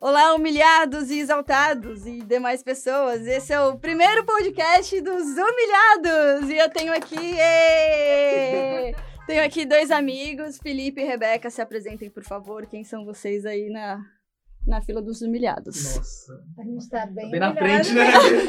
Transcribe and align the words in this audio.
Olá, 0.00 0.32
humilhados 0.32 1.10
e 1.10 1.18
exaltados 1.18 2.06
e 2.06 2.20
demais 2.20 2.62
pessoas. 2.62 3.26
Esse 3.26 3.52
é 3.52 3.60
o 3.60 3.76
primeiro 3.76 4.24
podcast 4.24 5.00
dos 5.00 5.24
humilhados. 5.24 6.48
E 6.48 6.56
eu 6.56 6.70
tenho 6.70 6.92
aqui. 6.92 7.16
Tenho 9.26 9.44
aqui 9.44 9.66
dois 9.66 9.90
amigos, 9.90 10.58
Felipe 10.58 11.00
e 11.00 11.04
Rebeca. 11.04 11.50
Se 11.50 11.60
apresentem, 11.60 12.08
por 12.08 12.22
favor. 12.22 12.64
Quem 12.66 12.84
são 12.84 13.04
vocês 13.04 13.44
aí 13.44 13.70
na, 13.70 14.00
na 14.64 14.80
fila 14.80 15.02
dos 15.02 15.20
humilhados? 15.20 15.96
Nossa. 15.96 16.32
A 16.60 16.62
gente 16.62 16.88
tá 16.88 17.04
bem, 17.04 17.32
Bem 17.32 17.40
na 17.40 17.52
frente, 17.52 17.92
né? 17.92 18.04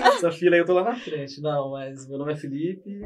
Essa 0.06 0.32
fila 0.32 0.56
aí 0.56 0.62
eu 0.62 0.66
tô 0.68 0.74
lá 0.74 0.84
na 0.84 1.00
frente. 1.00 1.42
Não, 1.42 1.72
mas 1.72 2.08
meu 2.08 2.20
nome 2.20 2.34
é 2.34 2.38
Felipe. 2.38 3.02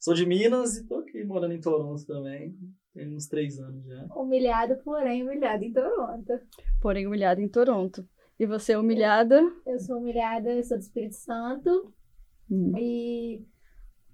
Sou 0.00 0.14
de 0.14 0.24
Minas 0.24 0.78
e 0.78 0.86
tô 0.86 1.00
aqui 1.00 1.22
morando 1.22 1.52
em 1.52 1.60
Toronto 1.60 2.02
também. 2.06 2.54
Tem 2.98 3.14
uns 3.14 3.28
três 3.28 3.60
anos 3.60 3.84
já. 3.84 4.06
Humilhado, 4.16 4.76
porém 4.84 5.22
humilhado 5.22 5.62
em 5.62 5.72
Toronto. 5.72 6.32
Porém, 6.82 7.06
humilhada 7.06 7.40
em 7.40 7.48
Toronto. 7.48 8.04
E 8.40 8.44
você 8.44 8.72
é 8.72 8.78
humilhada? 8.78 9.40
Eu 9.64 9.78
sou 9.78 9.98
humilhada, 9.98 10.50
eu 10.50 10.64
sou 10.64 10.76
do 10.76 10.80
Espírito 10.80 11.14
Santo. 11.14 11.92
Hum, 12.50 12.72
E 12.76 13.44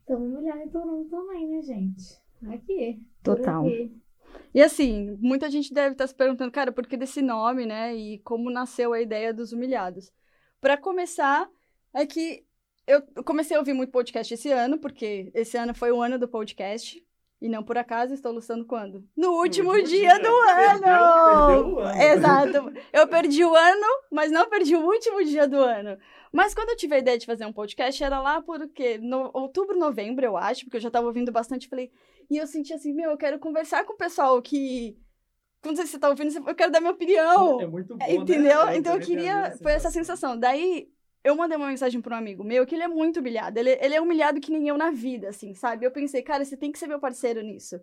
estamos 0.01 0.31
humilhados 0.31 0.65
em 0.65 0.69
Toronto 0.69 1.09
também, 1.09 1.49
né, 1.49 1.63
gente? 1.63 2.21
Aqui. 2.47 3.03
Total. 3.23 3.67
aqui. 3.67 3.91
E 4.55 4.61
assim, 4.61 5.17
muita 5.19 5.51
gente 5.51 5.73
deve 5.73 5.93
estar 5.93 6.07
se 6.07 6.15
perguntando, 6.15 6.53
cara, 6.53 6.71
por 6.71 6.87
que 6.87 6.97
desse 6.97 7.23
nome, 7.23 7.65
né? 7.65 7.95
E 7.97 8.19
como 8.19 8.51
nasceu 8.51 8.93
a 8.93 9.01
ideia 9.01 9.33
dos 9.33 9.53
humilhados. 9.53 10.13
Para 10.61 10.77
começar, 10.77 11.49
é 11.95 12.05
que 12.05 12.45
eu 12.87 13.03
comecei 13.25 13.57
a 13.57 13.61
ouvir 13.61 13.73
muito 13.73 13.91
podcast 13.91 14.35
esse 14.35 14.51
ano, 14.51 14.79
porque 14.79 15.31
esse 15.35 15.57
ano 15.57 15.75
foi 15.75 15.91
o 15.91 16.03
ano 16.03 16.19
do 16.19 16.29
podcast. 16.29 17.04
E 17.45 17.49
não 17.51 17.63
por 17.63 17.77
acaso 17.77 18.15
estou 18.15 18.33
lançando 18.33 18.65
quando? 18.65 19.05
No 19.15 19.33
último, 19.33 19.69
último 19.69 19.87
dia, 19.87 20.09
dia. 20.09 20.19
do 20.19 20.45
Perdeu- 20.47 20.89
ano! 20.95 21.47
perdeu 21.47 21.75
o 21.75 21.79
ano. 21.81 22.03
Exato. 22.03 22.73
Eu 22.91 23.07
perdi 23.07 23.45
o 23.45 23.55
ano, 23.55 23.87
mas 24.11 24.33
não 24.33 24.49
perdi 24.49 24.75
o 24.75 24.81
último 24.83 25.23
dia 25.23 25.47
do 25.47 25.59
ano. 25.59 25.99
Mas 26.33 26.55
quando 26.55 26.71
eu 26.71 26.77
tive 26.79 26.95
a 26.95 26.99
ideia 27.01 27.19
de 27.19 27.27
fazer 27.27 27.45
um 27.45 27.53
podcast, 27.53 28.03
era 28.03 28.19
lá 28.19 28.41
por 28.41 28.67
quê? 28.71 28.97
No, 28.97 29.31
outubro, 29.35 29.79
novembro, 29.79 30.25
eu 30.25 30.39
acho, 30.39 30.65
porque 30.65 30.79
eu 30.79 30.81
já 30.81 30.89
estava 30.89 31.07
ouvindo 31.07 31.31
bastante. 31.31 31.69
Falei, 31.69 31.91
e 32.31 32.39
eu 32.39 32.47
senti 32.47 32.73
assim, 32.73 32.95
meu, 32.95 33.11
eu 33.11 33.17
quero 33.19 33.39
conversar 33.39 33.85
com 33.85 33.93
o 33.93 33.97
pessoal 33.99 34.41
que. 34.41 34.97
Não 35.63 35.77
sei 35.77 35.85
se 35.85 35.93
você 35.93 35.99
tá 35.99 36.09
ouvindo, 36.09 36.33
eu 36.49 36.55
quero 36.55 36.73
dar 36.73 36.81
minha 36.81 36.93
opinião. 36.93 37.61
É 37.61 37.67
muito 37.67 37.95
bom, 37.95 38.07
Entendeu? 38.09 38.65
né? 38.65 38.77
então 38.79 38.95
eu 38.95 39.01
queria. 39.01 39.55
Foi 39.63 39.73
essa 39.73 39.91
sensação. 39.91 40.39
Daí 40.39 40.89
eu 41.25 41.35
mandei 41.35 41.57
uma 41.57 41.69
mensagem 41.69 42.03
para 42.03 42.15
um 42.15 42.19
amigo 42.19 42.45
meu 42.45 42.67
que 42.67 42.75
ele 42.75 42.85
é 42.85 42.89
muito 42.89 43.21
humilhado. 43.21 43.59
Ele, 43.59 43.71
ele 43.81 43.95
é 43.95 44.01
humilhado 44.01 44.41
que 44.41 44.53
nem 44.53 44.69
eu 44.69 44.77
na 44.77 44.91
vida, 44.91 45.31
assim, 45.31 45.55
sabe? 45.55 45.87
Eu 45.87 45.91
pensei, 45.91 46.23
cara, 46.23 46.45
você 46.45 46.57
tem 46.57 46.71
que 46.71 46.79
ser 46.79 46.87
meu 46.87 47.01
parceiro 47.01 47.43
nisso. 47.43 47.81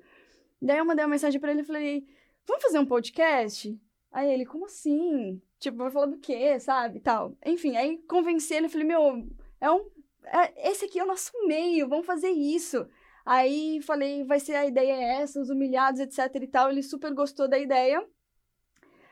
Daí 0.61 0.77
eu 0.77 0.85
mandei 0.85 1.03
uma 1.03 1.09
mensagem 1.11 1.41
para 1.41 1.51
ele 1.51 1.61
e 1.61 1.65
falei, 1.65 2.05
vamos 2.47 2.63
fazer 2.63 2.77
um 2.77 2.85
podcast? 2.85 3.75
Aí 4.11 4.31
ele, 4.31 4.45
como 4.45 4.65
assim? 4.65 5.41
Tipo, 5.57 5.77
vai 5.77 5.89
falar 5.89 6.05
do 6.05 6.19
quê, 6.19 6.59
sabe? 6.59 6.99
Tal. 6.99 7.35
Enfim, 7.43 7.75
aí 7.75 7.97
convenci 8.07 8.53
ele, 8.53 8.69
falei, 8.69 8.85
meu, 8.85 9.27
é 9.59 9.71
um. 9.71 9.89
é- 10.25 10.69
esse 10.69 10.85
aqui 10.85 10.99
é 10.99 11.03
o 11.03 11.07
nosso 11.07 11.31
meio, 11.47 11.89
vamos 11.89 12.05
fazer 12.05 12.29
isso. 12.29 12.87
Aí 13.25 13.81
falei, 13.81 14.23
vai 14.23 14.39
ser 14.39 14.55
a 14.55 14.65
ideia 14.65 14.93
é 14.93 15.21
essa, 15.21 15.41
os 15.41 15.49
humilhados, 15.49 15.99
etc 15.99 16.35
e 16.35 16.47
tal. 16.47 16.69
Ele 16.69 16.83
super 16.83 17.11
gostou 17.13 17.47
da 17.47 17.57
ideia. 17.57 18.05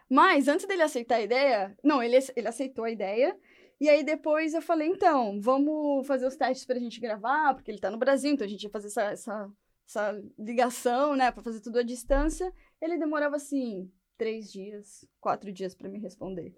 Mas 0.08 0.48
antes 0.48 0.68
dele 0.68 0.82
aceitar 0.82 1.16
a 1.16 1.22
ideia, 1.22 1.76
não, 1.84 2.02
ele, 2.02 2.18
ele 2.36 2.48
aceitou 2.48 2.86
a 2.86 2.92
ideia. 2.92 3.36
E 3.80 3.88
aí 3.88 4.04
depois 4.04 4.54
eu 4.54 4.62
falei, 4.62 4.90
então, 4.90 5.40
vamos 5.42 6.06
fazer 6.06 6.28
os 6.28 6.36
testes 6.36 6.66
pra 6.66 6.78
gente 6.80 7.00
gravar, 7.00 7.54
porque 7.54 7.72
ele 7.72 7.80
tá 7.80 7.90
no 7.90 7.98
Brasil, 7.98 8.32
então 8.32 8.46
a 8.46 8.50
gente 8.50 8.64
ia 8.64 8.70
fazer 8.70 8.88
essa, 8.88 9.04
essa, 9.04 9.52
essa 9.88 10.22
ligação, 10.38 11.16
né, 11.16 11.32
pra 11.32 11.42
fazer 11.42 11.62
tudo 11.62 11.80
à 11.80 11.84
distância. 11.84 12.52
Ele 12.82 12.98
demorava 12.98 13.38
assim, 13.38 13.90
três 14.18 14.52
dias, 14.52 15.06
quatro 15.22 15.52
dias 15.52 15.74
pra 15.74 15.88
me 15.88 15.98
responder. 15.98 16.54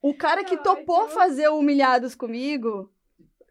O 0.00 0.14
cara 0.14 0.44
que 0.44 0.56
topou 0.56 1.08
fazer 1.08 1.48
o 1.48 1.58
Humilhados 1.58 2.14
comigo, 2.14 2.90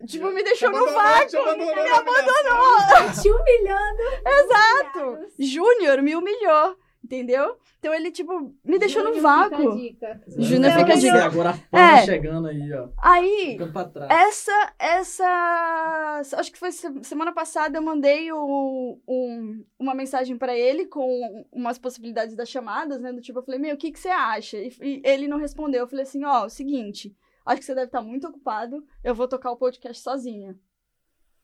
tipo, 0.08 0.32
me 0.32 0.44
deixou 0.44 0.72
no 0.72 0.86
vácuo. 0.94 1.38
abandonou, 1.40 1.76
Me 1.76 1.90
abandonou. 1.90 3.22
Te 3.22 3.30
humilhando. 3.30 4.02
Exato. 4.26 5.34
Júnior 5.38 6.02
me 6.02 6.16
humilhou, 6.16 6.76
entendeu? 7.10 7.58
Então 7.80 7.92
ele, 7.94 8.12
tipo, 8.12 8.54
me 8.64 8.78
deixou 8.78 9.04
no 9.04 9.14
Júnior, 9.14 9.44
fica 9.44 9.56
a 9.56 9.60
vácuo. 9.60 9.78
dica. 9.78 10.22
Júnior 10.38 10.72
fica 10.74 10.94
a 10.94 10.96
dica. 10.96 11.26
Agora 11.26 11.50
a 11.50 11.54
fama 11.54 11.92
É. 12.00 12.06
chegando 12.06 12.48
aí, 12.48 12.72
ó. 12.74 12.90
Aí, 13.02 13.52
Ficando 13.54 13.74
pra 13.74 13.86
trás. 13.86 14.12
essa, 14.12 14.74
essa, 14.78 16.22
acho 16.38 16.52
que 16.52 16.58
foi 16.60 16.72
se- 16.72 17.04
semana 17.04 17.32
passada 17.34 17.78
eu 17.78 17.82
mandei 17.82 18.32
o- 18.32 19.00
um- 19.08 19.66
uma 19.80 19.96
mensagem 19.96 20.38
pra 20.38 20.56
ele 20.56 20.86
com 20.86 21.46
umas 21.52 21.78
possibilidades 21.80 22.36
das 22.36 22.50
chamadas, 22.50 23.02
né? 23.02 23.12
Do 23.12 23.22
tipo, 23.22 23.40
eu 23.40 23.44
falei, 23.44 23.60
meu, 23.60 23.76
o 23.76 23.78
que, 23.78 23.92
que 23.92 24.00
você 24.00 24.10
acha? 24.10 24.58
E, 24.58 24.72
e 24.82 25.02
ele 25.04 25.28
não 25.28 25.38
respondeu. 25.38 25.82
Eu 25.82 25.88
falei 25.88 26.04
assim, 26.04 26.24
ó, 26.24 26.46
o 26.46 26.50
seguinte, 26.50 27.16
acho 27.46 27.60
que 27.60 27.66
você 27.66 27.74
deve 27.74 27.88
estar 27.88 28.02
muito 28.02 28.28
ocupado, 28.28 28.84
eu 29.04 29.16
vou 29.16 29.28
tocar 29.28 29.52
o 29.52 29.58
podcast 29.58 30.02
sozinha. 30.04 30.56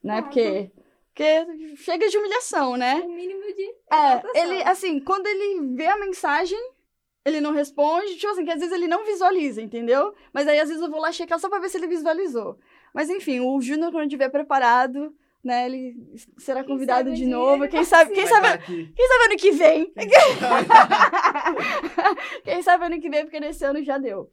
Né? 0.03 0.19
Ah, 0.19 0.21
Porque, 0.21 0.71
porque 1.15 1.77
chega 1.77 2.09
de 2.09 2.17
humilhação, 2.17 2.75
né? 2.75 2.95
O 2.95 3.09
mínimo 3.09 3.41
de. 3.55 3.63
É, 3.89 4.21
ele, 4.41 4.61
assim, 4.63 4.99
quando 4.99 5.25
ele 5.27 5.61
vê 5.73 5.87
a 5.87 5.97
mensagem, 5.97 6.59
ele 7.23 7.39
não 7.39 7.53
responde, 7.53 8.17
tipo 8.17 8.33
assim, 8.33 8.43
que 8.43 8.51
às 8.51 8.59
vezes 8.59 8.75
ele 8.75 8.85
não 8.85 9.05
visualiza, 9.05 9.61
entendeu? 9.61 10.13
Mas 10.33 10.45
aí 10.45 10.59
às 10.59 10.67
vezes 10.67 10.83
eu 10.83 10.91
vou 10.91 10.99
lá 10.99 11.13
checar 11.13 11.39
só 11.39 11.47
pra 11.47 11.59
ver 11.59 11.69
se 11.69 11.77
ele 11.77 11.87
visualizou. 11.87 12.59
Mas 12.93 13.09
enfim, 13.09 13.39
o 13.39 13.61
Júnior, 13.61 13.93
quando 13.93 14.07
estiver 14.07 14.27
preparado, 14.27 15.15
né, 15.41 15.67
ele 15.67 15.95
será 16.37 16.65
Quem 16.65 16.73
convidado 16.73 17.13
de 17.13 17.25
novo. 17.25 17.65
Quem 17.69 17.85
sabe, 17.85 18.13
quem 18.13 18.27
sabe, 18.27 18.47
aqui. 18.47 18.91
quem 18.93 19.07
sabe 19.07 19.23
ano 19.23 19.37
que 19.37 19.51
vem? 19.51 19.93
quem 22.43 22.61
sabe 22.61 22.87
ano 22.87 22.99
que 22.99 23.09
vem, 23.09 23.23
porque 23.23 23.39
nesse 23.39 23.63
ano 23.63 23.81
já 23.81 23.97
deu. 23.97 24.29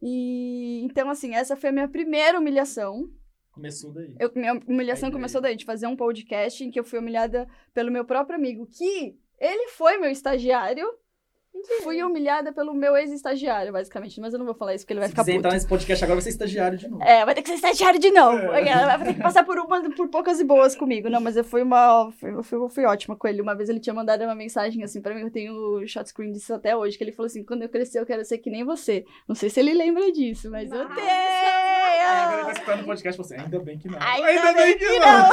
E 0.00 0.80
então, 0.82 1.10
assim, 1.10 1.34
essa 1.34 1.56
foi 1.56 1.68
a 1.68 1.72
minha 1.72 1.88
primeira 1.88 2.38
humilhação. 2.38 3.06
Começou 3.52 3.92
daí. 3.92 4.14
Eu, 4.18 4.30
minha 4.34 4.54
humilhação 4.66 5.08
Aí, 5.08 5.12
começou 5.12 5.38
aí. 5.40 5.42
daí, 5.42 5.56
de 5.56 5.64
fazer 5.64 5.86
um 5.86 5.94
podcast 5.96 6.64
em 6.64 6.70
que 6.70 6.80
eu 6.80 6.84
fui 6.84 6.98
humilhada 6.98 7.46
pelo 7.74 7.90
meu 7.90 8.04
próprio 8.04 8.36
amigo, 8.36 8.66
que 8.66 9.14
ele 9.38 9.68
foi 9.68 9.98
meu 9.98 10.10
estagiário. 10.10 10.86
Fui 11.82 12.02
humilhada 12.02 12.50
pelo 12.50 12.72
meu 12.72 12.96
ex-estagiário, 12.96 13.74
basicamente. 13.74 14.18
Mas 14.18 14.32
eu 14.32 14.38
não 14.38 14.46
vou 14.46 14.54
falar 14.54 14.74
isso 14.74 14.84
porque 14.84 14.94
ele 14.94 15.00
vai 15.00 15.08
Se 15.08 15.12
ficar 15.12 15.22
puto. 15.22 15.36
entrar 15.36 15.52
nesse 15.52 15.66
podcast 15.68 16.02
agora, 16.02 16.16
vai 16.16 16.22
ser 16.22 16.30
estagiário 16.30 16.78
de 16.78 16.88
novo. 16.88 17.02
É, 17.04 17.26
vai 17.26 17.34
ter 17.34 17.42
que 17.42 17.48
ser 17.50 17.56
estagiário 17.56 18.00
de 18.00 18.10
novo. 18.10 18.38
É. 18.38 18.96
Vai 18.96 19.04
ter 19.04 19.14
que 19.14 19.20
passar 19.22 19.44
por 19.44 19.58
uma, 19.58 19.90
por 19.90 20.08
poucas 20.08 20.40
e 20.40 20.44
boas 20.44 20.74
comigo. 20.74 21.10
Não, 21.10 21.20
mas 21.20 21.36
eu 21.36 21.44
fui 21.44 21.60
uma. 21.60 22.10
Fui, 22.12 22.30
eu 22.32 22.42
fui, 22.42 22.56
eu 22.58 22.68
fui 22.70 22.84
ótima 22.86 23.14
com 23.16 23.28
ele. 23.28 23.42
Uma 23.42 23.54
vez 23.54 23.68
ele 23.68 23.80
tinha 23.80 23.92
mandado 23.92 24.24
uma 24.24 24.34
mensagem 24.34 24.82
assim 24.82 25.02
pra 25.02 25.14
mim, 25.14 25.20
eu 25.20 25.30
tenho 25.30 25.52
o 25.52 25.86
shot 25.86 26.08
screen 26.08 26.32
disso 26.32 26.54
até 26.54 26.74
hoje, 26.74 26.96
que 26.96 27.04
ele 27.04 27.12
falou 27.12 27.26
assim: 27.26 27.44
quando 27.44 27.62
eu 27.62 27.68
crescer, 27.68 28.00
eu 28.00 28.06
quero 28.06 28.24
ser 28.24 28.38
que 28.38 28.48
nem 28.48 28.64
você. 28.64 29.04
Não 29.28 29.34
sei 29.34 29.50
se 29.50 29.60
ele 29.60 29.74
lembra 29.74 30.10
disso, 30.10 30.50
mas 30.50 30.72
eu 30.72 30.88
Nossa. 30.88 30.94
tenho! 30.94 31.41
Vai 32.52 32.60
escutar 32.60 32.76
no 32.76 32.84
podcast 32.84 33.16
você. 33.16 33.34
Ainda 33.36 33.58
bem 33.60 33.78
que 33.78 33.88
não. 33.88 33.98
Ainda 34.00 34.52
bem 34.52 34.78
que 34.78 34.98
não. 34.98 35.28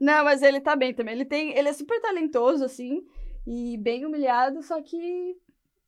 Não, 0.00 0.24
mas 0.24 0.40
ele 0.42 0.60
tá 0.60 0.74
bem 0.74 0.94
também. 0.94 1.14
Ele 1.14 1.26
tem, 1.26 1.56
ele 1.56 1.68
é 1.68 1.72
super 1.74 2.00
talentoso 2.00 2.64
assim 2.64 3.02
e 3.46 3.76
bem 3.76 4.06
humilhado, 4.06 4.62
só 4.62 4.80
que 4.80 5.36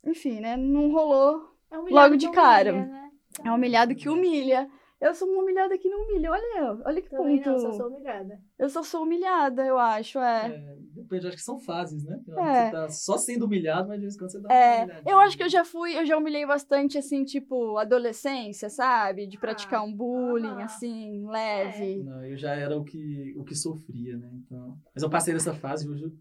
enfim, 0.04 0.40
né, 0.40 0.56
não 0.56 0.92
rolou. 0.92 1.56
É 1.70 1.76
Logo 1.76 2.16
de 2.16 2.28
que 2.28 2.34
cara. 2.34 2.72
humilha, 2.72 2.86
né? 2.86 3.10
É 3.42 3.50
um 3.50 3.54
humilhado 3.54 3.94
que 3.94 4.08
humilha. 4.08 4.68
Eu 5.02 5.14
sou 5.14 5.28
uma 5.28 5.42
humilhada 5.42 5.76
que 5.76 5.88
não 5.88 6.04
humilha. 6.04 6.30
Olha 6.30 6.58
eu, 6.60 6.82
olha 6.84 7.02
que 7.02 7.10
Também 7.10 7.38
ponto. 7.38 7.50
não, 7.50 7.58
só 7.58 7.72
sou 7.72 7.88
humilhada. 7.88 8.40
Eu 8.56 8.68
só 8.68 8.82
sou 8.84 9.02
humilhada, 9.02 9.66
eu 9.66 9.76
acho, 9.76 10.18
é. 10.20 10.46
É, 10.46 10.76
depende, 10.94 11.26
acho 11.26 11.36
que 11.36 11.42
são 11.42 11.58
fases, 11.58 12.04
né? 12.04 12.20
É. 12.38 12.64
Você 12.66 12.70
tá 12.70 12.88
só 12.88 13.18
sendo 13.18 13.44
humilhado, 13.46 13.88
mas 13.88 13.98
de 13.98 14.02
vez 14.02 14.14
em 14.14 14.18
quando 14.18 14.30
você 14.30 14.38
dá 14.38 14.48
uma 14.48 14.54
É, 14.54 15.10
eu 15.10 15.18
acho 15.18 15.36
que 15.36 15.42
eu 15.42 15.48
já 15.48 15.64
fui, 15.64 15.98
eu 15.98 16.06
já 16.06 16.16
humilhei 16.16 16.46
bastante, 16.46 16.96
assim, 16.96 17.24
tipo, 17.24 17.76
adolescência, 17.78 18.70
sabe? 18.70 19.26
De 19.26 19.36
praticar 19.38 19.80
Ah, 19.80 19.84
um 19.84 19.92
bullying, 19.92 20.46
aham. 20.46 20.64
assim, 20.64 21.26
leve. 21.28 22.04
Não, 22.04 22.24
eu 22.24 22.36
já 22.36 22.54
era 22.54 22.78
o 22.78 22.84
que, 22.84 23.34
o 23.36 23.42
que 23.44 23.56
sofria, 23.56 24.16
né? 24.16 24.30
Então... 24.34 24.78
Mas 24.94 25.02
eu 25.02 25.10
passei 25.10 25.34
dessa 25.34 25.52
fase 25.52 25.88
hoje. 25.88 26.12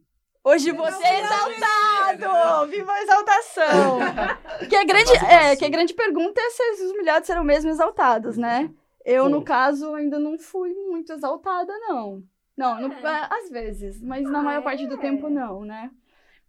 Hoje 0.43 0.71
você 0.71 1.03
é 1.03 1.21
exaltado! 1.21 2.71
Viva 2.71 2.91
a 2.91 3.01
exaltação! 3.03 3.99
que 4.67 4.75
a 4.75 4.83
grande, 4.83 5.11
Quase 5.19 5.25
é, 5.25 5.55
que 5.55 5.65
a 5.65 5.69
grande 5.69 5.93
pergunta 5.93 6.41
é 6.41 6.49
se 6.49 6.63
os 6.83 6.91
humilhados 6.91 7.27
serão 7.27 7.43
mesmo 7.43 7.69
exaltados, 7.69 8.37
né? 8.37 8.71
Eu, 9.05 9.29
no 9.29 9.43
caso, 9.43 9.93
ainda 9.93 10.19
não 10.19 10.37
fui 10.39 10.73
muito 10.73 11.13
exaltada, 11.13 11.71
não. 11.87 12.23
Não, 12.57 12.81
não- 12.81 12.91
É. 13.07 13.27
às 13.31 13.49
vezes, 13.49 14.01
mas 14.01 14.23
na 14.29 14.39
Ah, 14.39 14.43
maior 14.43 14.63
parte 14.63 14.85
do 14.87 14.95
é. 14.95 14.97
tempo 14.97 15.29
não, 15.29 15.63
né? 15.63 15.91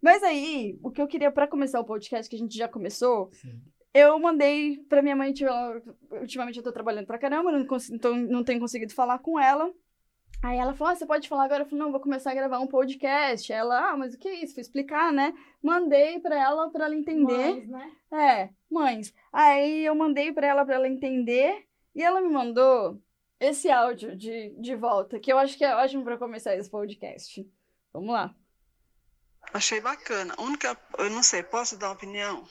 Mas 0.01 0.21
aí, 0.23 0.77
o 0.83 0.91
que 0.91 1.01
eu 1.01 1.07
queria 1.07 1.31
pra 1.31 1.47
começar 1.47 1.79
o 1.79 1.85
podcast, 1.85 2.29
que 2.29 2.35
a 2.35 2.39
gente 2.39 2.57
já 2.57 2.67
começou, 2.67 3.29
Sim. 3.31 3.61
eu 3.93 4.19
mandei 4.19 4.77
pra 4.89 5.01
minha 5.01 5.15
mãe, 5.15 5.31
tipo, 5.33 5.49
ultimamente 6.11 6.57
eu 6.57 6.63
tô 6.63 6.71
trabalhando 6.71 7.05
pra 7.07 7.17
caramba, 7.19 7.51
não, 7.51 7.65
cons- 7.65 7.89
então 7.91 8.15
não 8.15 8.43
tenho 8.43 8.59
conseguido 8.59 8.93
falar 8.93 9.19
com 9.19 9.39
ela. 9.39 9.71
Aí 10.41 10.57
ela 10.57 10.73
falou, 10.73 10.91
ah, 10.91 10.95
você 10.95 11.05
pode 11.05 11.29
falar 11.29 11.45
agora? 11.45 11.63
Eu 11.63 11.65
falei, 11.65 11.83
não, 11.83 11.91
vou 11.91 12.01
começar 12.01 12.31
a 12.31 12.35
gravar 12.35 12.59
um 12.59 12.67
podcast. 12.67 13.51
Ela, 13.51 13.91
ah, 13.91 13.97
mas 13.97 14.13
o 14.13 14.17
que 14.17 14.27
é 14.27 14.43
isso? 14.43 14.53
Fui 14.53 14.61
explicar, 14.61 15.11
né? 15.13 15.33
Mandei 15.61 16.19
pra 16.19 16.35
ela, 16.35 16.69
pra 16.69 16.85
ela 16.85 16.95
entender. 16.95 17.53
Mães, 17.53 17.69
né? 17.69 17.91
É, 18.11 18.49
mães. 18.69 19.13
Aí 19.31 19.85
eu 19.85 19.95
mandei 19.95 20.33
pra 20.33 20.47
ela, 20.47 20.65
pra 20.65 20.75
ela 20.75 20.87
entender, 20.87 21.65
e 21.95 22.03
ela 22.03 22.19
me 22.19 22.29
mandou 22.29 23.01
esse 23.39 23.69
áudio 23.69 24.15
de, 24.15 24.49
de 24.57 24.75
volta, 24.75 25.19
que 25.19 25.31
eu 25.31 25.37
acho 25.37 25.57
que 25.57 25.65
é 25.65 25.75
ótimo 25.75 26.03
pra 26.03 26.17
começar 26.17 26.55
esse 26.55 26.69
podcast. 26.69 27.45
Vamos 27.91 28.13
lá. 28.13 28.33
Achei 29.53 29.81
bacana. 29.81 30.33
A 30.37 30.41
única, 30.41 30.77
eu 30.97 31.09
não 31.09 31.21
sei, 31.21 31.43
posso 31.43 31.77
dar 31.77 31.87
uma 31.87 31.95
opinião? 31.95 32.43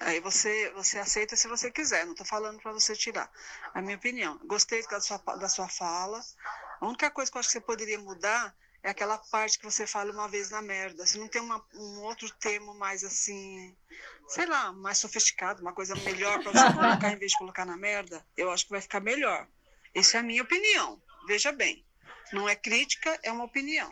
Aí 0.00 0.20
você, 0.20 0.70
você 0.74 0.98
aceita 0.98 1.34
se 1.34 1.48
você 1.48 1.70
quiser, 1.70 2.04
não 2.04 2.12
estou 2.12 2.26
falando 2.26 2.60
para 2.60 2.72
você 2.72 2.94
tirar. 2.94 3.30
A 3.74 3.82
minha 3.82 3.96
opinião. 3.96 4.38
Gostei 4.44 4.82
da 4.86 5.00
sua, 5.00 5.18
da 5.18 5.48
sua 5.48 5.68
fala. 5.68 6.20
A 6.80 6.86
única 6.86 7.10
coisa 7.10 7.30
que 7.30 7.36
eu 7.36 7.40
acho 7.40 7.48
que 7.48 7.52
você 7.52 7.60
poderia 7.60 7.98
mudar 7.98 8.54
é 8.82 8.90
aquela 8.90 9.18
parte 9.18 9.58
que 9.58 9.64
você 9.64 9.86
fala 9.86 10.12
uma 10.12 10.28
vez 10.28 10.50
na 10.50 10.62
merda. 10.62 11.04
Se 11.06 11.18
não 11.18 11.28
tem 11.28 11.42
uma, 11.42 11.64
um 11.74 12.02
outro 12.02 12.30
termo 12.38 12.74
mais 12.74 13.02
assim, 13.02 13.76
sei 14.28 14.46
lá, 14.46 14.72
mais 14.72 14.98
sofisticado, 14.98 15.60
uma 15.60 15.72
coisa 15.72 15.94
melhor 15.96 16.42
para 16.42 16.52
você 16.52 16.74
colocar 16.74 17.12
em 17.12 17.18
vez 17.18 17.32
de 17.32 17.38
colocar 17.38 17.64
na 17.64 17.76
merda, 17.76 18.24
eu 18.36 18.50
acho 18.50 18.64
que 18.64 18.70
vai 18.70 18.80
ficar 18.80 19.00
melhor. 19.00 19.48
Essa 19.94 20.18
é 20.18 20.20
a 20.20 20.22
minha 20.22 20.42
opinião. 20.42 21.02
Veja 21.26 21.50
bem. 21.50 21.84
Não 22.32 22.48
é 22.48 22.54
crítica, 22.54 23.18
é 23.22 23.32
uma 23.32 23.44
opinião. 23.44 23.90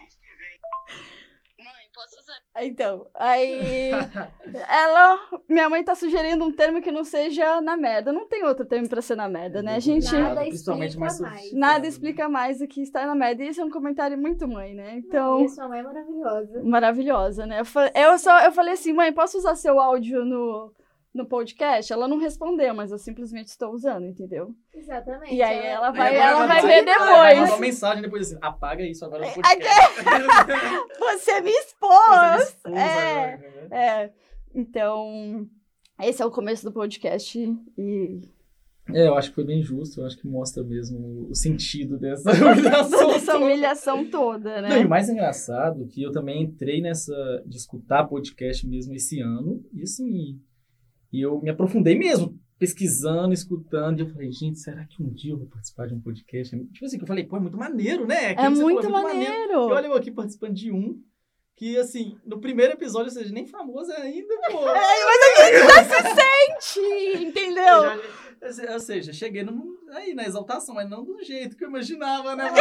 Posso 1.97 2.21
usar? 2.21 2.35
Então, 2.63 3.07
aí 3.15 3.91
ela, 4.69 5.19
minha 5.49 5.67
mãe 5.71 5.83
tá 5.83 5.95
sugerindo 5.95 6.45
um 6.45 6.53
termo 6.53 6.83
que 6.83 6.93
não 6.93 7.03
seja 7.03 7.59
na 7.63 7.75
merda. 7.75 8.13
Não 8.13 8.29
tem 8.29 8.45
outro 8.45 8.67
termo 8.67 8.87
pra 8.87 9.01
ser 9.01 9.17
na 9.17 9.27
merda, 9.31 9.63
né, 9.63 9.81
gente? 9.81 10.13
Nada 10.13 10.43
Principalmente 10.43 10.91
explica 10.91 11.23
mais 11.23 11.53
Nada 11.55 11.87
explica 11.87 12.29
mais 12.29 12.61
o 12.61 12.69
que 12.69 12.83
está 12.83 13.07
na 13.07 13.15
merda. 13.15 13.43
E 13.43 13.49
esse 13.49 13.61
é 13.61 13.65
um 13.65 13.71
comentário 13.71 14.19
muito 14.19 14.47
mãe, 14.47 14.75
né? 14.75 14.99
Então, 14.99 15.41
e 15.41 15.47
a 15.47 15.49
sua 15.49 15.69
mãe 15.69 15.81
é 15.81 15.83
maravilhosa. 15.83 16.63
maravilhosa, 16.63 17.47
né? 17.47 17.63
Eu 17.95 18.19
só 18.19 18.41
eu 18.41 18.53
falei 18.53 18.75
assim, 18.75 18.93
mãe, 18.93 19.11
posso 19.11 19.39
usar 19.39 19.55
seu 19.55 19.81
áudio 19.81 20.23
no, 20.23 20.71
no 21.17 21.27
podcast? 21.27 21.93
Ela 21.93 22.07
não 22.07 22.19
respondeu, 22.19 22.75
mas 22.75 22.91
eu 22.93 22.99
simplesmente 22.99 23.49
estou 23.49 23.73
usando, 23.73 24.05
entendeu? 24.07 24.55
Exatamente. 24.75 25.35
E 25.35 25.43
aí 25.43 25.67
ela 25.67 25.91
vai, 25.91 26.11
Aí 26.15 26.17
ela 26.17 26.47
vai 26.47 26.57
mandou- 26.63 26.69
ver 26.71 26.85
depois. 26.85 27.09
mandar 27.09 27.45
uma 27.49 27.59
mensagem 27.59 28.03
depois 28.03 28.27
assim, 28.27 28.39
apaga 28.41 28.85
isso 28.85 29.05
agora 29.05 29.23
no 29.23 29.29
Ai, 29.29 29.35
podcast. 29.35 30.05
Você 30.99 31.41
me 31.41 31.51
Você 31.51 31.59
expôs! 31.59 32.37
me 32.37 32.43
expôs 32.43 32.75
É. 32.77 33.23
agora, 33.23 33.69
né? 33.69 33.69
É, 34.05 34.13
então, 34.55 35.47
esse 36.03 36.23
é 36.23 36.27
o 36.27 36.31
começo 36.31 36.65
do 36.65 36.73
podcast 36.73 37.39
e 37.79 38.21
É, 38.95 39.09
eu 39.09 39.17
acho 39.17 39.31
que 39.31 39.35
foi 39.35 39.45
bem 39.45 39.63
justo, 39.63 40.01
eu 40.01 40.07
acho 40.07 40.17
que 40.17 40.29
mostra 40.29 40.63
mesmo 40.63 41.27
o 41.29 41.35
sentido 41.35 41.99
dessa 41.99 42.31
humilhação. 42.31 43.43
humilhação 43.43 44.11
toda, 44.11 44.63
Não, 44.63 44.69
e 44.71 44.79
o 44.79 44.83
né? 44.83 44.87
mais 44.87 45.09
engraçado 45.09 45.83
é 45.83 45.87
que 45.87 46.03
eu 46.03 46.13
também 46.13 46.43
entrei 46.43 46.81
nessa 46.81 47.13
de 47.45 47.57
escutar 47.57 48.05
podcast 48.07 48.67
mesmo 48.67 48.95
esse 48.95 49.21
ano, 49.21 49.61
e 49.75 49.83
assim, 49.83 50.41
e 51.17 51.23
eu 51.23 51.41
me 51.41 51.51
aprofundei 51.51 51.97
mesmo, 51.99 52.39
pesquisando, 52.59 53.33
escutando, 53.33 53.99
e 53.99 54.03
eu 54.03 54.09
falei, 54.09 54.31
gente, 54.33 54.59
será 54.59 54.85
que 54.85 55.03
um 55.03 55.09
dia 55.11 55.33
eu 55.33 55.39
vou 55.39 55.47
participar 55.47 55.87
de 55.87 55.95
um 55.95 56.01
podcast? 56.01 56.57
Tipo 56.73 56.85
assim, 56.85 56.97
que 56.99 57.05
eu 57.05 57.09
falei, 57.09 57.25
pô, 57.25 57.37
é 57.37 57.41
muito 57.41 57.57
maneiro, 57.57 58.07
né? 58.07 58.25
É 58.25 58.31
Aquilo 58.31 58.49
que 58.51 58.57
você 58.57 58.63
muito 58.63 58.83
falou, 58.91 59.03
maneiro. 59.03 59.53
E 59.53 59.73
olha 59.73 59.87
eu 59.87 59.95
aqui 59.95 60.11
participando 60.11 60.55
de 60.55 60.71
um, 60.73 61.01
que 61.57 61.77
assim, 61.79 62.17
no 62.25 62.41
primeiro 62.41 62.73
episódio, 62.75 63.07
ou 63.09 63.19
seja, 63.19 63.33
nem 63.33 63.47
famoso 63.47 63.91
ainda, 63.93 64.35
pô. 64.51 64.59
Gente, 66.77 67.25
entendeu? 67.25 67.65
Eu 68.41 68.53
já- 68.53 68.73
ou 68.75 68.81
seja, 68.81 69.13
cheguei 69.13 69.43
no, 69.43 69.76
aí 69.91 70.15
na 70.15 70.25
exaltação, 70.25 70.75
mas 70.75 70.89
não 70.89 71.05
do 71.05 71.23
jeito 71.23 71.57
que 71.57 71.65
eu 71.65 71.69
imaginava, 71.69 72.35
né? 72.37 72.51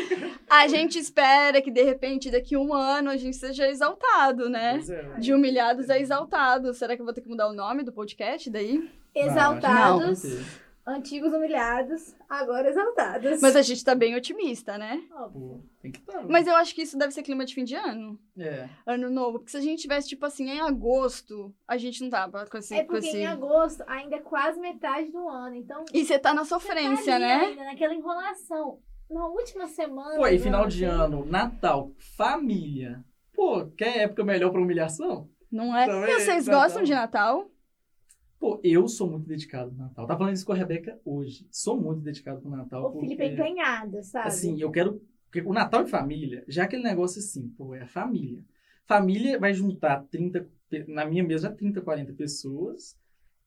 A 0.48 0.68
gente 0.68 0.98
espera 0.98 1.60
que, 1.60 1.70
de 1.70 1.82
repente, 1.82 2.30
daqui 2.30 2.56
um 2.56 2.72
ano 2.72 3.10
a 3.10 3.16
gente 3.16 3.36
seja 3.36 3.68
exaltado, 3.68 4.48
né? 4.48 4.80
É, 4.88 5.18
De 5.18 5.34
humilhados 5.34 5.90
a 5.90 5.98
exaltados. 5.98 6.76
Será 6.76 6.94
que 6.94 7.02
eu 7.02 7.04
vou 7.04 7.14
ter 7.14 7.20
que 7.20 7.28
mudar 7.28 7.48
o 7.48 7.52
nome 7.52 7.82
do 7.82 7.92
podcast 7.92 8.48
daí? 8.48 8.88
Exaltados, 9.14 10.22
Não, 10.22 10.40
antigos 10.86 11.32
humilhados, 11.32 12.14
agora 12.28 12.68
exaltados. 12.68 13.40
Mas 13.40 13.56
a 13.56 13.62
gente 13.62 13.84
tá 13.84 13.94
bem 13.94 14.14
otimista, 14.14 14.78
né? 14.78 15.02
Óbvio. 15.12 15.40
Pô, 15.40 15.60
tem 15.82 15.90
que 15.90 15.98
estar. 15.98 16.24
Mas 16.28 16.46
eu 16.46 16.54
acho 16.54 16.74
que 16.74 16.82
isso 16.82 16.96
deve 16.96 17.12
ser 17.12 17.22
clima 17.22 17.44
de 17.44 17.54
fim 17.54 17.64
de 17.64 17.74
ano. 17.74 18.18
É. 18.38 18.68
Ano 18.86 19.10
novo. 19.10 19.38
Porque 19.38 19.50
se 19.50 19.56
a 19.56 19.60
gente 19.60 19.82
tivesse, 19.82 20.08
tipo 20.08 20.24
assim, 20.24 20.48
em 20.48 20.60
agosto, 20.60 21.52
a 21.66 21.76
gente 21.76 22.02
não 22.02 22.10
tava 22.10 22.46
com 22.46 22.56
esse. 22.56 22.74
É 22.74 22.84
porque 22.84 23.08
esse... 23.08 23.18
em 23.18 23.26
agosto 23.26 23.82
ainda 23.88 24.16
é 24.16 24.20
quase 24.20 24.60
metade 24.60 25.10
do 25.10 25.28
ano, 25.28 25.56
então 25.56 25.84
E 25.92 26.04
você 26.04 26.18
tá 26.18 26.32
na 26.32 26.42
tá 26.42 26.46
sofrência, 26.46 27.16
ali 27.16 27.24
né? 27.24 27.34
Ainda 27.46 27.64
naquela 27.64 27.94
enrolação. 27.94 28.78
Na 29.10 29.26
última 29.26 29.66
semana. 29.66 30.16
Pô, 30.16 30.26
e 30.26 30.36
do 30.36 30.42
final 30.42 30.66
de 30.66 30.84
ano, 30.84 31.24
Natal, 31.24 31.92
família. 32.16 33.04
Pô, 33.34 33.66
quer 33.76 33.98
época 33.98 34.24
melhor 34.24 34.50
pra 34.50 34.60
humilhação? 34.60 35.28
Não 35.50 35.76
é? 35.76 35.86
Também, 35.86 36.14
vocês 36.14 36.46
Natal. 36.46 36.62
gostam 36.62 36.82
de 36.82 36.92
Natal? 36.92 37.50
Pô, 38.46 38.60
eu 38.62 38.86
sou 38.86 39.10
muito 39.10 39.26
dedicado 39.26 39.72
no 39.72 39.78
Natal. 39.78 40.06
Tava 40.06 40.18
falando 40.20 40.34
isso 40.36 40.46
com 40.46 40.52
a 40.52 40.56
Rebeca 40.56 41.00
hoje. 41.04 41.48
Sou 41.50 41.80
muito 41.80 42.00
dedicado 42.00 42.40
pro 42.40 42.48
Natal. 42.48 42.96
O 42.96 43.00
Felipe 43.00 43.20
é 43.20 43.28
porque, 43.28 43.42
empenhado, 43.42 44.02
sabe? 44.04 44.28
Assim, 44.28 44.60
eu 44.60 44.70
quero. 44.70 45.02
Porque 45.24 45.40
o 45.48 45.52
Natal 45.52 45.82
e 45.82 45.88
família, 45.88 46.44
já 46.46 46.62
aquele 46.62 46.84
negócio 46.84 47.18
assim, 47.18 47.48
pô, 47.48 47.74
é 47.74 47.82
a 47.82 47.86
família. 47.88 48.44
Família 48.84 49.36
vai 49.40 49.52
juntar 49.52 50.04
30, 50.12 50.48
pe- 50.70 50.84
na 50.86 51.04
minha 51.04 51.24
mesa, 51.24 51.50
30, 51.50 51.80
40 51.80 52.12
pessoas. 52.12 52.96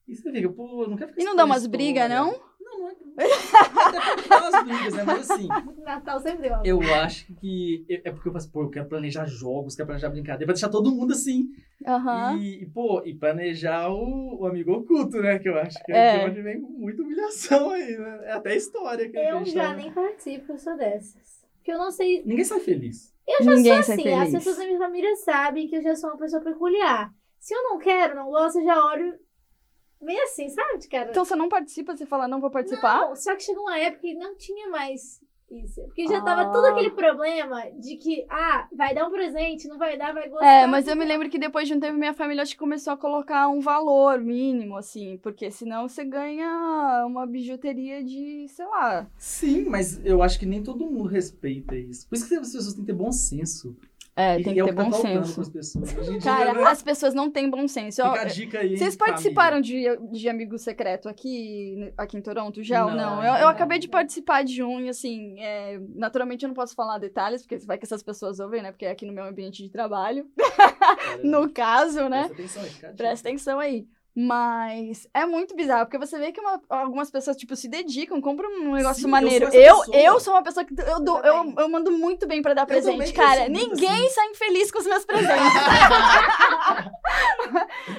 E 0.06 0.14
você 0.14 0.30
fica, 0.30 0.50
pô, 0.50 0.82
eu 0.82 0.90
não 0.90 0.98
quero 0.98 1.12
ficar 1.12 1.22
E 1.22 1.24
não 1.24 1.34
dá 1.34 1.46
umas 1.46 1.66
brigas, 1.66 2.06
não? 2.10 2.32
Não, 2.60 2.78
não 2.80 2.88
é. 2.90 2.94
Até 3.16 4.59
brigas, 4.70 4.94
né? 4.94 5.02
Mas 5.04 5.30
assim, 5.30 5.48
Natal 5.84 6.20
sempre 6.20 6.48
deu. 6.48 6.58
eu 6.64 6.80
acho 6.94 7.32
que. 7.34 7.84
É 7.88 8.10
porque 8.10 8.28
eu 8.28 8.32
faço, 8.32 8.50
pô, 8.50 8.62
eu 8.62 8.70
quero 8.70 8.86
planejar 8.88 9.26
jogos, 9.26 9.74
quero 9.74 9.86
planejar 9.86 10.08
brincadeira, 10.10 10.46
pra 10.46 10.54
deixar 10.54 10.68
todo 10.68 10.90
mundo 10.90 11.12
assim. 11.12 11.48
Aham. 11.86 12.36
E, 12.38 12.62
e, 12.62 12.66
pô, 12.66 13.02
e 13.04 13.14
planejar 13.14 13.88
o, 13.90 14.40
o 14.42 14.46
amigo 14.46 14.72
oculto, 14.72 15.20
né? 15.20 15.38
Que 15.38 15.48
eu 15.48 15.58
acho 15.58 15.82
que 15.84 15.92
É. 15.92 16.16
é 16.16 16.18
de 16.24 16.30
onde 16.30 16.42
vem 16.42 16.60
muita 16.60 17.02
humilhação 17.02 17.70
aí, 17.70 17.96
né? 17.96 18.20
É 18.24 18.32
até 18.32 18.54
história 18.56 19.08
que 19.08 19.16
a 19.18 19.30
Eu 19.30 19.38
gente 19.38 19.52
já 19.52 19.68
tá- 19.70 19.74
nem 19.76 19.90
participo, 19.92 20.52
eu 20.52 20.58
sou 20.58 20.76
dessas. 20.76 21.40
Porque 21.56 21.72
eu 21.72 21.78
não 21.78 21.90
sei. 21.90 22.22
Ninguém 22.24 22.44
sai 22.44 22.60
feliz. 22.60 23.14
Eu 23.28 23.44
já 23.44 23.54
Ninguém 23.54 23.74
sou 23.74 23.82
sai 23.82 23.94
assim, 23.96 24.08
as 24.12 24.18
feliz. 24.24 24.32
pessoas 24.32 24.56
da 24.58 24.64
minha 24.66 24.78
família 24.78 25.16
sabem 25.16 25.68
que 25.68 25.76
eu 25.76 25.82
já 25.82 25.94
sou 25.94 26.10
uma 26.10 26.18
pessoa 26.18 26.42
peculiar. 26.42 27.10
Se 27.38 27.54
eu 27.54 27.62
não 27.62 27.78
quero, 27.78 28.14
não 28.16 28.28
gosto, 28.30 28.58
eu 28.58 28.64
já 28.64 28.84
olho 28.86 29.14
meio 30.00 30.22
assim, 30.24 30.48
sabe, 30.48 30.86
cara? 30.88 31.10
Então 31.10 31.24
você 31.24 31.36
não 31.36 31.48
participa, 31.48 31.96
você 31.96 32.06
fala, 32.06 32.28
não 32.28 32.40
vou 32.40 32.50
participar? 32.50 33.00
Não, 33.08 33.16
só 33.16 33.34
que 33.36 33.42
chegou 33.42 33.62
uma 33.64 33.78
época 33.78 34.02
que 34.02 34.14
não 34.14 34.36
tinha 34.36 34.68
mais 34.68 35.20
isso. 35.50 35.82
Porque 35.82 36.06
já 36.06 36.18
Ah. 36.18 36.22
tava 36.24 36.52
todo 36.52 36.64
aquele 36.66 36.90
problema 36.90 37.60
de 37.72 37.96
que, 37.96 38.24
ah, 38.30 38.68
vai 38.72 38.94
dar 38.94 39.08
um 39.08 39.10
presente, 39.10 39.66
não 39.66 39.78
vai 39.78 39.98
dar, 39.98 40.14
vai 40.14 40.28
gostar. 40.28 40.46
É, 40.46 40.64
mas 40.64 40.86
eu 40.86 40.94
não 40.94 41.02
me 41.02 41.08
lembro 41.08 41.28
que 41.28 41.40
depois 41.40 41.66
de 41.66 41.74
um 41.74 41.80
tempo 41.80 41.98
minha 41.98 42.14
família 42.14 42.42
acho 42.44 42.52
que 42.52 42.58
começou 42.58 42.92
a 42.92 42.96
colocar 42.96 43.48
um 43.48 43.58
valor 43.60 44.20
mínimo, 44.20 44.76
assim, 44.76 45.18
porque 45.18 45.50
senão 45.50 45.88
você 45.88 46.04
ganha 46.04 47.04
uma 47.04 47.26
bijuteria 47.26 48.00
de, 48.04 48.46
sei 48.48 48.64
lá. 48.66 49.10
Sim, 49.18 49.64
mas 49.64 50.00
eu 50.04 50.22
acho 50.22 50.38
que 50.38 50.46
nem 50.46 50.62
todo 50.62 50.86
mundo 50.86 51.08
respeita 51.08 51.74
isso. 51.74 52.08
Por 52.08 52.14
isso 52.14 52.28
que 52.28 52.34
as 52.36 52.52
pessoas 52.52 52.72
têm 52.74 52.84
que 52.84 52.92
ter 52.92 52.96
bom 52.96 53.10
senso. 53.10 53.76
É, 54.16 54.38
E 54.40 54.44
tem 54.44 54.54
que 54.54 54.60
é 54.60 54.64
ter 54.64 54.72
bom 54.72 54.92
senso. 54.92 55.50
pessoas. 55.50 56.24
Cara, 56.24 56.52
né? 56.52 56.64
as 56.64 56.82
pessoas 56.82 57.14
não 57.14 57.30
têm 57.30 57.48
bom 57.48 57.66
senso. 57.68 58.02
Fica 58.02 58.20
a 58.20 58.24
dica 58.24 58.58
aí. 58.58 58.76
Vocês 58.76 58.96
participaram 58.96 59.60
de, 59.60 59.84
de 60.12 60.28
Amigo 60.28 60.58
Secreto 60.58 61.08
aqui, 61.08 61.92
aqui 61.96 62.16
em 62.16 62.20
Toronto 62.20 62.62
já 62.62 62.84
ou 62.84 62.90
Não, 62.90 63.16
não? 63.16 63.24
Eu, 63.24 63.34
eu 63.34 63.48
acabei 63.48 63.78
de 63.78 63.88
participar 63.88 64.42
de 64.44 64.62
um 64.62 64.80
e, 64.80 64.88
assim, 64.88 65.38
é, 65.40 65.80
naturalmente 65.94 66.44
eu 66.44 66.48
não 66.48 66.54
posso 66.54 66.74
falar 66.74 66.98
detalhes, 66.98 67.42
porque 67.42 67.58
vai 67.58 67.78
que 67.78 67.84
essas 67.84 68.02
pessoas 68.02 68.40
ouvem, 68.40 68.62
né? 68.62 68.72
Porque 68.72 68.84
é 68.84 68.90
aqui 68.90 69.06
no 69.06 69.12
meu 69.12 69.24
ambiente 69.24 69.62
de 69.62 69.70
trabalho, 69.70 70.26
Cara, 70.56 71.20
no 71.24 71.48
caso, 71.50 72.08
né? 72.08 72.28
Presta 72.28 72.58
atenção 72.58 72.62
aí. 72.62 72.96
Presta 72.96 73.28
atenção 73.28 73.58
aí. 73.58 73.86
Mas 74.14 75.06
é 75.14 75.24
muito 75.24 75.54
bizarro, 75.54 75.86
porque 75.86 75.98
você 75.98 76.18
vê 76.18 76.32
que 76.32 76.40
uma- 76.40 76.60
algumas 76.68 77.10
pessoas, 77.10 77.36
tipo, 77.36 77.54
se 77.54 77.68
dedicam, 77.68 78.20
compram 78.20 78.50
um 78.50 78.72
negócio 78.72 79.02
Sim, 79.02 79.06
eu 79.06 79.10
maneiro. 79.10 79.46
sou 79.50 79.60
essa 79.60 79.70
Eu, 79.70 79.78
pessoa. 79.78 79.96
eu 79.96 80.20
sou 80.20 80.34
uma 80.34 80.42
pessoa 80.42 80.64
que 80.64 80.74
eu, 80.80 81.00
dou, 81.00 81.20
eu, 81.20 81.54
eu 81.58 81.68
mando 81.68 81.92
muito 81.92 82.26
bem 82.26 82.42
pra 82.42 82.54
dar 82.54 82.66
presente, 82.66 83.08
eu 83.08 83.14
cara. 83.14 83.42
sou 83.44 83.50
muito 83.50 83.70
Ninguém 83.70 84.06
assim. 84.06 84.14
sai 84.14 84.30
infeliz 84.30 84.70
com 84.72 84.78
os 84.80 84.86
meus 84.86 85.04
presentes. 85.04 85.30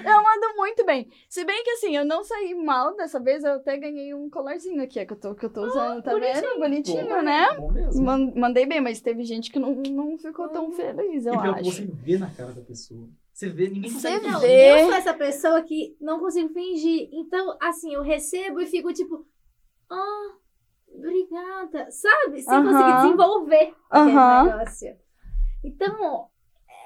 eu 0.06 0.24
mando 0.24 0.56
muito 0.58 0.86
bem. 0.86 1.08
Se 1.30 1.44
bem 1.46 1.64
que, 1.64 1.72
assim, 1.72 1.96
eu 1.96 2.06
não 2.06 2.24
saí 2.24 2.54
mal 2.56 2.96
dessa 2.96 3.20
vez, 3.20 3.44
eu 3.44 3.54
até 3.54 3.78
ganhei 3.78 4.14
um 4.14 4.30
colarzinho 4.30 4.82
aqui, 4.84 5.00
é, 5.00 5.06
que 5.06 5.14
eu 5.14 5.18
tô, 5.20 5.36
que 5.36 5.46
eu 5.46 5.50
tô 5.50 5.66
usando, 5.66 6.02
tá 6.02 6.14
vendo? 6.14 6.60
Bonitinho, 6.60 7.08
Bom, 7.08 7.22
né? 7.22 7.48
Bom. 7.58 7.72
Man- 8.02 8.32
Mandei 8.36 8.66
bem, 8.66 8.82
mas 8.82 9.02
teve 9.02 9.24
gente 9.24 9.52
que 9.52 9.60
não, 9.60 9.74
não 9.76 10.18
ficou 10.18 10.48
tão 10.50 10.72
feliz, 10.72 11.26
eu 11.26 11.34
e 11.34 11.38
que 11.42 11.48
acho. 11.48 11.64
você 11.72 11.86
vê 11.86 12.18
na 12.18 12.30
cara 12.30 12.52
da 12.52 12.62
pessoa. 12.62 13.08
Você 13.42 13.50
vê, 13.50 13.70
ninguém 13.70 13.90
Você 13.90 13.96
consegue 14.20 14.20
vê. 14.20 14.40
fingir. 14.40 14.68
eu 14.68 14.86
sou 14.86 14.94
essa 14.94 15.14
pessoa 15.16 15.64
que 15.64 15.98
não 16.00 16.20
consigo 16.20 16.54
fingir. 16.54 17.10
Então, 17.12 17.58
assim, 17.60 17.92
eu 17.92 18.04
recebo 18.04 18.62
e 18.62 18.68
fico 18.68 18.94
tipo, 18.94 19.26
ah, 19.90 20.36
obrigada, 20.88 21.90
sabe? 21.90 22.40
Sem 22.44 22.54
Aham. 22.54 22.72
conseguir 22.72 22.94
desenvolver 22.98 23.74
aquele 23.90 24.16
Aham. 24.16 24.44
negócio. 24.44 24.96
Então, 25.64 26.28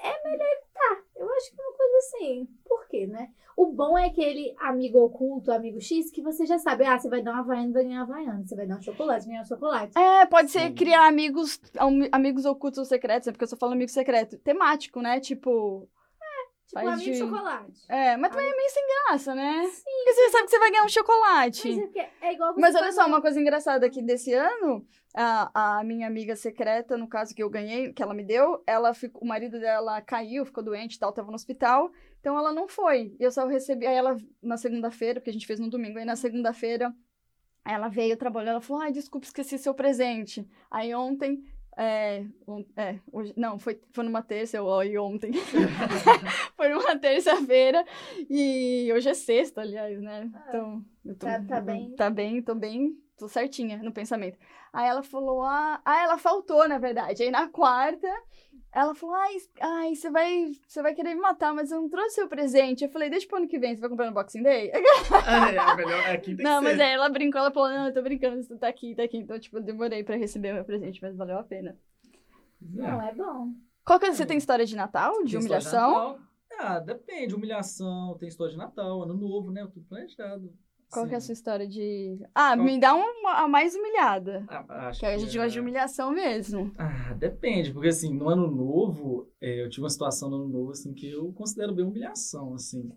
é 0.02 0.24
melhor 0.30 0.46
evitar. 0.46 1.04
Eu 1.16 1.30
acho 1.34 1.50
que 1.54 1.60
é 1.60 1.64
uma 1.66 1.76
coisa 1.76 1.96
assim. 1.98 2.48
Por 2.64 2.88
quê, 2.88 3.06
né? 3.06 3.28
O 3.54 3.66
bom 3.66 3.98
é 3.98 4.06
aquele 4.06 4.54
amigo 4.58 4.98
oculto, 5.00 5.52
amigo 5.52 5.78
X, 5.78 6.10
que 6.10 6.22
você 6.22 6.46
já 6.46 6.58
sabe. 6.58 6.86
Ah, 6.86 6.98
você 6.98 7.10
vai 7.10 7.20
dar 7.22 7.32
uma 7.32 7.40
havaiana, 7.40 7.70
vai 7.72 7.84
ganhar 7.84 8.00
havaiana. 8.00 8.46
Você 8.46 8.56
vai 8.56 8.66
dar 8.66 8.78
um 8.78 8.82
chocolate, 8.82 9.26
vai 9.26 9.32
ganhar 9.34 9.42
um 9.42 9.46
chocolate. 9.46 9.98
É, 9.98 10.24
pode 10.24 10.50
ser 10.50 10.68
Sim. 10.68 10.74
criar 10.74 11.06
amigos, 11.06 11.60
am- 11.78 12.08
amigos 12.12 12.46
ocultos 12.46 12.78
ou 12.78 12.84
secretos, 12.86 13.26
né? 13.26 13.32
Porque 13.32 13.44
eu 13.44 13.48
só 13.48 13.56
falo 13.58 13.72
amigo 13.74 13.90
secreto. 13.90 14.38
Temático, 14.38 15.02
né? 15.02 15.20
Tipo. 15.20 15.86
Tipo, 16.66 16.80
Faz 16.80 16.88
amigo 16.94 17.12
de- 17.12 17.18
chocolate. 17.18 17.84
É, 17.88 18.16
mas 18.16 18.30
também 18.32 18.50
é 18.50 18.56
meio 18.56 18.70
sem 18.70 18.82
graça, 18.88 19.34
né? 19.36 19.64
Sim. 19.72 19.82
Porque 19.84 20.14
você 20.14 20.30
sabe 20.30 20.44
que 20.44 20.50
você 20.50 20.58
vai 20.58 20.70
ganhar 20.72 20.84
um 20.84 20.88
chocolate. 20.88 21.76
Mas 21.76 21.94
é, 21.96 22.10
é 22.22 22.32
igual 22.32 22.54
Mas 22.56 22.74
olha 22.74 22.90
só, 22.92 23.04
um- 23.04 23.08
uma 23.08 23.20
coisa 23.20 23.40
engraçada 23.40 23.86
aqui 23.86 24.02
desse 24.02 24.32
ano, 24.34 24.84
a, 25.14 25.78
a 25.78 25.84
minha 25.84 26.08
amiga 26.08 26.34
secreta, 26.34 26.96
no 26.98 27.08
caso 27.08 27.32
que 27.34 27.42
eu 27.42 27.48
ganhei, 27.48 27.92
que 27.92 28.02
ela 28.02 28.12
me 28.12 28.24
deu, 28.24 28.62
ela 28.66 28.92
ficou, 28.94 29.22
o 29.22 29.26
marido 29.26 29.60
dela 29.60 30.00
caiu, 30.02 30.44
ficou 30.44 30.64
doente 30.64 30.96
e 30.96 30.98
tal, 30.98 31.12
tava 31.12 31.28
no 31.28 31.34
hospital, 31.36 31.92
então 32.20 32.36
ela 32.36 32.52
não 32.52 32.66
foi. 32.66 33.14
E 33.18 33.22
eu 33.22 33.30
só 33.30 33.46
recebi, 33.46 33.86
aí 33.86 33.94
ela, 33.94 34.16
na 34.42 34.56
segunda-feira, 34.56 35.20
porque 35.20 35.30
a 35.30 35.32
gente 35.32 35.46
fez 35.46 35.60
no 35.60 35.70
domingo, 35.70 35.98
aí 36.00 36.04
na 36.04 36.16
segunda-feira, 36.16 36.92
ela 37.64 37.88
veio, 37.88 38.16
trabalhou, 38.16 38.50
ela 38.50 38.60
falou, 38.60 38.82
ai, 38.82 38.92
desculpa, 38.92 39.26
esqueci 39.26 39.56
seu 39.58 39.72
presente. 39.74 40.48
Aí 40.70 40.94
ontem, 40.94 41.42
é, 41.76 42.24
on- 42.46 42.64
é, 42.76 42.98
hoje, 43.12 43.34
não, 43.36 43.58
foi, 43.58 43.80
foi 43.92 44.04
numa 44.04 44.22
terça, 44.22 44.56
eu, 44.56 44.82
e 44.82 44.98
ontem. 44.98 45.32
foi 46.56 46.68
numa 46.68 46.98
terça-feira, 46.98 47.84
e 48.30 48.90
hoje 48.94 49.08
é 49.08 49.14
sexta, 49.14 49.60
aliás, 49.60 50.00
né? 50.00 50.30
Então, 50.48 50.84
eu 51.04 51.14
tô, 51.14 51.26
Tá- 51.26 51.42
tá 51.46 51.60
bem. 51.60 51.90
Tá 51.96 52.10
bem, 52.10 52.42
tô 52.42 52.54
bem, 52.54 52.96
tô 53.18 53.28
certinha 53.28 53.78
no 53.82 53.92
pensamento. 53.92 54.38
Aí 54.72 54.88
ela 54.88 55.02
falou, 55.02 55.42
ah, 55.42 55.80
ah 55.84 56.02
ela 56.02 56.18
faltou, 56.18 56.68
na 56.68 56.78
verdade. 56.78 57.22
Aí 57.22 57.30
na 57.30 57.48
quarta, 57.48 58.08
ela 58.76 58.94
falou, 58.94 59.14
ai, 59.14 59.36
ai 59.62 59.94
você 59.94 60.10
vai, 60.10 60.52
você 60.68 60.82
vai 60.82 60.94
querer 60.94 61.14
me 61.14 61.20
matar, 61.22 61.54
mas 61.54 61.72
eu 61.72 61.80
não 61.80 61.88
trouxe 61.88 62.16
seu 62.16 62.28
presente. 62.28 62.84
Eu 62.84 62.90
falei, 62.90 63.08
deixa 63.08 63.26
pro 63.26 63.38
ano 63.38 63.48
que 63.48 63.58
vem, 63.58 63.74
você 63.74 63.80
vai 63.80 63.88
comprar 63.88 64.06
no 64.06 64.12
Boxing 64.12 64.42
Day? 64.42 64.70
É, 65.26 65.72
é 65.72 65.76
melhor. 65.76 66.10
Aqui 66.10 66.36
tem 66.36 66.44
não, 66.44 66.58
que 66.58 66.64
mas 66.64 66.76
ser. 66.76 66.82
aí 66.82 66.92
ela 66.92 67.08
brincou, 67.08 67.40
ela 67.40 67.50
falou, 67.50 67.70
não, 67.70 67.86
eu 67.86 67.94
tô 67.94 68.02
brincando, 68.02 68.42
você 68.42 68.54
tá 68.58 68.68
aqui, 68.68 68.94
tá 68.94 69.02
aqui. 69.04 69.16
Então, 69.16 69.38
tipo, 69.40 69.56
eu 69.56 69.62
demorei 69.62 70.04
pra 70.04 70.16
receber 70.16 70.52
meu 70.52 70.64
presente, 70.64 71.00
mas 71.00 71.16
valeu 71.16 71.38
a 71.38 71.42
pena. 71.42 71.74
Não, 72.60 73.00
é 73.00 73.14
bom. 73.14 73.54
Qual 73.82 73.98
que 73.98 74.06
é, 74.06 74.12
você 74.12 74.26
tem 74.26 74.36
história 74.36 74.66
de 74.66 74.76
Natal, 74.76 75.24
de 75.24 75.32
Tem 75.32 75.40
humilhação? 75.40 75.90
Natal. 75.90 76.18
Ah, 76.58 76.78
depende. 76.78 77.34
Humilhação, 77.34 78.16
tem 78.18 78.28
história 78.28 78.52
de 78.52 78.58
Natal, 78.58 79.02
ano 79.02 79.14
novo, 79.14 79.50
né? 79.50 79.66
Tudo 79.72 79.86
planejado. 79.86 80.52
Qual 80.92 81.06
que 81.06 81.14
é 81.14 81.16
a 81.16 81.20
sua 81.20 81.32
história 81.32 81.66
de... 81.66 82.18
Ah, 82.34 82.54
Qual- 82.54 82.64
me 82.64 82.78
dá 82.80 82.94
uma, 82.94 83.32
a 83.42 83.48
mais 83.48 83.74
humilhada. 83.74 84.44
ah, 84.48 84.88
acho 84.88 85.00
Que 85.00 85.06
a 85.06 85.18
gente 85.18 85.36
gosta 85.36 85.50
de 85.50 85.58
é- 85.58 85.60
humilhação 85.60 86.12
mesmo. 86.12 86.72
Ah, 86.78 87.12
depende, 87.14 87.72
porque 87.72 87.88
assim, 87.88 88.14
no 88.14 88.28
ano 88.28 88.50
novo, 88.50 89.28
é, 89.40 89.64
eu 89.64 89.68
tive 89.68 89.82
uma 89.82 89.90
situação 89.90 90.30
no 90.30 90.36
ano 90.36 90.48
novo, 90.48 90.70
assim, 90.70 90.94
que 90.94 91.10
eu 91.10 91.32
considero 91.32 91.74
bem 91.74 91.84
humilhação, 91.84 92.54
assim. 92.54 92.90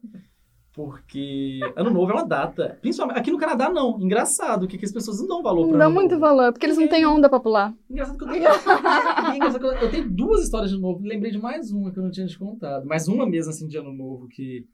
Porque 0.72 1.60
ano 1.76 1.90
novo 1.90 2.12
é 2.12 2.14
uma 2.16 2.26
data. 2.26 2.78
Principalmente, 2.80 3.18
aqui 3.20 3.32
no 3.32 3.40
Canadá 3.40 3.70
não. 3.70 4.00
Engraçado, 4.00 4.68
que, 4.68 4.78
que 4.78 4.86
as 4.86 4.92
pessoas 4.92 5.20
não 5.20 5.28
dão 5.28 5.42
valor 5.44 5.64
Não 5.64 5.70
pra 5.70 5.80
dá 5.80 5.86
ano 5.86 5.96
muito 5.96 6.12
novo. 6.12 6.22
valor, 6.22 6.54
porque 6.54 6.66
eles 6.66 6.78
não 6.78 6.88
têm 6.88 7.06
onda 7.06 7.28
pra 7.28 7.40
pular. 7.40 7.74
Engraçado 7.90 8.18
que 8.18 8.24
eu 8.24 8.28
tenho. 8.30 8.44
Engraçado 9.36 9.60
que 9.60 9.66
eu, 9.66 9.72
eu 9.74 9.92
tenho 9.92 10.10
duas 10.10 10.44
histórias 10.44 10.70
de 10.72 10.78
novo. 10.80 11.02
Lembrei 11.04 11.32
de 11.32 11.40
mais 11.40 11.72
uma 11.72 11.92
que 11.92 11.98
eu 12.00 12.04
não 12.04 12.12
tinha 12.12 12.28
te 12.28 12.38
contado. 12.38 12.86
Mais 12.86 13.08
uma 13.08 13.26
mesmo, 13.26 13.50
assim, 13.50 13.68
de 13.68 13.78
ano 13.78 13.92
novo 13.92 14.28
que, 14.30 14.66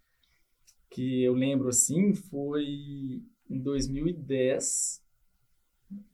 que 0.96 1.24
eu 1.24 1.34
lembro, 1.34 1.68
assim, 1.68 2.14
foi 2.14 3.22
em 3.50 3.60
2010. 3.62 5.04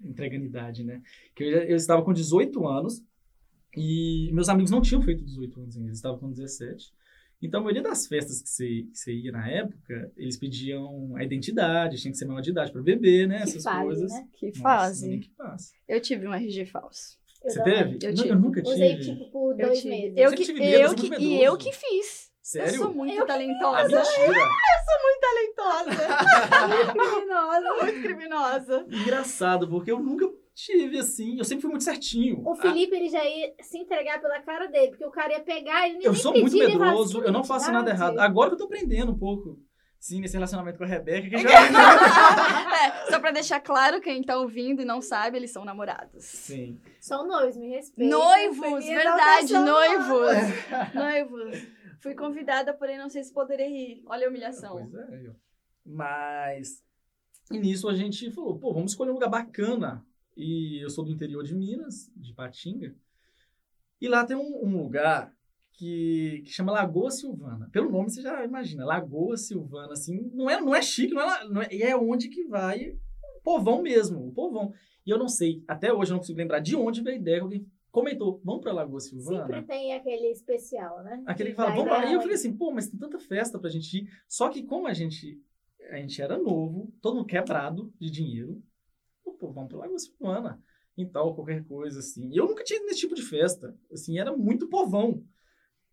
Entregando 0.04 0.46
idade, 0.46 0.84
né? 0.84 1.02
Que 1.36 1.44
eu, 1.44 1.60
eu 1.64 1.76
estava 1.76 2.04
com 2.04 2.12
18 2.12 2.68
anos 2.68 3.04
e 3.76 4.30
meus 4.34 4.50
amigos 4.50 4.70
não 4.72 4.82
tinham 4.82 5.02
feito 5.02 5.24
18 5.24 5.62
anos 5.62 5.76
ainda, 5.78 5.88
eles 5.90 5.98
estavam 5.98 6.20
com 6.20 6.30
17. 6.32 6.92
Então, 7.42 7.62
a 7.62 7.64
maioria 7.64 7.82
das 7.82 8.06
festas 8.06 8.42
que 8.42 8.50
você, 8.50 8.84
que 8.92 8.98
você 8.98 9.14
ia 9.14 9.32
na 9.32 9.50
época, 9.50 10.12
eles 10.18 10.38
pediam 10.38 11.16
a 11.16 11.24
identidade, 11.24 11.98
tinha 12.00 12.12
que 12.12 12.18
ser 12.18 12.26
maior 12.26 12.42
de 12.42 12.52
idade 12.52 12.72
para 12.72 12.82
beber, 12.84 13.28
né? 13.28 13.38
Que 13.38 13.44
Essas 13.44 13.64
fase, 13.64 13.84
coisas. 13.86 14.12
né? 14.12 14.28
Que 14.34 14.52
fase. 14.60 15.20
que 15.20 15.30
passa. 15.30 15.74
Eu 15.88 16.02
tive 16.02 16.28
um 16.28 16.34
RG 16.34 16.66
falso. 16.66 17.18
Eu 17.44 17.50
Você 17.52 17.64
teve? 17.64 17.98
Eu 18.04 18.10
Nu- 18.10 18.16
tive. 18.16 18.30
eu 18.30 18.40
nunca 18.40 18.62
tive. 18.62 18.74
Usei, 18.76 19.00
tipo, 19.00 19.32
por 19.32 19.60
Eu 19.60 19.68
dois 19.68 19.82
tive. 19.82 19.90
meses. 19.90 20.18
Eu 20.18 20.32
que, 20.32 20.46
tive 20.46 20.60
medo, 20.60 20.74
eu 20.76 20.82
eu 20.90 20.96
que, 20.96 21.24
e 21.24 21.44
eu 21.44 21.58
que 21.58 21.72
fiz. 21.72 22.31
Sério? 22.52 22.74
Eu 22.74 22.78
sou 22.84 22.94
muito 22.94 23.14
Eu 23.14 23.26
que 23.26 23.32
Ah, 23.32 23.36
talentosa. 23.36 23.96
mentira! 23.96 24.50
talentosa. 25.22 26.92
criminosa. 26.92 27.74
Muito 27.82 28.02
criminosa. 28.02 28.86
Engraçado, 28.90 29.70
porque 29.70 29.90
eu 29.92 30.00
nunca 30.00 30.30
tive 30.54 30.98
assim. 31.00 31.38
Eu 31.38 31.46
sempre 31.46 31.62
fui 31.62 31.70
muito 31.70 31.86
certinho. 31.86 32.42
O 32.46 32.54
Felipe, 32.56 32.94
ele 32.94 33.08
já 33.08 33.24
ia 33.24 33.54
se 33.62 33.78
entregar 33.78 34.20
pela 34.20 34.42
cara 34.42 34.68
dele, 34.68 34.90
porque 34.90 35.06
o 35.06 35.12
cara 35.12 35.32
ia 35.32 35.40
pegar, 35.40 35.88
ele 35.88 36.00
nem 36.00 36.08
eu 36.08 36.14
sou 36.14 36.34
muito 36.34 36.58
medroso, 36.58 37.20
assim, 37.20 37.28
eu 37.28 37.32
não 37.34 37.44
faço 37.44 37.72
nada 37.72 37.90
errado. 37.90 38.20
Agora 38.20 38.50
que 38.50 38.56
eu 38.56 38.60
tô 38.60 38.66
aprendendo 38.66 39.14
um 39.14 39.18
pouco. 39.18 39.58
Sim, 40.02 40.20
nesse 40.20 40.34
relacionamento 40.34 40.80
com 40.80 40.84
a 40.84 40.88
Rebeca, 40.88 41.30
que 41.30 41.38
já. 41.38 41.50
É, 41.52 43.12
só 43.12 43.20
pra 43.20 43.30
deixar 43.30 43.60
claro, 43.60 44.02
quem 44.02 44.24
tá 44.24 44.36
ouvindo 44.36 44.82
e 44.82 44.86
não 44.86 45.00
sabe, 45.00 45.38
eles 45.38 45.52
são 45.52 45.64
namorados. 45.64 46.24
Sim. 46.24 46.82
São 47.00 47.28
noivos, 47.28 47.56
me 47.56 47.70
respeita. 47.70 48.10
Noivos, 48.10 48.84
verdade, 48.84 49.54
noivos. 49.54 50.38
noivos. 50.96 51.68
Fui 52.00 52.16
convidada, 52.16 52.74
porém 52.74 52.98
não 52.98 53.12
sei 53.12 53.24
se 53.24 53.32
poderei 53.32 53.70
ir. 53.70 54.04
Olha 54.08 54.26
a 54.26 54.30
humilhação. 54.32 54.90
Pois 54.90 55.08
é, 55.08 55.28
eu. 55.28 55.36
Mas. 55.86 56.84
E 57.52 57.60
nisso 57.60 57.88
a 57.88 57.94
gente 57.94 58.32
falou, 58.32 58.58
pô, 58.58 58.74
vamos 58.74 58.94
escolher 58.94 59.12
um 59.12 59.16
lugar 59.16 59.30
bacana. 59.30 60.04
E 60.36 60.84
eu 60.84 60.90
sou 60.90 61.06
do 61.06 61.12
interior 61.12 61.44
de 61.44 61.54
Minas, 61.54 62.12
de 62.16 62.34
Patinga. 62.34 62.96
E 64.00 64.08
lá 64.08 64.26
tem 64.26 64.36
um, 64.36 64.66
um 64.66 64.82
lugar 64.82 65.32
que, 65.82 66.44
que 66.46 66.52
chama 66.52 66.72
Lagoa 66.72 67.10
Silvana. 67.10 67.68
Pelo 67.72 67.92
nome 67.92 68.12
você 68.12 68.22
já 68.22 68.46
imagina, 68.46 68.86
Lagoa 68.86 69.36
Silvana, 69.36 69.94
assim, 69.94 70.30
não 70.32 70.48
é, 70.48 70.62
não 70.62 70.76
é 70.76 70.82
chique, 70.82 71.12
não 71.12 71.22
é, 71.22 71.50
não 71.50 71.62
é, 71.64 71.68
e 71.72 71.82
é 71.82 71.98
onde 71.98 72.30
que 72.30 72.46
vai 72.46 72.92
o 72.92 73.42
povão 73.44 73.82
mesmo, 73.82 74.28
o 74.28 74.32
povão. 74.32 74.72
E 75.04 75.10
eu 75.10 75.18
não 75.18 75.28
sei, 75.28 75.64
até 75.68 75.92
hoje 75.92 76.12
eu 76.12 76.14
não 76.14 76.20
consigo 76.20 76.38
lembrar 76.38 76.60
de 76.60 76.76
onde 76.76 77.02
veio 77.02 77.18
a 77.18 77.20
ideia 77.20 77.38
que 77.38 77.44
alguém 77.44 77.68
comentou, 77.90 78.40
vamos 78.46 78.62
pra 78.62 78.72
Lagoa 78.72 79.00
Silvana? 79.00 79.48
Sempre 79.48 79.64
tem 79.64 79.94
aquele 79.96 80.28
especial, 80.28 81.04
né? 81.04 81.24
Aquele 81.26 81.50
que 81.50 81.56
fala, 81.56 81.72
vamos 81.72 81.92
lá. 81.92 82.02
dar 82.02 82.12
E 82.12 82.14
eu 82.14 82.22
falei 82.22 82.36
assim, 82.36 82.56
pô, 82.56 82.72
mas 82.72 82.88
tem 82.88 83.00
tanta 83.00 83.18
festa 83.18 83.58
pra 83.58 83.68
gente 83.68 83.92
ir. 83.98 84.10
Só 84.28 84.50
que 84.50 84.62
como 84.62 84.86
a 84.86 84.94
gente, 84.94 85.42
a 85.90 85.96
gente 85.96 86.22
era 86.22 86.38
novo, 86.38 86.94
todo 87.02 87.16
mundo 87.16 87.26
quebrado 87.26 87.92
de 88.00 88.12
dinheiro, 88.12 88.62
pô, 89.24 89.52
vamos 89.52 89.70
pra 89.70 89.80
Lagoa 89.80 89.98
Silvana. 89.98 90.62
Então, 90.96 91.34
qualquer 91.34 91.66
coisa 91.66 92.00
assim. 92.00 92.30
E 92.30 92.38
eu 92.38 92.46
nunca 92.46 92.64
tinha 92.64 92.78
ido 92.78 92.86
nesse 92.86 93.00
tipo 93.00 93.16
de 93.16 93.24
festa. 93.24 93.76
Assim, 93.92 94.20
era 94.20 94.38
muito 94.38 94.68
povão. 94.68 95.24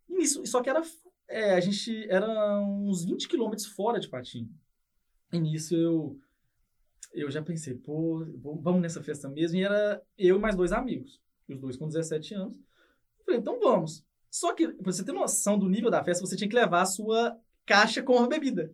E 0.08 0.14
nisso, 0.14 0.44
só 0.46 0.62
que 0.62 0.70
era, 0.70 0.82
é, 1.28 1.54
a 1.54 1.60
gente 1.60 2.08
era 2.10 2.60
uns 2.60 3.04
20 3.04 3.28
quilômetros 3.28 3.66
fora 3.66 4.00
de 4.00 4.08
Patinho. 4.08 4.48
E 5.32 5.38
nisso 5.38 5.74
eu, 5.76 6.18
eu 7.12 7.30
já 7.30 7.42
pensei, 7.42 7.74
pô, 7.74 8.24
vamos 8.62 8.80
nessa 8.80 9.02
festa 9.02 9.28
mesmo. 9.28 9.58
E 9.58 9.62
era 9.64 10.02
eu 10.16 10.36
e 10.36 10.38
mais 10.40 10.54
dois 10.56 10.72
amigos. 10.72 11.20
Os 11.48 11.58
dois 11.58 11.76
com 11.76 11.86
17 11.88 12.34
anos. 12.34 12.54
Eu 13.18 13.24
falei, 13.24 13.40
então 13.40 13.58
vamos. 13.60 14.04
Só 14.30 14.54
que, 14.54 14.68
pra 14.68 14.92
você 14.92 15.04
ter 15.04 15.12
noção 15.12 15.58
do 15.58 15.68
nível 15.68 15.90
da 15.90 16.04
festa, 16.04 16.24
você 16.26 16.36
tinha 16.36 16.48
que 16.48 16.54
levar 16.56 16.82
a 16.82 16.86
sua 16.86 17.38
caixa 17.64 18.02
com 18.02 18.18
a 18.18 18.26
bebida. 18.26 18.72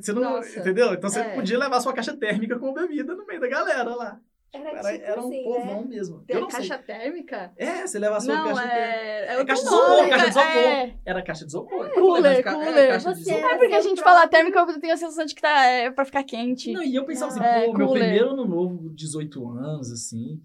Você 0.00 0.12
não, 0.12 0.22
Nossa. 0.22 0.60
entendeu? 0.60 0.94
Então 0.94 1.10
você 1.10 1.20
É. 1.20 1.34
podia 1.34 1.58
levar 1.58 1.76
a 1.76 1.80
sua 1.80 1.92
caixa 1.92 2.16
térmica 2.16 2.58
com 2.58 2.72
bebida 2.72 3.14
no 3.14 3.26
meio 3.26 3.40
da 3.40 3.48
galera 3.48 3.94
lá. 3.94 4.20
Era, 4.52 4.68
Era, 4.70 4.92
tipo 4.92 5.04
era 5.04 5.22
um 5.22 5.28
assim, 5.28 5.44
povão 5.44 5.80
né? 5.82 5.86
mesmo. 5.88 6.20
Tem 6.24 6.36
Eu 6.36 6.40
a 6.40 6.42
não 6.42 6.50
sei. 6.50 6.60
caixa 6.68 6.82
térmica? 6.82 7.52
É, 7.56 7.86
você 7.86 7.98
leva 7.98 8.16
a 8.16 8.20
sua 8.20 8.34
não, 8.34 8.44
caixa 8.44 8.68
térmica. 8.68 8.84
é... 8.84 9.24
é 9.24 9.26
É 9.26 9.38
outro 9.38 9.46
caixa 9.46 9.62
de 9.62 9.68
isopor, 9.68 10.08
caixa 10.08 10.24
de 10.24 10.30
isopor. 10.30 10.46
É. 10.46 10.96
Era 11.06 11.22
caixa 11.22 11.40
de 11.44 11.50
isopor. 11.50 11.90
Cooler, 11.94 12.32
É, 12.38 12.42
ca- 12.42 12.52
cooler. 12.54 12.76
É, 12.78 12.88
caixa 12.88 13.14
Você 13.14 13.20
isopor. 13.22 13.50
É 13.50 13.58
porque 13.58 13.74
a 13.74 13.80
gente 13.80 14.02
fala 14.02 14.28
térmica, 14.28 14.58
eu 14.58 14.80
tenho 14.80 14.92
a 14.92 14.96
sensação 14.98 15.24
de 15.24 15.34
que 15.34 15.40
tá, 15.40 15.64
é 15.66 15.90
pra 15.90 16.04
ficar 16.04 16.22
quente. 16.24 16.70
Não, 16.72 16.82
e 16.82 16.94
eu 16.94 17.04
pensava 17.06 17.34
Não. 17.34 17.40
assim, 17.42 17.48
É, 17.50 17.64
pô, 17.66 17.72
meu 17.72 17.86
cooler. 17.86 18.02
primeiro 18.02 18.30
ano 18.30 18.44
novo, 18.46 18.90
18 18.90 19.48
anos, 19.48 19.90
assim, 19.90 20.38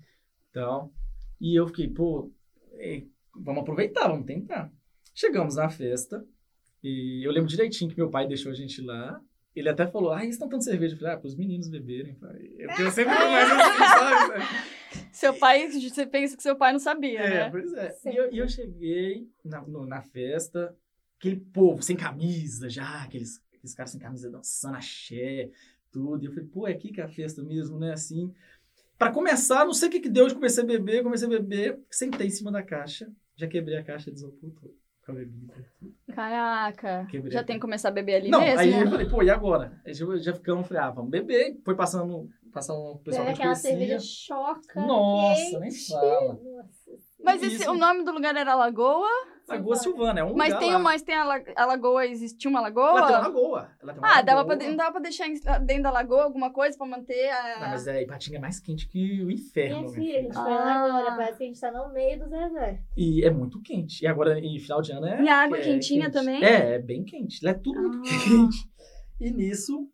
tal. 0.54 0.90
E 1.42 1.60
eu 1.60 1.68
fiquei, 1.68 1.90
pô, 1.90 2.32
é, 2.80 3.04
vamos 3.36 3.62
aproveitar, 3.62 4.08
vamos 4.08 4.26
tentar. 4.26 4.72
Chegamos 5.14 5.56
na 5.56 5.68
festa, 5.70 6.24
e 6.84 7.28
eu 7.28 7.32
lembro 7.32 7.50
direitinho 7.50 7.90
que 7.92 7.98
meu 7.98 8.10
pai 8.10 8.26
deixou 8.28 8.52
a 8.52 8.56
gente 8.56 8.82
lá. 8.82 9.20
Ele 9.60 9.70
até 9.70 9.88
falou, 9.88 10.12
ah, 10.12 10.22
eles 10.24 10.36
estão 10.36 10.48
tanto 10.50 10.64
cerveja. 10.64 10.94
Eu 10.96 11.00
falei, 11.00 11.14
ah, 11.14 11.18
pros 11.18 11.36
meninos 11.36 11.68
beberem. 11.70 12.18
Eu, 12.58 12.70
eu 12.70 12.92
sempre 12.92 13.14
fui 13.16 13.26
mais 13.26 13.50
assim, 13.52 13.78
sabe? 13.80 15.08
Seu 15.12 15.34
pai, 15.34 15.68
você 15.70 16.06
pensa 16.06 16.38
que 16.38 16.44
seu 16.44 16.56
pai 16.56 16.72
não 16.72 16.80
sabia, 16.80 17.20
É, 17.20 17.30
né? 17.30 17.50
pois 17.50 17.74
é. 17.74 17.96
E 18.06 18.16
eu, 18.16 18.34
e 18.34 18.38
eu 18.38 18.48
cheguei 18.48 19.28
na, 19.44 19.62
no- 19.62 19.86
na 19.86 20.02
festa, 20.02 20.76
aquele 21.18 21.38
povo 21.38 21.82
sem 21.82 21.96
camisa 21.96 22.70
já, 22.70 23.02
aqueles, 23.04 23.42
aqueles 23.54 23.74
caras 23.74 23.92
sem 23.92 24.00
camisa 24.00 24.30
dançando 24.30 24.76
axé, 24.78 25.50
tudo. 25.92 26.24
E 26.24 26.28
eu 26.28 26.32
falei, 26.32 26.48
pô, 26.48 26.68
é 26.68 26.72
aqui 26.72 26.92
que 26.92 27.02
é 27.02 27.04
a 27.04 27.10
festa 27.10 27.42
mesmo, 27.44 27.80
né? 27.80 27.94
Assim. 27.94 28.32
Pra 28.98 29.12
começar, 29.12 29.66
não 29.66 29.74
sei 29.74 29.90
o 29.90 29.92
que 29.92 30.00
que 30.00 30.10
deu, 30.10 30.28
eu 30.28 30.34
comecei 30.36 30.64
a 30.64 30.68
beber, 30.68 31.04
comecei 31.04 31.28
a 31.28 31.32
beber, 31.32 31.80
sentei 31.90 32.28
em 32.28 32.32
cima 32.32 32.52
da 32.52 32.64
caixa, 32.64 33.12
já 33.36 33.48
quebrei 33.48 33.78
a 33.78 33.84
caixa 33.84 34.10
de 34.12 34.18
isopor 34.18 34.50
todo, 34.60 34.74
com 35.08 35.14
a 35.14 35.16
bebida. 35.16 35.54
Caraca. 36.14 37.08
Quebrei 37.10 37.32
Já 37.32 37.44
tem 37.44 37.56
que 37.56 37.62
começar 37.62 37.88
a 37.88 37.92
beber 37.92 38.16
ali 38.16 38.30
Não, 38.30 38.42
mesmo? 38.42 38.60
aí 38.60 38.74
eu 38.74 38.90
falei, 38.90 39.08
pô, 39.08 39.24
e 39.24 39.30
agora? 39.30 39.82
Aí 39.86 39.94
já, 39.94 40.06
já 40.18 40.34
ficamos, 40.34 40.68
falei, 40.68 40.84
ah, 40.84 40.92
vamos 40.92 41.10
beber. 41.10 41.58
Foi 41.64 41.76
passando, 41.76 42.30
passando 42.52 42.94
um 42.94 42.98
pessoal 42.98 43.28
a 43.28 43.32
aquela 43.32 43.56
cerveja 43.56 44.00
choca. 44.00 44.80
Nossa, 44.82 45.60
nem 45.60 45.70
quente. 45.70 45.88
fala. 45.88 46.34
Nossa. 46.34 46.87
Mas 47.24 47.42
esse, 47.42 47.56
Isso. 47.64 47.72
o 47.72 47.76
nome 47.78 48.04
do 48.04 48.12
lugar 48.12 48.36
era 48.36 48.54
Lagoa? 48.56 49.08
Lagoa 49.48 49.76
Silvana, 49.78 50.20
é 50.20 50.24
um 50.26 50.36
Mas 50.36 50.50
lugar 50.50 50.60
tem, 50.60 50.74
lá. 50.74 50.80
mas 50.80 51.02
tem 51.02 51.16
a, 51.16 51.24
la- 51.24 51.42
a 51.56 51.66
lagoa, 51.66 52.06
existe 52.06 52.48
uma 52.50 52.60
lagoa? 52.60 52.90
Ela 53.00 53.08
tem 53.08 53.16
uma 53.16 53.22
lagoa. 53.28 53.70
Ela 53.82 53.94
tem 53.94 54.02
uma 54.02 54.08
Ah, 54.18 54.22
dava 54.22 54.40
lagoa. 54.42 54.58
pra, 54.58 54.68
não 54.68 54.76
dava 54.76 54.92
pra 54.92 55.00
deixar 55.02 55.26
dentro 55.62 55.84
da 55.84 55.90
lagoa 55.92 56.24
alguma 56.26 56.52
coisa 56.52 56.78
pra 56.78 56.86
manter 56.86 57.30
a... 57.30 57.60
Não, 57.62 57.70
mas 57.70 57.88
é, 57.88 58.02
Ipatinga 58.04 58.38
é 58.38 58.42
mais 58.42 58.60
quente 58.60 58.88
que 58.90 59.24
o 59.24 59.32
inferno. 59.32 59.78
Minha 59.78 59.90
minha 59.90 59.94
filha, 59.94 60.20
a 60.20 60.22
gente 60.22 60.32
filha. 60.34 60.44
foi 60.44 60.52
lá 60.54 60.66
Ah. 60.74 60.86
agora, 61.00 61.16
parece 61.16 61.38
que 61.38 61.44
a 61.44 61.48
gente 61.48 61.62
tá 61.62 61.72
no 61.72 61.94
meio 61.94 62.20
do 62.20 62.30
deserto. 62.30 62.84
E 62.98 63.24
é 63.26 63.30
muito 63.32 63.62
quente. 63.62 64.04
E 64.04 64.08
agora, 64.08 64.38
em 64.38 64.60
final 64.60 64.82
de 64.82 64.92
ano, 64.92 65.08
é. 65.08 65.22
E 65.24 65.30
a 65.30 65.38
água 65.44 65.58
é 65.58 65.62
quentinha 65.62 66.06
quente. 66.06 66.14
também? 66.14 66.44
É, 66.44 66.76
é 66.76 66.80
bem 66.80 67.06
quente. 67.06 67.44
Lá 67.44 67.52
é 67.52 67.54
tudo 67.54 67.82
muito 67.82 68.10
Ah. 68.10 68.24
quente. 68.26 68.70
E 69.22 69.32
nisso, 69.32 69.88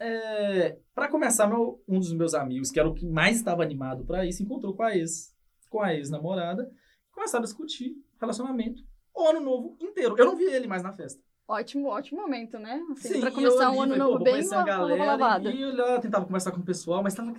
é, 0.00 0.76
para 0.94 1.08
começar, 1.08 1.46
meu, 1.46 1.80
um 1.88 2.00
dos 2.00 2.12
meus 2.12 2.34
amigos, 2.34 2.72
que 2.72 2.80
era 2.80 2.88
o 2.88 2.92
que 2.94 3.06
mais 3.06 3.36
estava 3.36 3.62
animado 3.62 4.04
pra 4.04 4.26
ir, 4.26 4.32
se 4.32 4.42
encontrou 4.42 4.74
com 4.74 4.82
a 4.82 4.96
ex, 4.96 5.32
com 5.68 5.80
a 5.80 5.94
ex-namorada, 5.94 6.70
começaram 7.12 7.42
a 7.42 7.46
discutir 7.46 7.96
relacionamento 8.20 8.82
o 9.14 9.28
ano 9.28 9.40
novo 9.40 9.76
inteiro. 9.80 10.14
Eu 10.18 10.26
não 10.26 10.36
vi 10.36 10.44
ele 10.44 10.66
mais 10.66 10.82
na 10.82 10.92
festa. 10.92 11.22
Ótimo, 11.48 11.88
ótimo 11.88 12.20
momento, 12.20 12.58
né? 12.58 12.82
Assim, 12.92 13.14
Sim, 13.14 13.20
pra 13.20 13.30
começar 13.30 13.70
um 13.70 13.80
ano 13.80 13.96
novo 13.96 14.18
bem 14.18 14.34
conhecer 14.34 14.54
com 14.54 14.56
a 14.56 14.62
a 14.62 14.64
com 14.64 14.70
a 14.70 14.76
roupa 14.76 14.96
galera, 14.96 15.16
lavada. 15.16 15.50
E 15.50 15.60
eu 15.60 15.76
lá 15.76 16.00
tentava 16.00 16.24
conversar 16.24 16.50
com 16.50 16.60
o 16.60 16.64
pessoal, 16.64 17.02
mas 17.02 17.14
tava, 17.14 17.32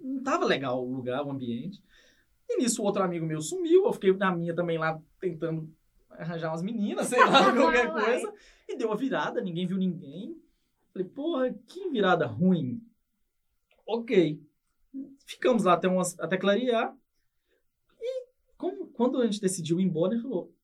não 0.00 0.22
tava 0.22 0.44
legal 0.44 0.84
o 0.84 0.96
lugar, 0.96 1.24
o 1.24 1.30
ambiente. 1.30 1.82
E 2.48 2.56
nisso, 2.58 2.82
o 2.82 2.84
outro 2.84 3.02
amigo 3.02 3.24
meu 3.24 3.40
sumiu, 3.40 3.86
eu 3.86 3.92
fiquei 3.92 4.12
na 4.14 4.34
minha 4.34 4.54
também 4.54 4.78
lá, 4.78 5.00
tentando 5.20 5.72
arranjar 6.10 6.50
umas 6.50 6.62
meninas, 6.62 7.06
sei 7.06 7.20
lá, 7.20 7.52
qualquer 7.54 7.92
coisa. 7.92 8.32
E 8.68 8.76
deu 8.76 8.92
a 8.92 8.96
virada, 8.96 9.40
ninguém 9.40 9.66
viu 9.66 9.78
ninguém. 9.78 10.36
Falei, 10.92 11.08
porra, 11.08 11.54
que 11.66 11.88
virada 11.88 12.26
ruim. 12.26 12.82
Ok. 13.86 14.42
Ficamos 15.24 15.64
lá 15.64 15.74
até, 15.74 15.88
umas, 15.88 16.18
até 16.18 16.36
clarear. 16.36 16.94
Quando 18.94 19.18
a 19.18 19.24
gente 19.26 19.40
decidiu 19.40 19.80
ir 19.80 19.84
embora, 19.84 20.14
ele 20.14 20.22
falou, 20.22 20.54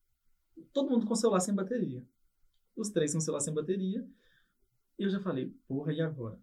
todo 0.71 0.89
mundo 0.89 1.05
com 1.05 1.13
o 1.13 1.15
celular 1.15 1.39
sem 1.39 1.53
bateria. 1.53 2.03
Os 2.75 2.89
três 2.89 3.11
com 3.11 3.17
o 3.19 3.21
celular 3.21 3.41
sem 3.41 3.53
bateria. 3.53 4.05
E 4.97 5.03
eu 5.03 5.09
já 5.09 5.19
falei, 5.19 5.53
porra, 5.67 5.93
e 5.93 6.01
agora? 6.01 6.37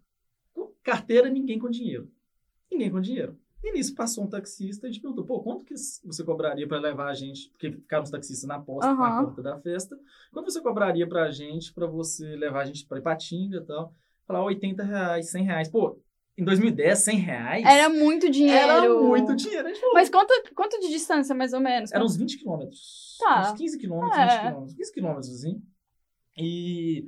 Carteira, 0.83 1.29
ninguém 1.29 1.59
com 1.59 1.69
dinheiro. 1.69 2.09
Ninguém 2.71 2.89
com 2.89 3.01
dinheiro. 3.01 3.37
E 3.63 3.73
nisso 3.73 3.95
passou 3.95 4.23
um 4.23 4.29
taxista 4.29 4.85
e 4.85 4.89
a 4.89 4.91
gente 4.91 5.01
perguntou, 5.01 5.25
pô, 5.25 5.41
quanto 5.41 5.65
que 5.65 5.73
você 6.05 6.23
cobraria 6.23 6.67
para 6.67 6.79
levar 6.79 7.09
a 7.09 7.13
gente? 7.13 7.49
Porque 7.49 7.71
ficaram 7.71 8.03
os 8.03 8.09
taxistas 8.09 8.47
na 8.47 8.59
porta, 8.59 8.87
na 8.93 8.93
Aham. 8.93 9.25
porta 9.25 9.41
da 9.41 9.59
festa. 9.59 9.99
Quanto 10.31 10.51
você 10.51 10.61
cobraria 10.61 11.07
pra 11.07 11.31
gente, 11.31 11.73
pra 11.73 11.87
você 11.87 12.35
levar 12.35 12.61
a 12.61 12.65
gente 12.65 12.85
pra 12.85 12.99
Ipatinga 12.99 13.57
e 13.57 13.65
tal? 13.65 13.93
Falar 14.25 14.43
80 14.43 14.83
reais, 14.83 15.29
100 15.29 15.43
reais. 15.43 15.69
Pô, 15.69 15.99
em 16.37 16.43
2010, 16.43 16.99
100 16.99 17.17
reais? 17.19 17.65
Era 17.65 17.89
muito 17.89 18.29
dinheiro. 18.29 18.69
Era 18.69 18.89
muito 18.93 19.35
dinheiro. 19.35 19.75
Falou, 19.75 19.93
Mas 19.95 20.09
quanto, 20.09 20.33
quanto 20.53 20.79
de 20.79 20.89
distância, 20.89 21.33
mais 21.33 21.51
ou 21.53 21.59
menos? 21.59 21.91
eram 21.91 22.05
uns 22.05 22.15
20 22.15 22.37
quilômetros. 22.37 23.17
Tá. 23.19 23.41
Uns 23.51 23.57
15 23.57 23.77
quilômetros, 23.79 24.17
É. 24.17 24.25
20 24.27 24.39
quilômetros. 24.41 24.75
15 24.75 24.93
quilômetros, 24.93 25.29
assim. 25.33 25.61
E, 26.37 27.05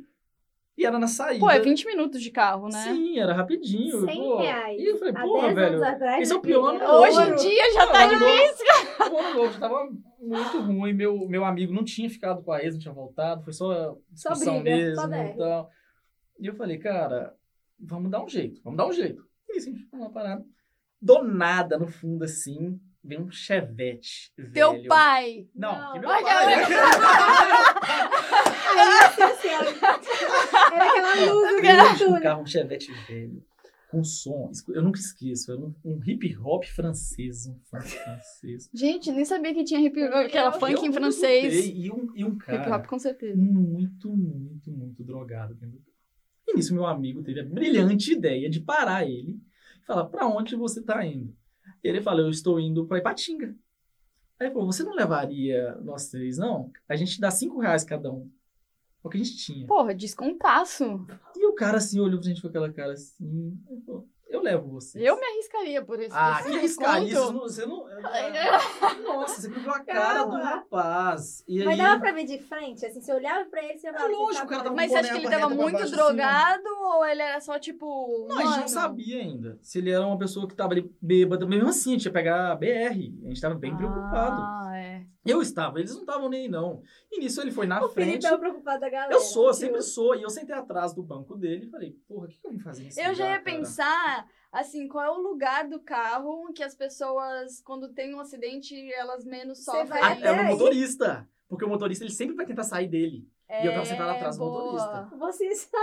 e 0.78 0.86
era 0.86 0.98
na 0.98 1.08
saída. 1.08 1.40
Pô, 1.40 1.50
é 1.52 1.60
20 1.60 1.86
minutos 1.86 2.22
de 2.22 2.32
carro, 2.32 2.68
né? 2.70 2.82
Sim, 2.84 3.20
era 3.20 3.34
rapidinho. 3.34 4.06
100 4.06 4.18
pô. 4.18 4.38
reais. 4.38 4.82
E 4.82 4.86
eu 4.86 4.98
falei, 4.98 5.14
porra, 5.14 5.54
10 5.54 5.56
velho. 5.56 5.84
atrás, 5.86 6.22
esse 6.24 6.34
é 6.34 6.36
o 6.36 6.42
pior 6.42 6.70
ano 6.76 6.84
Hoje 7.02 7.22
em 7.22 7.36
dia 7.36 7.74
já 7.74 7.88
tá 7.88 8.08
difícil. 8.08 8.66
O 9.12 9.18
ano 9.20 9.34
novo 9.36 9.54
já 9.54 9.60
tava 9.60 9.90
muito 10.20 10.60
ruim. 10.62 10.94
Meu, 10.94 11.28
meu 11.28 11.46
amigo 11.46 11.72
não 11.72 11.84
tinha 11.84 12.10
ficado 12.10 12.42
com 12.42 12.52
a 12.52 12.64
ex, 12.64 12.74
não 12.74 12.82
tinha 12.82 12.94
voltado. 12.94 13.44
Foi 13.44 13.54
só 13.54 13.96
Só 14.16 14.30
discussão 14.32 14.62
briga, 14.64 14.96
só 14.96 15.08
mesmo 15.08 15.24
der. 15.26 15.36
e 15.36 15.38
tal. 15.38 15.70
E 16.40 16.48
eu 16.48 16.56
falei, 16.56 16.78
cara, 16.80 17.36
vamos 17.82 18.12
dar 18.12 18.24
um 18.24 18.30
jeito. 18.30 18.62
Vamos 18.64 18.78
dar 18.78 18.88
um 18.88 18.94
jeito. 18.94 19.24
E 19.50 19.58
isso, 19.58 19.70
a 19.70 19.72
gente 19.72 19.84
ficou 19.84 20.00
lá 20.00 20.10
parado. 20.10 20.46
Do 21.02 21.24
nada, 21.24 21.78
no 21.78 21.88
fundo, 21.88 22.24
assim, 22.26 22.80
vem 23.04 23.22
um 23.22 23.32
chevette 23.32 24.32
Teu 24.54 24.74
velho. 24.74 24.88
pai. 24.88 25.48
Não, 25.56 25.72
Não. 25.80 25.94
que 25.94 26.00
meu 26.00 26.10
Ai, 26.10 26.22
pai. 26.24 26.54
Aí, 28.76 29.00
assim, 29.06 29.22
assim. 29.24 29.48
Era 30.74 30.90
aquela 30.90 31.34
luz 31.34 32.00
do 32.00 32.10
um 32.16 32.22
carro, 32.22 32.42
um 32.42 32.46
chevette 32.46 32.92
velho, 33.08 33.44
com 33.90 34.04
som. 34.04 34.52
Eu 34.70 34.84
nunca 34.84 35.00
esqueço, 35.00 35.52
era 35.52 35.62
um, 35.62 35.74
um 35.84 36.00
hip 36.06 36.38
hop 36.38 36.64
francês, 36.66 37.48
um 37.48 37.58
funk 37.70 37.88
francês. 37.90 38.70
Gente, 38.74 39.12
nem 39.12 39.26
sabia 39.26 39.54
que 39.54 39.64
tinha 39.64 39.80
hip, 39.80 40.02
aquela 40.04 40.50
Eu- 40.54 40.60
funk 40.60 40.82
em 40.82 40.88
Eu 40.88 40.94
francês. 40.94 41.54
escutei, 41.54 41.82
E 41.86 41.92
um, 41.92 42.12
e 42.16 42.24
um 42.26 42.38
cara 42.38 42.62
Hip 42.64 42.72
hop 42.72 42.86
com 42.88 43.00
certeza. 43.00 43.36
muito, 43.38 44.10
muito, 44.16 44.72
muito 44.72 45.04
drogado. 45.04 45.56
dentro 45.56 45.78
do 45.78 45.82
carro. 45.84 45.89
E 46.50 46.56
nisso 46.56 46.74
meu 46.74 46.88
amigo 46.88 47.22
teve 47.22 47.40
a 47.40 47.46
brilhante 47.46 48.14
ideia 48.14 48.50
de 48.50 48.60
parar 48.60 49.06
ele 49.06 49.40
e 49.82 49.86
falar, 49.86 50.06
pra 50.06 50.28
onde 50.28 50.56
você 50.56 50.82
tá 50.82 51.06
indo? 51.06 51.36
E 51.84 51.88
ele 51.88 52.02
falou, 52.02 52.22
eu 52.22 52.30
estou 52.30 52.60
indo 52.60 52.86
pra 52.88 52.98
Ipatinga. 52.98 53.56
Aí 54.40 54.48
ele 54.48 54.54
falou, 54.54 54.66
você 54.72 54.84
não 54.84 54.96
levaria 54.96 55.76
nós 55.82 56.10
três, 56.10 56.38
não? 56.38 56.72
A 56.88 56.96
gente 56.96 57.22
dá 57.22 57.30
cinco 57.30 57.60
reais 57.60 57.84
cada 57.84 58.12
um. 58.12 58.30
É 59.04 59.08
o 59.08 59.10
que 59.10 59.18
a 59.18 59.24
gente 59.24 59.38
tinha. 59.38 59.68
Porra, 59.68 59.94
descontaço. 59.94 61.06
E 61.36 61.46
o 61.46 61.54
cara 61.54 61.78
assim 61.78 62.00
olhou 62.00 62.20
pra 62.20 62.28
gente 62.28 62.42
com 62.42 62.48
aquela 62.48 62.72
cara 62.72 62.94
assim. 62.94 63.58
Ele 63.70 63.82
falou, 63.82 64.08
eu 64.30 64.42
levo 64.42 64.70
você. 64.70 65.00
Eu 65.02 65.16
me 65.20 65.26
arriscaria 65.26 65.82
por 65.84 66.00
esse 66.00 66.12
Ah, 66.16 66.42
que 66.44 66.56
arriscar 66.58 67.04
isso? 67.04 67.34
Não- 67.34 67.40
Você 67.42 67.66
não. 67.66 67.86
Nossa, 69.04 69.42
você 69.42 69.50
viu 69.50 69.72
a 69.72 69.80
cara 69.80 70.24
do 70.26 70.38
rapaz. 70.38 71.44
E 71.48 71.64
Mas 71.64 71.80
aí. 71.80 71.86
dava 71.86 72.00
pra 72.00 72.12
ver 72.12 72.26
de 72.26 72.40
frente? 72.40 72.86
Assim, 72.86 73.02
você 73.02 73.14
olhava 73.14 73.46
pra 73.50 73.64
ele, 73.64 73.78
você 73.78 73.88
É 73.88 73.94
falava... 73.94 74.12
lógico, 74.14 74.46
o 74.46 74.50
cara 74.50 74.64
tava 74.64 74.76
Mas 74.76 74.92
você 74.92 74.98
acha 74.98 75.12
que 75.12 75.18
ele 75.18 75.30
tava 75.30 75.50
muito 75.50 75.72
baixo, 75.74 75.86
assim, 75.86 75.96
drogado 75.96 76.64
ou 76.82 77.06
ele 77.06 77.22
era 77.22 77.40
só 77.42 77.58
tipo. 77.60 78.26
Não, 78.30 78.38
a 78.38 78.42
gente 78.42 78.50
não 78.50 78.56
mano? 78.58 78.70
sabia 78.70 79.20
ainda 79.20 79.60
se 79.62 79.78
ele 79.80 79.92
era 79.92 80.06
uma 80.06 80.18
pessoa 80.18 80.48
que 80.48 80.56
tava 80.56 80.74
ali 80.74 80.92
bêbada. 81.02 81.46
Mesmo 81.46 81.70
assim, 81.70 81.92
a 81.92 81.94
gente 81.94 82.06
ia 82.06 82.12
pegar 82.12 82.52
a 82.52 82.56
BR. 82.56 82.68
A 83.26 83.28
gente 83.30 83.42
tava 83.42 83.56
bem 83.56 83.76
preocupado. 83.76 84.42
Ah, 84.42 84.59
é. 84.59 84.59
Eu 85.30 85.42
estava, 85.42 85.80
eles 85.80 85.94
não 85.94 86.02
estavam 86.02 86.30
nem 86.30 86.42
aí, 86.44 86.48
não. 86.50 86.82
E 87.12 87.20
nisso 87.20 87.40
ele 87.42 87.52
foi 87.52 87.66
na 87.68 87.84
O 87.84 87.90
Felipe 87.90 88.12
frente. 88.12 88.24
tava 88.24 88.38
preocupado 88.40 88.80
da 88.82 88.90
galera. 88.90 89.14
Eu 89.14 89.20
sou, 89.20 89.48
eu 89.48 89.54
sempre 89.54 89.82
sou. 89.82 90.16
E 90.16 90.22
eu 90.24 90.30
sentei 90.30 90.56
atrás 90.56 90.94
do 90.94 91.04
banco 91.04 91.36
dele 91.36 91.66
e 91.66 91.70
falei, 91.70 91.92
porra, 92.08 92.26
o 92.26 92.28
que, 92.30 92.38
que 92.40 92.46
eu 92.48 92.52
vim 92.52 92.60
fazer 92.60 92.84
nesse 92.84 93.00
Eu 93.00 93.14
já 93.14 93.24
lugar, 93.26 93.30
ia 93.38 93.42
cara? 93.44 93.58
pensar, 93.58 94.28
assim, 94.52 94.88
qual 94.88 95.04
é 95.06 95.10
o 95.12 95.22
lugar 95.22 95.68
do 95.68 95.80
carro 95.80 96.52
que 96.54 96.64
as 96.64 96.76
pessoas, 96.76 97.62
quando 97.62 97.90
tem 97.94 98.14
um 98.14 98.20
acidente, 98.20 98.76
elas 98.94 99.24
menos 99.26 99.64
sofrem. 99.64 99.86
vai 99.88 100.02
Ah, 100.02 100.20
é 100.20 100.28
aí. 100.30 100.38
no 100.38 100.44
motorista. 100.52 101.28
Porque 101.48 101.66
o 101.66 101.70
motorista 101.70 102.04
ele 102.04 102.12
sempre 102.14 102.36
vai 102.36 102.46
tentar 102.46 102.64
sair 102.64 102.88
dele. 102.88 103.28
E 103.50 103.66
eu 103.66 103.74
tava 103.74 103.86
sentado 103.86 104.12
atrás 104.12 104.38
do 104.38 104.44
É, 104.44 104.48
boa. 104.48 104.64
motorista. 104.72 105.18
Você 105.18 105.46
está... 105.46 105.80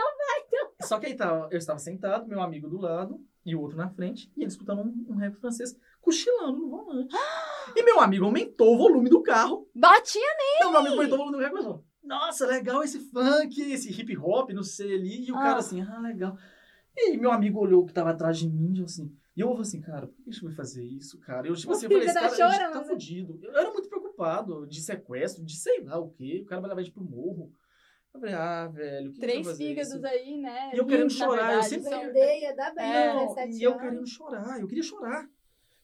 Só 0.83 1.01
que 1.01 1.07
aí 1.07 1.15
tava, 1.17 1.49
eu 1.51 1.59
estava 1.59 1.79
sentado, 1.79 2.29
meu 2.29 2.41
amigo 2.41 2.69
do 2.69 2.81
lado 2.81 3.21
e 3.45 3.55
o 3.57 3.61
outro 3.61 3.77
na 3.77 3.89
frente, 3.89 4.31
e 4.37 4.41
ele 4.43 4.49
escutando 4.49 4.83
um, 4.83 5.07
um 5.09 5.17
rap 5.17 5.35
francês, 5.37 5.77
cochilando 6.01 6.59
no 6.59 6.69
volante. 6.69 7.15
E 7.75 7.83
meu 7.83 8.01
amigo 8.01 8.25
aumentou 8.25 8.75
o 8.75 8.79
volume 8.79 9.09
do 9.09 9.23
carro. 9.23 9.69
Batia 9.75 10.21
Não, 10.61 10.71
meu 10.71 10.81
amigo 10.81 10.95
aumentou 10.97 11.15
o 11.17 11.19
volume 11.19 11.37
do 11.37 11.43
carro 11.43 11.55
e 11.55 11.59
começou, 11.63 11.85
Nossa, 12.03 12.47
legal 12.47 12.83
esse 12.85 13.01
funk, 13.11 13.61
esse 13.73 13.91
hip 13.91 14.17
hop, 14.17 14.51
não 14.51 14.63
sei 14.63 14.95
ali. 14.95 15.27
E 15.27 15.33
o 15.33 15.37
Ah. 15.37 15.43
cara 15.43 15.59
assim, 15.59 15.81
ah, 15.83 15.99
legal. 16.01 16.37
E 16.97 17.17
meu 17.17 17.31
amigo 17.33 17.59
olhou 17.61 17.83
o 17.83 17.87
que 17.87 17.93
tava 17.93 18.11
atrás 18.11 18.39
de 18.39 18.49
mim, 18.49 18.73
e 18.75 18.79
eu 18.79 18.85
assim. 18.85 19.13
E 19.37 19.41
eu 19.41 19.49
falei 19.49 19.63
assim, 19.63 19.81
cara, 19.83 20.07
por 20.07 20.15
que 20.23 20.31
a 20.31 20.33
gente 20.33 20.45
vai 20.45 20.53
fazer 20.55 20.85
isso, 20.85 21.19
cara? 21.21 21.47
Eu, 21.47 21.55
tipo 21.55 21.71
assim, 21.73 21.87
eu 21.87 21.91
falei, 21.91 22.05
esse 22.07 22.15
tá 22.15 22.21
cara 22.21 22.33
a 22.33 22.37
gente 22.37 22.59
tá 22.59 22.67
chorando. 22.73 22.87
fudido. 22.87 23.39
Eu 23.43 23.51
era 23.55 23.71
muito 23.73 23.89
preocupado 23.89 24.67
de 24.67 24.81
sequestro, 24.81 25.45
de 25.45 25.57
sei 25.57 25.83
lá 25.85 25.99
o 25.99 26.09
quê. 26.11 26.41
O 26.43 26.47
cara 26.47 26.61
vai 26.61 26.71
levar 26.71 26.81
a 26.81 26.85
gente 26.85 26.95
pro 26.95 27.05
morro. 27.05 27.53
Eu 28.15 28.21
falei, 28.21 28.35
ah, 28.35 28.67
velho, 28.69 29.11
o 29.11 29.13
que 29.13 29.21
três 29.21 29.57
fígados 29.59 29.93
isso? 29.93 30.07
aí, 30.07 30.39
né? 30.39 30.71
E 30.73 30.79
eu 30.79 30.87
querendo 30.87 31.11
chorar, 31.11 31.33
eu 31.33 31.47
verdade, 31.49 31.69
sempre- 31.69 31.91
são- 31.91 32.01
Sandeia, 32.03 32.57
dá 32.57 32.73
bem, 32.73 32.87
É, 32.87 33.49
e 33.51 33.63
eu 33.63 33.77
querendo 33.77 34.07
chorar, 34.07 34.59
eu 34.61 34.67
queria 34.67 34.83
chorar. 34.83 35.29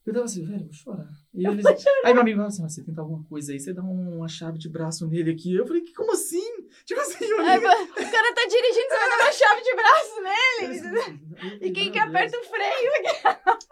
Eu 0.05 0.13
tava 0.13 0.25
assim, 0.25 0.45
velho, 0.45 0.65
vou 0.65 0.73
chorar. 0.73 1.09
E 1.33 1.47
eles, 1.47 1.65
aí 2.05 2.13
meu 2.13 2.23
amigo 2.23 2.37
falou 2.39 2.49
assim, 2.49 2.65
"Ah, 2.65 2.69
você 2.69 2.83
tenta 2.83 3.01
alguma 3.01 3.23
coisa 3.25 3.53
aí, 3.53 3.61
você 3.61 3.73
dá 3.73 3.83
uma 3.83 4.27
chave 4.27 4.59
de 4.59 4.69
braço 4.69 5.07
nele 5.07 5.31
aqui. 5.31 5.55
Eu 5.55 5.65
falei, 5.65 5.83
como 5.95 6.13
assim? 6.13 6.43
Tipo 6.85 7.01
assim, 7.01 7.25
eu 7.25 7.41
É, 7.41 7.57
o 7.59 7.61
cara 7.61 8.35
tá 8.35 8.47
dirigindo, 8.49 8.89
você 8.89 8.99
vai 8.99 9.09
dar 9.09 9.25
uma 9.25 9.31
chave 9.33 9.63
de 9.63 9.75
braço 9.77 10.23
nele. 10.23 11.67
E 11.67 11.71
quem 11.71 11.93
que 11.93 11.99
aperta 12.01 12.37
o 12.37 12.45
freio? 12.45 12.93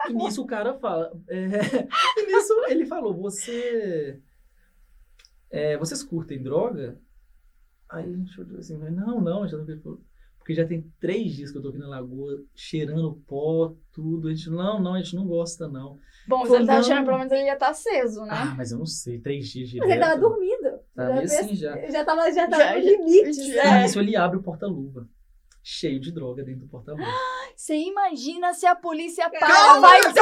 E 0.09 0.13
nisso 0.13 0.41
o 0.41 0.47
cara 0.47 0.73
fala. 0.79 1.11
é, 1.27 1.47
e 2.17 2.25
nisso 2.25 2.53
ele 2.69 2.85
falou: 2.85 3.13
Você. 3.21 4.19
é, 5.49 5.77
vocês 5.77 6.01
curtem 6.01 6.41
droga? 6.41 6.99
Aí 7.89 8.05
a 8.05 8.17
gente 8.17 8.39
olhou 8.39 8.57
assim: 8.59 8.77
Não, 8.77 9.21
não, 9.21 9.47
já 9.47 9.57
não 9.57 9.65
falou, 9.65 10.01
Porque 10.41 10.55
já 10.55 10.65
tem 10.65 10.91
três 10.99 11.35
dias 11.35 11.51
que 11.51 11.57
eu 11.59 11.61
tô 11.61 11.69
aqui 11.69 11.77
na 11.77 11.87
lagoa, 11.87 12.43
cheirando 12.55 13.13
pó, 13.27 13.75
tudo. 13.93 14.27
A 14.27 14.33
gente, 14.33 14.49
não, 14.49 14.81
não, 14.81 14.95
a 14.95 14.97
gente 14.97 15.15
não 15.15 15.27
gosta, 15.27 15.67
não. 15.67 15.99
Bom, 16.27 16.43
se 16.47 16.55
ele 16.55 16.65
tá 16.65 16.81
cheirando, 16.81 17.05
pelo 17.05 17.19
menos 17.19 17.31
ele 17.31 17.43
ia 17.43 17.53
estar 17.53 17.69
aceso, 17.69 18.21
né? 18.21 18.31
Ah, 18.31 18.55
mas 18.57 18.71
eu 18.71 18.79
não 18.79 18.85
sei, 18.87 19.19
três 19.19 19.47
dias 19.47 19.69
direto. 19.69 19.87
Mas 19.87 19.95
ele 19.97 20.03
tava 20.03 20.19
dormindo. 20.19 20.79
Tá 20.95 21.07
já, 21.07 21.13
meio 21.13 21.25
assim 21.25 21.55
já. 21.55 21.91
já 21.91 22.03
tava, 22.03 22.31
já 22.31 22.49
tava 22.49 22.63
Já- 22.63 22.73
no 22.73 22.79
limite. 22.79 23.51
já- 23.53 23.63
sabe? 23.63 23.83
nisso 23.83 23.99
ele 23.99 24.15
abre 24.15 24.37
o 24.37 24.41
porta-luva. 24.41 25.07
Cheio 25.63 25.99
de 25.99 26.11
droga 26.11 26.43
dentro 26.43 26.61
do 26.61 26.67
porta-luva. 26.67 27.05
Você 27.55 27.75
imagina 27.75 28.51
se 28.51 28.65
a 28.65 28.75
polícia 28.75 29.29
para, 29.29 29.47
Calma, 29.47 29.81
vai 29.81 30.01
todo 30.01 30.17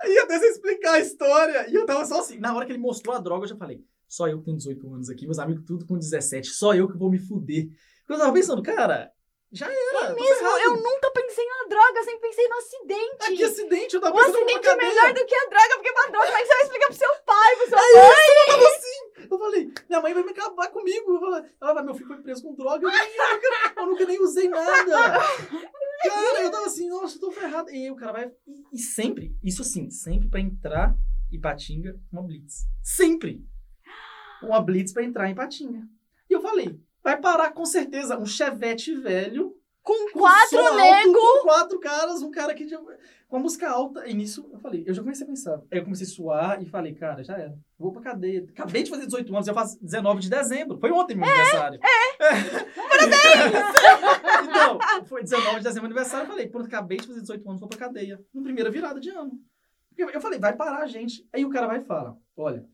Aí 0.00 0.16
eu 0.16 0.26
deixa 0.26 0.46
eu 0.46 0.50
explicar 0.50 0.94
a 0.94 1.00
história. 1.00 1.70
E 1.70 1.74
eu 1.74 1.84
tava 1.84 2.06
só 2.06 2.20
assim. 2.20 2.38
Na 2.38 2.54
hora 2.54 2.64
que 2.64 2.72
ele 2.72 2.78
mostrou 2.78 3.14
a 3.14 3.18
droga, 3.18 3.44
eu 3.44 3.48
já 3.48 3.56
falei: 3.56 3.84
só 4.08 4.26
eu 4.26 4.38
que 4.38 4.46
tenho 4.46 4.56
18 4.56 4.94
anos 4.94 5.10
aqui, 5.10 5.26
meus 5.26 5.38
amigos 5.38 5.64
tudo 5.66 5.86
com 5.86 5.98
17. 5.98 6.48
Só 6.48 6.74
eu 6.74 6.88
que 6.88 6.96
vou 6.96 7.10
me 7.10 7.18
fuder. 7.18 7.68
Eu 8.10 8.18
tava 8.18 8.32
pensando, 8.32 8.62
cara, 8.62 9.12
já 9.52 9.66
era. 9.66 10.08
tô 10.08 10.14
mesmo. 10.14 10.46
Eu 10.46 10.76
nunca 10.76 11.10
pensei 11.12 11.44
na 11.44 11.68
droga, 11.68 11.98
eu 11.98 12.04
sempre 12.04 12.28
pensei 12.28 12.48
no 12.48 12.56
acidente. 12.56 13.16
Ah, 13.20 13.26
que 13.26 13.44
acidente, 13.44 13.94
eu 13.94 14.00
tava 14.00 14.16
pensando 14.16 14.36
acidente 14.36 14.68
numa 14.68 14.72
é 14.72 14.76
melhor 14.76 15.12
do 15.12 15.26
que 15.26 15.34
a 15.34 15.48
droga, 15.48 15.74
porque 15.74 15.92
pra 15.92 16.06
droga, 16.06 16.26
como 16.26 16.38
é 16.38 16.40
que 16.40 16.46
você 16.46 16.54
vai 16.54 16.62
explicar 16.62 16.86
pro 16.86 16.96
seu 16.96 17.08
pai, 17.24 17.56
pro 17.56 17.68
seu 17.68 17.78
É 17.78 17.90
isso, 17.90 18.30
eu 18.30 18.46
tava 18.46 18.68
assim. 18.68 19.28
Eu 19.30 19.38
falei, 19.38 19.72
minha 19.88 20.00
mãe 20.02 20.14
vai 20.14 20.22
me 20.24 20.30
acabar 20.30 20.68
comigo. 20.70 21.20
Ela 21.60 21.74
vai, 21.74 21.84
meu 21.84 21.94
filho 21.94 22.08
foi 22.08 22.22
preso 22.22 22.42
com 22.42 22.54
droga. 22.54 22.86
Eu, 22.86 22.90
nunca, 22.90 23.80
eu 23.80 23.86
nunca 23.86 24.06
nem 24.06 24.20
usei 24.20 24.48
nada. 24.48 25.20
Cara, 26.02 26.42
eu 26.42 26.50
tava 26.50 26.66
assim, 26.66 26.88
nossa, 26.88 27.16
eu 27.16 27.20
tô 27.20 27.30
ferrado. 27.30 27.70
E 27.70 27.90
o 27.90 27.96
cara 27.96 28.12
vai. 28.12 28.32
E, 28.46 28.64
e 28.72 28.78
sempre, 28.78 29.36
isso 29.42 29.62
assim, 29.62 29.90
sempre 29.90 30.28
pra 30.28 30.40
entrar 30.40 30.96
em 31.30 31.40
Patinga, 31.40 31.96
uma 32.10 32.22
blitz. 32.22 32.66
Sempre. 32.82 33.44
Uma 34.42 34.60
blitz 34.60 34.92
pra 34.92 35.04
entrar 35.04 35.28
em 35.28 35.34
Patinga. 35.34 35.82
E 36.28 36.32
eu 36.32 36.40
falei, 36.40 36.80
vai 37.02 37.18
parar 37.20 37.52
com 37.52 37.64
certeza 37.64 38.18
um 38.18 38.26
chevette 38.26 38.94
velho. 38.94 39.56
Com 39.82 40.12
com 40.12 40.20
quatro 40.20 40.76
negros. 40.76 41.14
Com 41.14 41.42
quatro 41.42 41.80
caras, 41.80 42.22
um 42.22 42.30
cara 42.30 42.54
que. 42.54 42.68
Com 43.28 43.36
a 43.36 43.40
música 43.40 43.70
alta. 43.70 44.06
E 44.06 44.12
nisso, 44.12 44.46
eu 44.52 44.58
falei, 44.58 44.84
eu 44.86 44.92
já 44.92 45.00
comecei 45.02 45.24
a 45.24 45.28
pensar. 45.28 45.62
Aí 45.70 45.78
eu 45.78 45.84
comecei 45.84 46.06
a 46.06 46.10
suar 46.10 46.62
e 46.62 46.66
falei, 46.66 46.94
cara, 46.94 47.24
já 47.24 47.38
era. 47.38 47.58
Vou 47.78 47.92
pra 47.92 48.02
cadeia. 48.02 48.44
Acabei 48.50 48.82
de 48.82 48.90
fazer 48.90 49.06
18 49.06 49.34
anos, 49.34 49.48
eu 49.48 49.54
faço 49.54 49.82
19 49.82 50.20
de 50.20 50.28
dezembro. 50.28 50.78
Foi 50.78 50.90
ontem 50.90 51.16
meu 51.16 51.24
aniversário. 51.24 51.80
É! 51.82 52.10
então, 54.44 54.78
foi 55.06 55.22
19 55.22 55.56
de 55.56 55.62
dezembro 55.62 55.86
aniversário. 55.86 56.24
Eu 56.24 56.30
falei, 56.30 56.48
pronto, 56.48 56.66
acabei 56.66 56.98
de 56.98 57.06
fazer 57.06 57.20
18 57.20 57.48
anos, 57.48 57.60
vou 57.60 57.68
pra 57.68 57.78
cadeia. 57.78 58.20
Na 58.34 58.42
primeira 58.42 58.70
virada 58.70 59.00
de 59.00 59.08
ano. 59.08 59.32
Eu 59.96 60.10
eu 60.10 60.20
falei, 60.20 60.38
vai 60.38 60.54
parar 60.54 60.82
a 60.82 60.86
gente. 60.86 61.26
Aí 61.32 61.44
o 61.44 61.50
cara 61.50 61.66
vai 61.66 61.78
e 61.78 61.84
fala, 61.84 62.18
olha, 62.36 62.66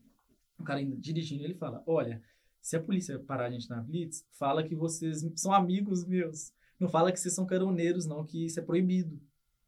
o 0.59 0.63
cara 0.63 0.79
ainda 0.79 0.95
dirigindo, 0.97 1.43
ele 1.43 1.55
fala, 1.55 1.83
olha, 1.85 2.21
se 2.61 2.75
a 2.75 2.81
polícia 2.81 3.17
parar 3.19 3.45
a 3.45 3.49
gente 3.49 3.69
na 3.69 3.81
Blitz, 3.81 4.25
fala 4.37 4.63
que 4.63 4.75
vocês 4.75 5.25
são 5.35 5.53
amigos 5.53 6.05
meus. 6.05 6.51
Não 6.79 6.89
fala 6.89 7.11
que 7.11 7.19
vocês 7.19 7.33
são 7.33 7.45
caroneiros, 7.45 8.05
não, 8.05 8.25
que 8.25 8.45
isso 8.45 8.59
é 8.59 8.63
proibido. 8.63 9.19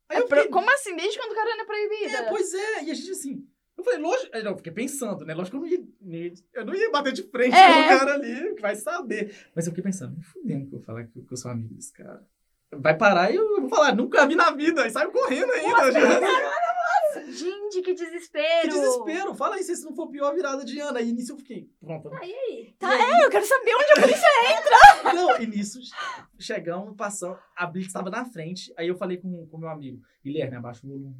Aí 0.07 0.17
É 0.17 0.21
eu 0.21 0.27
fiquei, 0.27 0.47
Como 0.47 0.69
assim? 0.71 0.95
Desde 0.95 1.17
quando 1.17 1.35
carona 1.35 1.61
é 1.61 1.65
proibida? 1.65 2.17
é, 2.17 2.29
pois 2.29 2.53
é. 2.53 2.83
E 2.83 2.91
a 2.91 2.93
gente 2.93 3.11
assim. 3.11 3.47
Eu 3.77 3.83
falei, 3.83 3.99
lógico. 3.99 4.29
aí 4.35 4.43
Eu 4.43 4.57
fiquei 4.57 4.73
pensando, 4.73 5.23
né? 5.25 5.33
Lógico 5.33 5.59
que 5.61 5.73
eu 5.73 5.79
não 6.01 6.13
ia. 6.17 6.33
Eu 6.53 6.65
não 6.65 6.75
ia 6.75 6.91
bater 6.91 7.13
de 7.13 7.23
frente 7.23 7.55
É. 7.55 7.65
com 7.73 7.79
o 7.95 7.97
cara 7.99 8.13
ali, 8.15 8.55
que 8.55 8.61
vai 8.61 8.75
saber. 8.75 9.33
Mas 9.55 9.65
eu 9.65 9.71
fiquei 9.71 9.83
pensando, 9.83 10.17
me 10.17 10.23
fudendo 10.23 10.67
que 10.67 10.75
eu 10.75 10.79
vou 10.79 10.85
falar 10.85 11.05
que 11.05 11.25
eu 11.31 11.37
sou 11.37 11.49
amigo 11.49 11.73
desse 11.73 11.93
cara. 11.93 12.27
Vai 12.71 12.95
parar 12.97 13.31
e 13.31 13.35
eu 13.37 13.61
vou 13.61 13.69
falar, 13.69 13.95
nunca 13.95 14.27
vi 14.27 14.35
na 14.35 14.51
vida. 14.51 14.85
E 14.85 14.91
saio 14.91 15.11
correndo 15.11 15.49
ainda. 15.51 15.91
já. 15.91 16.68
Gente, 17.79 17.85
que 17.85 17.93
desespero. 17.93 18.61
Que 18.61 18.67
desespero. 18.69 19.35
Fala 19.35 19.55
aí 19.55 19.63
se 19.63 19.71
isso 19.73 19.85
não 19.85 19.95
for 19.95 20.07
pior 20.09 20.33
virada 20.33 20.63
de 20.63 20.79
ano. 20.79 20.97
Aí 20.97 21.11
nisso 21.11 21.33
eu 21.33 21.37
fiquei, 21.37 21.69
pronto. 21.79 22.09
Ah, 22.13 22.25
e 22.25 22.33
aí? 22.33 22.75
Tá, 22.77 22.93
é, 22.93 23.25
eu 23.25 23.29
quero 23.29 23.45
saber 23.45 23.75
onde 23.75 23.91
a 23.91 24.01
polícia 24.01 25.13
Não, 25.13 25.41
e 25.41 25.47
nisso 25.47 25.79
chegamos, 26.37 26.95
passamos. 26.95 27.37
A 27.55 27.65
Blitz 27.65 27.87
estava 27.87 28.09
na 28.09 28.25
frente. 28.25 28.73
Aí 28.77 28.87
eu 28.87 28.95
falei 28.95 29.17
com 29.17 29.47
o 29.51 29.57
meu 29.57 29.69
amigo, 29.69 30.01
Guilherme, 30.23 30.57
abaixa 30.57 30.85
o 30.85 30.89
volume. 30.89 31.15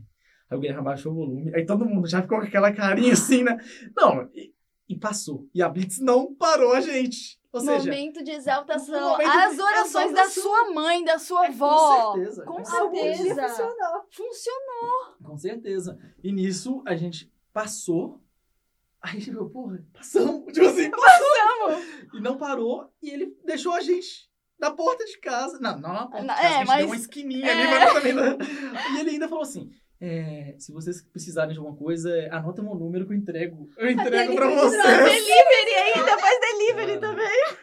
Aí 0.50 0.58
o 0.58 0.60
Guilherme 0.60 0.82
abaixou 0.82 1.12
o 1.12 1.16
volume. 1.16 1.54
Aí 1.56 1.66
todo 1.66 1.86
mundo 1.86 2.08
já 2.08 2.22
ficou 2.22 2.40
com 2.40 2.46
aquela 2.46 2.72
carinha 2.74 3.14
assim, 3.14 3.44
né? 3.44 3.58
Não, 3.96 4.30
e, 4.34 4.54
e 4.88 4.98
passou. 4.98 5.48
E 5.54 5.62
a 5.62 5.70
Blitz 5.70 6.00
não 6.00 6.34
parou 6.36 6.74
a 6.74 6.82
gente. 6.82 7.40
Ou 7.52 7.62
seja, 7.62 7.90
Momento 7.92 8.24
de 8.24 8.30
exaltação. 8.30 9.10
momento 9.12 9.28
As 9.28 9.56
de 9.56 9.62
orações 9.62 10.14
da 10.14 10.30
sua 10.30 10.72
mãe, 10.72 11.04
da 11.04 11.18
sua 11.18 11.46
É, 11.46 11.50
avó. 11.50 12.12
com 12.12 12.14
certeza. 12.14 12.44
Com 12.46 12.66
certeza. 12.66 13.48
funcionou. 13.50 14.06
Funcionou. 14.12 14.69
Com 15.24 15.38
certeza. 15.38 15.98
E 16.24 16.32
nisso 16.32 16.82
a 16.86 16.96
gente 16.96 17.32
passou. 17.54 18.22
Aí 19.02 19.12
a 19.12 19.20
gente 19.20 19.32
falou, 19.34 19.50
porra, 19.50 19.84
passamos. 19.94 20.46
Tipo 20.54 20.68
assim, 20.68 20.90
Passamos. 20.92 21.86
E 22.14 22.20
não 22.22 22.38
parou. 22.38 22.92
E 23.02 23.10
ele 23.10 23.36
deixou 23.46 23.74
a 23.74 23.82
gente 23.82 24.30
na 24.60 24.72
porta 24.72 25.06
de 25.06 25.18
casa. 25.20 25.58
Não, 25.60 25.80
não 25.80 25.94
na 25.94 26.08
porta 26.08 26.24
Na- 26.26 26.36
de 26.36 26.42
casa. 26.42 26.54
é, 26.54 26.56
a 26.56 26.60
gente 26.60 26.68
mas- 26.68 26.78
deu 26.80 26.88
uma 26.88 26.96
esquininha 26.96 27.52
ali, 27.52 27.62
é. 27.62 27.80
mas 27.80 27.94
também 27.94 28.14
não... 28.14 28.38
E 28.96 29.00
ele 29.00 29.10
ainda 29.12 29.28
falou 29.30 29.44
assim. 29.44 29.72
é, 30.02 30.56
se 30.60 30.72
vocês 30.74 31.02
precisarem 31.02 31.54
de 31.54 31.60
alguma 31.60 31.78
coisa, 31.78 32.10
anota 32.32 32.62
meu 32.62 32.76
número 32.76 33.06
que 33.08 33.14
eu 33.14 33.18
entrego. 33.18 33.70
Eu 33.78 33.90
entrego 33.90 34.36
pra 34.36 34.50
vocês. 34.50 34.84
Delivery 34.84 35.76
ainda, 35.96 36.18
faz 36.18 36.40
delivery 36.42 37.00
também. 37.00 37.56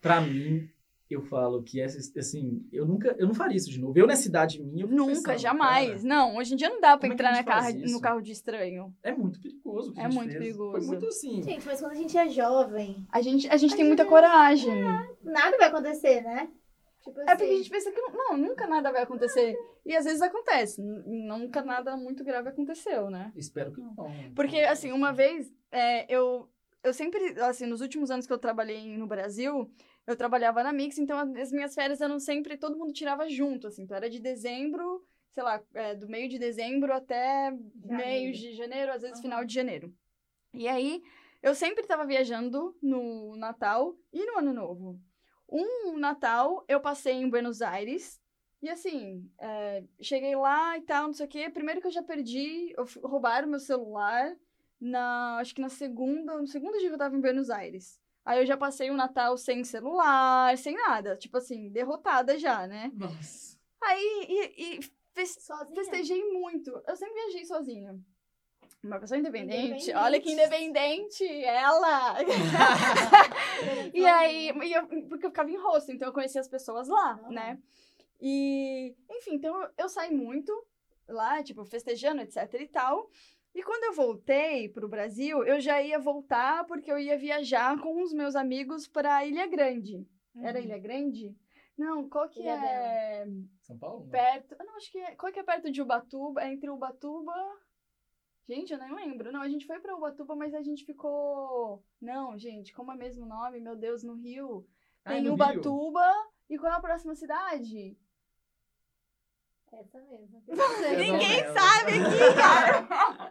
Pra 0.00 0.20
mim, 0.20 0.68
eu 1.14 1.22
falo 1.22 1.62
que 1.62 1.80
essa, 1.80 1.98
assim, 2.18 2.66
eu 2.72 2.86
nunca, 2.86 3.14
eu 3.18 3.26
não 3.26 3.34
faria 3.34 3.56
isso 3.56 3.70
de 3.70 3.80
novo. 3.80 3.98
Eu 3.98 4.06
nessa 4.06 4.28
idade 4.28 4.62
minha, 4.62 4.84
eu 4.84 4.88
Nunca, 4.88 5.12
pensando, 5.32 5.38
jamais. 5.38 5.88
cara, 5.88 6.02
Não, 6.02 6.36
hoje 6.36 6.54
em 6.54 6.56
dia 6.56 6.68
não 6.68 6.80
dá 6.80 6.96
pra 6.96 7.00
Como 7.08 7.12
é 7.12 7.14
entrar 7.14 7.28
a 7.28 7.32
na 7.32 7.36
gente 7.38 7.46
faz 7.46 7.74
carro, 7.74 7.92
no 7.92 8.00
carro 8.00 8.20
de 8.20 8.32
estranho. 8.32 8.94
é 9.02 9.12
muito 9.12 9.40
perigoso. 9.40 9.90
o 9.90 9.92
que 9.94 10.00
a 10.00 10.04
É 10.04 10.06
gente 10.06 10.14
muito 10.16 10.30
fez. 10.32 10.42
perigoso. 10.44 10.72
Foi 10.78 10.86
muito 10.86 11.06
assim. 11.06 11.42
Gente, 11.42 11.66
mas 11.66 11.80
quando 11.80 11.92
a 11.92 11.96
gente 11.96 12.16
é 12.16 12.28
jovem, 12.28 13.06
A 13.10 13.20
gente, 13.20 13.48
a 13.48 13.56
gente 13.56 13.74
tem 13.76 13.84
muita 13.86 14.04
coragem. 14.04 14.82
nada 15.22 15.56
vai 15.58 15.68
acontecer, 15.68 16.20
né? 16.22 16.48
Tipo 17.02 17.18
assim. 17.20 17.30
É 17.30 17.34
porque 17.36 17.50
a 17.52 17.56
gente 17.56 17.70
pensa 17.70 17.90
que 17.90 18.00
não, 18.12 18.36
nunca 18.36 18.66
nada 18.66 18.92
vai 18.92 19.02
acontecer. 19.02 19.56
E 19.86 19.96
às 19.96 20.04
vezes 20.04 20.20
acontece. 20.20 20.82
Nunca 20.82 21.62
nada 21.62 21.96
muito 21.96 22.22
grave 22.22 22.48
aconteceu, 22.50 23.08
né? 23.10 23.32
Espero 23.34 23.72
que 23.72 23.80
não. 23.80 23.94
Porque, 24.36 24.58
assim, 24.58 24.92
uma 24.92 25.10
vez, 25.10 25.50
é, 25.72 26.04
eu, 26.14 26.46
eu 26.84 26.92
sempre, 26.92 27.18
assim, 27.40 27.64
nos 27.64 27.80
últimos 27.80 28.10
anos 28.10 28.26
que 28.26 28.32
eu 28.32 28.38
trabalhei 28.38 28.96
no 28.98 29.06
Brasil, 29.06 29.70
eu 30.06 30.16
trabalhava 30.16 30.62
na 30.62 30.72
Mix, 30.72 30.98
então 30.98 31.18
as 31.18 31.52
minhas 31.52 31.74
férias 31.74 32.00
eram 32.00 32.18
sempre, 32.18 32.56
todo 32.56 32.76
mundo 32.76 32.92
tirava 32.92 33.28
junto, 33.28 33.66
assim, 33.66 33.82
então 33.82 33.96
era 33.96 34.10
de 34.10 34.18
dezembro, 34.18 35.04
sei 35.30 35.42
lá, 35.42 35.62
é, 35.74 35.94
do 35.94 36.08
meio 36.08 36.28
de 36.28 36.38
dezembro 36.38 36.92
até 36.92 37.52
meio 37.74 38.32
de 38.32 38.52
janeiro, 38.54 38.92
às 38.92 39.02
vezes 39.02 39.18
Aham. 39.18 39.22
final 39.22 39.44
de 39.44 39.54
janeiro. 39.54 39.94
E 40.52 40.66
aí, 40.66 41.02
eu 41.42 41.54
sempre 41.54 41.82
estava 41.82 42.04
viajando 42.04 42.76
no 42.82 43.36
Natal 43.36 43.96
e 44.12 44.24
no 44.26 44.38
Ano 44.38 44.52
Novo. 44.52 45.00
Um 45.48 45.96
Natal, 45.96 46.64
eu 46.68 46.80
passei 46.80 47.14
em 47.14 47.30
Buenos 47.30 47.62
Aires, 47.62 48.20
e 48.62 48.68
assim, 48.68 49.30
é, 49.38 49.84
cheguei 50.00 50.36
lá 50.36 50.76
e 50.76 50.82
tal, 50.82 51.06
não 51.06 51.14
sei 51.14 51.26
o 51.26 51.28
quê. 51.28 51.48
Primeiro 51.48 51.80
que 51.80 51.86
eu 51.86 51.92
já 51.92 52.02
perdi, 52.02 52.74
eu 52.76 52.84
roubaram 53.02 53.48
meu 53.48 53.58
celular 53.58 54.36
na, 54.78 55.38
acho 55.38 55.54
que 55.54 55.60
na 55.60 55.68
segunda, 55.68 56.36
no 56.38 56.46
segundo 56.46 56.78
dia 56.78 56.88
que 56.88 56.94
eu 56.94 56.98
tava 56.98 57.16
em 57.16 57.20
Buenos 57.20 57.48
Aires. 57.50 57.99
Aí 58.24 58.38
eu 58.40 58.46
já 58.46 58.56
passei 58.56 58.90
o 58.90 58.94
Natal 58.96 59.36
sem 59.36 59.64
celular, 59.64 60.56
sem 60.58 60.74
nada, 60.76 61.16
tipo 61.16 61.36
assim, 61.38 61.70
derrotada 61.70 62.38
já, 62.38 62.66
né? 62.66 62.90
Nossa. 62.94 63.58
Aí 63.82 64.26
e, 64.28 64.76
e 64.78 64.80
fes- 65.14 65.38
Sozinha. 65.40 65.74
festejei 65.74 66.22
muito. 66.32 66.70
Eu 66.86 66.96
sempre 66.96 67.14
viajei 67.14 67.44
sozinha. 67.46 67.98
Uma 68.82 68.98
pessoa 68.98 69.18
independente. 69.18 69.58
Independente. 69.58 69.94
Olha 69.94 70.20
que 70.20 70.30
independente, 70.32 71.24
ela! 71.44 72.16
E 73.92 74.06
aí, 74.06 74.50
e 74.64 74.72
eu- 74.72 74.86
porque 75.08 75.26
eu 75.26 75.30
ficava 75.30 75.50
em 75.50 75.56
rosto, 75.56 75.92
então 75.92 76.08
eu 76.08 76.14
conhecia 76.14 76.40
as 76.40 76.48
pessoas 76.48 76.88
lá, 76.88 77.12
Aham. 77.22 77.30
né? 77.30 77.58
E, 78.20 78.94
enfim, 79.10 79.34
então 79.34 79.60
eu, 79.62 79.70
eu 79.78 79.88
saí 79.88 80.10
muito 80.14 80.52
lá, 81.08 81.42
tipo, 81.42 81.64
festejando, 81.64 82.22
etc 82.22 82.54
e 82.54 82.68
tal. 82.68 83.10
E 83.54 83.62
quando 83.62 83.84
eu 83.84 83.92
voltei 83.92 84.68
pro 84.68 84.88
Brasil, 84.88 85.44
eu 85.44 85.60
já 85.60 85.82
ia 85.82 85.98
voltar 85.98 86.64
porque 86.66 86.90
eu 86.90 86.98
ia 86.98 87.18
viajar 87.18 87.80
com 87.80 88.02
os 88.02 88.12
meus 88.12 88.36
amigos 88.36 88.86
pra 88.86 89.24
Ilha 89.26 89.46
Grande. 89.46 90.06
Era 90.36 90.58
Uhum. 90.58 90.64
Ilha 90.64 90.78
Grande? 90.78 91.36
Não, 91.76 92.08
qual 92.08 92.28
que 92.28 92.40
Ilha 92.40 92.52
é 92.52 93.26
São 93.62 93.76
Paulo? 93.78 94.04
Não. 94.04 94.10
perto? 94.10 94.54
Não, 94.58 94.76
acho 94.76 94.92
que 94.92 94.98
é, 94.98 95.16
qual 95.16 95.32
que 95.32 95.40
é 95.40 95.42
perto 95.42 95.70
de 95.70 95.82
Ubatuba? 95.82 96.42
É 96.42 96.52
entre 96.52 96.70
Ubatuba 96.70 97.32
Gente, 98.50 98.72
eu 98.72 98.78
nem 98.80 98.92
lembro. 98.92 99.30
Não, 99.30 99.40
a 99.42 99.48
gente 99.48 99.64
foi 99.64 99.78
pra 99.78 99.94
Ubatuba, 99.94 100.34
mas 100.34 100.52
a 100.54 100.60
gente 100.60 100.84
ficou. 100.84 101.84
Não, 102.00 102.36
gente, 102.36 102.72
como 102.72 102.90
é 102.90 102.96
mesmo 102.96 103.24
nome? 103.24 103.60
Meu 103.60 103.76
Deus, 103.76 104.02
no 104.02 104.14
Rio. 104.14 104.66
Ah, 105.04 105.10
Tem 105.10 105.20
no 105.20 105.26
Rio? 105.26 105.34
Ubatuba. 105.34 106.04
E 106.48 106.58
qual 106.58 106.72
é 106.72 106.74
a 106.74 106.80
próxima 106.80 107.14
cidade? 107.14 107.96
Essa 109.72 110.00
mesmo. 110.00 110.42
Não 110.48 110.96
Ninguém 110.98 111.44
sabe 111.44 111.92
aqui, 111.92 112.34
cara. 112.36 112.88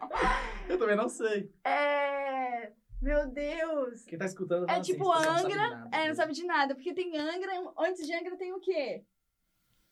Eu 0.69 0.78
também 0.78 0.95
não 0.95 1.10
sei. 1.10 1.52
É. 1.65 2.71
Meu 3.02 3.28
Deus. 3.28 4.04
Quem 4.06 4.17
tá 4.19 4.25
escutando 4.25 4.63
É 4.63 4.73
não, 4.73 4.80
assim, 4.82 4.93
tipo 4.93 5.04
não 5.06 5.13
sabe 5.21 5.54
Angra. 5.54 5.69
nada. 5.69 5.97
É, 5.97 6.08
não 6.08 6.15
sabe 6.15 6.34
de 6.34 6.43
nada. 6.45 6.75
Porque 6.75 6.93
tem 6.93 7.17
Angra. 7.17 7.52
Antes 7.78 8.06
de 8.06 8.13
Angra 8.13 8.38
tem 8.38 8.54
o 8.54 8.60
quê? 8.60 9.04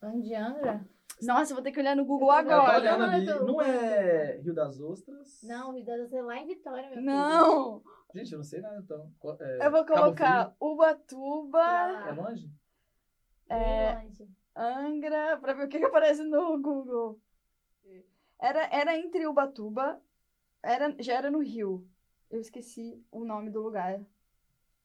Onde 0.02 0.34
Angra? 0.36 0.86
Nossa, 1.22 1.52
eu 1.52 1.56
vou 1.56 1.64
ter 1.64 1.72
que 1.72 1.80
olhar 1.80 1.96
no 1.96 2.06
Google 2.06 2.30
agora. 2.30 2.98
Não, 2.98 3.06
ali. 3.10 3.26
tô- 3.26 3.46
Não 3.46 3.62
é 3.62 4.38
Rio 4.38 4.54
das 4.54 4.80
Ostras? 4.80 5.40
Não, 5.42 5.74
Rio 5.74 5.84
das 5.84 6.02
Ostras 6.02 6.14
é 6.14 6.22
lá 6.22 6.38
em 6.38 6.46
Vitória, 6.46 6.90
meu 6.92 7.02
Não. 7.02 7.82
Gente, 8.14 8.32
eu 8.32 8.38
não 8.38 8.44
sei 8.44 8.62
nada, 8.62 8.78
então. 8.80 9.12
É, 9.40 9.66
Eu 9.66 9.72
vou 9.72 9.86
colocar? 9.86 10.54
Ubatuba. 10.60 11.60
É 12.08 12.12
longe? 12.12 12.52
É, 13.50 13.96
longe. 13.96 14.28
Angra, 14.58 15.38
pra 15.38 15.54
ver 15.54 15.66
o 15.66 15.70
que, 15.70 15.80
que 15.80 15.86
aparece 15.86 16.24
no 16.24 16.60
Google. 16.62 17.20
Era, 18.40 18.68
era 18.72 18.98
entre 18.98 19.26
Ubatuba, 19.28 20.02
era, 20.64 20.96
já 21.00 21.16
era 21.16 21.32
no 21.32 21.40
Rio. 21.40 21.88
Eu 22.30 22.40
esqueci 22.42 23.02
o 23.12 23.24
nome 23.26 23.50
do 23.50 23.62
lugar. 23.62 24.00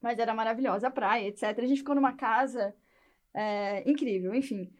Mas 0.00 0.18
era 0.18 0.35
maravilhosa 0.35 0.88
a 0.88 0.90
praia, 0.90 1.28
etc. 1.28 1.66
A 1.66 1.68
gente 1.68 1.78
ficou 1.80 1.94
numa 1.94 2.14
casa 2.14 2.74
é, 3.35 3.88
incrível, 3.90 4.35
enfim. 4.35 4.72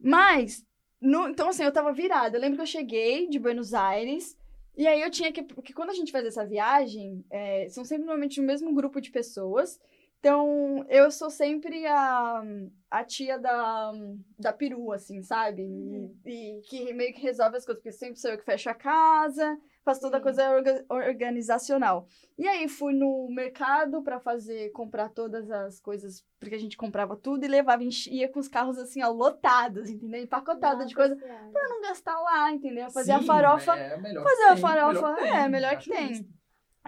Mas, 0.00 0.66
no- 1.00 1.28
então 1.28 1.48
assim, 1.50 1.64
eu 1.64 1.72
tava 1.72 1.92
virada. 1.92 2.36
Eu 2.36 2.40
lembro 2.40 2.56
que 2.58 2.62
eu 2.62 2.66
cheguei 2.66 3.28
de 3.28 3.38
Buenos 3.38 3.74
Aires, 3.74 4.38
e 4.76 4.86
aí 4.86 5.02
eu 5.02 5.10
tinha 5.10 5.32
que. 5.32 5.42
Porque 5.42 5.72
quando 5.74 5.90
a 5.90 5.94
gente 5.94 6.12
faz 6.12 6.26
essa 6.26 6.46
viagem, 6.46 7.24
é, 7.30 7.68
são 7.70 7.84
sempre 7.84 8.06
normalmente 8.06 8.40
o 8.40 8.44
mesmo 8.44 8.74
grupo 8.74 9.00
de 9.00 9.10
pessoas. 9.10 9.80
Então, 10.20 10.84
eu 10.88 11.10
sou 11.12 11.30
sempre 11.30 11.86
a, 11.86 12.42
a 12.90 13.04
tia 13.04 13.38
da, 13.38 13.92
da 14.36 14.52
perua, 14.52 14.96
assim, 14.96 15.22
sabe? 15.22 15.62
E, 15.62 16.56
e 16.58 16.60
que 16.62 16.92
meio 16.92 17.14
que 17.14 17.20
resolve 17.20 17.56
as 17.56 17.64
coisas, 17.64 17.80
porque 17.80 17.92
sempre 17.92 18.18
sou 18.18 18.32
eu 18.32 18.38
que 18.38 18.44
fecho 18.44 18.68
a 18.68 18.74
casa, 18.74 19.56
faz 19.84 20.00
toda 20.00 20.16
a 20.16 20.20
coisa 20.20 20.50
orga- 20.50 20.84
organizacional. 20.90 22.08
E 22.36 22.48
aí 22.48 22.66
fui 22.68 22.94
no 22.94 23.28
mercado 23.30 24.02
pra 24.02 24.18
fazer, 24.18 24.70
comprar 24.72 25.08
todas 25.08 25.48
as 25.52 25.78
coisas, 25.78 26.24
porque 26.40 26.56
a 26.56 26.60
gente 26.60 26.76
comprava 26.76 27.16
tudo 27.16 27.44
e 27.44 27.48
levava, 27.48 27.84
ia 28.10 28.28
com 28.28 28.40
os 28.40 28.48
carros 28.48 28.76
assim, 28.76 29.00
ó, 29.04 29.10
lotados, 29.10 29.88
entendeu? 29.88 30.20
Empacotada 30.20 30.84
de 30.84 30.96
coisa, 30.96 31.14
pra 31.16 31.68
não 31.68 31.80
gastar 31.82 32.18
lá, 32.20 32.50
entendeu? 32.52 32.90
Fazer 32.90 33.12
a 33.12 33.20
Sim, 33.20 33.26
farofa. 33.26 33.72
É, 33.76 33.96
melhor 33.98 34.24
fazer 34.24 34.36
que 34.36 34.42
a 34.42 34.52
tem, 34.54 34.60
farofa, 34.60 34.92
melhor 34.92 35.14
que 35.14 35.20
é, 35.22 35.40
tem, 35.42 35.48
melhor 35.50 35.76
acho 35.76 35.88
que 35.88 35.94
tem. 35.94 36.14
justo. 36.14 36.28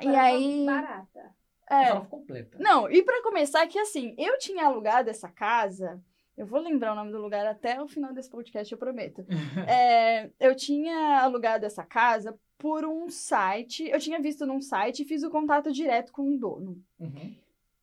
E 0.02 0.16
aí. 0.16 0.66
Barata. 0.66 1.39
É, 1.70 2.00
completa. 2.06 2.58
Não, 2.58 2.90
e 2.90 3.02
pra 3.02 3.22
começar 3.22 3.66
que 3.66 3.78
assim, 3.78 4.14
eu 4.18 4.36
tinha 4.38 4.66
alugado 4.66 5.08
essa 5.08 5.28
casa, 5.28 6.02
eu 6.36 6.46
vou 6.46 6.60
lembrar 6.60 6.92
o 6.92 6.96
nome 6.96 7.12
do 7.12 7.20
lugar 7.20 7.46
até 7.46 7.80
o 7.80 7.86
final 7.86 8.12
desse 8.12 8.30
podcast, 8.30 8.72
eu 8.72 8.78
prometo. 8.78 9.24
É, 9.70 10.30
eu 10.40 10.54
tinha 10.56 11.20
alugado 11.22 11.64
essa 11.64 11.84
casa 11.84 12.36
por 12.58 12.84
um 12.84 13.08
site, 13.08 13.88
eu 13.88 13.98
tinha 13.98 14.20
visto 14.20 14.44
num 14.44 14.60
site 14.60 15.02
e 15.02 15.04
fiz 15.04 15.22
o 15.22 15.30
contato 15.30 15.72
direto 15.72 16.12
com 16.12 16.34
o 16.34 16.38
dono. 16.38 16.82
Uhum. 16.98 17.34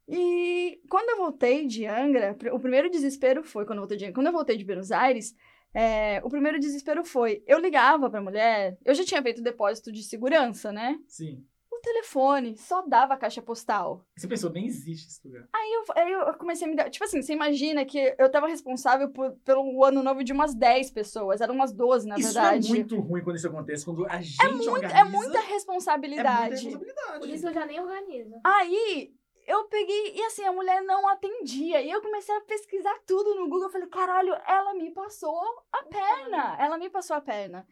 E 0.07 0.79
quando 0.89 1.09
eu 1.09 1.17
voltei 1.17 1.65
de 1.65 1.85
Angra, 1.85 2.35
o 2.51 2.59
primeiro 2.59 2.89
desespero 2.89 3.43
foi, 3.43 3.65
quando 3.65 3.77
eu 3.77 3.83
voltei 3.83 3.97
de 3.97 4.05
Angra, 4.05 4.15
quando 4.15 4.27
eu 4.27 4.33
voltei 4.33 4.57
de 4.57 4.65
Buenos 4.65 4.91
Aires, 4.91 5.35
é, 5.73 6.21
o 6.23 6.29
primeiro 6.29 6.59
desespero 6.59 7.03
foi, 7.03 7.43
eu 7.45 7.59
ligava 7.59 8.09
pra 8.09 8.21
mulher, 8.21 8.77
eu 8.85 8.95
já 8.95 9.03
tinha 9.03 9.21
feito 9.21 9.41
depósito 9.41 9.91
de 9.91 10.03
segurança, 10.03 10.71
né? 10.71 10.97
Sim. 11.07 11.45
Telefone 11.87 12.57
só 12.57 12.81
dava 12.81 13.15
caixa 13.17 13.41
postal. 13.41 14.05
Você 14.17 14.27
pensou, 14.27 14.49
nem 14.51 14.65
existe 14.65 15.07
esse 15.07 15.25
lugar. 15.27 15.47
Aí 15.53 15.71
eu, 15.73 15.83
aí 15.95 16.11
eu 16.11 16.33
comecei 16.37 16.67
a 16.67 16.69
me 16.69 16.75
dar. 16.75 16.89
Tipo 16.89 17.05
assim, 17.05 17.21
você 17.21 17.33
imagina 17.33 17.85
que 17.85 18.15
eu 18.19 18.29
tava 18.29 18.47
responsável 18.47 19.09
por- 19.09 19.31
pelo 19.45 19.83
ano 19.83 20.03
novo 20.03 20.23
de 20.23 20.33
umas 20.33 20.53
10 20.53 20.91
pessoas. 20.91 21.39
Eram 21.41 21.55
umas 21.55 21.71
12, 21.71 22.07
na 22.07 22.17
isso 22.17 22.33
verdade. 22.33 22.67
é 22.67 22.69
muito 22.69 22.99
ruim 22.99 23.23
quando 23.23 23.37
isso 23.37 23.47
acontece, 23.47 23.85
quando 23.85 24.05
a 24.05 24.21
gente 24.21 24.43
É 24.43 24.49
muito- 24.49 24.69
organiza. 24.71 24.99
é 24.99 25.03
muita 25.03 25.37
é 25.37 25.41
responsabilidade. 25.41 26.63
muita 26.63 26.77
responsabilidade. 26.77 27.19
Por 27.19 27.29
isso 27.29 27.47
eu 27.47 27.53
já 27.53 27.65
nem 27.65 27.79
organizo. 27.79 28.35
Aí 28.43 29.11
eu 29.47 29.63
peguei, 29.69 30.13
e 30.15 30.21
assim, 30.23 30.43
a 30.43 30.51
mulher 30.51 30.81
não 30.83 31.07
atendia. 31.07 31.81
E 31.81 31.89
eu 31.89 32.01
comecei 32.01 32.35
a 32.35 32.41
pesquisar 32.41 32.95
tudo 33.07 33.33
no 33.35 33.43
Google. 33.47 33.63
Eu 33.67 33.71
falei, 33.71 33.87
caralho, 33.87 34.33
ela 34.47 34.73
me 34.73 34.91
passou 34.91 35.39
a 35.71 35.83
perna. 35.83 36.57
Ela 36.59 36.77
me 36.77 36.89
passou 36.89 37.15
a 37.15 37.21
perna. 37.21 37.65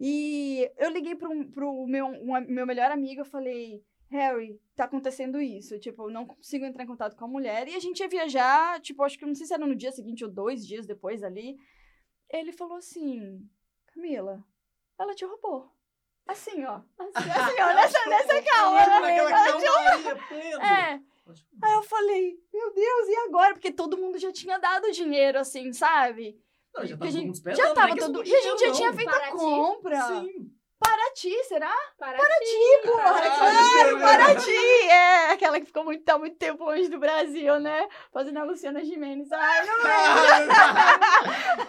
E 0.00 0.70
eu 0.76 0.90
liguei 0.90 1.14
pro, 1.14 1.46
pro 1.50 1.86
meu, 1.86 2.06
um, 2.06 2.40
meu 2.48 2.66
melhor 2.66 2.90
amigo, 2.90 3.20
eu 3.20 3.24
falei, 3.24 3.82
Harry, 4.10 4.60
tá 4.74 4.84
acontecendo 4.84 5.40
isso. 5.40 5.78
Tipo, 5.78 6.04
eu 6.04 6.10
não 6.10 6.26
consigo 6.26 6.64
entrar 6.64 6.84
em 6.84 6.86
contato 6.86 7.16
com 7.16 7.24
a 7.24 7.28
mulher. 7.28 7.68
E 7.68 7.74
a 7.74 7.80
gente 7.80 8.00
ia 8.00 8.08
viajar, 8.08 8.80
tipo, 8.80 9.02
acho 9.02 9.18
que 9.18 9.26
não 9.26 9.34
sei 9.34 9.46
se 9.46 9.54
era 9.54 9.66
no 9.66 9.76
dia 9.76 9.92
seguinte 9.92 10.24
ou 10.24 10.30
dois 10.30 10.66
dias 10.66 10.86
depois 10.86 11.22
ali. 11.22 11.56
Ele 12.30 12.52
falou 12.52 12.76
assim, 12.76 13.48
Camila, 13.86 14.44
ela 14.98 15.14
te 15.14 15.24
roubou. 15.24 15.70
Assim, 16.26 16.64
ó. 16.64 16.80
Assim, 17.14 17.30
assim 17.30 17.60
ó, 17.60 17.74
nessa, 17.74 18.08
nessa 18.08 18.42
calma. 18.42 18.86
Naquela 19.00 19.30
Ela 19.30 19.58
te 19.58 19.64
calmaria 19.64 20.16
plena. 20.28 20.66
é. 20.66 21.00
Aí 21.62 21.72
eu 21.72 21.82
falei, 21.82 22.38
meu 22.52 22.74
Deus, 22.74 23.08
e 23.08 23.16
agora? 23.28 23.54
Porque 23.54 23.72
todo 23.72 23.96
mundo 23.96 24.18
já 24.18 24.30
tinha 24.32 24.58
dado 24.58 24.92
dinheiro, 24.92 25.38
assim, 25.38 25.72
sabe? 25.72 26.38
Não, 26.74 26.84
já 26.86 26.96
tava 26.96 27.10
todo 27.10 27.20
mundo 27.22 27.34
esperando. 27.34 27.56
já 27.56 27.64
não 27.64 27.70
é 27.70 27.74
tava 27.74 27.96
todo. 27.96 28.12
do 28.12 28.24
E 28.28 28.34
a 28.34 28.40
gente 28.42 28.60
já 28.66 28.72
tinha 28.72 28.92
feito 28.92 29.10
a 29.14 29.30
compra. 29.30 30.00
Sim. 30.08 30.50
Paraty, 30.78 31.44
será? 31.44 31.74
Para 31.98 32.18
Paraty, 32.18 32.80
porra. 32.84 33.04
Ah, 33.06 33.38
Claro, 33.38 33.96
é. 33.96 34.00
Paraty. 34.00 34.50
É, 34.90 35.30
aquela 35.30 35.58
que 35.60 35.66
ficou 35.66 35.82
muito, 35.84 36.04
tá 36.04 36.18
muito 36.18 36.36
tempo 36.36 36.64
longe 36.64 36.88
do 36.88 36.98
Brasil, 36.98 37.58
né? 37.58 37.88
Fazendo 38.12 38.38
a 38.40 38.44
Luciana 38.44 38.84
Gimenez. 38.84 39.32
Ai, 39.32 39.66
não 39.66 39.74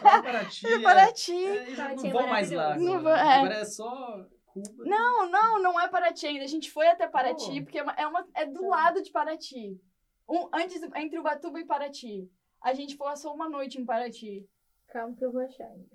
Ah, 0.03 0.21
Paraty, 0.21 0.67
é 0.67 0.73
é- 0.73 0.79
Paraty. 0.79 1.45
é, 1.45 1.75
Paraty 1.75 2.03
não 2.03 2.09
é 2.09 2.13
vão 2.13 2.27
mais 2.27 2.51
lá. 2.51 2.63
maravilhoso. 2.63 2.91
Não 2.93 2.99
Agora, 2.99 3.15
vão- 3.23 3.31
é. 3.31 3.35
Agora 3.37 3.53
é 3.55 3.65
só 3.65 4.25
Cuba. 4.47 4.83
Não, 4.85 5.29
não, 5.29 5.61
não 5.61 5.79
é 5.79 5.87
Paraty 5.87 6.27
ainda. 6.27 6.43
A 6.43 6.47
gente 6.47 6.71
foi 6.71 6.87
até 6.87 7.07
Paraty, 7.07 7.59
Oh. 7.59 7.63
porque 7.63 7.77
é, 7.79 7.83
uma, 7.83 7.93
é, 7.93 8.07
uma- 8.07 8.27
é 8.33 8.45
do 8.45 8.67
lado 8.67 9.01
de 9.01 9.11
Paraty. 9.11 9.79
Um, 10.27 10.49
antes, 10.53 10.81
entre 10.95 11.19
Ubatuba 11.19 11.59
e 11.59 11.65
Paraty. 11.65 12.29
A 12.61 12.73
gente 12.73 12.97
passou 12.97 13.33
uma 13.33 13.47
noite 13.47 13.79
em 13.79 13.85
Paraty. 13.85 14.45
Calma 14.95 15.13
que 15.13 15.25
eu 15.25 15.31
vou 15.33 15.41
achar 15.41 15.65
ainda. 15.65 15.89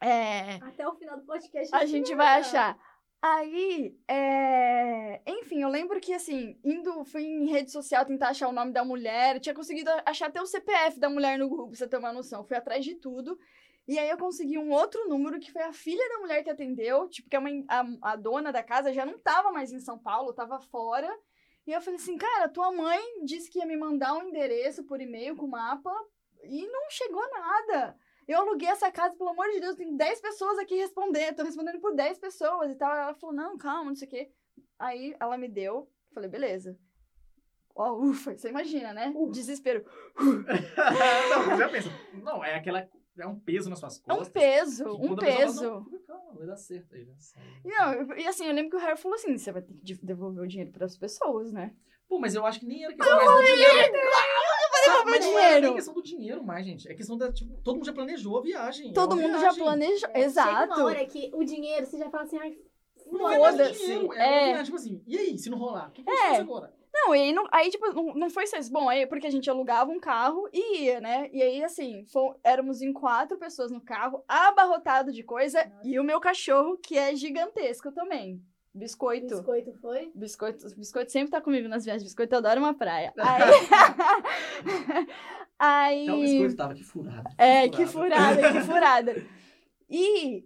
É. 0.00 0.56
Até 0.56 0.88
o 0.88 0.92
final 0.96 1.16
do 1.20 1.24
podcast. 1.24 1.72
A 1.72 1.86
gente 1.86 2.12
vai 2.16 2.40
achar. 2.40 2.76
Aí, 3.22 3.96
é... 4.08 5.20
enfim, 5.24 5.62
eu 5.62 5.68
lembro 5.68 6.00
que, 6.00 6.12
assim, 6.12 6.58
indo, 6.64 7.04
fui 7.04 7.22
em 7.22 7.48
rede 7.48 7.70
social 7.70 8.04
tentar 8.04 8.30
achar 8.30 8.48
o 8.48 8.52
nome 8.52 8.72
da 8.72 8.84
mulher, 8.84 9.38
tinha 9.38 9.54
conseguido 9.54 9.88
achar 10.04 10.26
até 10.26 10.42
o 10.42 10.46
CPF 10.46 10.98
da 10.98 11.08
mulher 11.08 11.38
no 11.38 11.48
Google, 11.48 11.68
pra 11.68 11.76
você 11.76 11.86
ter 11.86 11.96
uma 11.96 12.12
noção. 12.12 12.42
Fui 12.42 12.56
atrás 12.56 12.84
de 12.84 12.96
tudo. 12.96 13.38
E 13.86 13.96
aí 14.00 14.10
eu 14.10 14.18
consegui 14.18 14.58
um 14.58 14.72
outro 14.72 15.08
número, 15.08 15.38
que 15.38 15.52
foi 15.52 15.62
a 15.62 15.72
filha 15.72 16.08
da 16.08 16.18
mulher 16.18 16.42
que 16.42 16.50
atendeu, 16.50 17.08
tipo, 17.08 17.30
que 17.30 17.36
é 17.36 17.38
uma, 17.38 17.50
a, 17.68 17.84
a 18.02 18.16
dona 18.16 18.50
da 18.50 18.64
casa 18.64 18.92
já 18.92 19.06
não 19.06 19.16
tava 19.16 19.52
mais 19.52 19.70
em 19.72 19.78
São 19.78 19.96
Paulo, 19.96 20.32
tava 20.32 20.58
fora. 20.58 21.08
E 21.68 21.70
eu 21.70 21.80
falei 21.80 22.00
assim, 22.00 22.16
cara, 22.16 22.48
tua 22.48 22.72
mãe 22.72 23.24
disse 23.24 23.48
que 23.48 23.60
ia 23.60 23.66
me 23.66 23.76
mandar 23.76 24.14
um 24.14 24.24
endereço 24.24 24.82
por 24.82 25.00
e-mail 25.00 25.36
com 25.36 25.46
mapa 25.46 25.94
e 26.42 26.66
não 26.66 26.90
chegou 26.90 27.22
nada. 27.30 27.96
Eu 28.30 28.40
aluguei 28.40 28.68
essa 28.68 28.90
casa, 28.92 29.16
pelo 29.16 29.30
amor 29.30 29.48
de 29.50 29.60
Deus, 29.60 29.74
tem 29.76 29.96
10 29.96 30.20
pessoas 30.20 30.58
aqui 30.58 30.74
respondendo, 30.76 31.36
tô 31.36 31.42
respondendo 31.42 31.80
por 31.80 31.94
10 31.94 32.18
pessoas 32.18 32.70
e 32.70 32.74
tal. 32.76 32.90
Ela 32.94 33.14
falou, 33.14 33.34
não, 33.34 33.58
calma, 33.58 33.86
não 33.90 33.94
sei 33.96 34.06
o 34.06 34.10
quê. 34.10 34.30
Aí 34.78 35.14
ela 35.18 35.36
me 35.36 35.48
deu, 35.48 35.90
falei, 36.14 36.28
beleza. 36.30 36.78
Ó, 37.74 37.92
ufa, 37.94 38.36
você 38.36 38.48
imagina, 38.48 38.92
né? 38.92 39.12
Desespero. 39.30 39.84
não, 40.16 41.56
já 41.58 41.68
pensa. 41.68 41.88
Não, 42.22 42.44
é 42.44 42.54
aquela. 42.56 42.88
É 43.18 43.26
um 43.26 43.38
peso 43.38 43.68
nas 43.68 43.78
suas 43.80 44.02
É 44.06 44.12
um 44.12 44.16
costas. 44.18 44.28
peso, 44.32 44.84
um 44.96 45.00
pessoa 45.00 45.16
peso. 45.18 45.60
Fala, 45.62 45.80
não, 45.90 45.98
calma, 46.06 46.32
vai 46.34 46.46
dar 46.46 46.56
certo 46.56 46.94
aí. 46.94 47.06
E, 47.64 47.68
não, 47.68 48.16
e 48.16 48.26
assim, 48.26 48.46
eu 48.46 48.52
lembro 48.54 48.70
que 48.70 48.76
o 48.76 48.80
Harry 48.80 48.96
falou 48.98 49.14
assim: 49.16 49.36
você 49.36 49.50
vai 49.52 49.62
ter 49.62 49.74
que 49.74 49.82
de- 49.84 50.00
devolver 50.04 50.42
o 50.42 50.46
dinheiro 50.46 50.72
para 50.72 50.86
as 50.86 50.96
pessoas, 50.96 51.52
né? 51.52 51.74
Pô, 52.08 52.18
mas 52.18 52.34
eu 52.34 52.44
acho 52.46 52.60
que 52.60 52.66
nem 52.66 52.84
era 52.84 52.94
questão 52.94 53.16
mais 53.16 53.30
do 53.30 53.44
dinheiro. 53.44 53.92
Sabe, 55.00 55.10
devolver 55.10 55.10
o 55.10 55.10
mas 55.10 55.24
não 55.26 55.38
era 55.38 55.46
dinheiro. 55.48 55.66
nem 55.66 55.74
questão 55.74 55.94
do 55.94 56.02
dinheiro 56.02 56.44
mais, 56.44 56.64
gente. 56.66 56.88
É 56.88 56.94
questão 56.94 57.16
da, 57.16 57.32
tipo, 57.32 57.56
todo 57.62 57.74
mundo 57.76 57.86
já 57.86 57.92
planejou 57.92 58.38
a 58.38 58.42
viagem. 58.42 58.90
é 58.90 58.92
Todo 58.92 59.16
mundo 59.16 59.32
já 59.32 59.38
viagem. 59.40 59.62
planejou. 59.64 60.08
É, 60.10 60.12
Chega 60.14 60.24
Exato. 60.26 60.74
uma 60.74 60.84
hora 60.84 61.04
que 61.06 61.30
o 61.34 61.44
dinheiro, 61.44 61.86
você 61.86 61.98
já 61.98 62.08
fala 62.10 62.24
assim, 62.24 62.38
ai, 62.38 62.56
Não 63.06 63.28
é 63.30 63.38
mais 63.38 63.76
dinheiro, 63.78 64.12
é, 64.14 64.50
é. 64.52 64.62
tipo 64.62 64.76
assim, 64.76 65.02
e 65.06 65.18
aí, 65.18 65.36
se 65.38 65.50
não 65.50 65.58
rolar? 65.58 65.88
O 65.88 65.92
que, 65.92 66.02
que 66.04 66.10
É. 66.10 66.16
faz 66.28 66.40
agora? 66.40 66.72
Não, 66.92 67.14
e 67.14 67.20
aí, 67.20 67.32
não, 67.32 67.46
aí 67.52 67.70
tipo, 67.70 67.86
não, 67.92 68.14
não 68.14 68.28
foi 68.30 68.42
isso. 68.44 68.72
Bom, 68.72 68.88
aí 68.88 69.06
porque 69.06 69.26
a 69.26 69.30
gente 69.30 69.48
alugava 69.48 69.90
um 69.92 70.00
carro 70.00 70.48
e 70.52 70.82
ia, 70.86 71.00
né? 71.00 71.30
E 71.32 71.40
aí, 71.40 71.62
assim, 71.62 72.04
éramos 72.42 72.82
em 72.82 72.92
quatro 72.92 73.38
pessoas 73.38 73.70
no 73.70 73.80
carro, 73.80 74.24
abarrotado 74.26 75.12
de 75.12 75.22
coisa, 75.22 75.64
Nossa. 75.64 75.88
e 75.88 76.00
o 76.00 76.04
meu 76.04 76.18
cachorro, 76.20 76.76
que 76.78 76.98
é 76.98 77.14
gigantesco 77.14 77.92
também. 77.92 78.42
Biscoito. 78.74 79.26
biscoito 79.26 79.72
foi? 79.80 80.12
Biscoito, 80.14 80.64
biscoito 80.76 81.10
sempre 81.10 81.30
tá 81.30 81.40
comigo 81.40 81.68
nas 81.68 81.84
viagens. 81.84 82.04
Biscoito 82.04 82.36
adora 82.36 82.58
uma 82.60 82.74
praia. 82.74 83.12
Aí. 83.18 83.50
Aí 85.58 86.06
biscoito 86.20 86.56
tava 86.56 86.74
que 86.74 86.82
furado. 86.84 87.28
é, 87.36 87.68
que 87.68 87.86
furada, 87.86 88.52
que 88.52 88.60
furada. 88.60 89.14
E 89.88 90.44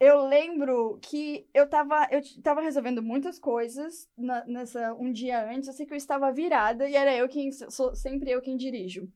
eu 0.00 0.26
lembro 0.26 0.98
que 1.02 1.46
eu 1.52 1.68
tava, 1.68 2.08
eu 2.10 2.20
tava 2.42 2.60
resolvendo 2.62 3.02
muitas 3.02 3.38
coisas 3.38 4.08
na- 4.16 4.44
nessa 4.46 4.94
um 4.94 5.12
dia 5.12 5.44
antes. 5.50 5.68
Eu 5.68 5.74
sei 5.74 5.84
que 5.86 5.92
eu 5.92 5.96
estava 5.98 6.32
virada 6.32 6.88
e 6.88 6.96
era 6.96 7.14
eu 7.14 7.28
quem 7.28 7.50
sou 7.52 7.94
sempre 7.94 8.30
eu 8.30 8.40
quem 8.40 8.56
dirijo. 8.56 9.08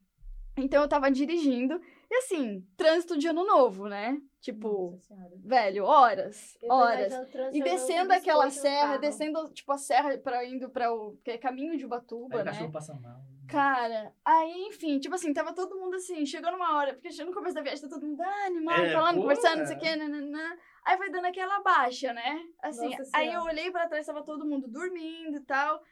Então 0.57 0.83
eu 0.83 0.89
tava 0.89 1.09
dirigindo 1.11 1.81
e 2.11 2.15
assim, 2.17 2.67
trânsito 2.77 3.17
de 3.17 3.29
ano 3.29 3.45
novo, 3.47 3.87
né? 3.89 4.19
Tipo, 4.41 4.99
velho, 5.45 5.85
horas, 5.85 6.57
Eu 6.61 6.69
tô 6.69 6.75
horas. 6.75 7.13
trânsito, 7.31 7.57
E 7.57 7.63
descendo 7.63 8.13
aquela 8.13 8.51
serra, 8.51 8.97
descendo, 8.97 9.49
tipo, 9.53 9.71
a 9.73 9.79
serra 9.79 10.19
pra 10.19 10.45
indo 10.45 10.69
pra 10.71 10.93
o. 10.93 11.17
que 11.25 11.33
é 11.33 11.39
caminho 11.39 11.73
de 11.77 11.85
Aí 11.85 11.87
Ubatuba, 11.87 12.41
o 12.41 12.45
cachorro 12.45 12.67
né? 12.67 12.73
passa 12.73 12.95
mal. 12.95 13.21
Cara, 13.49 14.13
aí, 14.25 14.67
enfim, 14.67 14.99
tipo 14.99 15.15
assim, 15.15 15.33
tava 15.33 15.55
todo 15.55 15.79
mundo 15.79 15.97
assim, 15.97 16.27
chegou 16.27 16.53
numa 16.53 16.77
hora, 16.77 16.93
porque 16.93 17.09
no 17.25 17.33
começo 17.33 17.55
da 17.55 17.63
viagem 17.63 17.83
tá 17.83 17.89
todo 17.89 18.07
mundo 18.07 18.21
ah, 18.21 18.47
animado, 18.47 18.85
É, 18.85 18.93
falando, 18.93 19.17
pô, 19.17 19.23
conversando, 19.23 19.61
não 19.61 19.67
sei 19.67 19.77
o 19.77 19.81
quê, 19.81 19.97
nananã. 19.97 20.57
Aí 20.85 20.97
vai 20.97 21.11
dando 21.11 21.27
aquela 21.27 21.61
baixa, 21.61 22.13
né? 22.13 22.45
Assim, 22.63 22.91
Nossa 22.91 23.11
aí 23.15 23.33
eu 23.33 23.43
olhei 23.43 23.71
pra 23.71 23.89
trás, 23.89 24.07
tava 24.07 24.23
todo 24.23 24.47
mundo 24.47 24.69
dormindo 24.69 25.39
e 25.39 25.41
tal. 25.41 25.83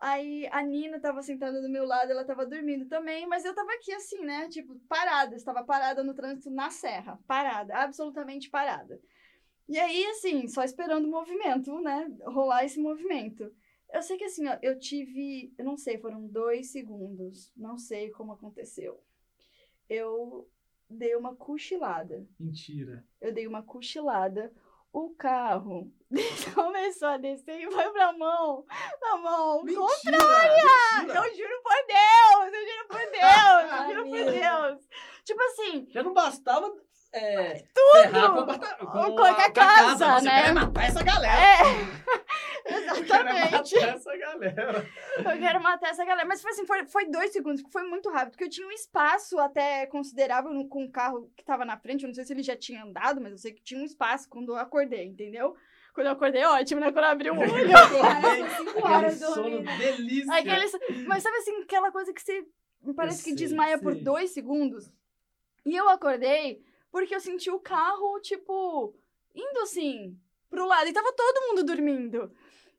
Aí 0.00 0.48
a 0.50 0.62
Nina 0.62 0.98
tava 0.98 1.22
sentada 1.22 1.60
do 1.60 1.68
meu 1.68 1.84
lado, 1.84 2.10
ela 2.10 2.24
tava 2.24 2.46
dormindo 2.46 2.86
também, 2.86 3.26
mas 3.26 3.44
eu 3.44 3.54
tava 3.54 3.72
aqui 3.72 3.92
assim, 3.92 4.24
né? 4.24 4.48
Tipo, 4.48 4.74
parada, 4.88 5.36
estava 5.36 5.62
parada 5.62 6.02
no 6.02 6.14
trânsito 6.14 6.50
na 6.50 6.70
serra, 6.70 7.18
parada, 7.26 7.76
absolutamente 7.76 8.50
parada. 8.50 9.00
E 9.68 9.78
aí, 9.78 10.04
assim, 10.06 10.46
só 10.46 10.62
esperando 10.62 11.06
o 11.06 11.10
movimento, 11.10 11.80
né? 11.80 12.10
Rolar 12.26 12.64
esse 12.64 12.78
movimento. 12.78 13.50
Eu 13.94 14.02
sei 14.02 14.16
que 14.18 14.24
assim, 14.24 14.48
ó, 14.48 14.58
eu 14.60 14.76
tive, 14.76 15.54
eu 15.56 15.64
não 15.64 15.76
sei, 15.76 15.98
foram 15.98 16.26
dois 16.26 16.72
segundos, 16.72 17.52
não 17.56 17.78
sei 17.78 18.10
como 18.10 18.32
aconteceu. 18.32 19.00
Eu 19.88 20.50
dei 20.90 21.14
uma 21.14 21.36
cochilada. 21.36 22.26
Mentira. 22.38 23.06
Eu 23.20 23.32
dei 23.32 23.46
uma 23.46 23.62
cochilada. 23.62 24.52
O 24.92 25.10
carro 25.10 25.92
começou 26.54 27.06
a 27.06 27.18
descer 27.18 27.60
e 27.60 27.70
foi 27.70 27.92
pra 27.92 28.12
mão. 28.12 28.64
Na 29.00 29.16
mão. 29.16 29.62
Mentira! 29.62 29.78
Eu 29.78 31.02
Mentira! 31.02 31.34
juro 31.36 31.62
por 31.62 31.86
Deus! 31.86 32.52
Eu 32.52 32.66
juro 32.66 32.88
por 32.88 33.10
Deus! 33.12 33.72
Eu 33.72 33.94
juro 33.94 34.10
por. 34.10 34.32
Deus! 34.32 34.88
Tipo 35.24 35.42
assim, 35.42 35.86
Já 35.90 36.02
não 36.02 36.12
bastava 36.12 36.74
é, 37.16 37.64
Tudo! 37.72 38.46
com, 38.46 38.86
com, 38.86 39.14
Com 39.14 39.22
a 39.22 39.30
a, 39.30 39.52
casa, 39.52 40.18
Você 40.18 40.24
né? 40.24 40.42
quer 40.42 40.52
matar 40.52 40.84
essa 40.84 41.04
galera. 41.04 41.32
É, 41.32 42.53
Exatamente. 42.66 43.74
matar 43.74 43.94
essa 43.96 44.16
galera. 44.16 44.86
Eu 45.18 45.38
quero 45.38 45.62
matar 45.62 45.90
essa 45.90 46.04
galera. 46.04 46.26
Mas 46.26 46.40
foi 46.42 46.50
assim, 46.52 46.66
foi, 46.66 46.86
foi 46.86 47.06
dois 47.06 47.30
segundos, 47.32 47.62
foi 47.70 47.82
muito 47.84 48.08
rápido. 48.10 48.30
Porque 48.32 48.44
eu 48.44 48.50
tinha 48.50 48.66
um 48.66 48.72
espaço 48.72 49.38
até 49.38 49.86
considerável 49.86 50.52
no- 50.52 50.68
com 50.68 50.84
o 50.84 50.90
carro 50.90 51.30
que 51.36 51.44
tava 51.44 51.64
na 51.64 51.76
frente. 51.78 52.02
Eu 52.02 52.08
não 52.08 52.14
sei 52.14 52.24
se 52.24 52.32
ele 52.32 52.42
já 52.42 52.56
tinha 52.56 52.82
andado, 52.84 53.20
mas 53.20 53.32
eu 53.32 53.38
sei 53.38 53.52
que 53.52 53.62
tinha 53.62 53.80
um 53.80 53.84
espaço 53.84 54.28
quando 54.28 54.52
eu 54.52 54.56
acordei, 54.56 55.04
entendeu? 55.06 55.54
Quando 55.94 56.06
eu 56.08 56.12
acordei, 56.12 56.44
ótimo, 56.44 56.80
né? 56.80 56.90
Quando 56.90 57.04
eu 57.04 57.10
abri 57.10 57.30
o 57.30 57.34
olho. 57.38 57.48
São 57.48 58.56
cinco 58.66 58.78
Aquele 58.78 58.94
horas 58.94 59.18
sono 59.18 59.34
dormindo. 59.50 59.78
delícia. 59.78 60.34
Aqueles- 60.34 60.72
Mas 61.06 61.22
sabe 61.22 61.36
assim, 61.36 61.62
aquela 61.62 61.92
coisa 61.92 62.12
que 62.12 62.20
você 62.20 62.44
parece 62.96 63.18
que 63.22 63.30
sei, 63.30 63.36
desmaia 63.36 63.78
por 63.78 63.92
sei. 63.92 64.02
dois 64.02 64.30
segundos? 64.30 64.92
E 65.64 65.74
eu 65.76 65.88
acordei 65.88 66.62
porque 66.90 67.14
eu 67.14 67.20
senti 67.20 67.50
o 67.50 67.58
carro, 67.60 68.20
tipo, 68.20 68.94
indo 69.34 69.60
assim, 69.60 70.18
pro 70.50 70.66
lado. 70.66 70.88
E 70.88 70.92
tava 70.92 71.12
todo 71.12 71.48
mundo 71.48 71.64
dormindo. 71.64 72.32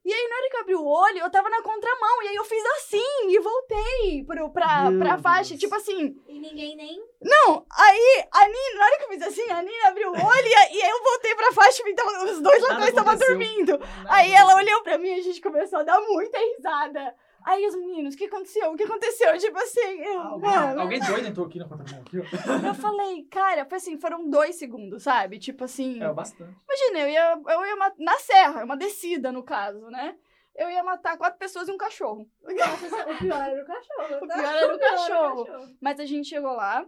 E 0.06 0.14
aí, 0.14 0.28
na 0.30 0.36
hora 0.36 0.50
que 0.52 0.56
eu 0.56 0.62
abri 0.62 0.76
o 0.76 0.86
olho, 0.86 1.18
eu 1.18 1.32
tava 1.32 1.50
na 1.50 1.64
contramão. 1.64 2.22
E 2.24 2.28
aí 2.28 2.36
eu 2.36 2.46
fiz 2.46 2.64
assim 2.78 3.28
e 3.30 3.40
voltei 3.40 4.24
pro, 4.26 4.50
pra, 4.52 4.92
pra 5.00 5.18
faixa. 5.18 5.50
Deus. 5.50 5.60
Tipo 5.62 5.74
assim. 5.76 6.16
E 6.28 6.40
ninguém 6.40 6.76
nem. 6.76 7.04
Não, 7.24 7.66
aí 7.76 8.24
a 8.32 8.46
Nina, 8.48 8.76
na 8.80 8.86
hora 8.86 8.98
que 9.00 9.04
eu 9.06 9.10
fiz 9.10 9.22
assim, 9.24 9.50
a 9.52 9.64
Nina 9.64 9.88
abriu 9.88 10.10
o 10.10 10.14
olho 10.14 10.48
e, 10.48 10.54
a- 10.56 10.72
e 10.74 10.82
aí 10.84 10.90
eu 10.92 11.04
voltei 11.04 11.34
pra 11.36 11.52
faixa 11.54 11.82
e 11.88 11.92
então, 11.92 12.06
os 12.26 12.40
dois 12.40 12.62
Nada 12.62 12.74
latões 12.76 12.90
estavam 12.90 13.16
dormindo. 13.18 13.78
Nada 13.80 14.06
Aí 14.10 14.32
ela 14.32 14.52
aconteceu. 14.52 14.74
olhou 14.76 14.84
pra 14.84 14.98
mim 15.00 15.10
e 15.10 15.20
a 15.20 15.24
gente 15.24 15.42
começou 15.42 15.80
a 15.80 15.84
dar 15.84 16.00
muita 16.02 16.38
risada. 16.38 17.16
Aí 17.46 17.64
os 17.68 17.76
meninos, 17.76 18.16
o 18.16 18.18
que 18.18 18.26
aconteceu? 18.26 18.72
O 18.72 18.76
que 18.76 18.84
aconteceu? 18.84 19.38
Tipo 19.38 19.58
assim, 19.60 19.80
eu, 19.80 20.20
Alguém, 20.20 20.50
mano, 20.50 20.82
alguém 20.82 21.00
doido 21.00 21.28
entrou 21.28 21.46
aqui. 21.46 21.62
Aqui, 21.62 22.20
ó. 22.20 22.68
eu 22.68 22.74
falei, 22.74 23.24
cara, 23.26 23.66
foi 23.66 23.78
assim, 23.78 24.00
foram 24.00 24.28
dois 24.28 24.56
segundos, 24.56 25.04
sabe? 25.04 25.38
Tipo 25.38 25.64
assim, 25.64 26.02
É, 26.02 26.12
bastante. 26.12 26.56
imagina, 26.64 27.00
eu 27.02 27.10
ia, 27.10 27.42
eu 27.54 27.66
ia 27.66 27.94
na 28.00 28.18
serra, 28.18 28.64
uma 28.66 28.76
descida 28.76 29.32
no 29.32 29.44
caso, 29.44 29.92
né? 29.92 30.16
Eu 30.56 30.72
ia 30.72 30.84
matar 30.84 31.18
quatro 31.18 31.38
pessoas 31.38 31.68
e 31.68 31.72
um 31.72 31.78
cachorro. 31.78 32.28
Nossa, 32.42 33.12
o 33.12 33.18
pior 33.20 33.42
era 33.42 33.62
o 33.62 33.66
cachorro. 33.66 34.24
O 34.24 34.28
tá? 34.28 34.36
pior 34.36 34.56
era 34.56 34.74
o 34.74 34.76
O 34.76 34.80
pior 34.80 34.90
cachorro. 34.90 35.76
Mas 35.80 36.00
a 36.00 36.06
gente 36.06 36.30
chegou 36.30 36.54
lá 36.54 36.84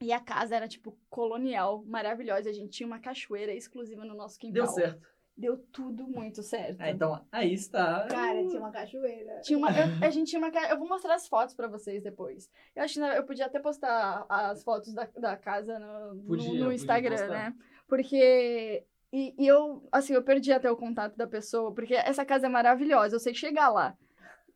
e 0.00 0.12
a 0.12 0.20
casa 0.20 0.54
era, 0.54 0.68
tipo, 0.68 0.96
colonial, 1.10 1.84
maravilhosa. 1.84 2.48
A 2.48 2.52
gente 2.52 2.70
tinha 2.70 2.86
uma 2.86 3.00
cachoeira 3.00 3.52
exclusiva 3.52 4.04
no 4.04 4.14
nosso 4.14 4.38
quintal. 4.38 4.64
Deu 4.64 4.66
certo. 4.72 5.06
Deu 5.38 5.56
tudo 5.70 6.04
muito 6.08 6.42
certo. 6.42 6.80
Ah, 6.80 6.90
então, 6.90 7.24
aí 7.30 7.54
está. 7.54 8.08
Cara, 8.08 8.44
tinha 8.48 8.58
uma 8.58 8.72
cachoeira. 8.72 9.40
Tinha 9.42 9.56
uma, 9.56 9.68
eu- 9.70 9.76
a 10.04 10.10
gente 10.10 10.28
tinha 10.30 10.40
uma 10.40 10.48
Eu 10.68 10.76
vou 10.78 10.88
mostrar 10.88 11.14
as 11.14 11.28
fotos 11.28 11.54
pra 11.54 11.68
vocês 11.68 12.02
depois. 12.02 12.50
Eu 12.74 12.82
acho 12.82 12.94
que 12.94 13.00
eu 13.00 13.24
podia 13.24 13.46
até 13.46 13.60
postar 13.60 14.26
as 14.28 14.64
fotos 14.64 14.92
da, 14.92 15.04
da 15.16 15.36
casa 15.36 15.78
no, 15.78 16.14
no- 16.14 16.24
Podia, 16.26 16.48
no 16.48 16.58
podia 16.58 16.74
Instagram, 16.74 17.28
né? 17.28 17.54
Porque. 17.86 18.84
E, 19.12 19.34
e 19.42 19.46
eu, 19.46 19.88
assim, 19.92 20.12
eu 20.12 20.22
perdi 20.22 20.52
até 20.52 20.70
o 20.70 20.76
contato 20.76 21.16
da 21.16 21.26
pessoa, 21.26 21.72
porque 21.72 21.94
essa 21.94 22.26
casa 22.26 22.46
é 22.46 22.48
maravilhosa, 22.50 23.14
eu 23.16 23.20
sei 23.20 23.32
chegar 23.32 23.68
lá. 23.70 23.96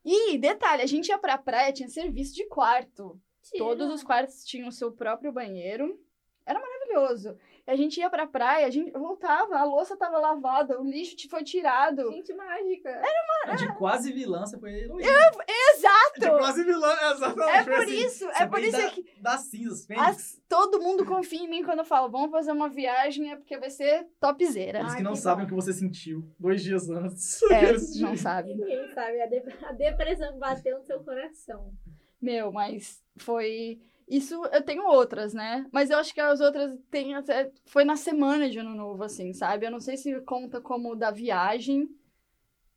E, 0.05 0.37
detalhe, 0.37 0.81
a 0.83 0.85
gente 0.85 1.07
ia 1.07 1.17
pra 1.17 1.37
praia, 1.37 1.71
tinha 1.73 1.87
serviço 1.87 2.35
de 2.35 2.45
quarto. 2.47 3.19
Tira. 3.41 3.63
Todos 3.63 3.89
os 3.89 4.03
quartos 4.03 4.43
tinham 4.43 4.67
o 4.67 4.71
seu 4.71 4.91
próprio 4.91 5.31
banheiro. 5.31 5.97
Era 6.45 6.59
maravilhoso. 6.59 7.37
E 7.65 7.71
a 7.71 7.75
gente 7.77 7.97
ia 7.97 8.09
pra 8.09 8.27
praia, 8.27 8.67
a 8.67 8.69
gente 8.69 8.91
voltava, 8.91 9.55
a 9.57 9.63
louça 9.63 9.95
tava 9.95 10.17
lavada, 10.17 10.79
o 10.81 10.83
lixo 10.83 11.15
te- 11.15 11.29
foi 11.29 11.43
tirado. 11.45 12.11
Gente 12.11 12.33
mágica. 12.33 13.01
De 13.57 13.73
quase 13.77 14.11
vilã, 14.11 14.45
você 14.45 14.59
foi 14.59 14.73
heroína. 14.81 15.01
De 15.01 15.53
Exato! 15.75 16.37
quase 16.39 16.63
vilã, 16.65 16.93
exatamente. 17.13 17.57
É 17.57 17.63
por 17.63 17.73
assim. 17.83 17.95
isso, 18.05 18.29
é 18.31 18.45
por 18.47 18.59
isso 18.59 18.71
da, 18.77 18.89
que 18.89 19.05
Das 19.21 19.41
cinzas, 19.49 19.87
as- 19.97 20.41
todo 20.49 20.81
mundo 20.81 21.05
confia 21.05 21.39
em 21.39 21.49
mim 21.49 21.63
quando 21.63 21.79
eu 21.79 21.85
falo, 21.85 22.09
vamos 22.09 22.31
fazer 22.31 22.51
uma 22.51 22.67
viagem, 22.69 23.31
é 23.31 23.35
porque 23.37 23.57
vai 23.57 23.69
ser 23.69 24.07
topzera. 24.19 24.79
Eles 24.79 24.91
Ai, 24.91 24.97
que 24.97 25.03
não 25.03 25.13
que 25.13 25.19
sabem 25.19 25.45
bom. 25.45 25.55
o 25.55 25.57
que 25.57 25.63
você 25.65 25.71
sentiu 25.73 26.27
dois 26.37 26.61
dias 26.61 26.89
antes. 26.89 27.41
É, 27.43 27.71
não 28.01 28.09
dias. 28.09 28.19
sabe. 28.19 28.55
Ninguém 28.55 28.89
sabe. 28.93 29.21
A, 29.21 29.25
de- 29.25 29.43
a 29.65 29.71
depressão 29.71 30.37
bateu 30.37 30.79
no 30.79 30.83
seu 30.83 31.01
coração. 31.01 31.71
Meu, 32.21 32.51
mas 32.51 33.01
foi. 33.17 33.81
Isso 34.07 34.45
eu 34.45 34.61
tenho 34.61 34.85
outras, 34.85 35.33
né? 35.33 35.65
Mas 35.71 35.89
eu 35.89 35.97
acho 35.97 36.13
que 36.13 36.21
as 36.21 36.41
outras 36.41 36.77
tem 36.91 37.15
até. 37.15 37.51
Foi 37.65 37.83
na 37.83 37.95
semana 37.95 38.49
de 38.49 38.59
ano 38.59 38.75
novo, 38.75 39.03
assim, 39.03 39.33
sabe? 39.33 39.65
Eu 39.65 39.71
não 39.71 39.79
sei 39.79 39.97
se 39.97 40.19
conta 40.21 40.61
como 40.61 40.95
da 40.95 41.11
viagem. 41.11 41.89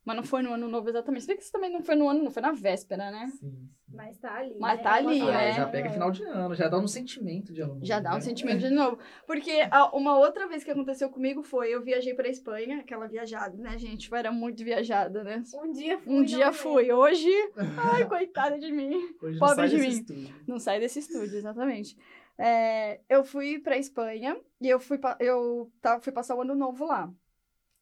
Mas 0.07 0.15
não 0.15 0.23
foi 0.23 0.41
no 0.41 0.53
ano 0.53 0.69
novo 0.69 0.87
exatamente. 0.87 1.23
Se 1.23 1.27
bem 1.27 1.35
que 1.35 1.43
isso 1.43 1.51
também 1.51 1.69
não 1.69 1.81
foi 1.83 1.93
no 1.95 2.07
ano, 2.07 2.23
não 2.23 2.31
foi 2.31 2.41
na 2.41 2.53
véspera, 2.53 3.11
né? 3.11 3.27
Sim, 3.37 3.67
sim. 3.85 3.93
Mas 3.93 4.17
tá 4.17 4.35
ali. 4.35 4.55
Mas 4.57 4.77
né? 4.77 4.83
tá 4.83 4.93
ali, 4.93 5.21
Ah, 5.21 5.31
né? 5.33 5.51
Já 5.51 5.67
pega 5.67 5.89
final 5.89 6.09
de 6.11 6.23
ano, 6.23 6.55
já 6.55 6.69
dá 6.69 6.77
um 6.79 6.87
sentimento 6.87 7.51
de 7.53 7.59
ano 7.59 7.73
novo, 7.73 7.85
Já 7.85 7.99
dá 7.99 8.11
um 8.11 8.15
né? 8.15 8.21
sentimento 8.21 8.59
de 8.61 8.69
novo. 8.69 8.97
Porque 9.25 9.51
a- 9.69 9.93
uma 9.93 10.17
outra 10.17 10.47
vez 10.47 10.63
que 10.63 10.71
aconteceu 10.71 11.09
comigo 11.09 11.43
foi, 11.43 11.75
eu 11.75 11.83
viajei 11.83 12.13
pra 12.13 12.29
Espanha, 12.29 12.79
aquela 12.79 13.05
viajada, 13.05 13.57
né, 13.57 13.77
gente? 13.77 14.09
Eu 14.09 14.17
era 14.17 14.31
muito 14.31 14.63
viajada, 14.63 15.25
né? 15.25 15.43
Um 15.61 15.71
dia 15.73 15.99
fui. 15.99 16.13
Um 16.15 16.23
dia 16.23 16.53
fui. 16.53 16.89
Hoje, 16.89 17.29
ai, 17.77 18.07
coitada 18.07 18.57
de 18.57 18.71
mim. 18.71 18.93
Hoje 19.21 19.37
Pobre 19.39 19.39
não 19.39 19.47
sai 19.55 19.67
de 19.67 19.75
desse 19.75 19.87
mim. 19.87 19.93
estúdio. 19.93 20.35
Não 20.47 20.59
sai 20.59 20.79
desse 20.79 20.99
estúdio, 20.99 21.35
exatamente. 21.37 21.97
É, 22.37 23.01
eu 23.09 23.25
fui 23.25 23.59
pra 23.59 23.77
Espanha 23.77 24.37
e 24.61 24.69
eu 24.69 24.79
fui, 24.79 24.97
eu 25.19 25.69
tava, 25.81 25.99
fui 26.01 26.13
passar 26.13 26.33
o 26.35 26.41
ano 26.41 26.55
novo 26.55 26.85
lá. 26.85 27.11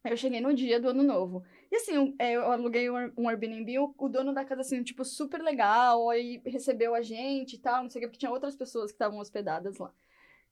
Eu 0.06 0.18
cheguei 0.18 0.40
no 0.42 0.54
dia 0.54 0.80
do 0.80 0.90
ano 0.90 1.04
novo. 1.04 1.44
E 1.72 1.76
assim, 1.78 1.94
eu, 1.96 2.16
é, 2.20 2.34
eu 2.34 2.52
aluguei 2.52 2.90
um 2.90 2.96
Air- 2.96 3.14
Airbnb, 3.18 3.80
o, 3.80 4.10
dono 4.10 4.34
da 4.34 4.46
casa, 4.46 4.62
assim, 4.62 4.84
tipo, 4.84 5.04
super 5.04 5.42
legal, 5.42 6.10
aí 6.10 6.42
recebeu 6.46 6.94
a 6.94 7.02
gente 7.02 7.56
e 7.56 7.60
tal, 7.60 7.84
não 7.84 7.90
sei 7.90 8.00
o 8.00 8.02
que, 8.04 8.08
porque 8.10 8.20
tinha 8.20 8.32
outras 8.32 8.56
pessoas 8.56 8.92
que 8.92 8.96
estavam 8.96 9.20
hospedadas 9.20 9.78
lá. 9.78 9.92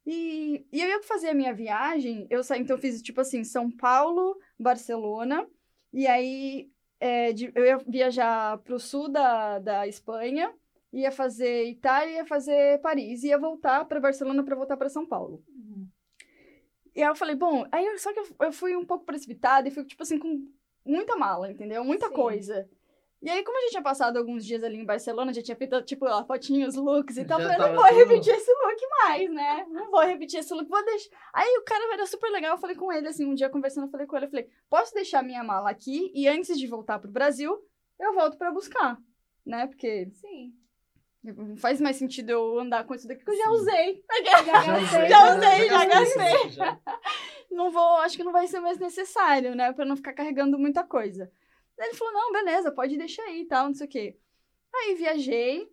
E, 0.05 0.65
e 0.71 0.81
eu 0.81 0.89
ia 0.89 1.03
fazer 1.03 1.29
a 1.29 1.33
minha 1.33 1.53
viagem, 1.53 2.27
eu 2.29 2.43
saí, 2.43 2.61
então 2.61 2.75
eu 2.75 2.81
fiz, 2.81 3.01
tipo 3.01 3.21
assim, 3.21 3.43
São 3.43 3.71
Paulo, 3.71 4.37
Barcelona, 4.59 5.47
e 5.93 6.07
aí 6.07 6.69
é, 6.99 7.31
de- 7.33 7.51
eu 7.55 7.65
ia 7.65 7.77
viajar 7.87 8.57
pro 8.59 8.79
sul 8.79 9.09
da, 9.09 9.59
da 9.59 9.87
Espanha, 9.87 10.53
ia 10.91 11.11
fazer 11.11 11.65
Itália, 11.65 12.17
ia 12.17 12.25
fazer 12.25 12.79
Paris, 12.81 13.23
ia 13.23 13.37
voltar 13.37 13.85
para 13.85 13.99
Barcelona 13.99 14.43
para 14.43 14.55
voltar 14.55 14.77
para 14.77 14.89
São 14.89 15.05
Paulo. 15.05 15.43
E 16.95 17.01
aí 17.01 17.07
eu 17.09 17.15
falei, 17.15 17.35
bom, 17.35 17.65
aí 17.71 17.85
eu- 17.85 17.97
só 17.97 18.13
que 18.13 18.19
eu, 18.19 18.27
eu 18.41 18.51
fui 18.51 18.75
um 18.75 18.85
pouco 18.85 19.05
precipitada 19.05 19.67
e 19.67 19.71
fui, 19.71 19.83
tipo 19.85 20.03
assim, 20.03 20.19
com 20.19 20.47
muita 20.85 21.15
mala, 21.15 21.51
entendeu? 21.51 21.83
Muita 21.83 22.07
Sim. 22.09 22.13
coisa. 22.13 22.69
E 23.21 23.29
aí, 23.29 23.41
como 23.41 23.57
a 23.57 23.61
gente 23.61 23.71
tinha 23.71 23.81
passado 23.81 24.17
alguns 24.17 24.45
dias 24.45 24.61
ali 24.65 24.75
em 24.77 24.85
Barcelona, 24.85 25.33
já 25.33 25.41
tinha 25.41 25.55
feito, 25.55 25.81
tipo, 25.83 26.05
ó, 26.05 26.25
fotinhos, 26.25 26.75
looks 26.75 27.15
e 27.17 27.23
tal, 27.23 27.39
eu 27.39 27.47
falei, 27.49 27.57
não 27.57 27.73
vou 27.73 27.87
tudo- 27.87 27.97
repetir 27.97 28.33
esse 28.33 28.51
look 28.51 28.81
mais, 29.01 29.31
né? 29.31 29.65
Não 29.69 29.89
vou 29.89 30.01
repetir 30.01 30.39
esse 30.41 30.53
look, 30.53 30.67
vou 30.67 30.83
deixar. 30.83 31.09
Aí 31.33 31.47
o 31.57 31.63
cara 31.63 31.93
era 31.93 32.05
super 32.05 32.29
legal, 32.29 32.51
eu 32.55 32.57
falei 32.57 32.75
com 32.75 32.91
ele, 32.91 33.07
assim, 33.07 33.25
um 33.25 33.33
dia 33.33 33.49
conversando, 33.49 33.85
eu 33.85 33.91
falei 33.91 34.05
com 34.05 34.17
ele, 34.17 34.25
eu 34.25 34.29
falei, 34.29 34.49
posso 34.69 34.93
deixar 34.93 35.23
minha 35.23 35.41
mala 35.41 35.69
aqui 35.69 36.11
e 36.13 36.27
antes 36.27 36.59
de 36.59 36.67
voltar 36.67 36.99
pro 36.99 37.09
Brasil, 37.09 37.57
eu 37.97 38.13
volto 38.13 38.37
pra 38.37 38.51
buscar, 38.51 38.97
né? 39.45 39.67
Porque 39.67 40.09
Sim. 40.15 40.53
Não 41.23 41.55
faz 41.55 41.79
mais 41.79 41.95
sentido 41.95 42.31
eu 42.31 42.59
andar 42.59 42.83
com 42.85 42.93
isso 42.93 43.07
daqui 43.07 43.23
que 43.23 43.31
eu 43.31 43.37
já 43.37 43.49
usei. 43.49 44.03
Já 44.25 44.41
gastei. 44.43 45.09
Já 45.09 45.35
usei, 45.35 45.69
já 45.69 45.85
gastei. 45.85 46.49
já. 46.49 46.79
Não 47.49 47.71
vou, 47.71 47.97
acho 47.97 48.17
que 48.17 48.23
não 48.23 48.31
vai 48.31 48.47
ser 48.47 48.59
mais 48.59 48.77
necessário, 48.77 49.55
né? 49.55 49.71
Pra 49.71 49.85
não 49.85 49.95
ficar 49.95 50.13
carregando 50.13 50.59
muita 50.59 50.83
coisa. 50.83 51.31
Daí 51.77 51.87
ele 51.89 51.97
falou, 51.97 52.13
não, 52.13 52.31
beleza, 52.31 52.71
pode 52.71 52.97
deixar 52.97 53.23
aí 53.23 53.41
e 53.41 53.45
tal, 53.45 53.67
não 53.67 53.73
sei 53.73 53.87
o 53.87 53.89
quê. 53.89 54.17
Aí 54.75 54.95
viajei, 54.95 55.71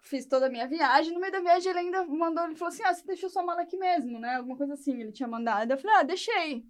fiz 0.00 0.26
toda 0.26 0.46
a 0.46 0.50
minha 0.50 0.66
viagem. 0.68 1.12
No 1.12 1.20
meio 1.20 1.32
da 1.32 1.40
viagem 1.40 1.70
ele 1.70 1.78
ainda 1.80 2.04
mandou, 2.06 2.44
ele 2.44 2.54
falou 2.54 2.72
assim, 2.72 2.84
ah, 2.84 2.94
você 2.94 3.04
deixou 3.04 3.28
sua 3.28 3.42
mala 3.42 3.62
aqui 3.62 3.76
mesmo, 3.76 4.18
né? 4.20 4.36
Alguma 4.36 4.56
coisa 4.56 4.74
assim, 4.74 5.00
ele 5.00 5.12
tinha 5.12 5.28
mandado. 5.28 5.72
Eu 5.72 5.78
falei, 5.78 5.96
ah, 5.96 6.02
deixei. 6.02 6.64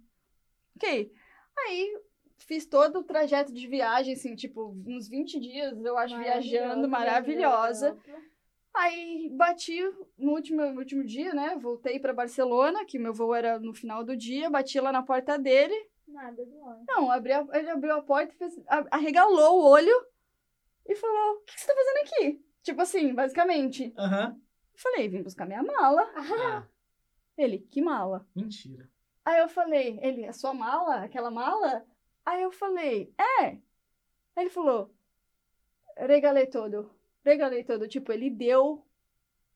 Ok. 0.75 1.11
Aí 1.57 2.01
fiz 2.37 2.65
todo 2.65 2.99
o 2.99 3.03
trajeto 3.03 3.53
de 3.53 3.67
viagem, 3.67 4.13
assim, 4.13 4.35
tipo, 4.35 4.75
uns 4.85 5.07
20 5.07 5.39
dias, 5.39 5.83
eu 5.83 5.97
acho, 5.97 6.15
viajando, 6.17 6.87
maravilhosa. 6.87 7.97
Aí 8.73 9.29
bati 9.31 9.79
no 10.17 10.33
último, 10.33 10.61
no 10.65 10.79
último 10.79 11.03
dia, 11.05 11.33
né? 11.33 11.55
Voltei 11.57 11.97
pra 11.99 12.13
Barcelona, 12.13 12.83
que 12.85 12.99
meu 12.99 13.13
voo 13.13 13.33
era 13.33 13.57
no 13.57 13.73
final 13.73 14.03
do 14.03 14.17
dia, 14.17 14.49
bati 14.49 14.79
lá 14.81 14.91
na 14.91 15.01
porta 15.01 15.39
dele. 15.39 15.73
Nada 16.07 16.45
do 16.45 16.63
ano. 16.65 16.83
Não, 16.87 17.09
abri 17.09 17.31
a- 17.31 17.47
ele 17.53 17.69
abriu 17.69 17.93
a 17.93 18.01
porta, 18.03 18.33
e 18.33 18.37
fez, 18.37 18.53
arregalou 18.91 19.61
o 19.61 19.65
olho 19.69 19.93
e 20.87 20.93
falou: 20.95 21.35
O 21.37 21.41
que, 21.45 21.53
que 21.55 21.61
você 21.61 21.67
tá 21.67 21.73
fazendo 21.73 21.97
aqui? 22.03 22.45
Tipo 22.61 22.81
assim, 22.81 23.13
basicamente. 23.13 23.93
Aham. 23.97 24.35
Eu 24.73 24.79
falei: 24.79 25.07
Vim 25.07 25.23
buscar 25.23 25.45
minha 25.45 25.63
mala. 25.63 26.01
Ah, 26.13 26.67
Ele: 27.37 27.59
Que 27.59 27.81
mala? 27.81 28.27
mentira. 28.35 28.89
Aí 29.23 29.39
eu 29.39 29.47
falei: 29.47 29.97
Ele, 30.03 30.25
a 30.25 30.33
sua 30.33 30.53
mala? 30.53 30.97
Aquela 31.03 31.31
mala? 31.31 31.85
Aí 32.25 32.41
eu 32.41 32.51
falei: 32.51 33.13
É. 33.17 33.43
Aí 33.45 33.59
ele 34.37 34.49
falou: 34.49 34.89
Regalei 35.97 36.47
todo. 36.47 36.89
Regalei 37.23 37.63
todo. 37.63 37.87
Tipo, 37.87 38.11
ele 38.11 38.29
deu. 38.29 38.81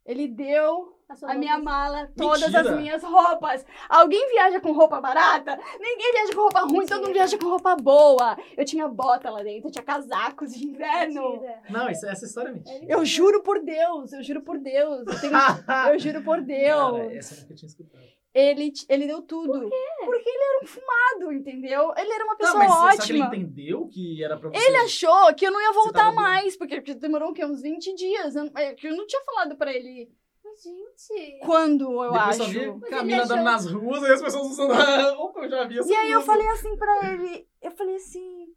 Ele 0.06 0.28
deu 0.28 0.98
A, 1.08 1.34
a 1.34 1.36
minha 1.36 1.60
mala, 1.60 2.12
todas 2.18 2.42
Mentira. 2.52 2.62
as 2.72 2.80
minhas 2.80 3.04
roupas. 3.04 3.64
Alguém 3.88 4.28
viaja 4.32 4.60
com 4.60 4.72
roupa 4.72 5.00
barata? 5.00 5.56
Ninguém 5.80 6.12
viaja 6.14 6.34
com 6.34 6.42
roupa 6.42 6.62
ruim, 6.62 6.86
todo 6.88 7.02
mundo 7.02 7.14
viaja 7.14 7.38
com 7.38 7.46
roupa 7.48 7.76
boa. 7.76 8.36
Eu 8.58 8.66
tinha 8.66 8.88
bota 8.88 9.30
lá 9.30 9.44
dentro, 9.44 9.68
eu 9.68 9.72
tinha 9.72 9.84
casacos 9.84 10.54
de 10.54 10.66
inverno. 10.66 11.34
Mentira. 11.34 11.62
Não, 11.70 11.90
isso, 11.92 12.08
essa 12.08 12.26
história 12.26 12.50
é 12.50 12.54
mentira. 12.54 12.86
Eu 12.88 13.06
juro 13.06 13.44
por 13.44 13.60
Deus, 13.64 14.12
eu 14.14 14.24
juro 14.24 14.42
por 14.42 14.58
Deus. 14.58 15.06
Eu, 15.06 15.22
tenho- 15.22 15.34
eu 15.94 16.00
juro 16.00 16.24
por 16.24 16.38
Cara, 16.38 16.42
Deus. 16.48 17.12
essa 17.14 17.36
eu 17.36 17.42
nunca 17.42 17.54
tinha 17.56 17.68
escutado. 17.68 18.04
Ele, 18.40 18.72
ele 18.88 19.08
deu 19.08 19.22
tudo. 19.22 19.52
Por 19.60 19.70
quê? 19.70 19.76
Porque 20.06 20.30
ele 20.30 20.44
era 20.44 20.64
um 20.64 20.68
fumado, 20.68 21.32
entendeu? 21.34 21.94
Ele 21.98 22.12
era 22.14 22.24
uma 22.26 22.36
Tá, 22.36 22.46
pessoa 22.46 22.58
mas 22.60 22.72
será 22.96 23.06
que 23.06 23.12
ele 23.12 23.22
ótima. 23.22 23.36
entendeu 23.36 23.88
que 23.88 24.24
era 24.24 24.38
pra 24.38 24.50
você? 24.50 24.66
Ele 24.68 24.78
achou 24.78 25.36
que 25.36 25.46
eu 25.46 25.52
não 25.52 25.62
ia 25.62 25.72
voltar 25.74 26.12
mais, 26.14 26.56
porque, 26.58 26.76
porque 26.76 26.94
demorou 26.96 27.30
o 27.32 27.34
quê? 27.34 27.46
Uns 27.46 27.62
20 27.62 27.94
dias. 27.96 28.36
Eu, 28.36 28.50
é 28.56 28.74
que 28.74 28.88
eu 28.88 28.96
não 28.96 29.06
tinha 29.08 29.22
falado 29.24 29.56
pra 29.56 29.74
ele 29.74 30.10
Mas, 30.44 30.64
Gente. 30.64 31.40
quando, 31.46 32.04
eu 32.04 32.12
Depois 32.12 32.40
acho. 32.42 32.50
via 32.50 32.74
Mas 32.74 32.90
Camila 32.90 33.18
ele 33.18 33.22
andando 33.24 33.32
achou- 33.40 33.44
nas 33.44 33.72
ruas 33.72 34.02
e 34.04 34.12
as 34.14 34.22
pessoas 34.22 34.48
usando. 34.48 34.72
Opa, 35.20 35.42
eu 35.42 35.50
já 35.50 35.64
vi 35.66 35.80
essa 35.80 35.90
E 35.92 35.96
aí 35.96 36.12
eu 36.12 36.20
blusa. 36.20 36.32
falei 36.34 36.48
assim 36.50 36.76
pra 36.78 37.14
ele, 37.14 37.48
eu 37.62 37.72
falei 37.72 37.96
assim, 37.96 38.48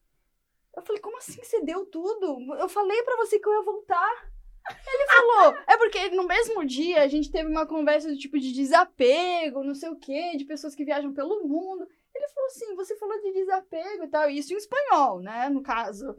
eu 0.76 0.82
falei, 0.82 1.02
como 1.02 1.18
assim 1.18 1.42
você 1.42 1.60
deu 1.62 1.84
tudo? 1.86 2.54
Eu 2.54 2.68
falei 2.68 3.02
pra 3.02 3.16
você 3.16 3.38
que 3.38 3.46
eu 3.48 3.52
ia 3.52 3.62
voltar. 3.62 4.31
Ele 4.70 5.06
falou, 5.06 5.56
é 5.66 5.76
porque 5.76 6.10
no 6.10 6.26
mesmo 6.26 6.64
dia 6.64 7.02
a 7.02 7.08
gente 7.08 7.30
teve 7.30 7.48
uma 7.48 7.66
conversa 7.66 8.08
do 8.08 8.16
tipo 8.16 8.38
de 8.38 8.52
desapego, 8.52 9.64
não 9.64 9.74
sei 9.74 9.88
o 9.88 9.96
quê, 9.96 10.36
de 10.36 10.44
pessoas 10.44 10.74
que 10.74 10.84
viajam 10.84 11.12
pelo 11.12 11.46
mundo. 11.46 11.86
Ele 12.14 12.28
falou 12.28 12.46
assim, 12.46 12.74
você 12.76 12.96
falou 12.96 13.20
de 13.20 13.32
desapego 13.32 14.04
e 14.04 14.08
tal, 14.08 14.30
isso 14.30 14.52
em 14.52 14.56
espanhol, 14.56 15.20
né, 15.20 15.48
no 15.48 15.62
caso. 15.62 16.16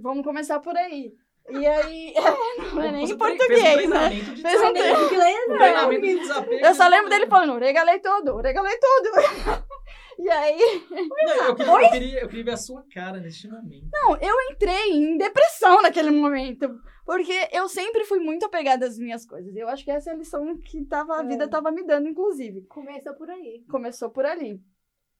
Vamos 0.00 0.24
começar 0.24 0.60
por 0.60 0.76
aí. 0.76 1.14
E 1.48 1.66
aí, 1.66 2.14
não 2.72 2.82
é 2.82 2.90
nem 2.90 3.04
em 3.04 3.18
português, 3.18 3.60
fez 3.60 3.86
um 3.86 3.90
né? 3.90 4.08
treinamento 4.08 4.34
de 4.34 4.42
um. 4.42 5.12
Inglês, 5.12 5.44
treinamento 5.46 6.02
de 6.02 6.18
desapego. 6.20 6.66
Eu 6.66 6.74
só 6.74 6.88
lembro 6.88 7.10
dele 7.10 7.26
falando, 7.26 7.58
regalei 7.58 7.98
tudo, 7.98 8.36
regalei 8.38 8.78
tudo. 8.78 9.64
E 10.16 10.30
aí, 10.30 10.86
Não, 10.90 11.48
eu, 11.48 11.56
queria, 11.56 11.72
eu, 11.72 11.90
queria, 11.90 12.20
eu 12.20 12.28
queria 12.28 12.44
ver 12.44 12.52
a 12.52 12.56
sua 12.56 12.84
cara 12.94 13.18
neste 13.18 13.48
momento. 13.48 13.88
Não, 13.92 14.16
eu 14.18 14.36
entrei 14.48 14.92
em 14.92 15.18
depressão 15.18 15.82
naquele 15.82 16.12
momento. 16.12 16.80
Porque 17.04 17.32
eu 17.52 17.68
sempre 17.68 18.04
fui 18.04 18.18
muito 18.18 18.46
apegada 18.46 18.86
às 18.86 18.98
minhas 18.98 19.26
coisas. 19.26 19.54
Eu 19.54 19.68
acho 19.68 19.84
que 19.84 19.90
essa 19.90 20.10
é 20.10 20.12
a 20.14 20.16
lição 20.16 20.56
que 20.58 20.84
tava, 20.86 21.18
a 21.18 21.24
É. 21.24 21.26
vida 21.26 21.48
tava 21.48 21.70
me 21.70 21.82
dando, 21.84 22.08
inclusive. 22.08 22.62
Começou 22.62 23.14
por 23.14 23.30
aí. 23.30 23.64
Começou 23.70 24.10
por 24.10 24.24
ali. 24.24 24.60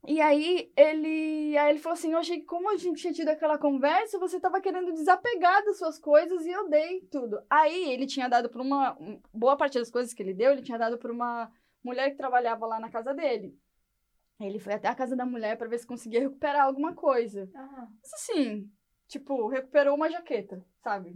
E 0.07 0.21
aí 0.21 0.71
ele, 0.77 1.57
aí 1.57 1.71
ele 1.71 1.79
falou 1.79 1.95
assim: 1.95 2.13
Eu 2.13 2.19
achei 2.19 2.41
que 2.41 2.45
como 2.47 2.71
a 2.71 2.77
gente 2.77 3.01
tinha 3.01 3.13
tido 3.13 3.29
aquela 3.29 3.57
conversa, 3.59 4.19
você 4.19 4.39
tava 4.41 4.61
querendo 4.61 4.93
desapegar 4.93 5.65
das 5.65 5.79
suas 5.79 5.99
coisas 5.99 6.45
e 6.45 6.51
eu 6.51 6.69
dei 6.69 7.01
tudo. 7.11 7.41
Aí 7.49 7.91
ele 7.93 8.07
tinha 8.07 8.29
dado 8.29 8.49
por 8.51 8.61
uma. 8.61 8.95
um- 9.01 9.21
Boa 9.33 9.57
parte 9.57 9.79
das 9.79 9.91
coisas 9.91 10.13
que 10.13 10.23
ele 10.23 10.35
deu, 10.35 10.53
ele 10.53 10.63
tinha 10.63 10.79
dado 10.79 10.99
por 10.99 11.11
uma 11.11 11.51
mulher 11.83 12.11
que 12.11 12.17
trabalhava 12.17 12.67
lá 12.67 12.79
na 12.81 12.91
casa 12.91 13.15
dele. 13.15 13.59
Ele 14.41 14.59
foi 14.59 14.75
até 14.75 14.89
a 14.89 14.95
casa 14.95 15.15
da 15.17 15.25
mulher 15.25 15.57
pra 15.57 15.69
ver 15.69 15.79
se 15.79 15.87
conseguia 15.87 16.21
recuperar 16.21 16.65
alguma 16.67 16.93
coisa. 16.95 17.49
Aham. 17.55 17.89
Mas 18.03 18.13
assim, 18.15 18.71
tipo, 19.07 19.49
recuperou 19.49 19.95
uma 19.95 20.11
jaqueta, 20.11 20.63
sabe? 20.83 21.15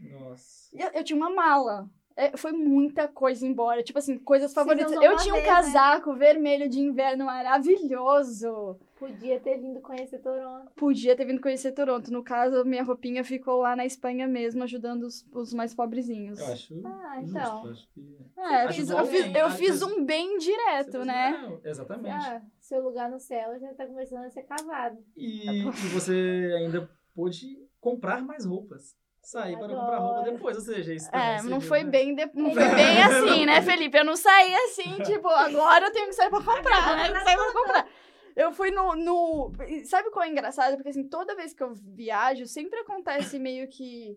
Nossa. 0.00 0.68
E 0.74 0.80
eu, 0.80 0.88
eu 0.90 1.04
tinha 1.04 1.16
uma 1.16 1.30
mala. 1.30 1.88
É, 2.18 2.34
foi 2.34 2.50
muita 2.52 3.06
coisa 3.06 3.46
embora. 3.46 3.82
Tipo 3.82 3.98
assim, 3.98 4.18
coisas 4.18 4.54
favoritas. 4.54 4.90
Eu 4.90 5.16
tinha 5.16 5.34
um 5.34 5.38
né? 5.38 5.44
casaco 5.44 6.14
vermelho 6.14 6.66
de 6.66 6.80
inverno 6.80 7.26
maravilhoso. 7.26 8.78
Podia 8.98 9.38
ter 9.38 9.58
vindo 9.58 9.80
conhecer 9.80 10.18
Toronto. 10.20 10.70
Podia 10.74 11.14
ter 11.14 11.26
vindo 11.26 11.42
conhecer 11.42 11.72
Toronto. 11.72 12.10
No 12.10 12.24
caso, 12.24 12.64
minha 12.64 12.82
roupinha 12.82 13.22
ficou 13.22 13.60
lá 13.60 13.76
na 13.76 13.84
Espanha 13.84 14.26
mesmo, 14.26 14.62
ajudando 14.62 15.02
os, 15.02 15.26
os 15.30 15.52
mais 15.52 15.74
pobrezinhos. 15.74 16.38
Eu 16.38 16.46
acho. 16.46 16.82
Ah, 16.86 17.20
justo, 17.20 17.36
então. 17.38 17.70
acho 17.70 17.88
que- 17.92 18.16
É, 18.38 18.64
eu 18.64 18.68
fiz, 18.72 18.88
eu 18.88 19.06
fiz, 19.06 19.20
alguém, 19.20 19.36
eu 19.36 19.46
acho 19.46 19.56
fiz 19.58 19.78
que- 19.78 19.84
um 19.84 20.04
bem 20.04 20.38
direto, 20.38 21.04
né? 21.04 21.58
é, 21.62 21.68
exatamente. 21.68 22.14
Ah, 22.26 22.40
seu 22.58 22.82
lugar 22.82 23.10
no 23.10 23.20
céu 23.20 23.58
já 23.60 23.74
tá 23.74 23.86
começando 23.86 24.24
a 24.24 24.30
ser 24.30 24.44
cavado. 24.44 24.96
E, 25.14 25.46
e 25.46 25.70
você 25.92 26.54
ainda 26.56 26.88
pôde 27.14 27.58
comprar 27.78 28.22
mais 28.22 28.46
roupas. 28.46 28.96
Sair 29.26 29.58
para 29.58 29.68
comprar 29.74 29.98
roupa 29.98 30.22
depois, 30.30 30.56
ou 30.56 30.62
seja, 30.62 30.94
isso 30.94 31.10
também 31.10 31.26
É, 31.26 31.32
serviu, 31.38 31.50
não 31.50 31.60
foi 31.60 31.82
né? 31.82 31.90
bem, 31.90 32.14
de- 32.14 32.30
não 32.32 32.54
foi 32.54 32.68
bem 32.76 33.02
assim, 33.02 33.44
né, 33.44 33.60
Felipe? 33.60 33.98
Eu 33.98 34.04
não 34.04 34.14
saí 34.16 34.54
assim, 34.54 34.94
tipo, 35.02 35.28
agora 35.28 35.86
eu 35.86 35.92
tenho 35.92 36.06
que 36.06 36.12
sair 36.12 36.30
pra 36.30 36.38
comprar, 36.38 36.96
né? 36.96 37.20
Sair 37.24 37.36
pra 37.36 37.52
comprar. 37.52 37.88
Eu 38.36 38.52
fui 38.52 38.70
no, 38.70 38.94
no. 38.94 39.52
Sabe 39.84 40.10
qual 40.10 40.24
é 40.24 40.28
engraçado? 40.28 40.76
Porque 40.76 40.90
assim, 40.90 41.08
toda 41.08 41.34
vez 41.34 41.52
que 41.52 41.62
eu 41.62 41.72
viajo, 41.74 42.46
sempre 42.46 42.78
acontece 42.78 43.36
meio 43.38 43.66
que. 43.66 44.16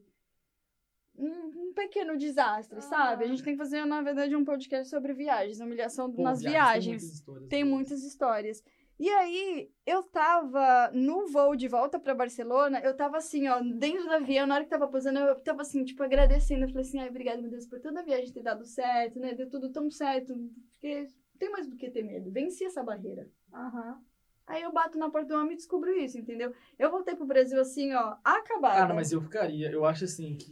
Um, 1.18 1.70
um 1.70 1.74
pequeno 1.74 2.16
desastre, 2.16 2.80
sabe? 2.82 3.24
A 3.26 3.28
gente 3.28 3.44
tem 3.44 3.54
que 3.54 3.58
fazer, 3.58 3.84
na 3.86 4.02
verdade, 4.02 4.36
um 4.36 4.46
podcast 4.46 4.90
sobre 4.90 5.12
viagens, 5.14 5.60
humilhação 5.60 6.12
Pô, 6.12 6.22
nas 6.22 6.40
viagens, 6.40 7.02
viagens. 7.02 7.22
Tem 7.22 7.24
muitas 7.24 7.24
histórias. 7.24 7.50
Tem 7.50 7.64
muitas 7.66 8.04
histórias. 8.04 8.64
E 9.00 9.10
aí, 9.10 9.72
eu 9.86 10.04
tava 10.04 10.92
no 10.92 11.26
voo 11.28 11.56
de 11.56 11.70
volta 11.70 11.98
pra 11.98 12.14
Barcelona, 12.14 12.82
eu 12.82 12.94
tava 12.96 13.18
assim, 13.18 13.48
ó, 13.48 13.62
dentro 13.62 14.04
do 14.04 14.12
avião, 14.12 14.46
na 14.46 14.56
hora 14.56 14.64
que 14.66 14.70
tava 14.70 14.90
pousando, 14.90 15.20
eu 15.20 15.40
tava 15.42 15.62
assim, 15.62 15.86
tipo, 15.86 16.04
agradecendo. 16.04 16.66
Eu 16.66 16.70
falei 16.70 16.82
assim, 16.84 17.00
ai, 17.00 17.10
obrigada, 17.10 17.42
meu 17.42 17.50
Deus, 17.50 17.66
por 17.66 17.80
toda 17.80 18.02
a 18.02 18.04
viagem 18.04 18.34
ter 18.34 18.44
dado 18.44 18.66
certo, 18.66 19.18
né? 19.18 19.34
Deu 19.34 19.50
tudo 19.50 19.72
tão 19.72 19.90
certo. 19.90 20.34
Porque 20.74 21.08
tem 21.38 21.50
mais 21.50 21.66
do 21.68 21.78
que 21.78 21.90
ter 21.90 22.04
medo. 22.04 22.30
Venci 22.30 22.66
essa 22.66 22.84
barreira. 22.84 23.30
Aham. 23.54 24.04
Aí 24.50 24.64
eu 24.64 24.72
bato 24.74 24.98
na 24.98 25.10
porta 25.12 25.28
do 25.28 25.40
homem 25.40 25.54
e 25.54 25.58
descubro 25.58 25.92
isso, 25.92 26.18
entendeu? 26.18 26.52
Eu 26.78 26.90
voltei 26.90 27.16
pro 27.16 27.26
Brasil 27.26 27.62
assim, 27.62 27.94
ó, 27.94 28.16
acabada. 28.24 28.76
Cara, 28.80 28.94
mas 28.96 29.12
eu 29.12 29.22
ficaria. 29.22 29.70
Eu 29.72 29.86
acho 29.86 30.06
assim 30.06 30.36
que 30.36 30.52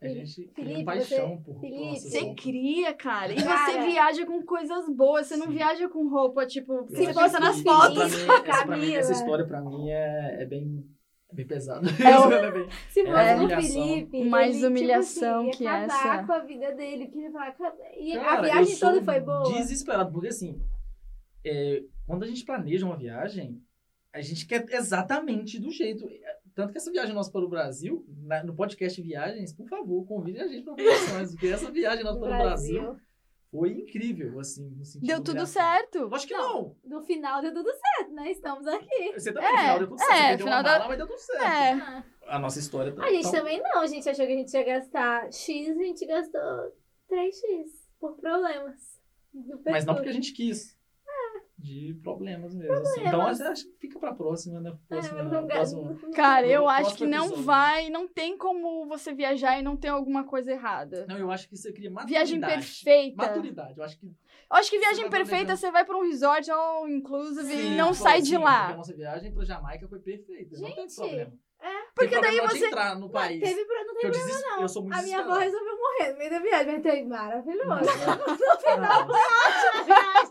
a 0.00 0.06
Felipe, 0.06 0.26
gente 0.26 0.50
Felipe, 0.52 0.74
tem 0.74 0.84
paixão 0.84 1.40
por 1.44 1.60
Felipe, 1.60 1.78
por 1.78 1.86
nossas 1.90 2.10
Você 2.10 2.20
roupas. 2.20 2.42
cria, 2.44 2.92
cara. 2.94 3.32
E 3.32 3.36
você 3.38 3.44
Cara. 3.46 3.86
viaja 3.86 4.26
com 4.26 4.42
coisas 4.42 4.88
boas. 4.88 5.26
Você 5.28 5.36
não 5.36 5.46
Sim. 5.46 5.52
viaja 5.52 5.88
com 5.88 6.08
roupa, 6.08 6.44
tipo, 6.44 6.84
você 6.86 7.04
acho 7.06 7.14
posta 7.14 7.38
nas 7.40 7.60
fotos. 7.62 8.24
pra 8.24 8.36
mim- 8.36 8.42
essa, 8.50 8.66
pra 8.66 8.76
mim, 8.76 8.94
essa 8.94 9.12
história 9.12 9.46
pra 9.46 9.60
mim 9.62 9.90
é, 9.90 10.42
é 10.42 10.44
bem, 10.44 10.84
é 11.30 11.34
bem 11.36 11.46
pesada. 11.46 11.86
É 11.88 12.18
o- 12.18 12.32
é 12.32 12.50
bem- 12.50 12.68
Se 12.90 13.00
É 13.00 13.04
fosse 13.06 13.32
o 13.34 13.36
humilhação. 13.38 13.82
Felipe, 13.84 14.24
Mais 14.24 14.56
ele, 14.56 14.66
humilhação 14.66 15.50
tipo 15.50 15.54
assim, 15.54 15.64
ia 15.64 15.70
que 15.70 15.84
acabar 15.84 16.16
essa. 16.18 16.26
com 16.26 16.32
a 16.32 16.38
vida 16.40 16.72
dele. 16.72 17.06
Que 17.06 17.18
ele 17.18 17.30
falar, 17.30 17.52
"Cara, 17.52 17.74
e 17.96 18.12
a 18.12 18.20
Cara, 18.24 18.42
viagem 18.42 18.72
eu 18.72 18.78
sou 18.78 18.90
toda 18.90 19.02
foi 19.04 19.20
boa? 19.20 19.52
Desesperado, 19.52 20.10
porque 20.12 20.28
assim, 20.28 20.60
é, 21.44 21.82
quando 22.06 22.22
a 22.24 22.26
gente 22.26 22.44
planeja 22.44 22.86
uma 22.86 22.96
viagem, 22.96 23.62
a 24.12 24.20
gente 24.20 24.46
quer 24.46 24.64
exatamente 24.70 25.58
do 25.58 25.70
jeito. 25.70 26.08
Tanto 26.54 26.72
que 26.72 26.78
essa 26.78 26.90
viagem 26.90 27.14
nossa 27.14 27.30
para 27.30 27.44
o 27.44 27.48
Brasil, 27.48 28.06
na- 28.22 28.42
no 28.42 28.54
podcast 28.54 29.00
Viagens, 29.02 29.52
por 29.52 29.68
favor, 29.68 30.06
convide 30.06 30.40
a 30.40 30.46
gente 30.48 30.62
para 30.64 30.72
operações, 30.72 31.32
porque 31.32 31.48
essa 31.48 31.70
viagem 31.70 32.02
nossa 32.02 32.18
para 32.18 32.28
o 32.34 32.38
Brasil 32.42 32.96
foi 33.50 33.72
incrível, 33.72 34.40
assim, 34.40 34.70
no 34.70 34.84
sentido 34.84 35.06
Deu 35.06 35.22
tudo 35.22 35.46
certo. 35.46 36.06
Lógico 36.06 36.32
que 36.32 36.38
não. 36.38 36.76
No 36.84 37.02
final 37.02 37.42
deu 37.42 37.52
tudo 37.52 37.70
certo, 37.70 38.12
né? 38.14 38.30
Estamos 38.30 38.66
aqui. 38.66 39.12
Você 39.12 39.32
também, 39.32 39.48
É, 39.48 39.52
no 39.52 39.58
final 39.58 39.78
deu 39.78 39.88
tudo 39.88 39.98
certo. 39.98 40.12
é, 40.12 40.32
Você 40.32 40.38
final 40.38 40.54
uma 40.58 40.62
da- 40.62 40.70
mala, 40.72 40.88
mas 40.88 40.96
deu 40.98 41.06
tudo 41.06 41.18
certo. 41.18 41.42
É. 41.44 42.04
A 42.28 42.38
nossa 42.38 42.58
história 42.58 42.92
tá. 42.92 43.04
A 43.04 43.10
gente 43.10 43.24
tá- 43.24 43.30
também 43.30 43.62
não. 43.62 43.80
A 43.80 43.86
gente 43.86 44.08
achou 44.08 44.26
que 44.26 44.32
a 44.32 44.36
gente 44.36 44.52
ia 44.52 44.64
gastar 44.64 45.32
X, 45.32 45.68
a 45.68 45.74
gente 45.74 46.06
gastou 46.06 46.72
3X 47.08 47.86
por 48.00 48.16
problemas. 48.16 48.98
Mas 49.66 49.84
não 49.84 49.94
porque 49.94 50.08
a 50.08 50.12
gente 50.12 50.32
quis. 50.32 50.75
De 51.58 51.98
problemas 52.02 52.54
mesmo. 52.54 52.74
assim. 52.74 53.00
Então 53.00 53.10
Problemas. 53.12 53.40
acho 53.40 53.64
que 53.64 53.76
fica 53.80 53.98
pra 53.98 54.12
próxima, 54.14 54.60
né? 54.60 54.76
Próxima, 54.88 55.20
É, 55.20 55.22
não- 55.22 55.46
próximo- 55.46 56.12
Cara, 56.14 56.46
eu 56.46 56.62
No 56.62 56.68
acho 56.68 56.94
que 56.96 57.06
não 57.06 57.24
episódio. 57.24 57.44
vai, 57.44 57.88
não 57.88 58.06
tem 58.06 58.36
como 58.36 58.86
você 58.86 59.14
viajar 59.14 59.58
e 59.58 59.62
não 59.62 59.74
ter 59.76 59.88
alguma 59.88 60.22
coisa 60.24 60.52
errada. 60.52 61.06
Não, 61.08 61.16
eu 61.16 61.30
acho 61.30 61.48
que 61.48 61.56
você 61.56 61.72
cria 61.72 61.90
maturidade. 61.90 62.30
Viagem 62.30 62.40
perfeita. 62.56 63.16
Maturidade. 63.16 63.78
Eu 63.78 63.84
acho 63.84 63.98
que 63.98 64.06
Eu 64.06 64.56
acho 64.58 64.70
que 64.70 64.76
Você 64.76 64.84
viagem 64.84 65.00
vai 65.04 65.10
perfeita, 65.10 65.28
planejando. 65.46 65.56
você 65.60 65.70
vai 65.72 65.84
pra 65.84 65.96
um 65.96 66.02
resort 66.02 66.50
all 66.50 66.88
inclusive 66.88 67.48
Sim, 67.52 67.72
e 67.72 67.76
não 67.76 67.88
pô, 67.88 67.94
sai 67.94 68.18
sim, 68.18 68.24
de 68.26 68.30
porque 68.32 68.44
lá. 68.44 68.68
A 68.68 68.76
nossa 68.76 68.94
viagem 68.94 69.32
pra 69.34 69.44
Jamaica 69.44 69.88
foi 69.88 69.98
perfeita. 69.98 70.56
não 70.60 70.68
tem 70.68 70.76
Gente, 70.88 70.94
problema. 70.94 71.32
é. 71.60 71.66
Tem 71.66 71.72
Porque 71.96 72.14
problema 72.20 72.48
daí 72.48 72.58
você- 72.58 72.66
entrar 72.66 72.96
no 72.98 73.10
país. 73.10 73.40
Teve 73.42 73.64
pra, 73.64 73.84
não 73.84 73.94
teve 73.94 74.06
eu, 74.06 74.10
desis... 74.12 74.42
não. 74.42 74.60
eu 74.60 74.68
sou 74.68 74.82
muito 74.82 74.94
A 74.98 75.02
minha 75.02 75.18
avó 75.20 75.32
resolveu 75.38 75.74
morrer 75.76 76.12
no 76.12 76.18
meio 76.18 76.30
da 76.30 76.38
viagem, 76.38 76.72
mas 76.74 76.82
foi 76.82 77.04
maravilhoso. 77.06 77.90
Ah, 79.88 80.25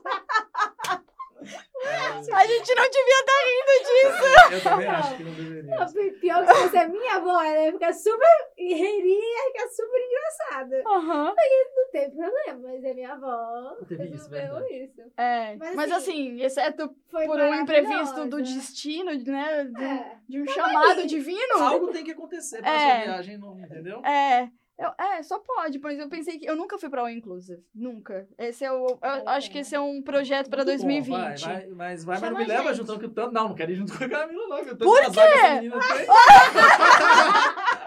A 2.34 2.46
gente 2.48 2.76
não 2.76 2.90
devia 2.90 3.20
estar 3.20 3.42
rindo 3.46 3.76
disso. 3.86 4.54
Eu 4.54 4.62
também 4.64 4.88
acho 4.88 5.18
que 5.18 5.24
não 5.24 5.34
deveria. 5.34 5.64
Não, 5.64 5.86
Pior 6.20 6.46
que 6.46 6.54
se 6.54 6.62
fosse 6.62 6.78
a 6.78 6.88
minha 6.88 7.16
avó, 7.16 7.42
ela 7.44 7.66
ia 7.66 7.72
ficar 7.74 7.94
super 7.94 8.28
riria 8.58 9.02
e 9.04 9.10
ia 9.10 9.52
ficar 9.52 9.68
super 9.70 10.00
engraçada. 10.02 10.84
Aham. 10.88 11.34
Não 11.76 11.92
tem 11.92 12.12
problema, 12.12 12.60
mas 12.68 12.86
a 12.86 12.94
minha 12.94 13.12
avó 13.14 13.76
Teve 13.88 14.16
isso, 14.16 14.30
verdade. 14.30 14.84
isso. 14.84 15.02
É, 15.18 15.56
Mas, 15.56 15.76
mas, 15.76 15.92
assim, 15.92 16.34
assim, 16.36 16.42
exceto 16.42 16.96
Foi 17.10 17.26
por 17.26 17.40
um 17.40 17.54
imprevisto 17.54 18.26
do 18.26 18.42
destino, 18.42 19.12
né? 19.12 19.64
De, 19.66 19.84
É. 19.84 20.18
de 20.28 20.42
um 20.42 20.48
chamado 20.48 21.06
divino. 21.08 21.58
Algo 21.58 21.92
tem 21.92 22.04
que 22.04 22.12
acontecer 22.12 22.62
pra 22.62 22.72
É. 22.74 22.80
sua 22.80 23.04
viagem, 23.14 23.38
não, 23.38 23.60
entendeu? 23.60 24.02
É. 24.06 24.50
Eu, 24.78 24.92
é, 25.00 25.24
só 25.24 25.40
pode, 25.40 25.80
mas 25.80 25.98
eu 25.98 26.10
pensei 26.10 26.38
que. 26.38 26.46
Eu 26.46 26.56
nunca 26.56 26.78
fui 26.78 26.90
pra 26.90 27.00
All 27.02 27.10
Inclusive. 27.10 27.64
Nunca. 27.74 28.28
Esse 28.38 28.66
é 28.66 28.72
o. 28.74 28.86
Eu 28.88 28.98
a 29.02 29.36
acho 29.36 29.48
que 29.48 29.54
pena. 29.54 29.62
esse 29.62 29.74
é 29.76 29.80
um 29.80 30.02
projeto 30.02 30.50
pra 30.50 30.66
Muito 30.66 30.82
bom, 30.82 30.88
2020. 30.92 31.16
vai, 31.16 31.38
vai, 31.38 31.68
mas 31.68 32.04
vai, 32.04 32.20
mas 32.20 32.32
não 32.32 32.38
me 32.38 32.46
leva 32.46 32.74
que 32.74 32.82
o 33.06 33.10
tanto. 33.10 33.32
Não, 33.32 33.48
não 33.50 33.56
quero 33.56 33.72
ir 33.72 33.76
junto 33.76 33.98
com 33.98 34.04
a 34.04 34.10
Camila, 34.10 34.48
não. 34.50 34.58
que 34.58 34.72
o 34.72 34.78
tanto 34.78 34.84
Por 34.84 35.02
azar 35.02 35.26
que 35.28 35.32
quê? 35.34 35.40
essa 35.40 35.56
menina 35.56 35.80
tem. 35.80 36.06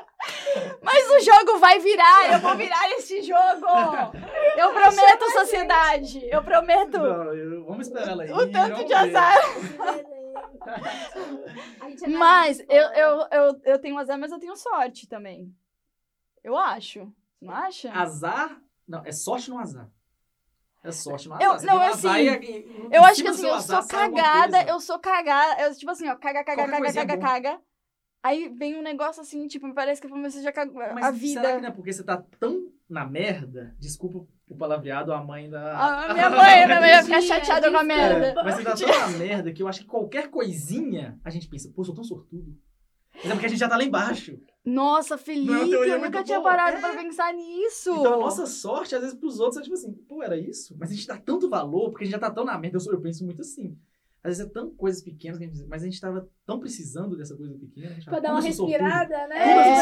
Mas 0.82 1.10
o 1.10 1.20
jogo 1.20 1.58
vai 1.58 1.78
virar, 1.78 2.32
eu 2.32 2.38
vou 2.40 2.56
virar 2.56 2.90
esse 2.92 3.22
jogo! 3.22 3.66
Eu 4.56 4.72
prometo, 4.72 5.30
sociedade! 5.32 6.26
Eu 6.30 6.42
prometo! 6.42 6.98
Não, 6.98 7.34
eu- 7.34 7.64
vamos 7.64 7.86
esperar 7.86 8.08
ela 8.08 8.22
aí. 8.24 8.32
O 8.32 8.50
tanto 8.50 8.84
de 8.84 8.92
azar. 8.94 9.34
É 12.02 12.08
Mas 12.08 12.18
mais 12.18 12.60
eu, 12.60 12.66
eu, 12.92 13.26
eu, 13.30 13.60
eu 13.64 13.78
tenho 13.78 13.98
azar, 13.98 14.18
mas 14.18 14.32
eu 14.32 14.38
tenho 14.38 14.56
sorte 14.56 15.06
também. 15.08 15.52
Eu 16.48 16.56
acho. 16.56 17.00
Você 17.38 17.44
não 17.44 17.54
acha? 17.54 17.92
Azar. 17.92 18.58
Não, 18.86 19.04
é 19.04 19.12
sorte 19.12 19.50
no 19.50 19.58
azar. 19.58 19.90
É 20.82 20.90
sorte 20.90 21.28
no 21.28 21.34
Eu- 21.34 21.52
azar. 21.52 21.60
Você 21.60 21.66
não, 21.66 21.76
um 21.76 21.80
assim, 21.82 22.08
azar 22.08 22.20
e- 22.20 22.28
e- 22.48 22.88
Eu 22.90 23.04
acho 23.04 23.20
que 23.22 23.28
assim, 23.28 23.46
eu 23.46 23.60
sou 23.60 23.86
cagada, 23.86 24.62
eu 24.62 24.80
sou 24.80 24.98
cagada, 24.98 25.60
eu, 25.62 25.74
tipo 25.76 25.90
assim, 25.90 26.08
ó, 26.08 26.16
caga, 26.16 26.42
caga, 26.42 26.62
Qualquer 26.62 26.80
caga, 26.80 26.88
é 26.88 26.92
caga, 26.94 27.16
bom. 27.16 27.22
caga. 27.22 27.60
Aí 28.22 28.48
vem 28.48 28.76
um 28.76 28.82
negócio 28.82 29.20
assim, 29.20 29.46
tipo, 29.46 29.66
me 29.66 29.74
parece 29.74 30.00
que 30.00 30.06
eu 30.06 30.10
comecei 30.10 30.42
já 30.42 30.50
cago 30.50 30.72
Mas 30.72 30.88
a 30.88 30.92
será 31.00 31.12
que 31.12 31.18
vida. 31.18 31.60
não 31.60 31.68
é 31.68 31.70
porque 31.70 31.92
você 31.92 32.02
tá 32.02 32.16
tão 32.40 32.72
na 32.88 33.04
merda? 33.04 33.76
Desculpa 33.78 34.26
o 34.48 34.56
palavreado, 34.56 35.12
a 35.12 35.22
mãe 35.22 35.50
da. 35.50 36.08
A 36.08 36.14
minha 36.14 36.30
mãe, 36.30 36.64
minha 36.66 36.80
mãe 36.80 36.90
ia 36.90 37.02
ficar 37.02 37.20
chateada 37.20 37.70
com 37.70 37.76
a 37.76 37.84
merda. 37.84 38.28
É, 38.28 38.34
mas 38.42 38.54
você 38.56 38.64
tá 38.64 38.74
tão 38.74 38.88
na 39.12 39.18
merda 39.18 39.52
que 39.52 39.62
eu 39.62 39.68
acho 39.68 39.80
que 39.80 39.86
qualquer 39.86 40.30
coisinha 40.30 41.20
a 41.22 41.28
gente 41.28 41.46
pensa, 41.46 41.70
pô, 41.76 41.84
sou 41.84 41.94
tão 41.94 42.02
sortudo. 42.04 42.56
Mas 43.18 43.26
é 43.26 43.30
porque 43.34 43.46
a 43.46 43.48
gente 43.48 43.58
já 43.58 43.68
tá 43.68 43.76
lá 43.76 43.84
embaixo. 43.84 44.38
Nossa, 44.64 45.14
é 45.14 45.18
Felipe, 45.18 45.70
teoria 45.70 45.94
eu 45.94 45.98
muito 45.98 46.12
nunca 46.12 46.24
tinha 46.24 46.38
boa. 46.40 46.50
parado 46.50 46.76
É. 46.76 46.80
pra 46.80 46.94
pensar 46.94 47.32
nisso. 47.32 47.90
Então 47.90 48.14
a 48.14 48.18
nossa 48.18 48.44
sorte, 48.46 48.94
às 48.94 49.00
vezes, 49.00 49.16
pros 49.16 49.40
outros 49.40 49.58
é 49.58 49.62
tipo 49.62 49.74
assim, 49.74 49.92
pô, 50.08 50.22
era 50.22 50.36
isso? 50.38 50.76
Mas 50.78 50.90
a 50.90 50.94
gente 50.94 51.06
dá 51.06 51.16
tanto 51.16 51.48
valor, 51.48 51.90
porque 51.90 52.04
a 52.04 52.06
gente 52.06 52.12
já 52.12 52.18
tá 52.18 52.30
tão 52.30 52.44
na 52.44 52.58
merda. 52.58 52.76
Eu, 52.76 52.80
sou- 52.80 52.92
eu 52.92 53.00
penso 53.00 53.24
muito 53.24 53.40
assim. 53.40 53.76
Às 54.22 54.36
vezes 54.36 54.46
é 54.46 54.52
tão 54.52 54.68
coisas 54.70 55.00
pequenas 55.00 55.38
que 55.38 55.44
a 55.44 55.46
gente 55.46 55.64
mas 55.68 55.82
a 55.82 55.84
gente 55.86 56.00
tava 56.00 56.28
tão 56.44 56.58
precisando 56.58 57.16
dessa 57.16 57.36
coisa 57.36 57.54
pequena. 57.54 57.94
Pra 57.94 58.02
fala, 58.04 58.20
dar 58.20 58.30
uma 58.32 58.40
eu 58.40 58.44
respirada, 58.44 59.26
né? 59.28 59.36
Eu 59.54 59.60
É, 59.60 59.74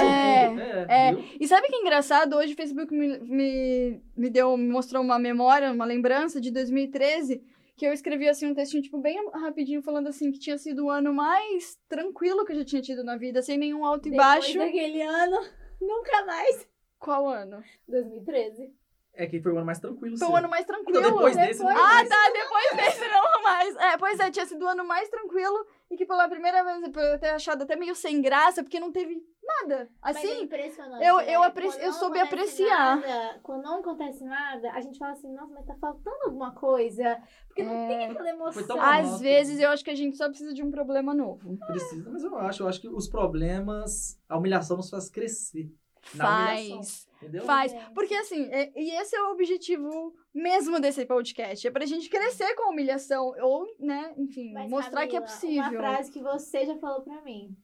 sortudo. 0.45 0.61
É, 0.61 0.87
é. 1.09 1.15
viu? 1.15 1.25
E 1.41 1.49
sabe 1.49 1.67
que 1.69 1.75
é 1.75 1.81
engraçado? 1.81 2.37
Hoje 2.37 2.53
o 2.53 2.57
Facebook 2.57 2.95
me, 2.95 3.19
me, 3.19 4.01
me 4.17 4.31
deu, 4.31 4.57
me 4.57 4.69
mostrou 4.69 5.03
uma 5.03 5.19
memória, 5.19 5.73
uma 5.73 5.87
lembrança 5.87 6.39
de 6.41 6.51
2013, 6.51 7.43
que 7.77 7.87
eu 7.87 7.93
escrevi 7.93 8.29
assim 8.29 8.47
um 8.47 8.55
textinho, 8.55 8.83
tipo, 8.83 8.99
bem 8.99 9.19
rapidinho, 9.31 9.83
falando 9.83 10.09
assim, 10.09 10.33
que 10.33 10.39
tinha 10.39 10.57
sido 10.57 10.87
o 10.87 10.91
ano 10.91 11.13
mais 11.13 11.77
tranquilo 11.89 12.45
que 12.45 12.53
eu 12.53 12.57
já 12.59 12.65
tinha 12.65 12.83
tido 12.83 13.05
na 13.05 13.17
vida, 13.17 13.43
sem 13.43 13.59
nenhum 13.59 13.85
alto 13.85 14.09
e 14.09 14.11
Depois 14.13 14.27
baixo. 14.27 14.59
daquele 14.59 15.03
ano, 15.03 15.37
nunca 15.81 16.25
mais. 16.25 16.67
Qual 16.99 17.29
ano? 17.29 17.63
2013. 17.87 18.73
É 19.19 19.27
que 19.27 19.41
foi 19.41 19.53
o 19.53 19.57
ano 19.57 19.65
mais 19.67 19.79
tranquilo. 19.79 20.19
Foi 20.19 20.29
o 20.29 20.37
ano 20.37 20.49
mais 20.49 20.67
tranquilo. 20.67 20.99
Então 20.99 21.11
depois 21.13 21.35
desse, 21.37 21.59
Depois- 21.59 21.75
não 21.75 21.83
Ah, 21.85 21.89
mais. 21.95 22.09
tá, 22.09 22.31
depois 22.33 22.77
desse 22.77 23.09
não 23.09 23.43
mais. 23.43 23.77
É, 23.77 23.97
pois 23.99 24.21
é, 24.21 24.31
tinha 24.31 24.45
sido 24.47 24.63
o 24.65 24.69
ano 24.69 24.85
mais 24.87 25.09
tranquilo 25.09 25.67
e 25.91 25.97
que 25.97 26.05
pela 26.05 26.29
primeira 26.29 26.63
vez 26.63 26.89
por 26.93 27.03
eu 27.03 27.19
ter 27.19 27.29
achado 27.31 27.63
até 27.63 27.77
meio 27.77 27.95
sem 27.95 28.21
graça, 28.21 28.63
porque 28.63 28.79
não 28.81 28.93
teve 28.93 29.17
nada. 29.47 29.89
Mas 30.03 30.17
é 30.17 30.19
Assim, 30.19 30.43
impressionante. 30.43 31.05
eu- 31.07 31.17
né? 31.19 31.35
eu 31.37 31.43
apreci- 31.43 31.77
Quando 31.79 31.85
eu 31.87 31.93
soube 31.93 32.19
apreciar. 32.21 32.97
nada, 32.97 33.41
quando 33.43 33.63
não 33.63 33.81
acontece 33.81 34.25
nada, 34.25 34.71
a 34.73 34.81
gente 34.81 34.99
fala 34.99 35.13
assim, 35.13 35.33
nossa, 35.33 35.53
mas 35.55 35.65
tá 35.67 35.75
faltando 35.81 36.17
alguma 36.25 36.55
coisa. 36.55 37.21
Porque 37.47 37.63
não 37.63 37.73
É. 37.73 37.89
tem 37.89 38.05
aquela 38.07 38.29
emoção. 38.31 38.81
Às 38.81 39.21
vezes 39.21 39.59
eu 39.61 39.71
acho 39.71 39.85
que 39.85 39.91
a 39.91 39.95
gente 39.95 40.17
só 40.17 40.29
precisa 40.29 40.53
de 40.53 40.63
um 40.63 40.71
problema 40.71 41.15
novo. 41.15 41.57
Precisa, 41.67 42.11
mas 42.11 42.23
eu 42.23 42.37
acho. 42.37 42.63
Eu 42.63 42.69
acho 42.69 42.81
que 42.81 42.89
os 42.89 43.09
problemas, 43.09 44.21
a 44.29 44.37
humilhação 44.37 44.77
nos 44.77 44.91
faz 44.91 45.09
crescer. 45.09 45.71
Faz. 46.03 47.07
Entendeu? 47.17 47.45
Faz. 47.45 47.73
Gente. 47.73 47.91
Porque 47.95 48.15
assim, 48.15 48.45
é- 48.53 48.71
e 48.77 48.91
esse 49.01 49.17
é 49.17 49.23
o 49.23 49.33
objetivo 49.33 50.15
mesmo 50.35 50.79
desse 50.79 51.05
podcast. 51.07 51.67
É 51.67 51.71
pra 51.71 51.85
gente 51.87 52.09
crescer 52.09 52.55
com 52.55 52.65
a 52.65 52.69
humilhação. 52.71 53.33
Ou, 53.43 53.67
né, 53.81 54.15
enfim, 54.17 54.53
Mas, 54.53 54.71
mostrar 54.71 55.07
que 55.07 55.17
é 55.17 55.21
Camila, 55.21 55.27
possível. 55.27 55.63
Uma 55.63 55.73
frase 55.79 56.13
que 56.13 56.23
você 56.23 56.65
já 56.67 56.77
falou 56.79 57.03
pra 57.03 57.23
mim. 57.23 57.57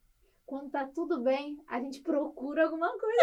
Quando 0.53 0.69
tá 0.69 0.87
tudo 0.87 1.23
bem, 1.23 1.57
a 1.67 1.81
gente 1.81 2.03
procura 2.03 2.65
alguma 2.65 2.91
coisa. 2.99 3.23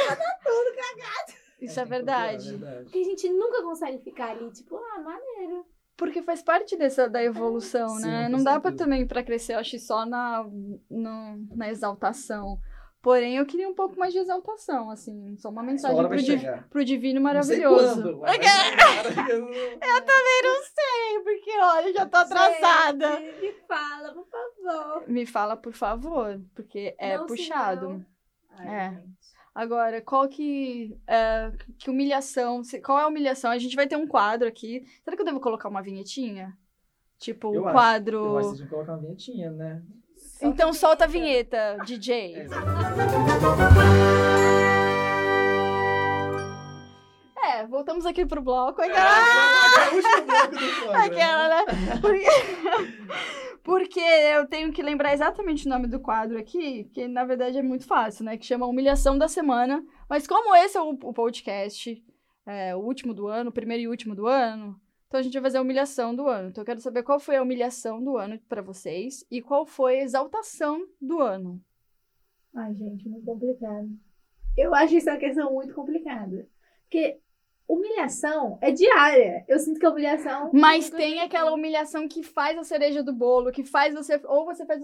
Isso 1.62 1.80
é, 1.80 1.84
tem 1.84 1.84
que 1.84 1.90
procurar, 1.90 1.90
verdade. 1.90 2.48
é 2.48 2.52
verdade. 2.58 2.84
Porque 2.86 2.98
a 2.98 3.04
gente 3.04 3.30
nunca 3.30 3.62
consegue 3.62 4.00
ficar 4.00 4.32
ali, 4.32 4.52
tipo, 4.52 4.76
ah, 4.78 5.00
maneiro. 5.00 5.64
Porque 5.96 6.24
faz 6.24 6.42
parte 6.42 6.76
dessa 6.76 7.08
da 7.08 7.24
evolução, 7.24 7.90
Sim, 7.90 8.02
né? 8.08 8.24
com 8.26 8.32
Não 8.32 8.44
dá 8.44 8.60
pra 8.60 8.72
certeza. 8.72 8.84
também 8.84 9.06
pra 9.06 9.24
crescer, 9.24 9.54
eu 9.54 9.60
acho, 9.60 9.78
só 9.78 10.08
na, 10.08 10.44
no- 10.90 11.48
na 11.56 11.70
exaltação. 11.70 12.58
Porém, 13.02 13.38
eu 13.38 13.46
queria 13.46 13.70
um 13.70 13.74
pouco 13.74 13.98
mais 13.98 14.12
de 14.12 14.20
exaltação, 14.20 14.90
assim. 14.90 15.36
Só 15.38 15.50
uma 15.50 15.62
Essa 15.62 15.72
mensagem 15.72 16.08
pro, 16.08 16.18
div- 16.18 16.40
chegar. 16.40 16.68
pro 16.70 16.84
divino 16.84 17.22
maravilhoso. 17.22 17.96
quando. 18.18 18.26
Eu 18.26 20.02
também 20.06 20.42
não 20.44 20.64
sei, 20.64 21.24
porque 21.24 21.52
olha, 21.62 21.94
já 21.94 22.06
tô 22.06 22.18
atrasada. 22.18 23.18
Gente, 23.18 23.42
me 23.42 23.54
fala, 23.68 24.14
por 24.14 24.28
favor. 24.28 25.04
Me 25.10 25.26
fala, 25.26 25.58
por 25.58 25.74
favor, 25.74 26.42
porque 26.56 26.96
é 26.98 27.18
Não, 27.18 27.26
puxado. 27.26 27.88
senão- 27.88 28.06
Ai, 28.58 28.68
É. 28.68 28.90
gente. 28.92 29.20
Agora, 29.56 30.02
qual 30.02 30.28
que. 30.28 30.98
é, 31.08 31.52
que 31.78 31.90
humilhação. 31.90 32.62
Qual 32.84 33.00
é 33.00 33.04
a 33.04 33.08
humilhação? 33.08 33.50
A 33.52 33.58
gente 33.58 33.76
vai 33.76 33.88
ter 33.88 33.96
um 33.96 34.08
quadro 34.08 34.48
aqui. 34.48 34.86
Será 35.04 35.16
que 35.16 35.22
eu 35.22 35.26
devo 35.26 35.40
colocar 35.40 35.68
uma 35.70 35.82
vinhetinha? 35.82 36.56
Tipo, 37.18 37.50
o 37.50 37.66
acho. 37.66 37.74
quadro. 37.74 38.18
Eu 38.18 38.38
acho 38.38 38.50
que 38.52 38.56
vocês 38.58 38.70
vão 38.70 38.70
colocar 38.70 38.92
uma 38.94 39.02
vinhetinha, 39.02 39.52
né? 39.52 39.82
Então 40.42 40.74
solta 40.74 41.04
a 41.04 41.08
vinheta, 41.08 41.78
DJ. 41.86 42.36
É, 42.36 42.48
É, 47.60 47.68
voltamos 47.68 48.06
aqui 48.06 48.26
pro 48.26 48.42
bloco. 48.42 48.82
É, 48.82 48.86
Aquela, 48.86 49.86
é 49.86 49.92
o 49.92 49.96
último 49.96 50.26
bloco 50.26 50.52
do 50.52 50.58
programa. 50.80 51.06
aquela 51.06 51.50
né? 51.50 51.66
Porque... 52.02 52.26
Porque 53.62 54.00
eu 54.00 54.48
tenho 54.48 54.72
que 54.72 54.82
lembrar 54.82 55.14
exatamente 55.14 55.68
o 55.68 55.70
nome 55.70 55.86
do 55.86 56.00
quadro 56.00 56.40
aqui, 56.40 56.86
que 56.86 57.08
na 57.08 57.24
verdade 57.24 57.58
é 57.58 57.62
muito 57.62 57.86
fácil, 57.86 58.26
né? 58.26 58.36
Que 58.38 58.46
chama 58.46 58.66
Humilhação 58.66 59.18
da 59.18 59.28
Semana. 59.28 59.84
Mas 60.10 60.26
como 60.26 60.56
esse 60.56 60.78
é 60.78 60.82
o, 60.82 60.92
o 61.04 61.14
podcast, 61.14 62.02
é, 62.48 62.76
o 62.76 62.80
último 62.80 63.14
do 63.14 63.28
ano, 63.28 63.50
o 63.50 63.54
primeiro 63.54 63.84
e 63.84 63.88
último 63.88 64.16
do 64.16 64.26
ano, 64.26 64.80
então 65.10 65.20
a 65.20 65.24
gente 65.24 65.34
vai 65.34 65.42
fazer 65.42 65.58
a 65.58 65.62
humilhação 65.64 66.16
do 66.16 66.28
ano. 66.28 66.50
Então 66.50 66.62
eu 66.62 66.66
quero 66.66 66.80
saber 66.80 67.02
qual 67.02 67.20
foi 67.20 67.36
a 67.36 67.42
humilhação 67.42 68.02
do 68.02 68.16
ano 68.16 68.40
pra 68.48 68.62
vocês 68.62 69.26
e 69.30 69.42
qual 69.42 69.66
foi 69.66 70.00
a 70.00 70.04
exaltação 70.04 70.88
do 71.02 71.20
ano. 71.20 71.60
Ai, 72.54 72.76
gente, 72.76 73.10
muito 73.10 73.26
complicado. 73.26 73.90
Eu 74.56 74.74
acho 74.76 74.96
uma 75.00 75.18
questão 75.18 75.52
muito 75.52 75.74
complicada. 75.74 76.48
Porque 76.84 77.20
humilhação 77.70 78.58
é 78.62 78.72
diária. 78.72 79.46
Eu 79.48 79.60
sinto 79.60 79.80
que 79.80 79.86
a 79.86 79.92
humilhação. 79.92 80.50
Mas 80.52 80.90
tem 80.90 81.22
aquela 81.22 81.54
humilhação 81.54 82.08
que 82.08 82.24
faz 82.24 82.58
a 82.58 82.64
cereja 82.64 83.04
do 83.04 83.14
bolo, 83.14 83.52
que 83.52 83.64
faz 83.64 83.94
você. 83.94 84.20
Ou 84.26 84.46
você 84.46 84.66
faz 84.66 84.82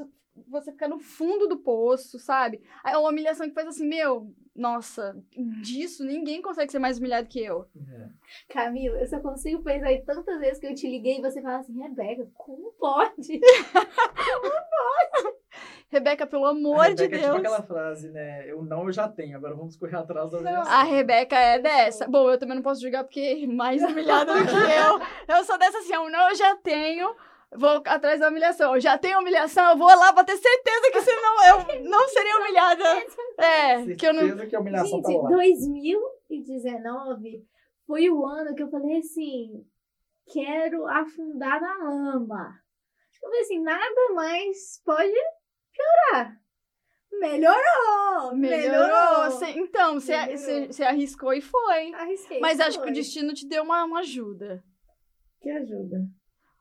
você 0.48 0.72
ficar 0.72 0.88
no 0.88 1.00
fundo 1.00 1.48
do 1.48 1.58
poço, 1.58 2.20
sabe? 2.20 2.62
É 2.86 2.96
uma 2.98 3.10
humilhação 3.10 3.48
que 3.48 3.54
faz 3.54 3.68
assim, 3.68 3.88
meu, 3.88 4.34
nossa, 4.54 5.18
disso 5.62 6.04
ninguém 6.04 6.42
consegue 6.42 6.72
ser 6.72 6.80
mais 6.80 7.00
humilhado 7.00 7.30
que 7.30 7.40
eu. 7.40 7.66
É. 7.76 8.10
Camila, 8.50 9.00
eu 9.00 9.08
só 9.08 9.20
consigo 9.20 9.64
pensar 9.64 9.94
em 9.94 10.04
tantas 10.04 10.40
vezes 10.40 10.60
que 10.60 10.68
eu 10.68 10.76
te 10.76 10.90
liguei 10.90 11.20
e 11.20 11.22
você 11.22 11.42
fala 11.42 11.60
assim, 11.60 11.82
Rebeca, 11.82 12.30
como 12.36 12.74
pode? 12.74 13.40
Rebeca, 15.90 16.28
pelo 16.28 16.46
A 16.46 16.50
amor 16.52 16.94
de 16.94 17.04
Rebeca 17.04 17.16
é 17.16 17.20
Deus. 17.20 17.36
tipo 17.36 17.38
aquela 17.38 17.62
frase, 17.64 18.10
né? 18.10 18.50
Eu 18.50 18.64
não, 18.64 18.86
eu 18.86 18.92
já 18.92 19.08
tenho. 19.08 19.38
Agora 19.38 19.56
vamos 19.56 19.76
correr 19.78 19.96
atrás 19.98 20.32
da 20.32 20.38
humilhação. 20.40 20.72
A 20.74 20.84
Rebeca 20.84 21.36
é 21.38 21.60
dessa. 21.60 22.08
Bom, 22.08 22.30
eu 22.30 22.38
também 22.38 22.56
não 22.56 22.64
posso 22.64 22.82
julgar 22.82 23.04
porque 23.04 23.20
é 23.20 23.48
mais 23.48 23.82
humilhada 23.84 24.34
do 24.34 24.46
que 24.46 24.54
eu. 24.54 25.00
Eu 25.38 25.44
sou 25.44 25.58
dessa 25.58 25.78
assim, 25.80 25.94
eu 25.94 26.10
não, 26.10 26.30
eu 26.30 26.36
já 26.36 26.56
tenho. 26.58 27.16
Vou 27.56 27.82
atrás 27.86 28.20
da 28.20 28.28
humilhação. 28.30 28.74
Eu 28.76 28.82
já 28.82 28.98
tenho 28.98 29.20
humilhação, 29.20 29.72
eu 29.72 29.78
vou 29.78 29.88
lá 29.88 30.12
pra 30.12 30.24
ter 30.24 30.36
certeza 30.38 30.92
que 30.92 31.02
senão 31.02 31.46
eu 31.46 31.58
não 31.90 32.08
seria 32.10 32.38
humilhada. 32.38 32.84
É, 33.38 33.86
que 33.96 34.08
eu 34.08 34.14
não. 34.14 34.22
Certeza 34.22 34.48
que 34.48 34.56
a 34.56 34.60
humilhação 34.60 35.02
Gente, 35.02 35.04
tá 35.04 35.12
lá. 35.22 35.30
2019 35.30 37.46
foi 37.88 38.10
o 38.10 38.26
ano 38.26 38.56
que 38.56 38.64
eu 38.64 38.70
falei 38.70 38.98
assim, 38.98 39.64
quero 40.32 40.88
afundar 40.88 41.62
na 41.62 41.78
lama. 41.90 42.56
Eu 43.14 43.20
falei 43.30 43.42
assim, 43.42 43.62
nada 43.62 44.14
mais 44.14 44.82
pode 44.86 45.14
piorar. 45.76 46.38
Melhorou! 47.20 48.36
Melhorou. 48.36 49.32
Cê- 49.32 49.52
então, 49.52 49.96
você 50.00 50.16
Melhorou. 50.16 50.88
arriscou 50.88 51.34
e 51.34 51.42
foi. 51.42 51.94
Arrisquei. 51.94 52.40
Mas 52.40 52.60
acho 52.60 52.78
que 52.78 52.84
o 52.84 52.88
foi. 52.88 52.94
destino 52.94 53.34
te 53.34 53.48
deu 53.48 53.64
uma, 53.64 53.84
uma 53.86 54.00
ajuda. 54.00 54.64
Que 55.42 55.50
ajuda. 55.50 55.98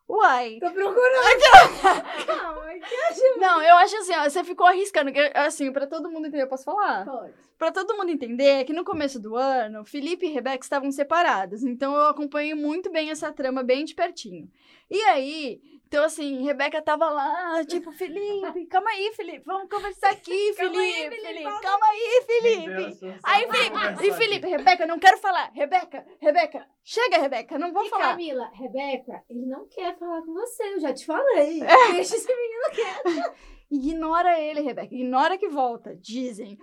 Uai. 0.08 0.58
Tô 0.60 0.70
procurando. 0.70 1.40
Calma, 2.26 2.72
que 2.74 2.94
ajuda. 2.94 3.36
Não, 3.38 3.62
eu 3.62 3.76
acho 3.76 3.96
assim, 3.96 4.12
ó, 4.14 4.24
você 4.28 4.44
ficou 4.44 4.66
arriscando. 4.66 5.10
Assim, 5.34 5.72
pra 5.72 5.86
todo 5.86 6.10
mundo 6.10 6.26
entender, 6.26 6.42
eu 6.44 6.48
posso 6.48 6.64
falar? 6.64 7.04
Pode. 7.06 7.32
Pra 7.56 7.72
todo 7.72 7.96
mundo 7.96 8.10
entender 8.10 8.64
que 8.64 8.72
no 8.72 8.84
começo 8.84 9.18
do 9.18 9.34
ano, 9.36 9.84
Felipe 9.84 10.26
e 10.26 10.30
Rebeca 10.32 10.62
estavam 10.62 10.90
separados. 10.92 11.62
Então 11.62 11.94
eu 11.94 12.06
acompanhei 12.08 12.54
muito 12.54 12.90
bem 12.92 13.10
essa 13.10 13.32
trama, 13.32 13.62
bem 13.62 13.84
de 13.84 13.94
pertinho. 13.94 14.48
E 14.90 15.00
aí, 15.04 15.60
então 15.94 16.04
assim, 16.04 16.42
Rebeca 16.42 16.82
tava 16.82 17.08
lá, 17.08 17.64
tipo, 17.64 17.92
Felipe, 17.92 18.66
calma 18.66 18.90
aí, 18.90 19.12
Felipe, 19.14 19.44
vamos 19.46 19.68
conversar 19.68 20.10
aqui, 20.10 20.52
Calma 20.58 20.80
aí, 20.80 20.92
Felipe, 20.92 21.16
Felipe, 21.16 21.26
Felipe, 21.26 21.60
calma 21.62 21.86
aí, 21.86 22.24
Felipe. 22.26 23.18
Aí, 23.22 23.48
Felipe, 23.48 24.06
e 24.06 24.12
Felipe, 24.12 24.48
Rebeca, 24.48 24.86
não 24.86 24.98
quero 24.98 25.18
falar. 25.18 25.52
Rebeca, 25.54 26.04
Rebeca, 26.20 26.66
chega, 26.82 27.18
Rebeca, 27.18 27.58
não 27.60 27.72
vou 27.72 27.84
E 27.84 27.88
falar. 27.88 28.10
Camila, 28.10 28.50
Rebeca, 28.54 29.22
ele 29.30 29.46
não 29.46 29.68
quer 29.68 29.96
falar 29.96 30.20
com 30.22 30.32
você, 30.32 30.64
eu 30.74 30.80
já 30.80 30.92
te 30.92 31.06
falei. 31.06 31.62
É. 31.62 31.92
Deixa 31.94 32.16
esse 32.16 32.28
menino 32.34 33.34
Ignora 33.70 34.38
ele, 34.40 34.60
Rebeca. 34.60 34.94
Ignora 34.94 35.38
que 35.38 35.48
volta. 35.48 35.96
Dizem. 35.96 36.58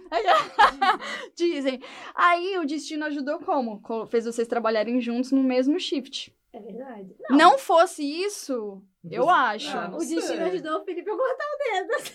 Dizem. 1.36 1.82
Aí 2.14 2.58
o 2.58 2.66
destino 2.66 3.06
ajudou 3.06 3.40
como? 3.40 3.82
Co- 3.82 4.06
Fez 4.06 4.26
vocês 4.26 4.48
trabalharem 4.48 5.02
juntos 5.02 5.32
no 5.32 5.44
mesmo 5.44 5.80
shift. 5.80 6.34
É 6.54 6.60
verdade. 6.60 7.16
Não, 7.30 7.58
fosse 7.58 8.04
isso, 8.04 8.82
eu 9.10 9.30
acho. 9.30 9.76
Ah, 9.78 9.92
o 9.94 9.98
destino 9.98 10.44
ajudou 10.46 10.82
o 10.82 10.86
Felipe 10.86 11.10
a 11.10 11.16
cortar 11.16 11.46
o 11.46 11.58
dedo. 11.98 12.12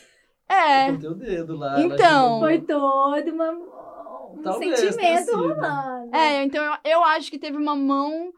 É. 0.48 0.90
Cortei 0.90 1.08
o 1.10 1.14
dedo 1.14 1.56
lá. 1.56 1.80
Então. 1.80 2.38
Foi 2.40 2.60
todo 2.60 3.30
uma, 3.32 3.50
um 3.50 4.42
Talvez 4.42 4.78
sentimento 4.78 5.36
rolando. 5.36 6.14
É, 6.14 6.44
então 6.44 6.62
eu, 6.64 6.92
eu 6.92 7.04
acho 7.04 7.30
que 7.30 7.38
teve 7.38 7.56
uma 7.56 7.74
mão 7.74 8.32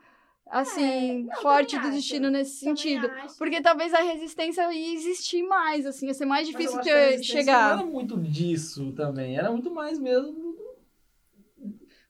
assim, 0.51 1.21
É, 1.21 1.35
não, 1.35 1.43
forte 1.43 1.77
do 1.79 1.83
acho. 1.89 1.91
destino 1.97 2.31
nesse 2.31 2.61
Também 2.61 2.77
sentido. 2.77 3.11
acho. 3.11 3.37
Porque 3.37 3.61
talvez 3.61 3.93
a 3.93 4.01
resistência 4.01 4.73
ia 4.73 4.95
existir 4.95 5.43
mais, 5.43 5.85
assim, 5.85 6.07
ia 6.07 6.15
ser 6.15 6.25
mais 6.25 6.49
eu 6.49 6.53
difícil 6.53 6.81
ter, 6.81 7.23
chegar. 7.23 7.77
Não 7.77 7.83
era 7.83 7.91
muito 7.91 8.17
disso 8.19 8.91
também, 8.93 9.37
era 9.37 9.51
muito 9.51 9.71
mais 9.71 9.99
mesmo. 9.99 10.57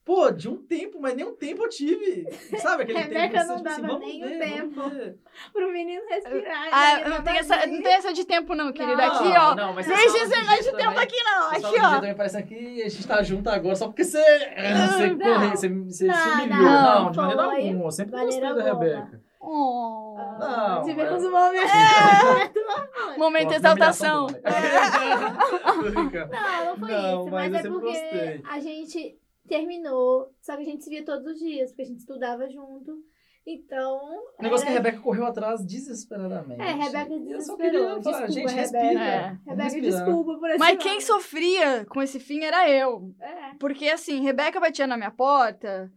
Pô, 0.08 0.30
de 0.30 0.48
um 0.48 0.56
tempo, 0.56 0.98
mas 0.98 1.14
nem 1.14 1.26
um 1.26 1.34
tempo 1.34 1.64
eu 1.64 1.68
tive. 1.68 2.26
Sabe 2.58 2.84
aquele 2.84 2.96
tempo? 3.04 3.12
Rebeca 3.12 3.28
que 3.40 3.44
você, 3.44 3.46
não 3.48 3.56
tipo 3.58 3.68
assim, 3.68 3.82
dava 3.82 3.92
vamos 3.92 4.08
nem 4.08 4.24
o 4.24 4.28
ver, 4.28 4.38
tempo. 4.38 4.70
vamos 4.74 4.92
ver. 4.94 5.16
Pro 5.52 5.70
menino 5.70 6.02
respirar. 6.08 6.68
Ah, 6.72 7.08
não 7.10 7.22
tem, 7.22 7.36
essa, 7.36 7.66
não 7.66 7.82
tem 7.82 7.92
essa 7.92 8.12
de 8.14 8.24
tempo, 8.24 8.54
não, 8.54 8.72
querida. 8.72 8.96
Não, 8.96 9.04
aqui, 9.14 9.28
ó. 9.38 9.54
Não, 9.54 9.74
mas 9.74 9.86
Não 9.86 9.94
você 9.94 10.04
existe 10.06 10.28
negócio 10.30 10.64
de 10.64 10.70
tempo 10.70 10.78
também- 10.94 11.02
aqui, 11.04 11.22
não. 11.22 11.50
Você 11.50 11.66
Aqui, 11.66 11.78
ó. 11.80 11.90
também 11.96 12.14
parece 12.14 12.42
que 12.44 12.82
a 12.82 12.88
gente 12.88 13.06
tá 13.06 13.22
junto 13.22 13.50
agora 13.50 13.76
só 13.76 13.86
porque 13.86 14.02
você, 14.02 14.18
você, 14.22 15.06
não. 15.08 15.18
corre, 15.18 15.50
você, 15.50 15.68
você 15.68 16.06
Não, 16.06 16.14
se 16.14 16.28
humilhou. 16.30 16.58
não, 16.58 17.04
Não, 17.04 17.10
de 17.10 17.16
maneira 17.18 17.42
alguma. 17.42 17.84
Eu 17.84 17.90
sempre 17.90 18.18
gostei 18.18 18.40
da. 18.40 18.62
Rebeca. 18.64 19.20
Oh. 19.40 20.16
Não, 20.40 20.82
Tivemos 20.84 21.22
é- 21.22 21.26
um 21.26 21.30
momento. 21.30 21.68
Momento 23.18 23.48
de 23.50 23.54
exaltação. 23.56 24.26
brincando. 25.92 26.32
Não, 26.32 26.64
não 26.64 26.76
foi 26.78 26.88
Não, 26.92 27.20
isso. 27.22 27.30
mas 27.30 27.52
Mas, 27.52 27.64
é 27.64 27.68
porque 27.68 27.86
gostei. 27.86 28.42
a 28.48 28.60
gente 28.60 29.17
terminou, 29.48 30.32
só 30.40 30.54
que 30.56 30.62
a 30.62 30.64
gente 30.64 30.84
se 30.84 30.90
via 30.90 31.04
todos 31.04 31.26
os 31.26 31.38
dias, 31.38 31.70
porque 31.70 31.82
a 31.82 31.86
gente 31.86 31.98
estudava 32.00 32.48
junto. 32.48 32.96
Então. 33.50 33.96
O 34.38 34.42
negócio 34.42 34.66
que 34.66 34.72
a 34.72 34.74
era- 34.76 34.82
Rebeca 34.84 35.02
correu 35.02 35.24
atrás 35.24 35.64
desesperadamente. 35.64 36.60
É, 36.60 36.72
Rebeca 36.72 37.14
Eu 37.14 37.40
só 37.40 37.56
desesperou. 37.56 37.56
queria 37.56 38.02
falar, 38.02 38.26
Desculpa, 38.26 38.28
gente, 38.28 38.54
Rebeca. 38.54 38.60
respira. 38.60 39.00
É. 39.02 39.38
Rebeca, 39.50 39.80
desculpa 39.80 40.38
por 40.38 40.50
esse 40.50 40.58
Mas 40.58 40.68
lado. 40.70 40.82
quem 40.82 41.00
sofria 41.00 41.86
com 41.86 42.02
esse 42.02 42.20
fim 42.20 42.44
era 42.44 42.68
eu. 42.70 43.14
É, 43.18 43.54
Porque, 43.58 43.88
assim, 43.88 44.20
Rebeca 44.20 44.60
batia 44.60 44.86
na 44.86 44.98
minha 44.98 45.10
porta, 45.10 45.90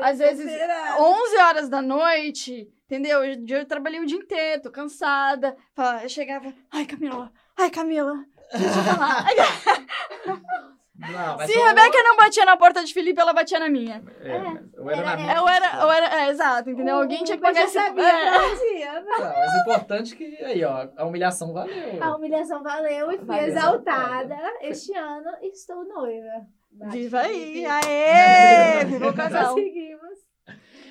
às 0.00 0.18
vezes, 0.18 0.44
desesperada. 0.44 1.02
11 1.02 1.36
horas 1.38 1.68
da 1.68 1.82
noite, 1.82 2.68
entendeu? 2.86 3.24
Eu, 3.24 3.44
eu 3.48 3.66
trabalhei 3.66 3.98
o 4.00 4.06
dia 4.06 4.18
inteiro, 4.18 4.62
tô 4.62 4.70
cansada. 4.70 5.56
Falava- 5.74 6.04
Eu 6.04 6.08
chegava, 6.08 6.54
ai, 6.70 6.86
Camila, 6.86 7.32
ai, 7.58 7.68
Camila, 7.70 8.14
deixa 8.52 8.78
eu 8.78 8.84
falar. 8.84 9.26
Não, 11.10 11.38
Se 11.46 11.52
só- 11.52 11.64
Rebeca 11.66 12.02
não 12.04 12.16
batia 12.16 12.44
na 12.44 12.56
porta 12.56 12.84
de 12.84 12.94
Felipe, 12.94 13.20
ela 13.20 13.32
batia 13.32 13.58
na 13.58 13.68
minha. 13.68 14.02
É, 14.20 14.38
mas 14.38 14.72
eu 14.74 14.88
era 14.90 15.02
na 15.02 15.12
Era- 15.12 15.16
minha. 15.16 15.34
Eu 15.34 15.48
era, 15.48 15.82
eu 15.82 15.90
era, 15.90 16.20
é, 16.22 16.28
exato, 16.30 16.70
entendeu? 16.70 16.96
Alguém 16.98 17.24
tinha 17.24 17.36
que 17.38 17.52
já 17.54 17.64
esse... 17.64 17.72
sabia 17.74 18.04
é. 18.08 19.02
Tá, 19.02 19.34
mas 19.36 19.54
o 19.54 19.58
importante 19.62 20.14
é 20.14 20.16
que, 20.16 20.44
aí, 20.44 20.64
ó, 20.64 20.88
a 20.96 21.04
humilhação 21.04 21.52
valeu. 21.52 22.02
A 22.02 22.16
humilhação 22.16 22.62
valeu 22.62 23.10
e 23.10 23.16
fui 23.18 23.26
Valeu. 23.26 23.46
exaltada. 23.48 24.36
Este 24.60 24.94
ano 24.96 25.30
estou 25.42 25.84
noiva. 25.84 26.46
Bate 26.70 26.96
Viva 26.98 27.20
aí, 27.20 27.32
Felipe. 27.40 27.66
aê! 27.66 28.84
Viva 28.86 29.08
o 29.08 29.14
casal. 29.14 29.54
Conseguimos. 29.54 30.18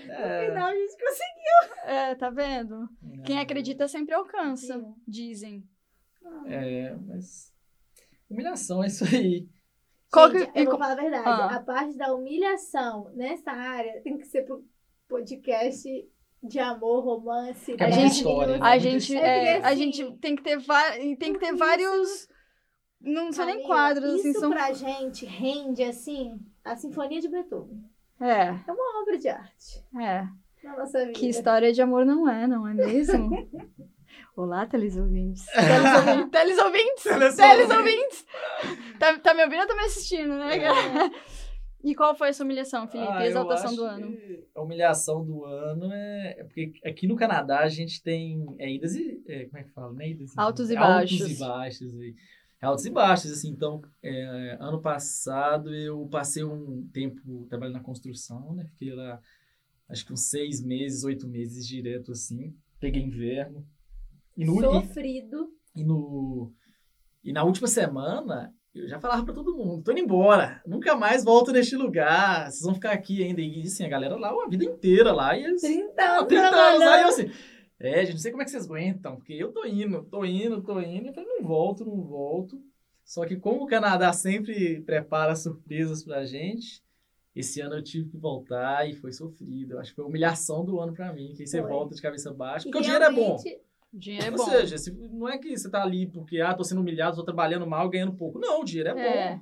No 0.08 0.14
É, 0.14 0.46
final 0.48 0.68
a 0.68 0.76
gente 0.76 0.92
conseguiu. 0.98 1.76
É, 1.86 2.16
tá 2.16 2.30
vendo? 2.30 2.90
Quem 3.26 3.40
acredita 3.40 3.88
sempre 3.88 4.14
alcança, 4.14 4.74
Sim. 4.78 4.94
dizem. 5.08 5.64
É, 6.48 6.94
mas. 7.08 7.52
Humilhação, 8.30 8.84
é 8.84 8.88
isso 8.88 9.04
aí. 9.06 9.48
Qual 10.12 10.30
Gente, 10.30 10.52
que- 10.52 10.60
eu 10.60 10.64
e 10.64 10.66
vou 10.66 10.78
falar 10.78 10.92
a 10.92 10.96
verdade. 10.96 11.24
Ah. 11.28 11.56
A 11.56 11.60
parte 11.62 11.98
da 11.98 12.14
humilhação 12.14 13.10
nessa 13.16 13.52
área 13.52 14.02
tem 14.04 14.18
que 14.18 14.26
ser 14.26 14.44
pro 14.44 14.64
podcast 15.08 15.88
de 16.44 16.60
amor, 16.60 17.04
romance. 17.04 17.76
É 17.80 18.06
história, 18.08 18.58
né? 18.58 18.66
A 18.66 18.78
gente, 18.78 19.14
história. 19.14 19.26
é, 19.28 19.48
É 19.48 19.54
porque, 19.54 19.66
a 19.66 19.70
assim, 19.70 19.78
gente 19.94 20.18
tem 20.18 20.36
que 20.36 20.44
ter, 20.44 20.58
tem 21.18 21.34
que 21.34 21.40
ter 21.40 21.56
vários. 21.56 22.28
Não 23.00 23.32
são 23.32 23.46
nem 23.46 23.64
quadros, 23.64 24.14
assim, 24.16 24.30
Isso 24.32 24.40
são. 24.42 24.50
pra 24.52 24.74
gente 24.74 25.26
rende, 25.26 25.84
assim, 25.84 26.40
a 26.64 26.76
Sinfonia 26.76 27.20
de 27.20 27.28
Beethoven. 27.30 27.84
É, 28.20 28.48
É 28.50 28.72
uma 28.72 29.02
obra 29.02 29.18
de 29.18 29.28
arte 29.30 29.84
é. 30.00 30.24
na 30.64 30.78
nossa 30.78 31.00
vida. 31.00 31.14
Que 31.14 31.28
história 31.30 31.74
de 31.74 31.82
amor 31.82 32.06
não 32.06 32.30
é, 32.30 32.46
não 32.46 32.68
é 32.68 32.74
mesmo? 32.76 33.30
Olá. 34.36 34.66
Teleouvintes. 34.66 35.46
Teleouvintes. 36.32 37.04
Teleouvintes. 37.04 37.36
Teleouvintes. 37.36 38.26
Tá, 38.98 39.20
tá 39.20 39.34
me 39.34 39.44
ouvindo 39.44 39.62
ou 39.62 39.68
tá 39.68 39.76
me 39.76 39.82
assistindo, 39.82 40.30
né? 40.36 40.58
É. 40.58 40.72
E 41.84 41.96
qual 41.96 42.16
foi 42.16 42.30
a 42.30 42.34
sua 42.34 42.44
humilhação, 42.44 42.88
Felipe? 42.88 43.12
Ah, 43.12 43.26
Exaltação 43.26 43.76
do 43.76 43.84
ano. 43.84 44.16
A 44.54 44.62
humilhação 44.62 45.26
do 45.26 45.46
ano 45.46 45.92
é, 45.92 46.36
é 46.38 46.44
porque 46.44 46.74
aqui 46.86 47.08
no 47.08 47.16
Canadá 47.16 47.62
a 47.62 47.70
gente 47.70 48.04
tem 48.04 48.46
é, 48.60 48.72
idas 48.72 48.96
e. 48.96 49.20
é, 49.28 49.46
como 49.46 49.58
é 49.58 49.64
que 49.64 49.72
fala? 49.72 49.92
Né? 49.94 50.10
Idas 50.12 50.38
Altos 50.38 50.70
e 50.70 50.78
Altos 50.78 51.18
baixos. 51.18 51.32
e 51.32 51.40
baixos. 51.40 52.00
aí. 52.00 52.16
Altos 52.62 52.86
e 52.86 52.90
baixos, 52.92 53.32
assim. 53.32 53.50
Então, 53.50 53.82
é, 54.04 54.58
ano 54.60 54.80
passado 54.80 55.74
eu 55.74 56.08
passei 56.08 56.44
um 56.44 56.88
tempo 56.94 57.48
trabalhando 57.50 57.78
na 57.78 57.84
construção, 57.84 58.54
né? 58.54 58.64
Fiquei 58.66 58.94
lá, 58.94 59.20
acho 59.90 60.06
que 60.06 60.14
uns 60.14 60.30
seis 60.30 60.62
meses, 60.62 61.04
oito 61.04 61.28
meses 61.28 61.68
direto, 61.68 62.12
assim. 62.12 62.56
Peguei 62.80 63.02
inverno. 63.02 63.66
E 64.42 64.46
no, 64.46 64.58
e, 64.58 64.62
Sofrido. 64.62 65.50
e 65.76 65.84
no 65.84 66.52
e 67.24 67.32
na 67.32 67.44
última 67.44 67.68
semana 67.68 68.52
eu 68.74 68.88
já 68.88 69.00
falava 69.00 69.24
pra 69.24 69.36
todo 69.36 69.56
mundo, 69.56 69.84
tô 69.84 69.92
indo 69.92 70.00
embora, 70.00 70.64
nunca 70.66 70.96
mais 70.96 71.24
volto 71.24 71.52
neste 71.52 71.76
lugar, 71.76 72.50
vocês 72.50 72.64
vão 72.64 72.74
ficar 72.74 72.92
aqui 72.92 73.22
ainda. 73.22 73.40
E 73.40 73.62
assim, 73.62 73.86
a 73.86 73.90
galera 73.90 74.16
lá, 74.16 74.30
a 74.32 74.48
vida 74.48 74.64
inteira 74.64 75.12
lá, 75.12 75.38
e 75.38 75.44
eles, 75.44 75.62
30 75.62 76.02
ah, 76.02 76.18
anos 76.18 76.28
30 76.28 76.48
anos 76.48 76.80
lá, 76.80 76.98
e 76.98 77.02
eu 77.02 77.08
assim, 77.10 77.32
é, 77.78 78.06
gente, 78.06 78.14
não 78.14 78.20
sei 78.20 78.32
como 78.32 78.42
é 78.42 78.46
que 78.46 78.52
vocês 78.52 78.66
aguentam, 78.66 79.18
porque 79.18 79.34
eu 79.34 79.52
tô 79.52 79.66
indo, 79.66 80.04
tô 80.06 80.26
indo, 80.26 80.64
tô 80.64 80.80
indo, 80.80 81.10
eu 81.10 81.14
falei, 81.14 81.30
não 81.30 81.44
volto, 81.48 81.86
não 81.86 82.02
volto. 82.02 82.60
Só 83.04 83.26
que 83.26 83.36
como 83.36 83.64
o 83.64 83.68
Canadá 83.68 84.12
sempre 84.14 84.82
prepara 84.82 85.36
surpresas 85.36 86.04
pra 86.04 86.24
gente, 86.24 86.82
esse 87.36 87.62
ano 87.62 87.76
eu 87.76 87.84
tive 87.84 88.10
que 88.10 88.18
voltar 88.18 88.90
e 88.90 88.96
foi 88.96 89.12
sofrido. 89.12 89.74
Eu 89.74 89.80
acho 89.80 89.92
que 89.92 89.96
foi 89.96 90.06
a 90.06 90.08
humilhação 90.08 90.64
do 90.64 90.80
ano 90.80 90.94
pra 90.94 91.14
mim, 91.14 91.34
que 91.36 91.44
aí 91.44 91.48
você 91.48 91.62
Foi. 91.62 91.70
volta 91.70 91.94
de 91.94 92.02
cabeça 92.02 92.34
baixa, 92.34 92.68
E 92.68 92.72
porque 92.72 92.80
o 92.80 92.82
dinheiro 92.82 93.04
é 93.04 93.12
bom. 93.12 93.38
Dinheiro 93.94 94.28
é 94.28 94.32
Ou 94.32 94.38
bom. 94.38 94.46
seja, 94.46 94.78
se- 94.78 94.92
não 94.92 95.28
é 95.30 95.38
que 95.38 95.56
você 95.58 95.70
tá 95.70 95.82
ali 95.84 96.08
porque, 96.10 96.40
ah, 96.40 96.54
tô 96.54 96.64
sendo 96.64 96.82
humilhado, 96.82 97.16
tô 97.18 97.24
trabalhando 97.24 97.68
mal, 97.68 97.90
ganhando 97.90 98.14
pouco. 98.16 98.40
Não, 98.40 98.62
o 98.62 98.64
dinheiro 98.66 98.98
é, 98.98 99.08
É. 99.32 99.36
bom. 99.36 99.42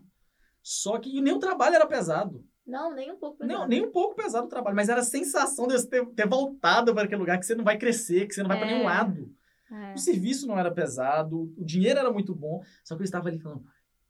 Só 0.62 0.98
que 1.00 1.22
nem 1.22 1.34
o 1.34 1.40
trabalho 1.40 1.76
era 1.76 1.86
pesado. 1.88 2.44
Não, 2.66 2.94
nem 2.94 3.12
um 3.12 3.18
pouco. 3.18 3.38
Não, 3.42 3.48
pesado. 3.48 3.68
nem 3.70 3.86
um 3.86 3.92
pouco 3.92 4.16
pesado 4.16 4.46
o 4.46 4.50
trabalho, 4.50 4.76
mas 4.76 4.90
era 4.90 5.00
a 5.02 5.04
sensação 5.04 5.66
de 5.68 5.74
você 5.74 5.88
ter, 5.90 6.06
ter 6.08 6.28
voltado 6.28 6.94
para 6.94 7.04
aquele 7.06 7.20
lugar 7.20 7.40
que 7.40 7.46
você 7.46 7.56
não 7.56 7.64
vai 7.64 7.78
crescer, 7.78 8.28
que 8.28 8.34
você 8.36 8.42
não 8.42 8.48
vai 8.50 8.60
para 8.60 8.70
É. 8.70 8.74
nenhum 8.74 8.86
lado. 8.86 9.32
É. 9.72 9.94
O 9.94 9.98
serviço 9.98 10.48
não 10.48 10.58
era 10.58 10.72
pesado, 10.72 11.52
o 11.58 11.64
dinheiro 11.66 12.00
era 12.00 12.12
muito 12.12 12.36
bom, 12.36 12.62
só 12.84 12.96
que 12.96 13.02
eu 13.02 13.06
estava 13.06 13.30
ali 13.30 13.40
falando, 13.40 13.64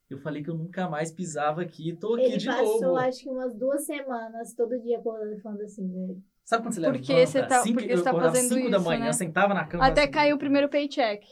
eu 0.10 0.18
falei 0.20 0.42
que 0.42 0.50
eu 0.50 0.56
nunca 0.58 0.90
mais 0.90 1.12
pisava 1.12 1.62
aqui, 1.62 1.96
tô 1.96 2.16
aqui 2.16 2.24
Ele 2.26 2.38
de 2.38 2.48
passou, 2.48 2.82
novo. 2.82 2.96
acho 2.98 3.20
que 3.24 3.30
umas 3.30 3.54
duas 3.56 3.86
semanas, 3.86 4.54
todo 4.54 4.80
dia 4.82 4.98
acordando 5.00 5.38
falando 5.42 5.62
assim, 5.62 5.88
velho. 5.92 6.22
Sabe 6.50 6.64
quando 6.64 6.74
você 6.74 6.82
Porque 6.82 7.14
levanta, 7.14 7.32
você 7.32 7.44
tá- 7.44 7.62
cinco, 7.62 7.80
porque 7.80 7.96
você 7.96 8.04
tá 8.04 8.12
fazendo 8.12 8.50
cinco 8.56 8.72
da 8.72 8.78
isso, 8.78 8.86
manhã, 8.88 9.06
né? 9.06 9.14
sentava 9.14 9.54
na 9.54 9.66
cama. 9.66 9.86
Até 9.86 10.02
assim, 10.02 10.12
caiu 10.12 10.36
o 10.36 10.40
primeiro 10.40 10.68
paycheck. 10.68 11.28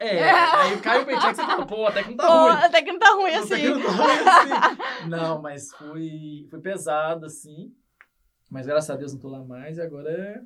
É, 0.00 0.22
aí 0.32 0.80
caiu 0.80 1.02
o 1.02 1.04
paycheck, 1.04 1.36
você 1.36 1.42
fala, 1.44 1.66
pô, 1.66 1.86
até 1.86 2.02
que 2.02 2.08
não 2.08 2.16
tá 2.16 2.26
Pô, 2.26 2.32
ruim. 2.32 2.52
até 2.64 2.82
que 2.82 2.90
não 2.92 2.98
tá 2.98 3.10
ruim 3.10 3.34
Até 3.34 3.38
assim. 3.38 3.56
que 3.56 3.68
não 3.68 3.82
tá 3.82 3.90
ruim 3.90 4.12
assim. 4.16 4.80
Não, 5.10 5.42
mas 5.42 5.70
foi, 5.74 6.46
foi 6.48 6.60
pesado, 6.62 7.26
assim. 7.26 7.70
Mas 8.50 8.66
graças 8.66 8.88
a 8.88 8.96
Deus 8.96 9.12
não 9.12 9.20
tô 9.20 9.28
lá 9.28 9.44
mais 9.44 9.76
e 9.76 9.82
agora 9.82 10.10
é. 10.10 10.40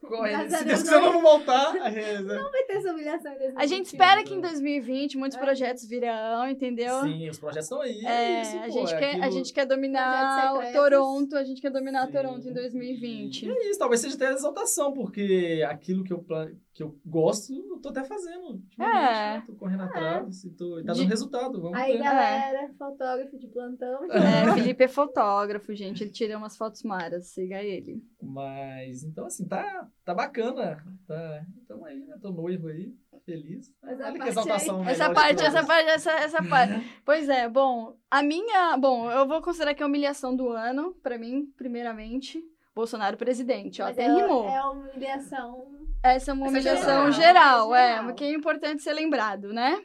A 0.00 0.48
Se 0.48 0.64
Deus 0.64 0.82
quiser, 0.82 0.92
não. 1.00 1.02
vamos 1.12 1.22
voltar. 1.22 1.76
É? 1.92 2.18
Não 2.22 2.50
vai 2.50 2.62
ter 2.64 2.74
essa 2.76 2.92
humilhação 2.92 3.32
em 3.32 3.38
2021. 3.38 3.60
A 3.60 3.66
gente 3.66 3.86
espera 3.86 4.22
que 4.22 4.32
em 4.32 4.40
2020 4.40 5.18
muitos 5.18 5.36
projetos 5.36 5.84
virão, 5.86 6.48
entendeu? 6.48 7.00
Sim, 7.02 7.28
os 7.28 7.38
projetos 7.38 7.64
estão 7.66 7.80
aí. 7.80 8.06
É, 8.06 8.08
É, 8.38 8.42
isso, 8.42 8.56
a, 8.56 8.60
pô, 8.62 8.70
gente 8.70 8.94
é 8.94 8.98
quer, 8.98 9.06
a 9.06 9.16
aquilo- 9.16 9.32
gente 9.32 9.52
quer 9.52 9.66
dominar 9.66 10.72
Toronto, 10.72 11.36
a 11.36 11.44
gente 11.44 11.60
quer 11.60 11.70
dominar 11.70 12.06
Sim. 12.06 12.12
Toronto 12.12 12.48
em 12.48 12.52
2020. 12.52 13.46
E 13.46 13.50
é 13.50 13.70
isso, 13.70 13.78
talvez 13.78 14.00
seja 14.00 14.14
até 14.14 14.28
a 14.28 14.32
exaltação, 14.32 14.92
porque 14.92 15.64
aquilo 15.68 16.04
que 16.04 16.12
eu, 16.12 16.18
pla- 16.22 16.48
que 16.78 16.82
eu 16.84 16.96
gosto, 17.04 17.52
eu 17.52 17.80
tô 17.80 17.88
até 17.88 18.04
fazendo. 18.04 18.62
É. 18.78 18.84
né? 18.84 19.42
Tô 19.44 19.52
correndo 19.54 19.82
atrás 19.82 20.44
e, 20.44 20.50
tô, 20.50 20.76
tá 20.76 20.92
De- 20.92 21.00
dando 21.00 21.08
resultado. 21.08 21.60
Vamos 21.60 21.76
Aí, 21.76 21.94
ver. 21.94 22.04
galera, 22.04 22.72
fotógrafo 22.78 23.36
de 23.36 23.48
plantão. 23.48 24.04
É, 24.12 24.54
Felipe 24.54 24.84
é 24.84 24.86
fotógrafo, 24.88 25.74
gente. 25.74 26.04
Ele 26.04 26.12
tira 26.12 26.38
umas 26.38 26.56
fotos 26.56 26.84
maras, 26.84 27.26
siga 27.26 27.60
ele. 27.60 28.00
Mas, 28.22 29.02
então, 29.02 29.26
assim, 29.26 29.44
tá, 29.44 29.88
tá 30.04 30.14
bacana. 30.14 30.80
Tá, 31.04 31.44
então 31.64 31.84
aí, 31.84 31.98
né? 31.98 32.16
Tô 32.22 32.30
noivo 32.30 32.68
aí, 32.68 32.94
feliz. 33.26 33.74
Mas 33.82 33.98
Olha 34.00 34.12
que 34.20 34.28
exaltação. 34.28 34.88
Essa 34.88 35.08
melhor 35.08 35.08
de 35.08 35.14
parte, 35.14 35.42
essa 35.42 35.66
parte, 35.66 35.88
essa, 35.90 36.10
essa 36.12 36.42
parte. 36.44 36.74
Pois 37.04 37.28
é, 37.28 37.48
bom, 37.48 37.96
a 38.08 38.22
minha. 38.22 38.76
Bom, 38.76 39.10
eu 39.10 39.26
vou 39.26 39.42
considerar 39.42 39.74
que 39.74 39.82
é 39.82 39.84
a 39.84 39.88
humilhação 39.88 40.36
do 40.36 40.48
ano, 40.50 40.94
pra 41.02 41.18
mim, 41.18 41.52
primeiramente. 41.56 42.40
Bolsonaro 42.72 43.16
presidente, 43.16 43.82
ó, 43.82 43.86
Mas 43.86 43.98
até 43.98 44.04
é, 44.06 44.14
rimou. 44.14 44.48
é 44.48 44.64
humilhação. 44.64 45.66
Essa 46.02 46.30
é 46.30 46.34
uma 46.34 46.46
é 46.46 46.48
humilhação 46.50 47.10
geral, 47.10 47.12
geral, 47.12 47.74
é 47.74 47.92
é, 47.92 47.96
geral. 47.96 48.14
que 48.14 48.24
é 48.24 48.32
importante 48.32 48.82
ser 48.82 48.92
lembrado, 48.92 49.52
né? 49.52 49.82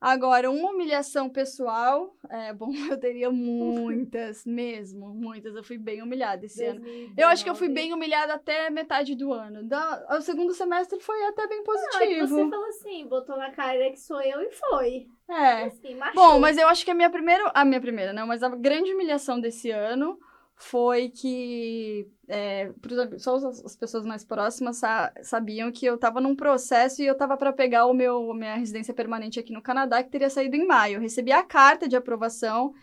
Agora, 0.00 0.48
uma 0.48 0.70
humilhação 0.70 1.28
pessoal, 1.28 2.14
é, 2.30 2.52
bom, 2.54 2.72
eu 2.88 2.96
teria 2.98 3.30
muitas, 3.30 4.44
mesmo, 4.46 5.08
muitas. 5.08 5.56
Eu 5.56 5.64
fui 5.64 5.76
bem 5.76 6.00
humilhada 6.00 6.46
esse 6.46 6.64
ano. 6.64 6.80
2019. 6.80 7.20
Eu 7.20 7.28
acho 7.28 7.42
que 7.42 7.50
eu 7.50 7.54
fui 7.56 7.68
bem 7.68 7.92
humilhada 7.92 8.34
até 8.34 8.70
metade 8.70 9.16
do 9.16 9.32
ano. 9.32 9.64
Da, 9.64 10.06
o 10.16 10.20
segundo 10.20 10.54
semestre 10.54 11.00
foi 11.00 11.20
até 11.26 11.48
bem 11.48 11.64
Não, 11.64 11.74
é 11.74 11.76
que 11.76 11.88
você 11.88 12.28
positivo. 12.28 12.50
falou 12.50 12.66
assim, 12.66 13.08
botou 13.08 13.36
na 13.36 13.50
cara 13.50 13.90
que 13.90 13.98
sou 13.98 14.20
eu 14.22 14.40
e 14.40 14.52
foi. 14.52 15.08
É. 15.28 15.64
Assim. 15.64 15.98
Bom, 16.14 16.38
mas 16.38 16.56
eu 16.56 16.68
acho 16.68 16.84
que 16.84 16.92
a 16.92 16.94
minha 16.94 17.10
primeira. 17.10 17.50
A 17.52 17.64
minha 17.64 17.80
primeira, 17.80 18.12
não, 18.12 18.26
mas 18.26 18.42
a 18.44 18.48
grande 18.50 18.94
humilhação 18.94 19.40
desse 19.40 19.70
ano 19.72 20.16
foi 20.60 21.08
que 21.08 22.10
é, 22.26 22.72
só 23.18 23.36
as, 23.36 23.64
as 23.64 23.76
pessoas 23.76 24.04
mais 24.04 24.24
próximas 24.24 24.78
sa- 24.78 25.12
sabiam 25.22 25.70
que 25.70 25.86
eu 25.86 25.94
estava 25.94 26.20
num 26.20 26.34
processo 26.34 27.00
e 27.00 27.06
eu 27.06 27.12
estava 27.12 27.36
para 27.36 27.52
pegar 27.52 27.86
o 27.86 27.94
meu 27.94 28.34
minha 28.34 28.56
residência 28.56 28.92
permanente 28.92 29.38
aqui 29.38 29.52
no 29.52 29.62
Canadá, 29.62 30.02
que 30.02 30.10
teria 30.10 30.28
saído 30.28 30.56
em 30.56 30.66
maio. 30.66 30.96
Eu 30.96 31.00
recebi 31.00 31.30
a 31.30 31.44
carta 31.44 31.88
de 31.88 31.96
aprovação 31.96 32.74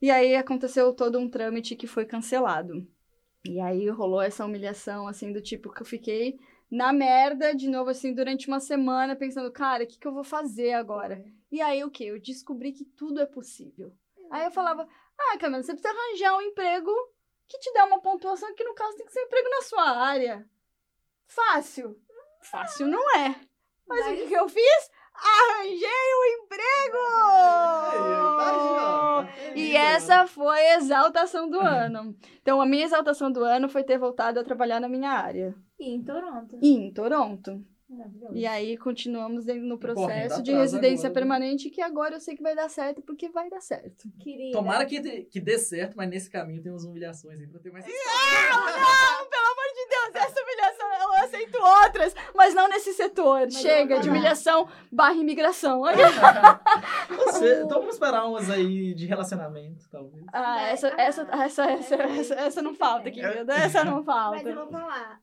e 0.00 0.08
aí 0.08 0.36
aconteceu 0.36 0.92
todo 0.92 1.18
um 1.18 1.28
trâmite 1.28 1.74
que 1.74 1.88
foi 1.88 2.06
cancelado. 2.06 2.86
E 3.44 3.60
aí 3.60 3.88
rolou 3.88 4.22
essa 4.22 4.44
humilhação, 4.44 5.08
assim, 5.08 5.32
do 5.32 5.40
tipo 5.42 5.72
que 5.72 5.82
eu 5.82 5.86
fiquei 5.86 6.38
na 6.70 6.92
merda 6.92 7.54
de 7.54 7.68
novo, 7.68 7.90
assim, 7.90 8.14
durante 8.14 8.46
uma 8.46 8.60
semana, 8.60 9.16
pensando, 9.16 9.50
cara, 9.50 9.82
o 9.82 9.86
que, 9.86 9.98
que 9.98 10.06
eu 10.06 10.14
vou 10.14 10.24
fazer 10.24 10.74
agora? 10.74 11.24
E 11.50 11.60
aí 11.60 11.82
o 11.82 11.90
quê? 11.90 12.04
Eu 12.04 12.20
descobri 12.20 12.72
que 12.72 12.84
tudo 12.84 13.20
é 13.20 13.26
possível. 13.26 13.92
Aí 14.30 14.44
eu 14.44 14.50
falava, 14.50 14.86
ah, 15.18 15.38
Camila, 15.38 15.62
você 15.62 15.72
precisa 15.72 15.92
arranjar 15.92 16.36
um 16.36 16.42
emprego 16.42 16.90
que 17.48 17.58
te 17.58 17.72
dê 17.72 17.82
uma 17.82 18.00
pontuação, 18.00 18.54
que 18.54 18.64
no 18.64 18.74
caso 18.74 18.96
tem 18.96 19.06
que 19.06 19.12
ser 19.12 19.22
emprego 19.22 19.48
na 19.48 19.62
sua 19.62 19.90
área. 19.90 20.48
Fácil. 21.26 22.00
Fácil 22.42 22.86
não 22.86 23.16
é. 23.16 23.34
Mas 23.86 24.06
o 24.06 24.16
que, 24.16 24.26
que 24.26 24.34
eu 24.34 24.48
fiz? 24.48 24.90
Arranjei 25.14 25.88
um 25.88 26.24
emprego! 26.44 26.98
E 29.54 29.74
essa 29.76 30.26
foi 30.26 30.58
a 30.58 30.76
exaltação 30.76 31.48
do 31.48 31.58
ano. 31.58 32.14
Então, 32.42 32.60
a 32.60 32.66
minha 32.66 32.84
exaltação 32.84 33.32
do 33.32 33.42
ano 33.42 33.68
foi 33.68 33.82
ter 33.82 33.98
voltado 33.98 34.38
a 34.38 34.44
trabalhar 34.44 34.80
na 34.80 34.88
minha 34.88 35.10
área. 35.10 35.54
E 35.78 35.94
em 35.94 36.04
Toronto. 36.04 36.58
E 36.60 36.68
em 36.68 36.92
Toronto. 36.92 37.64
E 38.32 38.44
aí 38.46 38.76
continuamos 38.76 39.44
dentro 39.44 39.62
no 39.62 39.78
correndo 39.78 39.94
processo 39.94 40.42
de 40.42 40.52
residência 40.52 41.08
agora, 41.08 41.08
né? 41.08 41.14
permanente, 41.14 41.70
que 41.70 41.80
agora 41.80 42.16
eu 42.16 42.20
sei 42.20 42.34
que 42.36 42.42
vai 42.42 42.54
dar 42.54 42.68
certo, 42.68 43.00
porque 43.02 43.28
vai 43.28 43.48
dar 43.48 43.60
certo. 43.60 44.08
Querida. 44.18 44.58
Tomara 44.58 44.84
que, 44.84 44.98
dê- 44.98 45.22
que 45.22 45.40
dê 45.40 45.56
certo, 45.56 45.94
mas 45.96 46.08
nesse 46.10 46.28
caminho 46.28 46.60
tem 46.60 46.72
umas 46.72 46.84
humilhações 46.84 47.38
aí 47.38 47.46
pra 47.46 47.60
ter 47.60 47.70
mais 47.70 47.84
Não, 47.86 47.92
pelo 47.94 49.46
amor 49.46 49.72
de 49.74 49.88
Deus, 49.88 50.24
essa 50.26 50.42
humilhação 50.42 50.86
eu 51.00 51.24
aceito 51.24 51.58
outras, 51.84 52.14
mas 52.34 52.54
não 52.54 52.68
nesse 52.68 52.92
setor. 52.92 53.42
Mas 53.42 53.54
Chega 53.60 54.00
de 54.00 54.08
humilhação 54.08 54.68
barra 54.90 55.14
imigração. 55.14 55.82
Você, 57.08 57.62
então 57.62 57.78
vamos 57.78 57.94
esperar 57.94 58.24
umas 58.26 58.50
aí 58.50 58.94
de 58.94 59.06
relacionamento, 59.06 59.88
talvez. 59.90 60.24
Ah, 60.32 60.62
essa, 60.68 60.88
essa, 61.00 61.22
essa, 61.30 61.64
essa, 61.70 61.94
essa, 61.94 62.34
essa 62.34 62.62
não 62.62 62.74
falta, 62.74 63.10
querida. 63.10 63.54
Essa 63.54 63.84
não 63.84 64.02
Mas 64.02 64.44
eu 64.44 64.54
falta. 64.54 64.54
vou 64.54 64.68
falar. 64.68 65.20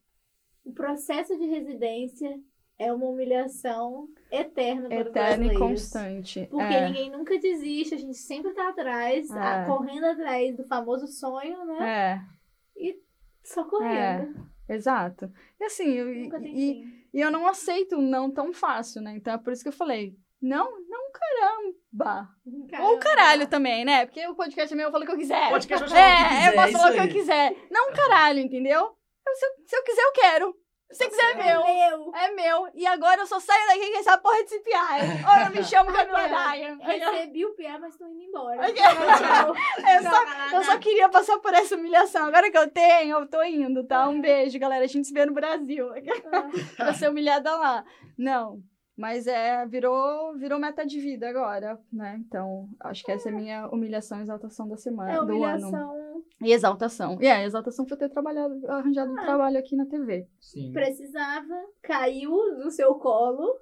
O 0.65 0.71
processo 0.71 1.37
de 1.37 1.45
residência 1.45 2.39
é 2.79 2.91
uma 2.91 3.05
humilhação 3.07 4.07
eterna 4.31 4.87
para 4.89 4.99
Eterna 5.01 5.45
e 5.53 5.57
constante. 5.57 6.47
Porque 6.49 6.73
é. 6.73 6.85
ninguém 6.87 7.09
nunca 7.11 7.37
desiste, 7.39 7.95
a 7.95 7.97
gente 7.97 8.17
sempre 8.17 8.51
tá 8.53 8.69
atrás, 8.69 9.29
É. 9.29 9.37
a- 9.39 9.65
correndo 9.65 10.05
atrás 10.05 10.55
do 10.57 10.63
famoso 10.65 11.07
sonho, 11.07 11.63
né? 11.65 12.25
É, 12.77 12.95
Só 13.43 13.63
correndo. 13.65 14.33
exato. 14.69 15.31
E 15.59 15.63
assim, 15.65 15.89
eu- 15.91 16.13
e, 16.13 16.29
e, 16.45 16.83
e 17.13 17.21
eu 17.21 17.29
não 17.31 17.47
aceito 17.47 17.97
o 17.97 18.01
não 18.01 18.31
tão 18.31 18.53
fácil, 18.53 19.01
né? 19.01 19.13
Então 19.15 19.33
é 19.33 19.37
por 19.37 19.53
isso 19.53 19.61
que 19.63 19.69
eu 19.69 19.73
falei, 19.73 20.15
não, 20.41 20.71
não 20.89 21.11
caramba. 21.11 22.29
Ou 22.45 22.67
Caramba. 22.67 22.99
caralho 22.99 23.47
também, 23.47 23.85
né? 23.85 24.05
Porque 24.05 24.25
o 24.27 24.35
podcast 24.35 24.73
é 24.73 24.75
meu, 24.77 24.87
eu 24.87 24.91
falo 24.91 25.03
o 25.03 25.07
que 25.07 25.13
eu 25.13 25.17
quiser. 25.17 25.49
Podcast 25.49 25.89
vai 25.89 25.97
chamar 25.97 26.03
o 26.03 26.17
que 26.17 26.23
É, 26.23 26.37
quiser, 26.37 26.47
eu 26.49 26.53
posso 26.55 26.67
é 26.67 26.71
falar 26.79 26.89
o 26.89 26.93
que 26.93 26.99
eu 26.99 27.13
quiser. 27.21 27.55
Não 27.71 27.93
caralho, 27.93 28.39
entendeu? 28.39 28.79
Eu- 28.81 29.35
se, 29.35 29.45
eu, 29.45 29.49
se 29.67 29.75
eu 29.75 29.83
quiser, 29.83 30.01
eu 30.01 30.11
quero. 30.13 30.55
Se 30.93 31.09
quiser, 31.09 31.31
é 31.31 31.35
meu. 31.35 31.63
Meu. 31.63 32.15
É 32.15 32.31
meu. 32.31 32.67
E 32.73 32.85
agora 32.85 33.21
eu 33.21 33.27
só 33.27 33.39
saio 33.39 33.67
daqui 33.67 33.91
com 33.91 33.99
essa 33.99 34.17
porra 34.17 34.37
desse 34.43 34.59
PI. 34.59 34.73
Ou 35.27 35.45
eu 35.45 35.51
me 35.51 35.63
chamo 35.63 35.91
Camila 35.91 36.27
Daia. 36.27 36.77
Recebi 36.81 37.45
o 37.45 37.55
PA, 37.55 37.79
mas 37.79 37.97
tô 37.97 38.05
indo 38.07 38.21
embora. 38.21 38.61
Ok. 38.61 38.73
Tchau. 38.75 39.53
Eu 39.93 40.03
só, 40.03 40.55
eu 40.55 40.63
só 40.63 40.77
queria 40.77 41.09
passar 41.09 41.37
por 41.39 41.53
essa 41.53 41.75
humilhação. 41.75 42.25
Agora 42.25 42.49
que 42.49 42.57
eu 42.57 42.69
tenho, 42.69 43.19
eu 43.19 43.27
tô 43.27 43.43
indo, 43.43 43.83
tá? 43.85 44.07
Um 44.07 44.19
beijo, 44.19 44.57
galera. 44.57 44.83
A 44.83 44.87
gente 44.87 45.07
se 45.07 45.13
vê 45.13 45.25
no 45.25 45.33
Brasil. 45.33 45.89
pra 46.77 46.93
ser 46.93 47.09
humilhada 47.09 47.55
lá. 47.55 47.85
Não. 48.17 48.61
Mas 48.95 49.25
é, 49.25 49.65
virou, 49.65 50.37
virou 50.37 50.59
meta 50.59 50.85
de 50.85 50.99
vida 50.99 51.27
agora, 51.27 51.79
né? 51.91 52.15
Então, 52.19 52.69
acho 52.79 53.03
que 53.03 53.11
essa 53.11 53.29
é 53.29 53.31
a 53.31 53.35
minha 53.35 53.67
humilhação 53.67 54.19
e 54.19 54.21
exaltação 54.21 54.67
da 54.67 54.77
semana, 54.77 55.11
É 55.11 55.25
do 55.25 55.43
ano. 55.43 56.12
E 56.41 56.51
exaltação. 56.51 57.17
E 57.21 57.25
é, 57.25 57.31
a 57.33 57.43
exaltação 57.45 57.87
foi 57.87 57.97
ter 57.97 58.09
trabalhado, 58.09 58.59
arranjado 58.69 59.11
um 59.11 59.15
trabalho 59.15 59.57
aqui 59.57 59.75
na 59.75 59.85
TV. 59.85 60.27
Sim. 60.39 60.71
Precisava, 60.73 61.55
caiu 61.81 62.31
no 62.57 62.69
seu 62.69 62.95
colo. 62.95 63.59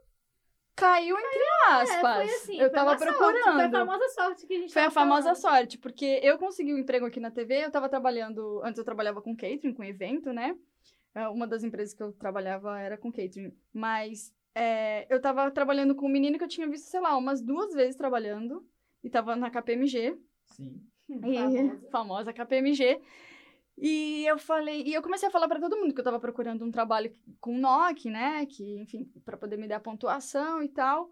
Caiu 0.76 1.16
entre 1.16 1.42
aspas. 1.70 2.00
É, 2.00 2.00
foi 2.00 2.36
assim. 2.36 2.54
eu 2.54 2.60
foi 2.62 2.70
tava 2.70 2.92
uma 2.92 2.98
sorte, 2.98 3.18
procurando. 3.18 3.56
foi 3.56 3.66
a 3.66 3.70
famosa 3.72 4.10
sorte 4.10 4.48
que 4.48 4.54
a 4.54 4.58
gente 4.58 4.74
Foi 4.74 4.82
a 4.84 4.90
famosa 4.92 5.22
falando. 5.36 5.38
sorte, 5.42 5.78
porque 5.78 6.20
eu 6.24 6.38
consegui 6.40 6.74
um 6.74 6.78
emprego 6.78 7.06
aqui 7.06 7.20
na 7.20 7.30
TV, 7.30 7.66
eu 7.66 7.72
tava 7.72 7.90
trabalhando, 7.90 8.62
antes 8.64 8.80
eu 8.80 8.86
trabalhava 8.86 9.22
com 9.22 9.36
catering, 9.36 9.74
com 9.74 9.84
evento, 9.84 10.32
né? 10.34 10.56
É, 11.14 11.28
Uma 11.28 11.46
das 11.46 11.64
empresas 11.64 11.94
que 11.94 12.02
eu 12.02 12.14
trabalhava 12.14 12.80
era 12.80 12.98
com 12.98 13.12
catering, 13.12 13.54
mas 13.74 14.34
é, 14.56 15.06
eu 15.14 15.22
tava 15.22 15.52
trabalhando 15.52 15.94
com 15.94 16.06
um 16.08 16.12
menino 16.12 16.38
que 16.38 16.44
eu 16.44 16.48
tinha 16.48 16.68
visto, 16.68 16.86
sei 16.86 17.02
lá, 17.02 17.16
umas 17.18 17.42
duas 17.42 17.74
vezes 17.74 17.96
trabalhando, 17.96 18.66
e 19.04 19.10
tava 19.10 19.36
na 19.36 19.52
KPMG, 19.52 20.18
Sim. 20.46 20.82
E, 21.12 21.20
Famosa. 21.90 21.90
famosa 21.92 22.34
KPMG. 22.34 23.02
E 23.78 24.26
eu 24.28 24.38
falei, 24.38 24.84
e 24.86 24.94
eu 24.94 25.02
comecei 25.02 25.28
a 25.28 25.32
falar 25.32 25.48
pra 25.48 25.60
todo 25.60 25.78
mundo 25.78 25.94
que 25.94 26.00
eu 26.00 26.04
tava 26.04 26.20
procurando 26.20 26.64
um 26.64 26.72
trabalho 26.72 27.16
com 27.40 27.58
NOC, 27.58 28.10
né? 28.10 28.46
Que, 28.46 28.78
enfim, 28.80 29.06
pra 29.26 29.38
poder 29.38 29.58
me 29.58 29.68
dar 29.68 29.80
pontuação 29.80 30.62
e 30.62 30.70
tal. 30.70 31.10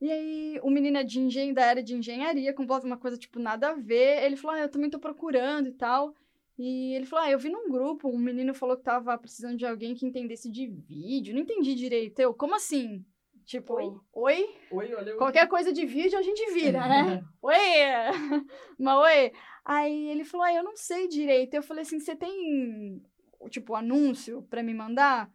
E 0.00 0.10
aí, 0.10 0.60
o 0.62 0.70
menino 0.70 0.98
é 0.98 1.04
de 1.04 1.20
engen 1.20 1.52
da 1.54 1.66
área 1.66 1.82
de 1.82 1.94
engenharia, 1.94 2.52
completa 2.54 2.86
uma 2.86 2.96
coisa, 2.98 3.16
tipo, 3.16 3.38
nada 3.38 3.70
a 3.70 3.74
ver. 3.74 4.22
Ele 4.24 4.36
falou, 4.36 4.56
ah, 4.56 4.60
eu 4.60 4.68
também 4.70 4.90
tô 4.90 4.98
procurando 4.98 5.68
e 5.68 5.72
tal. 5.72 6.14
E 6.58 6.94
ele 6.94 7.06
falou, 7.06 7.24
ah, 7.24 7.30
eu 7.30 7.38
vi 7.38 7.48
num 7.48 7.70
grupo, 7.70 8.08
um 8.08 8.18
menino 8.18 8.52
falou 8.54 8.76
que 8.76 8.82
tava 8.82 9.16
precisando 9.16 9.56
de 9.56 9.64
alguém 9.66 9.94
que 9.94 10.04
entendesse 10.06 10.50
de 10.50 10.66
vídeo. 10.66 11.34
Não 11.34 11.40
entendi 11.42 11.74
direito. 11.74 12.18
Eu, 12.20 12.34
como 12.34 12.54
assim? 12.54 13.04
Tipo, 13.50 13.74
Oi? 13.74 13.92
oi? 14.12 14.56
Oi, 14.70 14.94
olha. 14.94 15.16
Qualquer 15.16 15.48
coisa 15.48 15.72
de 15.72 15.84
vídeo 15.84 16.16
a 16.16 16.22
gente 16.22 16.52
vira, 16.52 16.86
né? 16.86 17.20
oi! 17.42 17.56
Mas 18.78 18.96
oi! 18.96 19.32
Aí 19.64 20.08
ele 20.08 20.22
falou, 20.22 20.46
ah, 20.46 20.54
eu 20.54 20.62
não 20.62 20.76
sei 20.76 21.08
direito. 21.08 21.54
Eu 21.54 21.62
falei 21.64 21.82
assim, 21.82 21.98
você 21.98 22.14
tem, 22.14 23.02
tipo, 23.48 23.74
anúncio 23.74 24.42
pra 24.42 24.62
me 24.62 24.72
mandar? 24.72 25.28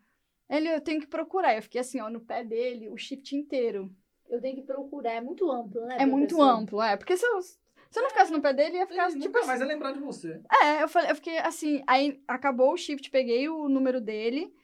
Ele, 0.50 0.70
eu 0.70 0.80
tenho 0.80 1.02
que 1.02 1.08
procurar. 1.08 1.58
Eu 1.58 1.62
fiquei 1.62 1.82
assim, 1.82 2.00
ó, 2.00 2.10
no 2.10 2.22
pé 2.22 2.42
dele, 2.42 2.88
o 2.88 2.96
shift 2.96 3.36
inteiro. 3.36 3.94
Eu 4.30 4.40
tenho 4.40 4.56
que 4.56 4.62
procurar, 4.62 5.16
é 5.16 5.22
muito 5.22 5.52
amplo, 5.52 5.82
né? 5.86 5.98
É 6.00 6.06
muito 6.06 6.38
professor? 6.38 6.58
amplo, 6.58 6.82
é. 6.82 6.96
Porque 6.96 7.18
se 7.18 7.26
eu, 7.26 7.42
se 7.42 7.60
eu 7.98 8.02
não 8.02 8.10
ficasse 8.12 8.32
no 8.32 8.42
pé 8.42 8.54
dele, 8.54 8.78
ia 8.78 8.88
ficar, 8.88 9.10
Ele 9.10 9.20
tipo 9.20 9.26
nunca 9.26 9.46
mais 9.46 9.60
vai 9.60 9.68
lembrar 9.68 9.92
de 9.92 10.00
você. 10.00 10.40
É, 10.64 10.84
eu 10.84 10.88
falei, 10.88 11.12
eu 11.12 11.16
fiquei 11.16 11.38
assim, 11.40 11.84
aí 11.86 12.24
acabou 12.26 12.72
o 12.72 12.78
shift, 12.78 13.12
peguei 13.12 13.50
o 13.50 13.68
número 13.68 14.00
dele, 14.00 14.56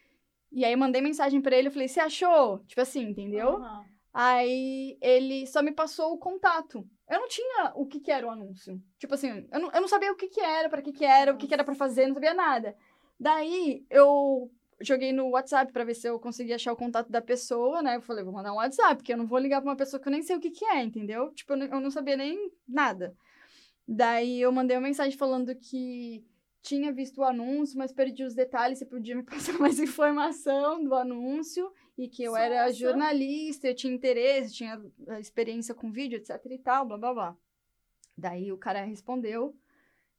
e 0.52 0.66
aí 0.66 0.76
mandei 0.76 1.02
mensagem 1.02 1.41
pra 1.41 1.56
ele, 1.56 1.68
eu 1.68 1.72
falei, 1.72 1.88
você 1.88 1.99
achou? 1.99 2.60
Tipo 2.66 2.82
assim, 2.82 3.04
entendeu? 3.04 3.58
Aham. 3.58 3.86
Aí 4.14 4.97
ele 5.02 5.47
só 5.47 5.62
me 5.62 5.72
passou 5.72 6.12
o 6.14 6.18
contato. 6.18 6.86
Eu 7.10 7.20
não 7.22 7.28
tinha 7.30 7.72
o 7.76 7.86
que, 7.86 7.99
que 7.99 8.12
era 8.12 8.28
o 8.28 8.30
anúncio. 8.30 8.82
Tipo 8.99 9.14
assim, 9.14 9.47
eu 9.52 9.60
não, 9.60 9.72
eu 9.72 9.82
não 9.82 9.88
sabia 9.88 10.12
o 10.12 10.16
que, 10.16 10.28
que 10.28 10.41
era, 10.41 10.68
pra 10.70 10.82
que, 10.82 10.91
que 10.91 11.06
era, 11.06 11.32
o 11.34 11.38
que, 11.38 11.47
que 11.47 11.54
era 11.54 11.64
pra 11.64 11.74
fazer, 11.76 12.08
não 12.08 12.14
sabia 12.14 12.34
nada. 12.34 12.76
Daí 13.20 13.86
eu 13.89 14.52
joguei 14.82 15.14
no 15.14 15.30
WhatsApp 15.30 15.72
pra 15.72 15.84
ver 15.86 15.93
se 15.93 16.08
eu 16.10 16.20
conseguia 16.20 16.56
achar 16.56 16.74
o 16.74 16.78
contato 16.78 17.10
da 17.10 17.22
pessoa, 17.22 17.82
né? 17.82 17.95
Eu 17.95 18.02
falei, 18.02 18.24
vou 18.24 18.34
mandar 18.34 18.52
um 18.52 18.58
WhatsApp, 18.58 18.95
porque 18.97 19.14
eu 19.14 19.18
não 19.18 19.28
vou 19.28 19.39
ligar 19.39 19.62
pra 19.62 19.70
uma 19.70 19.78
pessoa 19.78 20.02
que 20.02 20.08
eu 20.08 20.12
nem 20.12 20.24
sei 20.24 20.36
o 20.36 20.39
que, 20.41 20.52
que 20.52 20.66
é, 20.66 20.84
entendeu? 20.84 21.32
Tipo, 21.34 21.54
eu 21.54 21.58
não- 21.58 21.66
eu 21.68 21.80
não 21.80 21.91
sabia 21.91 22.18
nem 22.18 22.52
nada. 22.68 23.16
Daí 23.88 24.41
eu 24.41 24.52
mandei 24.52 24.76
uma 24.76 24.84
mensagem 24.88 25.18
falando 25.18 25.56
que 25.56 26.26
tinha 26.62 26.91
visto 26.91 27.20
o 27.20 27.24
anúncio, 27.24 27.78
mas 27.78 27.91
perdi 27.91 28.24
os 28.24 28.36
detalhes, 28.36 28.78
você 28.80 28.86
podia 28.86 29.16
me 29.16 29.24
passar 29.53 29.57
mais 29.59 29.80
informação 29.80 30.84
do 30.84 30.93
anúncio 30.95 31.72
e 31.97 32.07
que 32.07 32.24
eu 32.24 32.36
era 32.36 32.64
Nossa. 32.64 32.74
jornalista, 32.76 33.68
eu 33.68 33.76
tinha 33.76 33.93
interesse, 33.93 34.53
tinha 34.53 34.82
eh, 35.07 35.20
experiência 35.20 35.74
com 35.74 35.91
vídeo, 35.91 36.18
etc 36.18 36.39
e 36.49 36.57
tal, 36.59 36.86
blá 36.88 36.97
blá 36.97 37.14
blá. 37.14 37.38
Daí 38.18 38.51
o 38.51 38.57
cara 38.57 38.84
respondeu 38.84 39.55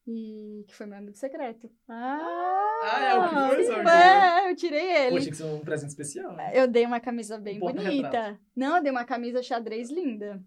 e 0.07 0.65
que 0.67 0.75
foi 0.75 0.87
meu 0.87 0.99
amigo 0.99 1.17
secreto. 1.17 1.71
Ah, 1.89 2.81
Ah, 2.83 3.05
é 3.05 3.15
o 3.15 3.57
que 3.57 3.65
foi? 3.65 3.87
É, 3.87 4.51
eu 4.51 4.57
tirei 4.57 4.91
ele. 5.07 5.21
Tinha 5.21 5.31
que 5.31 5.37
ser 5.37 5.45
um 5.45 5.61
presente 5.61 5.91
especial. 5.91 6.33
né? 6.35 6.51
Eu 6.55 6.67
dei 6.67 6.85
uma 6.85 6.99
camisa 6.99 7.39
bem 7.39 7.59
Um 7.59 7.61
bonita. 7.61 8.41
Não, 8.57 8.77
eu 8.77 8.83
dei 8.83 8.91
uma 8.91 9.05
camisa 9.05 9.41
xadrez 9.43 9.91
linda. 9.91 10.43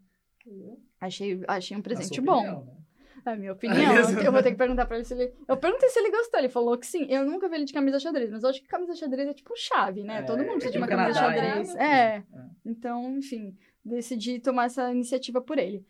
Achei, 0.99 1.41
achei 1.47 1.75
um 1.75 1.79
Na 1.79 1.83
presente 1.83 2.15
sua 2.15 2.23
bom. 2.23 2.33
opinião, 2.37 2.65
né? 2.65 2.73
É 3.25 3.35
minha 3.35 3.51
opinião. 3.53 4.01
isso. 4.01 4.19
eu 4.19 4.31
vou 4.31 4.41
ter 4.43 4.51
que 4.51 4.57
perguntar 4.57 4.85
pra 4.85 4.97
ele 4.97 5.05
se 5.05 5.13
ele. 5.13 5.33
Eu 5.47 5.57
perguntei 5.57 5.89
se 5.89 5.99
ele 5.99 6.11
gostou. 6.11 6.39
Ele 6.39 6.49
falou 6.49 6.77
que 6.77 6.85
sim. 6.85 7.05
Eu 7.09 7.25
nunca 7.25 7.49
vi 7.49 7.55
ele 7.55 7.65
de 7.65 7.73
camisa 7.73 7.99
xadrez, 7.99 8.31
mas 8.31 8.43
eu 8.43 8.49
acho 8.49 8.61
que 8.61 8.67
camisa 8.67 8.93
xadrez 8.95 9.27
é 9.27 9.33
tipo 9.33 9.53
chave, 9.55 10.03
né? 10.03 10.19
É, 10.19 10.21
Todo 10.23 10.39
mundo 10.39 10.59
precisa 10.59 10.71
de 10.73 10.77
no 10.79 10.83
uma 10.85 10.87
camisa 10.87 11.19
Canadá, 11.19 11.41
xadrez. 11.43 11.73
né? 11.75 12.17
É. 12.17 12.23
Então, 12.65 13.17
enfim, 13.17 13.57
decidi 13.83 14.39
tomar 14.39 14.65
essa 14.65 14.91
iniciativa 14.91 15.41
por 15.41 15.57
ele. 15.57 15.85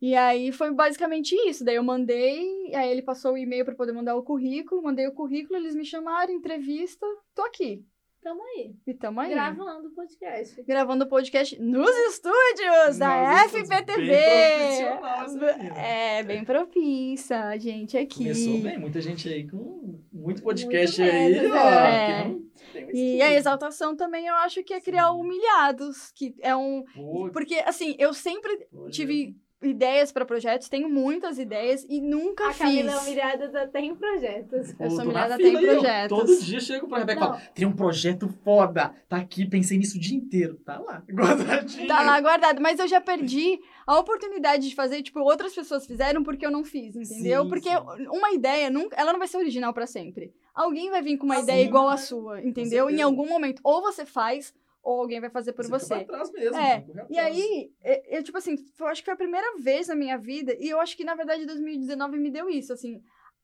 E 0.00 0.14
aí 0.16 0.50
foi 0.50 0.72
basicamente 0.72 1.34
isso. 1.46 1.62
Daí 1.64 1.74
eu 1.76 1.82
mandei, 1.82 2.74
aí 2.74 2.90
ele 2.90 3.02
passou 3.02 3.34
o 3.34 3.38
e-mail 3.38 3.64
pra 3.66 3.74
poder 3.74 3.92
mandar 3.92 4.16
o 4.16 4.22
currículo, 4.22 4.82
mandei 4.82 5.06
o 5.06 5.12
currículo, 5.12 5.58
eles 5.58 5.74
me 5.74 5.84
chamaram, 5.84 6.32
entrevista, 6.32 7.06
tô 7.34 7.42
aqui. 7.42 7.84
Tamo 8.22 8.42
aí. 8.42 8.74
E 8.86 8.92
tamo 8.92 9.18
aí. 9.18 9.30
Gravando 9.30 9.88
o 9.88 9.90
podcast. 9.92 10.62
Gravando 10.62 11.04
o 11.04 11.08
podcast 11.08 11.58
nos 11.58 11.88
estúdios 12.12 12.98
da 12.98 13.08
Nós 13.08 13.46
estamos 13.46 13.68
FPTV. 13.70 14.06
bem. 14.06 15.70
É, 15.76 16.22
bem 16.22 16.44
propícia, 16.44 17.44
a 17.44 17.56
gente 17.56 17.96
aqui. 17.96 18.18
Começou 18.24 18.58
bem, 18.58 18.78
muita 18.78 19.00
gente 19.00 19.26
aí 19.26 19.48
com 19.48 19.98
muito 20.12 20.42
podcast 20.42 21.00
Muito 21.00 21.14
aí, 21.14 21.32
medo, 21.32 21.54
ó. 21.54 21.56
é. 21.56 22.24
não 22.28 22.90
E 22.92 23.22
a 23.22 23.32
exaltação 23.32 23.96
também 23.96 24.26
eu 24.26 24.34
acho 24.34 24.62
que 24.62 24.74
é 24.74 24.80
criar 24.80 25.10
Sim. 25.10 25.18
humilhados, 25.18 26.12
que 26.12 26.34
é 26.40 26.54
um. 26.54 26.84
Pô, 26.94 27.30
Porque, 27.32 27.54
assim, 27.66 27.96
eu 27.98 28.12
sempre 28.12 28.68
olha, 28.74 28.90
tive 28.90 29.34
ideias 29.62 30.10
pra 30.10 30.24
projetos, 30.24 30.68
tenho 30.68 30.88
muitas 30.88 31.38
ideias 31.38 31.84
e 31.88 32.00
nunca 32.00 32.48
A 32.48 32.52
fiz. 32.52 32.58
Camila 32.58 32.92
é 32.92 32.98
humilhada 32.98 33.62
até 33.62 33.80
em 33.80 33.94
projetos. 33.94 34.72
pô, 34.72 34.84
eu 34.84 34.90
sou 34.90 35.04
na 35.04 35.24
até 35.24 35.42
em 35.42 35.58
projetos. 35.58 36.18
Todo 36.18 36.40
dia 36.40 36.56
eu 36.56 36.60
chego 36.62 36.88
pra 36.88 36.98
Rebeca 36.98 37.20
e 37.20 37.24
falo, 37.28 37.40
tem 37.54 37.66
um 37.66 37.72
projeto 37.72 38.28
foda, 38.42 38.94
tá 39.08 39.16
aqui, 39.18 39.46
pensei 39.46 39.76
nisso 39.78 39.96
o 39.98 40.00
dia 40.00 40.16
inteiro. 40.16 40.54
Tá 40.64 40.78
lá, 40.78 41.02
guardadinho. 41.10 41.86
Tá 41.86 42.02
lá 42.02 42.20
guardado, 42.20 42.60
mas 42.60 42.78
eu 42.78 42.88
já 42.88 43.00
perdi 43.00 43.60
a 43.86 43.98
oportunidade 43.98 44.68
de 44.68 44.74
fazer, 44.74 45.02
tipo, 45.02 45.20
outras 45.20 45.54
pessoas 45.54 45.86
fizeram 45.86 46.22
porque 46.22 46.46
eu 46.46 46.50
não 46.50 46.64
fiz, 46.64 46.96
entendeu? 46.96 47.42
Sim, 47.44 47.48
porque 47.48 47.68
sim. 47.68 48.06
uma 48.08 48.30
ideia, 48.32 48.70
nunca, 48.70 48.96
ela 48.96 49.12
não 49.12 49.18
vai 49.18 49.28
ser 49.28 49.36
original 49.36 49.74
pra 49.74 49.86
sempre. 49.86 50.32
Alguém 50.54 50.90
vai 50.90 51.02
vir 51.02 51.16
com 51.16 51.26
uma 51.26 51.36
Ah, 51.36 51.40
ideia 51.40 51.64
igual 51.64 51.88
a 51.88 51.96
sua, 51.96 52.40
entendeu? 52.42 52.90
Em 52.90 53.00
algum 53.02 53.26
momento, 53.28 53.60
ou 53.64 53.80
você 53.80 54.04
faz, 54.04 54.52
ou 54.82 55.00
alguém 55.00 55.20
vai 55.20 55.30
fazer 55.30 55.52
por 55.52 55.66
você. 55.66 56.04
pra 56.04 56.04
trás 56.04 56.32
mesmo, 56.32 56.56
É, 56.56 56.84
E 57.08 57.18
atrás. 57.18 57.36
aí, 57.36 57.72
eu, 58.08 58.22
tipo 58.22 58.38
assim, 58.38 58.56
eu 58.78 58.86
acho 58.86 59.02
que 59.02 59.06
foi 59.06 59.14
a 59.14 59.16
primeira 59.16 59.56
vez 59.58 59.88
na 59.88 59.94
minha 59.94 60.16
vida, 60.16 60.54
e 60.58 60.68
eu 60.68 60.80
acho 60.80 60.96
que, 60.96 61.04
na 61.04 61.14
verdade, 61.14 61.46
2019 61.46 62.18
me 62.18 62.30
deu 62.30 62.48
isso, 62.48 62.72
assim, 62.72 63.02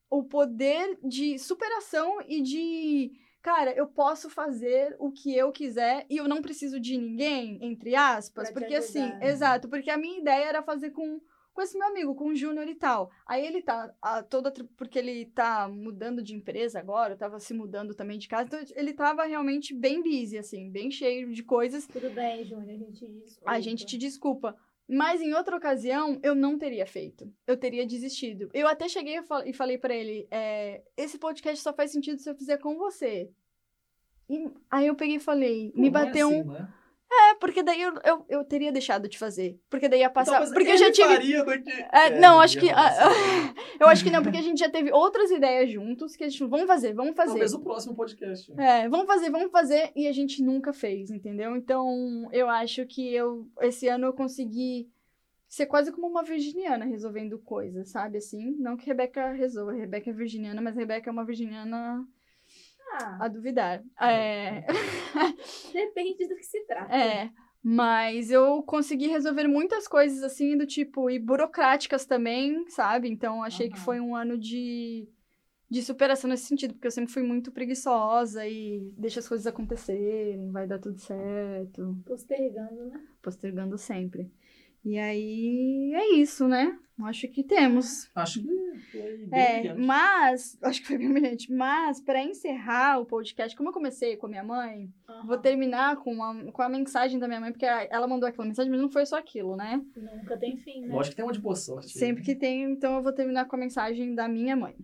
o 0.09 0.23
poder 0.23 0.97
de 1.03 1.37
superação 1.37 2.19
e 2.27 2.41
de, 2.41 3.11
cara, 3.41 3.71
eu 3.73 3.87
posso 3.87 4.29
fazer 4.29 4.95
o 4.99 5.11
que 5.11 5.35
eu 5.35 5.51
quiser 5.51 6.05
e 6.09 6.17
eu 6.17 6.27
não 6.27 6.41
preciso 6.41 6.79
de 6.79 6.97
ninguém, 6.97 7.59
entre 7.61 7.95
aspas, 7.95 8.49
Pra 8.51 8.59
porque 8.61 8.75
assim, 8.75 9.13
exato, 9.21 9.69
porque 9.69 9.89
a 9.89 9.97
minha 9.97 10.19
ideia 10.19 10.45
era 10.45 10.63
fazer 10.63 10.91
com, 10.91 11.19
com 11.57 11.63
esse 11.63 11.75
meu 11.75 11.87
amigo, 11.87 12.13
com 12.13 12.25
o 12.29 12.35
Júnior 12.35 12.67
e 12.67 12.75
tal. 12.75 13.09
Aí 13.25 13.43
ele 13.43 13.63
tá, 13.63 13.91
a, 13.99 14.21
toda, 14.21 14.53
porque 14.77 14.99
ele 14.99 15.25
tá 15.25 15.67
mudando 15.67 16.21
de 16.21 16.35
empresa 16.35 16.77
agora, 16.79 17.15
tava 17.17 17.39
se 17.39 17.51
mudando 17.51 17.95
também 17.95 18.19
de 18.19 18.27
casa, 18.27 18.45
então 18.45 18.59
ele 18.75 18.93
tava 18.93 19.23
realmente 19.23 19.73
bem 19.73 20.03
busy, 20.03 20.37
assim, 20.37 20.69
bem 20.69 20.91
cheio 20.91 21.33
de 21.33 21.41
coisas. 21.41 21.87
Tudo 21.87 22.11
bem, 22.11 22.45
Júnior, 22.45 22.69
a 22.69 22.77
gente 22.77 23.07
desculpa. 23.07 23.51
A 23.51 23.59
gente 23.59 23.85
te 23.87 23.97
desculpa. 23.97 24.55
Mas 24.87 25.19
em 25.19 25.33
outra 25.33 25.57
ocasião, 25.57 26.19
eu 26.21 26.35
não 26.35 26.59
teria 26.59 26.85
feito. 26.85 27.33
Eu 27.47 27.57
teria 27.57 27.87
desistido. 27.87 28.51
Eu 28.53 28.67
até 28.67 28.87
cheguei 28.87 29.17
e 29.17 29.23
fal- 29.23 29.43
falei 29.55 29.79
pra 29.79 29.95
ele: 29.95 30.27
é, 30.29 30.83
esse 30.95 31.17
podcast 31.17 31.59
só 31.63 31.73
faz 31.73 31.91
sentido 31.91 32.19
se 32.21 32.29
eu 32.29 32.35
fizer 32.35 32.57
com 32.57 32.77
você. 32.77 33.31
E 34.29 34.47
aí 34.69 34.85
eu 34.85 34.95
peguei 34.95 35.15
e 35.15 35.19
falei: 35.19 35.71
Pô, 35.71 35.81
me 35.81 35.87
é 35.87 35.91
bateu 35.91 36.27
assim, 36.29 36.41
um. 36.41 36.51
né? 36.53 36.73
É, 37.09 37.35
porque 37.35 37.63
daí 37.63 37.81
eu, 37.81 37.93
eu, 38.03 38.25
eu 38.27 38.43
teria 38.43 38.71
deixado 38.71 39.07
de 39.07 39.17
fazer. 39.17 39.59
Porque 39.69 39.87
daí 39.87 40.01
ia 40.01 40.09
passar. 40.09 40.31
Então, 40.31 40.41
mas 40.41 40.53
porque 40.53 40.71
eu 40.71 40.77
já 40.77 40.91
tive. 40.91 41.13
É, 41.13 41.17
É, 41.93 42.19
não, 42.19 42.39
acho 42.39 42.59
que. 42.59 42.69
assim. 42.69 43.53
eu 43.79 43.87
acho 43.87 44.03
que 44.03 44.11
não, 44.11 44.21
porque 44.21 44.37
a 44.37 44.41
gente 44.41 44.59
já 44.59 44.69
teve 44.69 44.91
outras 44.91 45.31
ideias 45.31 45.71
juntos 45.71 46.15
que 46.15 46.25
a 46.25 46.29
gente 46.29 46.37
falou: 46.37 46.51
vamos 46.51 46.67
fazer, 46.67 46.93
vamos 46.93 47.15
fazer. 47.15 47.31
Talvez 47.31 47.53
o 47.53 47.59
próximo 47.61 47.95
podcast. 47.95 48.51
É, 48.59 48.89
vamos 48.89 49.07
fazer, 49.07 49.29
vamos 49.29 49.51
fazer, 49.51 49.91
e 49.95 50.05
a 50.07 50.11
gente 50.11 50.43
nunca 50.43 50.73
fez, 50.73 51.09
entendeu? 51.09 51.55
Então, 51.55 52.27
eu 52.31 52.49
acho 52.49 52.85
que 52.85 53.13
eu, 53.13 53.47
esse 53.61 53.87
ano 53.87 54.07
eu 54.07 54.13
consegui 54.13 54.89
ser 55.47 55.65
quase 55.65 55.91
como 55.91 56.07
uma 56.07 56.23
virginiana 56.23 56.85
resolvendo 56.85 57.39
coisas, 57.39 57.89
sabe, 57.89 58.17
assim? 58.17 58.55
Não 58.59 58.75
que 58.75 58.85
Rebeca 58.85 59.31
resolva, 59.31 59.71
Rebeca 59.71 60.09
é 60.09 60.13
virginiana, 60.13 60.61
mas 60.61 60.75
Rebeca 60.75 61.09
é 61.09 61.13
uma 61.13 61.25
virginiana 61.25 62.05
Ah, 62.93 63.17
a 63.25 63.27
duvidar. 63.27 63.83
É, 64.01 64.65
depende 65.73 66.27
do 66.27 66.35
que 66.35 66.43
se 66.43 66.65
trata. 66.65 66.93
é, 66.93 67.29
mas 67.61 68.31
eu 68.31 68.63
consegui 68.63 69.07
resolver 69.07 69.47
muitas 69.47 69.87
coisas, 69.87 70.23
assim, 70.23 70.57
do 70.57 70.65
tipo, 70.65 71.09
e 71.09 71.19
burocráticas 71.19 72.05
também, 72.05 72.67
sabe? 72.69 73.09
Então, 73.09 73.43
achei 73.43 73.69
que 73.69 73.75
Aham. 73.75 73.85
foi 73.85 73.99
um 73.99 74.15
ano 74.15 74.37
de... 74.37 75.07
De 75.69 75.83
superação 75.83 76.29
nesse 76.29 76.45
sentido, 76.45 76.73
porque 76.73 76.87
eu 76.87 76.91
sempre 76.91 77.11
fui 77.11 77.21
muito 77.23 77.51
preguiçosa 77.51 78.47
e 78.47 78.89
deixa 78.97 79.19
as 79.19 79.27
coisas 79.27 79.45
acontecerem, 79.45 80.49
vai 80.49 80.65
dar 80.65 80.79
tudo 80.79 80.97
certo. 80.97 82.01
Postergando, 82.05 82.85
né? 82.85 83.05
postergando 83.21 83.77
sempre. 83.77 84.31
E 84.89 84.97
aí 84.97 85.91
é 85.93 86.13
isso, 86.15 86.47
né? 86.47 86.77
Acho 87.03 87.27
que 87.27 87.43
temos. 87.43 88.09
Acho 88.15 88.41
que 88.41 88.47
foi 88.91 89.17
bem 89.27 89.39
É, 89.39 89.59
brilhante. 89.59 89.81
mas 89.81 90.57
acho 90.63 90.81
que 90.81 90.87
foi 90.87 90.97
bem 90.97 91.11
brilhante. 91.11 91.51
Mas 91.51 91.99
para 91.99 92.23
encerrar 92.23 92.99
o 92.99 93.05
podcast, 93.05 93.55
como 93.55 93.69
eu 93.69 93.73
comecei 93.73 94.15
com 94.15 94.25
a 94.27 94.29
minha 94.29 94.43
mãe, 94.43 94.89
vou 95.25 95.37
terminar 95.37 95.97
com 95.97 96.23
a, 96.23 96.51
com 96.51 96.61
a 96.61 96.69
mensagem 96.69 97.19
da 97.19 97.27
minha 97.27 97.39
mãe, 97.41 97.51
porque 97.51 97.65
ela 97.65 98.07
mandou 98.07 98.27
aquela 98.29 98.47
mensagem, 98.47 98.71
mas 98.71 98.79
não 98.81 98.89
foi 98.89 99.05
só 99.05 99.17
aquilo, 99.17 99.55
né? 99.57 99.79
Nunca 99.95 100.37
tem 100.37 100.55
fim, 100.57 100.85
né? 100.85 100.93
Lógico 100.95 101.11
que 101.11 101.15
tem 101.17 101.25
uma 101.25 101.33
de 101.33 101.39
boa 101.41 101.55
sorte. 101.55 101.89
Sempre 101.89 102.23
que 102.23 102.33
tem, 102.33 102.63
então 102.63 102.95
eu 102.95 103.03
vou 103.03 103.11
terminar 103.13 103.45
com 103.45 103.55
a 103.57 103.59
mensagem 103.59 104.15
da 104.15 104.27
minha 104.27 104.55
mãe. 104.55 104.75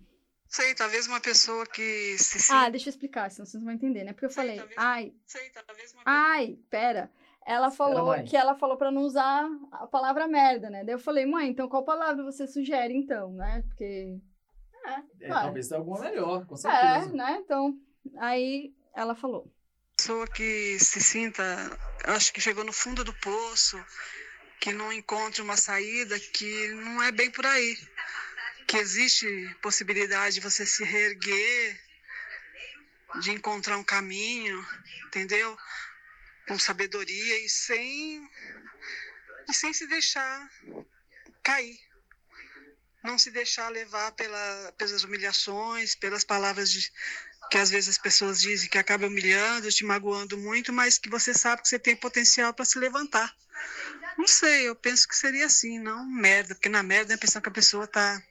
Sei, 0.46 0.72
talvez 0.74 1.08
uma 1.08 1.18
pessoa 1.20 1.66
que 1.66 2.16
se 2.18 2.52
Ah, 2.52 2.68
deixa 2.68 2.88
eu 2.88 2.90
explicar, 2.90 3.28
senão 3.30 3.44
vocês 3.46 3.60
vão 3.64 3.72
entender, 3.72 4.04
né? 4.04 4.12
Porque 4.12 4.26
eu 4.26 4.30
Sim, 4.30 4.36
falei, 4.36 4.56
talvez- 4.58 4.78
ai, 4.78 5.12
Sei, 5.26 5.50
talvez 5.50 5.92
uma 5.94 6.04
pessoa. 6.04 6.04
Ai, 6.04 6.58
pera. 6.70 7.10
Ela 7.46 7.70
falou 7.70 8.22
que 8.24 8.36
ela 8.36 8.54
falou 8.54 8.76
pra 8.76 8.90
não 8.90 9.02
usar 9.02 9.46
a 9.72 9.86
palavra 9.86 10.26
merda, 10.26 10.70
né? 10.70 10.82
Daí 10.82 10.94
eu 10.94 10.98
falei, 10.98 11.26
mãe, 11.26 11.48
então 11.50 11.68
qual 11.68 11.84
palavra 11.84 12.24
você 12.24 12.46
sugere, 12.46 12.94
então, 12.94 13.32
né? 13.32 13.62
Porque. 13.68 14.18
É, 14.86 15.26
Claro. 15.26 15.44
talvez 15.46 15.68
tenha 15.68 15.78
alguma 15.78 16.00
melhor, 16.00 16.46
com 16.46 16.54
É, 16.54 16.58
certeza. 16.58 17.12
né? 17.14 17.38
Então. 17.42 17.78
Aí 18.18 18.74
ela 18.94 19.14
falou. 19.14 19.50
pessoa 19.96 20.26
que 20.26 20.78
se 20.78 21.00
sinta, 21.00 21.44
acho 22.04 22.32
que 22.32 22.40
chegou 22.40 22.64
no 22.64 22.72
fundo 22.72 23.04
do 23.04 23.12
poço, 23.14 23.82
que 24.60 24.72
não 24.72 24.92
encontra 24.92 25.42
uma 25.42 25.56
saída, 25.56 26.18
que 26.18 26.68
não 26.74 27.02
é 27.02 27.12
bem 27.12 27.30
por 27.30 27.44
aí. 27.46 27.76
Que 28.66 28.78
existe 28.78 29.26
possibilidade 29.62 30.36
de 30.36 30.40
você 30.40 30.64
se 30.66 30.82
reerguer, 30.84 31.78
de 33.20 33.30
encontrar 33.30 33.76
um 33.78 33.84
caminho, 33.84 34.64
entendeu? 35.06 35.56
Com 36.46 36.58
sabedoria 36.58 37.44
e 37.44 37.48
sem, 37.48 38.28
e 39.48 39.54
sem 39.54 39.72
se 39.72 39.86
deixar 39.86 40.50
cair. 41.42 41.78
Não 43.02 43.18
se 43.18 43.30
deixar 43.30 43.68
levar 43.68 44.12
pela, 44.12 44.72
pelas 44.78 45.04
humilhações, 45.04 45.94
pelas 45.94 46.24
palavras 46.24 46.70
de, 46.70 46.90
que 47.50 47.58
às 47.58 47.70
vezes 47.70 47.90
as 47.90 47.98
pessoas 47.98 48.40
dizem 48.40 48.68
que 48.68 48.78
acaba 48.78 49.06
humilhando, 49.06 49.70
te 49.70 49.84
magoando 49.84 50.38
muito, 50.38 50.72
mas 50.72 50.98
que 50.98 51.10
você 51.10 51.34
sabe 51.34 51.62
que 51.62 51.68
você 51.68 51.78
tem 51.78 51.94
potencial 51.94 52.52
para 52.52 52.64
se 52.64 52.78
levantar. 52.78 53.34
Não 54.16 54.26
sei, 54.26 54.68
eu 54.68 54.76
penso 54.76 55.08
que 55.08 55.16
seria 55.16 55.46
assim, 55.46 55.78
não 55.78 56.06
merda, 56.06 56.54
porque 56.54 56.68
na 56.68 56.82
merda 56.82 57.12
é 57.12 57.14
a 57.14 57.16
impressão 57.16 57.42
que 57.42 57.48
a 57.48 57.52
pessoa 57.52 57.86
tá 57.86 58.22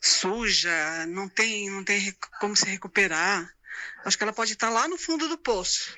suja, 0.00 1.06
não 1.06 1.28
tem, 1.28 1.70
não 1.70 1.84
tem 1.84 2.12
como 2.40 2.56
se 2.56 2.66
recuperar. 2.66 3.48
Acho 4.04 4.16
que 4.16 4.24
ela 4.24 4.32
pode 4.32 4.52
estar 4.52 4.70
lá 4.70 4.88
no 4.88 4.96
fundo 4.96 5.28
do 5.28 5.38
poço, 5.38 5.96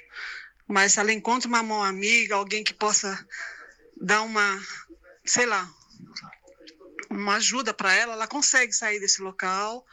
mas 0.70 0.92
se 0.92 1.00
ela 1.00 1.12
encontra 1.12 1.48
uma 1.48 1.64
mão 1.64 1.82
amiga, 1.82 2.36
alguém 2.36 2.62
que 2.62 2.72
possa 2.72 3.26
dar 4.00 4.22
uma, 4.22 4.64
sei 5.24 5.44
lá, 5.44 5.68
uma 7.10 7.34
ajuda 7.34 7.74
para 7.74 7.92
ela, 7.92 8.12
ela 8.12 8.28
consegue 8.28 8.72
sair 8.72 9.00
desse 9.00 9.20
local, 9.20 9.84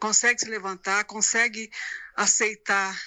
consegue 0.00 0.40
se 0.40 0.46
levantar, 0.46 1.04
consegue 1.04 1.70
aceitar 2.16 3.00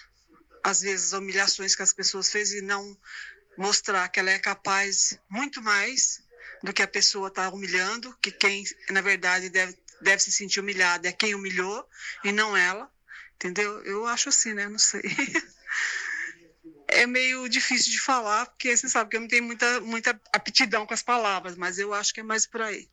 às 0.63 0.79
vezes 0.79 1.11
humilhações 1.11 1.75
que 1.75 1.81
as 1.81 1.91
pessoas 1.91 2.31
fez 2.31 2.53
e 2.53 2.61
não 2.61 2.97
mostrar 3.57 4.07
que 4.07 4.21
ela 4.21 4.31
é 4.31 4.39
capaz 4.39 5.19
muito 5.29 5.61
mais 5.61 6.23
do 6.63 6.71
que 6.71 6.81
a 6.81 6.87
pessoa 6.87 7.27
está 7.27 7.49
humilhando, 7.49 8.17
que 8.21 8.31
quem 8.31 8.63
na 8.89 9.01
verdade 9.01 9.49
deve, 9.49 9.77
deve 9.99 10.23
se 10.23 10.31
sentir 10.31 10.61
humilhada 10.61 11.09
é 11.09 11.11
quem 11.11 11.35
humilhou 11.35 11.85
e 12.23 12.31
não 12.31 12.55
ela, 12.55 12.89
entendeu? 13.35 13.83
Eu 13.83 14.07
acho 14.07 14.29
assim, 14.29 14.53
né? 14.53 14.69
Não 14.69 14.79
sei. 14.79 15.01
É 16.87 17.05
meio 17.05 17.49
difícil 17.49 17.91
de 17.91 17.99
falar, 17.99 18.45
porque 18.47 18.75
você 18.75 18.87
sabe 18.87 19.09
que 19.09 19.17
eu 19.17 19.21
não 19.21 19.27
tenho 19.27 19.43
muita, 19.43 19.81
muita 19.81 20.21
aptidão 20.33 20.85
com 20.85 20.93
as 20.93 21.03
palavras, 21.03 21.55
mas 21.57 21.77
eu 21.77 21.93
acho 21.93 22.13
que 22.13 22.21
é 22.21 22.23
mais 22.23 22.47
por 22.47 22.61
aí. 22.61 22.87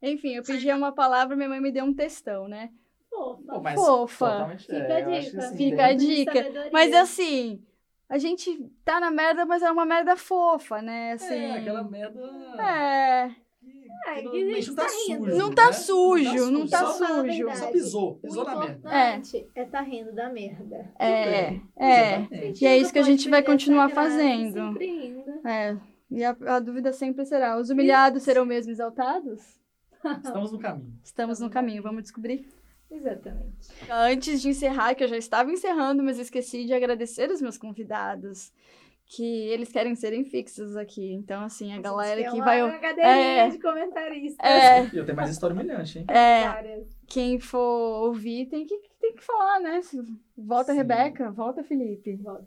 Enfim, 0.00 0.34
eu 0.34 0.42
pedi 0.42 0.70
uma 0.70 0.92
palavra, 0.92 1.34
minha 1.34 1.48
mãe 1.48 1.60
me 1.60 1.72
deu 1.72 1.84
um 1.84 1.94
textão, 1.94 2.46
né? 2.46 2.70
Fofa. 3.10 3.60
Mas 3.60 3.74
Fofa. 3.74 4.56
Fica 4.58 4.74
é, 4.76 4.96
a 4.96 5.00
dica. 5.20 5.38
assim, 5.38 5.56
Fica 5.56 5.86
a 5.86 5.92
dica. 5.94 6.34
Sabedoria. 6.34 6.70
Mas 6.72 6.94
assim, 6.94 7.66
a 8.08 8.18
gente 8.18 8.70
tá 8.84 9.00
na 9.00 9.10
merda, 9.10 9.44
mas 9.44 9.62
é 9.62 9.70
uma 9.70 9.86
merda 9.86 10.16
fofa, 10.16 10.80
né? 10.82 11.12
Assim. 11.12 11.34
É, 11.34 11.58
aquela 11.58 11.82
merda. 11.82 12.20
É. 12.60 13.45
É, 14.06 14.22
não, 14.22 14.32
a 14.32 14.34
gente 14.38 14.68
não 14.68 14.74
tá 14.76 14.84
tá 14.84 14.88
rindo. 15.08 15.24
sujo. 15.24 15.36
Não 15.36 15.54
tá 15.54 15.66
né? 15.66 15.72
sujo, 15.72 16.50
não 16.50 16.66
tá 16.68 16.78
Só- 16.78 16.86
Vou 16.86 16.94
falar 16.98 17.20
a 17.20 17.32
sujo. 17.32 17.56
Só 17.56 17.66
pisou, 17.72 18.10
O 18.10 18.14
pisou 18.16 18.44
na 18.44 18.56
merda. 18.56 18.72
importante 18.76 19.50
é 19.54 19.64
tá 19.64 19.80
rindo 19.80 20.12
da 20.12 20.28
merda. 20.30 20.92
É. 20.98 21.50
Tudo. 21.52 21.62
É. 21.76 22.18
Exatamente. 22.18 22.64
E 22.64 22.66
é 22.66 22.78
isso 22.78 22.92
que 22.92 22.98
a 22.98 23.02
gente 23.02 23.28
vai 23.28 23.42
continuar 23.42 23.88
fazendo. 23.90 24.78
É. 25.44 25.76
E 26.10 26.22
a, 26.24 26.36
a 26.46 26.58
dúvida 26.60 26.92
sempre 26.92 27.24
será: 27.24 27.58
os 27.58 27.68
humilhados 27.70 28.22
serão 28.22 28.44
mesmo 28.44 28.70
exaltados? 28.72 29.40
Estamos 30.22 30.52
no 30.52 30.58
caminho. 30.58 30.92
Estamos 31.02 31.40
no 31.40 31.50
caminho, 31.50 31.82
vamos 31.82 32.02
descobrir. 32.02 32.48
Exatamente. 32.88 33.68
Antes 33.90 34.40
de 34.40 34.48
encerrar, 34.50 34.94
que 34.94 35.02
eu 35.02 35.08
já 35.08 35.16
estava 35.16 35.50
encerrando, 35.50 36.02
mas 36.04 36.18
esqueci 36.20 36.64
de 36.64 36.72
agradecer 36.72 37.28
os 37.30 37.42
meus 37.42 37.58
convidados, 37.58 38.52
que 39.08 39.24
eles 39.48 39.70
querem 39.70 39.94
serem 39.94 40.24
fixos 40.24 40.76
aqui. 40.76 41.12
Então, 41.12 41.42
assim, 41.42 41.72
a 41.72 41.80
galera 41.80 42.20
gente 42.20 42.32
que 42.32 42.38
vai. 42.40 42.62
uma 42.62 42.78
cadeirinha 42.78 43.42
é. 43.44 43.48
de 43.48 43.58
comentarista. 43.58 44.44
É, 44.44 44.84
E 44.92 44.96
eu 44.96 45.04
tenho 45.04 45.16
mais 45.16 45.30
história 45.30 45.54
humilhante, 45.54 46.00
hein? 46.00 46.04
é, 46.08 46.48
Várias. 46.48 46.88
quem 47.06 47.38
for 47.38 48.06
ouvir 48.06 48.46
tem 48.46 48.66
que, 48.66 48.76
tem 49.00 49.14
que 49.14 49.22
falar, 49.22 49.60
né? 49.60 49.80
Volta, 50.36 50.72
Sim. 50.72 50.78
Rebeca, 50.78 51.30
volta, 51.30 51.62
Felipe. 51.62 52.16
Volta, 52.16 52.44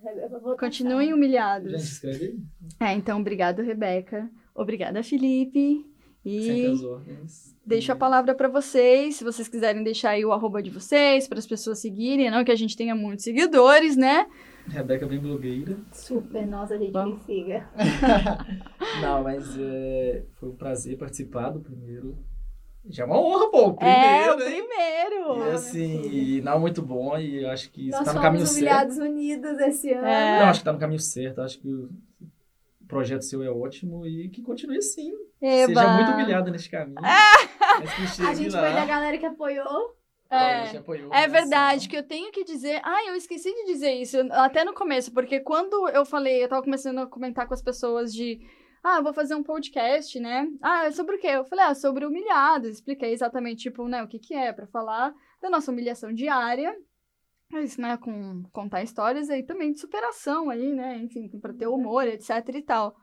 Continuem 0.59 1.07
Gente, 1.07 1.15
humilhados. 1.15 1.73
escreve 1.81 2.37
É, 2.79 2.93
então, 2.93 3.19
obrigado, 3.21 3.61
Rebeca. 3.61 4.29
Obrigada, 4.53 5.01
Felipe. 5.01 5.85
Sempre 6.23 6.61
E 6.61 6.65
as 6.67 6.83
ordens. 6.83 7.55
deixo 7.65 7.91
a 7.91 7.95
E- 7.95 7.97
palavra 7.97 8.35
para 8.35 8.47
vocês. 8.47 9.15
Se 9.15 9.23
vocês 9.23 9.47
quiserem 9.47 9.83
deixar 9.83 10.11
aí 10.11 10.25
o 10.25 10.31
arroba 10.33 10.61
de 10.61 10.69
vocês, 10.69 11.27
para 11.27 11.39
as 11.39 11.47
pessoas 11.47 11.79
seguirem. 11.79 12.29
Não 12.29 12.43
que 12.43 12.51
a 12.51 12.55
gente 12.55 12.75
tenha 12.75 12.93
muitos 12.95 13.23
seguidores, 13.23 13.95
né? 13.95 14.27
Rebeca 14.67 15.07
bem 15.07 15.19
blogueira. 15.19 15.77
Super, 15.91 16.45
nossa, 16.45 16.77
gente, 16.77 16.91
Vamos. 16.91 17.17
me 17.19 17.23
siga. 17.23 17.67
Não, 19.01 19.23
mas 19.23 19.57
é, 19.59 20.23
foi 20.39 20.49
um 20.49 20.55
prazer 20.55 20.97
participar 20.97 21.49
do 21.49 21.59
primeiro. 21.59 22.17
Já 22.89 23.03
é 23.03 23.05
uma 23.05 23.19
honra, 23.19 23.49
pô. 23.51 23.67
o 23.67 23.73
Primeiro, 23.75 23.99
é, 23.99 24.33
o 24.33 24.37
né? 24.37 24.45
primeiro. 24.45 25.47
E 25.47 25.51
assim, 25.51 26.41
não 26.41 26.59
muito 26.59 26.81
bom 26.81 27.17
e 27.17 27.43
eu 27.43 27.49
acho 27.49 27.69
que 27.71 27.89
Nós 27.89 28.03
tá 28.05 28.13
no 28.13 28.21
caminho 28.21 28.45
certo. 28.45 28.57
humilhados 28.57 28.97
unidos 28.97 29.59
esse 29.59 29.91
ano. 29.91 30.07
É. 30.07 30.39
Não, 30.39 30.45
acho 30.47 30.59
que 30.61 30.65
tá 30.65 30.73
no 30.73 30.79
caminho 30.79 30.99
certo. 30.99 31.41
Acho 31.41 31.59
que 31.59 31.87
projeto 32.89 33.21
seu 33.21 33.41
é 33.41 33.49
ótimo 33.49 34.05
e 34.05 34.27
que 34.29 34.41
continue 34.41 34.77
assim. 34.79 35.13
Eba. 35.41 35.67
Seja 35.67 35.93
muito 35.93 36.11
humilhada 36.11 36.51
neste 36.51 36.69
caminho. 36.69 36.97
Chegue 38.15 38.27
A 38.27 38.33
gente 38.33 38.51
lá. 38.53 38.59
foi 38.61 38.73
da 38.73 38.85
galera 38.85 39.17
que 39.17 39.25
apoiou. 39.25 39.95
É, 40.29 40.75
É. 40.75 40.77
apoiou 40.77 41.13
É 41.13 41.23
a 41.23 41.27
verdade, 41.27 41.87
que 41.87 41.95
eu 41.95 42.03
tenho 42.03 42.31
que 42.31 42.43
dizer. 42.43 42.81
Ai, 42.83 43.09
eu 43.09 43.15
esqueci 43.15 43.51
de 43.53 43.65
dizer 43.65 43.93
isso 43.93 44.17
até 44.31 44.63
no 44.65 44.73
começo, 44.73 45.11
porque 45.13 45.39
quando 45.39 45.87
eu 45.89 46.03
falei, 46.05 46.43
eu 46.43 46.49
tava 46.49 46.61
começando 46.63 46.99
a 46.99 47.07
comentar 47.07 47.47
com 47.47 47.53
as 47.53 47.61
pessoas 47.61 48.13
de. 48.13 48.39
Ah, 48.83 48.97
eu 48.97 49.03
vou 49.03 49.13
fazer 49.13 49.35
um 49.35 49.43
podcast, 49.43 50.19
né? 50.19 50.47
Ah, 50.61 50.85
é 50.85 50.91
sobre 50.91 51.15
o 51.15 51.19
quê? 51.19 51.27
Eu 51.27 51.45
falei, 51.45 51.65
ah, 51.65 51.75
sobre 51.75 52.05
humilhados. 52.05 52.69
Expliquei 52.69 53.11
exatamente, 53.11 53.63
tipo, 53.63 53.87
né, 53.87 54.01
o 54.03 54.07
que 54.07 54.17
que 54.19 54.33
é, 54.33 54.53
pra 54.53 54.67
falar 54.67 55.13
da 55.41 55.49
nossa 55.49 55.71
humilhação 55.71 56.13
diária. 56.13 56.73
Mas, 57.51 57.77
né, 57.77 57.97
com 57.97 58.43
contar 58.51 58.83
histórias 58.83 59.29
aí 59.29 59.43
também 59.43 59.71
de 59.71 59.79
superação 59.79 60.49
aí, 60.49 60.71
né? 60.73 60.97
Enfim, 60.97 61.27
pra 61.39 61.53
ter 61.53 61.67
humor, 61.67 62.07
etc 62.07 62.47
e 62.53 62.61
tal. 62.61 62.95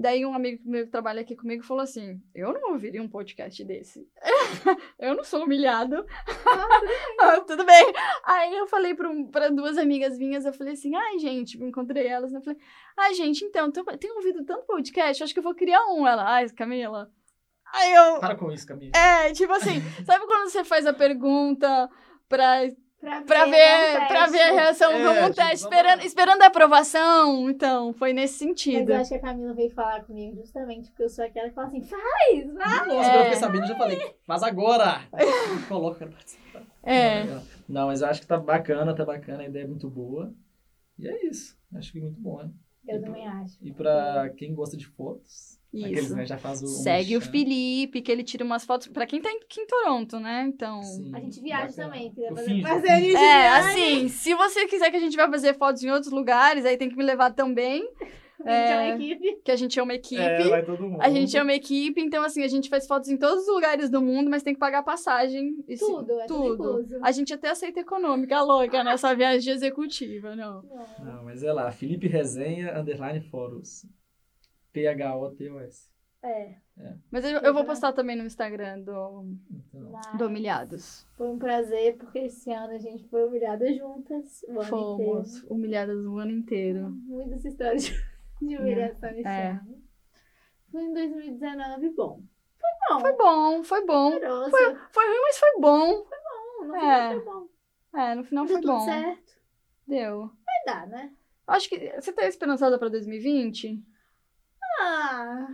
Daí 0.00 0.24
um 0.24 0.32
amigo 0.32 0.62
meu 0.64 0.84
que 0.84 0.92
trabalha 0.92 1.22
aqui 1.22 1.34
comigo 1.34 1.64
falou 1.64 1.82
assim: 1.82 2.22
Eu 2.32 2.52
não 2.52 2.72
ouviria 2.72 3.02
um 3.02 3.08
podcast 3.08 3.64
desse. 3.64 4.08
eu 4.98 5.16
não 5.16 5.24
sou 5.24 5.42
humilhado. 5.42 6.06
Ah, 7.20 7.40
tudo 7.46 7.64
bem. 7.64 7.92
Aí 8.24 8.54
eu 8.54 8.66
falei 8.68 8.94
para 8.94 9.48
duas 9.48 9.76
amigas 9.76 10.16
minhas, 10.16 10.44
eu 10.44 10.52
falei 10.52 10.74
assim, 10.74 10.94
ai, 10.94 11.18
gente, 11.18 11.60
encontrei 11.60 12.06
elas, 12.06 12.30
né? 12.30 12.38
Eu 12.38 12.42
falei, 12.44 12.60
ai, 12.96 13.14
gente, 13.14 13.44
então, 13.44 13.72
tô- 13.72 13.84
tenho 13.96 14.14
ouvido 14.14 14.44
tanto 14.44 14.66
podcast, 14.66 15.22
acho 15.24 15.32
que 15.32 15.40
eu 15.40 15.44
vou 15.44 15.54
criar 15.54 15.84
um. 15.88 16.06
Ela, 16.06 16.24
ai, 16.32 16.48
Camila. 16.50 17.10
Aí 17.74 17.92
eu. 17.92 18.20
Para 18.20 18.36
com 18.36 18.52
isso, 18.52 18.66
Camila. 18.68 18.92
É, 18.96 19.32
tipo 19.32 19.52
assim, 19.52 19.80
sabe 20.06 20.26
quando 20.26 20.48
você 20.48 20.62
faz 20.62 20.86
a 20.86 20.92
pergunta 20.92 21.90
pra, 22.28 22.60
Pra, 23.00 23.22
pra, 23.22 23.44
ver, 23.44 23.50
ver, 23.52 23.92
dar 23.92 24.02
um 24.02 24.06
pra 24.08 24.26
ver 24.26 24.40
a 24.40 24.52
reação 24.52 24.90
É, 24.90 24.94
como 24.94 25.30
tipo, 25.30 25.36
vamos 25.36 25.52
esperando, 25.62 25.98
lá. 26.00 26.04
esperando 26.04 26.42
a 26.42 26.46
aprovação? 26.46 27.48
Então, 27.48 27.92
foi 27.92 28.12
nesse 28.12 28.44
Mas 28.44 28.48
sentido. 28.60 28.90
eu 28.92 28.96
acho 28.96 29.08
que 29.10 29.14
a 29.14 29.20
Camila 29.20 29.54
veio 29.54 29.70
falar 29.70 30.04
comigo 30.04 30.36
justamente 30.36 30.88
porque 30.90 31.04
eu 31.04 31.08
sou 31.08 31.24
aquela 31.24 31.48
que 31.48 31.54
fala 31.54 31.68
assim, 31.68 31.82
faz, 31.82 32.52
vai. 32.54 32.86
Nossa, 32.86 32.86
quando 32.86 32.92
eu 33.14 33.20
É. 33.20 33.22
fiquei 33.24 33.36
sabendo, 33.36 33.62
eu 33.64 33.68
já 33.68 33.76
falei, 33.76 34.14
faz 34.26 34.42
agora! 34.42 35.00
Coloca 35.68 35.98
pra 35.98 36.08
participar. 36.08 36.62
É. 36.82 37.24
Não, 37.68 37.86
mas 37.86 38.00
eu 38.02 38.08
acho 38.08 38.20
que 38.20 38.26
tá 38.26 38.36
bacana, 38.38 38.94
tá 38.94 39.04
bacana, 39.04 39.42
a 39.44 39.46
ideia 39.46 39.62
é 39.62 39.68
muito 39.68 39.88
boa. 39.88 40.34
E 40.98 41.06
é 41.08 41.26
isso. 41.26 41.56
Acho 41.76 41.92
que 41.92 41.98
é 41.98 42.02
muito 42.02 42.20
bom, 42.20 42.42
né? 42.42 42.50
Eu 42.88 43.00
também 43.00 43.28
acho. 43.28 43.58
E 43.62 43.72
pra 43.72 44.28
quem 44.36 44.54
gosta 44.54 44.76
de 44.76 44.86
fotos, 44.86 45.57
Isso. 45.72 46.16
né, 46.16 46.24
já 46.24 46.38
faz 46.38 46.62
o. 46.62 46.64
o 46.64 46.68
Segue 46.68 47.16
o 47.16 47.18
merchan. 47.18 47.30
Felipe, 47.32 48.00
que 48.00 48.10
ele 48.10 48.24
tira 48.24 48.44
umas 48.44 48.64
fotos. 48.64 48.88
Pra 48.88 49.06
quem 49.06 49.20
tá 49.20 49.30
em, 49.30 49.36
aqui 49.36 49.60
em 49.60 49.66
Toronto, 49.66 50.18
né? 50.18 50.44
Então. 50.48 50.82
Sim, 50.82 51.10
A 51.14 51.20
gente 51.20 51.40
viaja 51.40 51.66
bacana. 51.68 51.88
também, 51.92 52.10
queria 52.10 52.30
Eu 52.30 52.36
fazer 52.62 53.00
de 53.00 53.14
É, 53.16 53.48
assim, 53.48 54.08
se 54.08 54.34
você 54.34 54.66
quiser 54.66 54.90
que 54.90 54.96
a 54.96 55.00
gente 55.00 55.16
vá 55.16 55.28
fazer 55.28 55.54
fotos 55.58 55.82
em 55.84 55.90
outros 55.90 56.10
lugares, 56.12 56.64
aí 56.64 56.76
tem 56.76 56.88
que 56.88 56.96
me 56.96 57.04
levar 57.04 57.32
também. 57.32 57.86
A 58.40 58.50
gente 58.50 58.70
é 58.70 58.76
uma 58.76 58.82
É, 58.84 58.94
equipe. 58.94 59.40
que 59.44 59.50
a 59.50 59.56
gente 59.56 59.78
é 59.78 59.82
uma 59.82 59.94
equipe. 59.94 60.22
É, 60.22 60.48
vai 60.48 60.64
todo 60.64 60.80
mundo. 60.88 61.02
A 61.02 61.10
gente 61.10 61.36
é 61.36 61.42
uma 61.42 61.52
equipe, 61.52 62.00
então 62.00 62.22
assim, 62.22 62.42
a 62.44 62.48
gente 62.48 62.68
faz 62.70 62.86
fotos 62.86 63.08
em 63.10 63.16
todos 63.16 63.42
os 63.46 63.52
lugares 63.52 63.90
do 63.90 64.00
mundo, 64.00 64.30
mas 64.30 64.44
tem 64.44 64.54
que 64.54 64.60
pagar 64.60 64.84
passagem. 64.84 65.56
e 65.66 65.76
se- 65.76 65.84
Tudo, 65.84 66.12
é 66.20 66.26
tudo, 66.26 66.56
tudo. 66.84 66.98
A 67.02 67.10
gente 67.10 67.34
até 67.34 67.50
aceita 67.50 67.80
econômica, 67.80 68.40
louca, 68.40 68.84
nessa 68.84 69.12
viagem 69.14 69.52
executiva, 69.52 70.36
não. 70.36 70.62
Não. 70.62 71.04
Não, 71.16 71.24
mas 71.24 71.42
é 71.42 71.52
lá, 71.52 71.70
Felipe 71.72 72.06
Resenha, 72.06 72.78
underline 72.78 73.20
Foros. 73.20 73.84
P-H-O-T-O-S. 74.72 75.88
É, 76.20 76.56
Mas 77.12 77.24
eu, 77.24 77.38
eu 77.38 77.54
vou 77.54 77.64
postar 77.64 77.92
também 77.92 78.16
no 78.16 78.24
Instagram 78.24 78.80
do, 78.80 79.24
Então, 79.52 80.18
do 80.18 80.26
Humilhados. 80.26 81.06
Foi 81.16 81.28
um 81.28 81.38
prazer, 81.38 81.96
porque 81.96 82.18
esse 82.18 82.50
ano 82.52 82.72
a 82.74 82.78
gente 82.78 83.06
foi 83.08 83.24
humilhada 83.24 83.72
juntas. 83.72 84.42
O 84.48 84.52
ano 84.60 84.64
Fomos 84.64 85.34
inteiro. 85.36 85.54
humilhadas 85.54 86.04
o 86.04 86.18
ano 86.18 86.32
inteiro. 86.32 86.90
Muitas 86.90 87.44
histórias 87.44 87.84
de 88.42 88.56
humilhação 88.56 89.10
esse 89.10 89.28
É. 89.28 89.50
ano. 89.52 89.80
Foi 90.72 90.82
em 90.82 90.92
2019, 90.92 91.90
bom. 91.90 92.20
Foi 92.58 92.70
bom. 92.88 93.00
Foi 93.00 93.16
bom, 93.16 93.62
foi 93.64 93.86
bom. 93.86 94.50
Foi, 94.50 94.74
foi 94.90 95.06
ruim, 95.06 95.20
mas 95.22 95.38
foi 95.38 95.60
bom. 95.60 96.04
bom. 96.04 96.64
No 96.66 96.74
É. 96.74 96.80
final 96.80 97.10
foi 97.12 97.24
bom. 97.24 97.48
É, 98.00 98.14
no 98.16 98.24
final 98.24 98.44
Deu 98.44 98.52
foi 98.54 98.62
tudo 98.62 98.72
bom. 98.72 98.84
certo. 98.84 99.32
Deu. 99.86 100.26
Vai 100.26 100.64
dar, 100.74 100.86
né? 100.88 101.12
Acho 101.46 101.68
que. 101.68 101.92
Você 101.94 102.12
tá 102.12 102.26
esperançada 102.26 102.76
pra 102.78 102.88
2020? 102.88 103.82
Ah, 104.80 105.46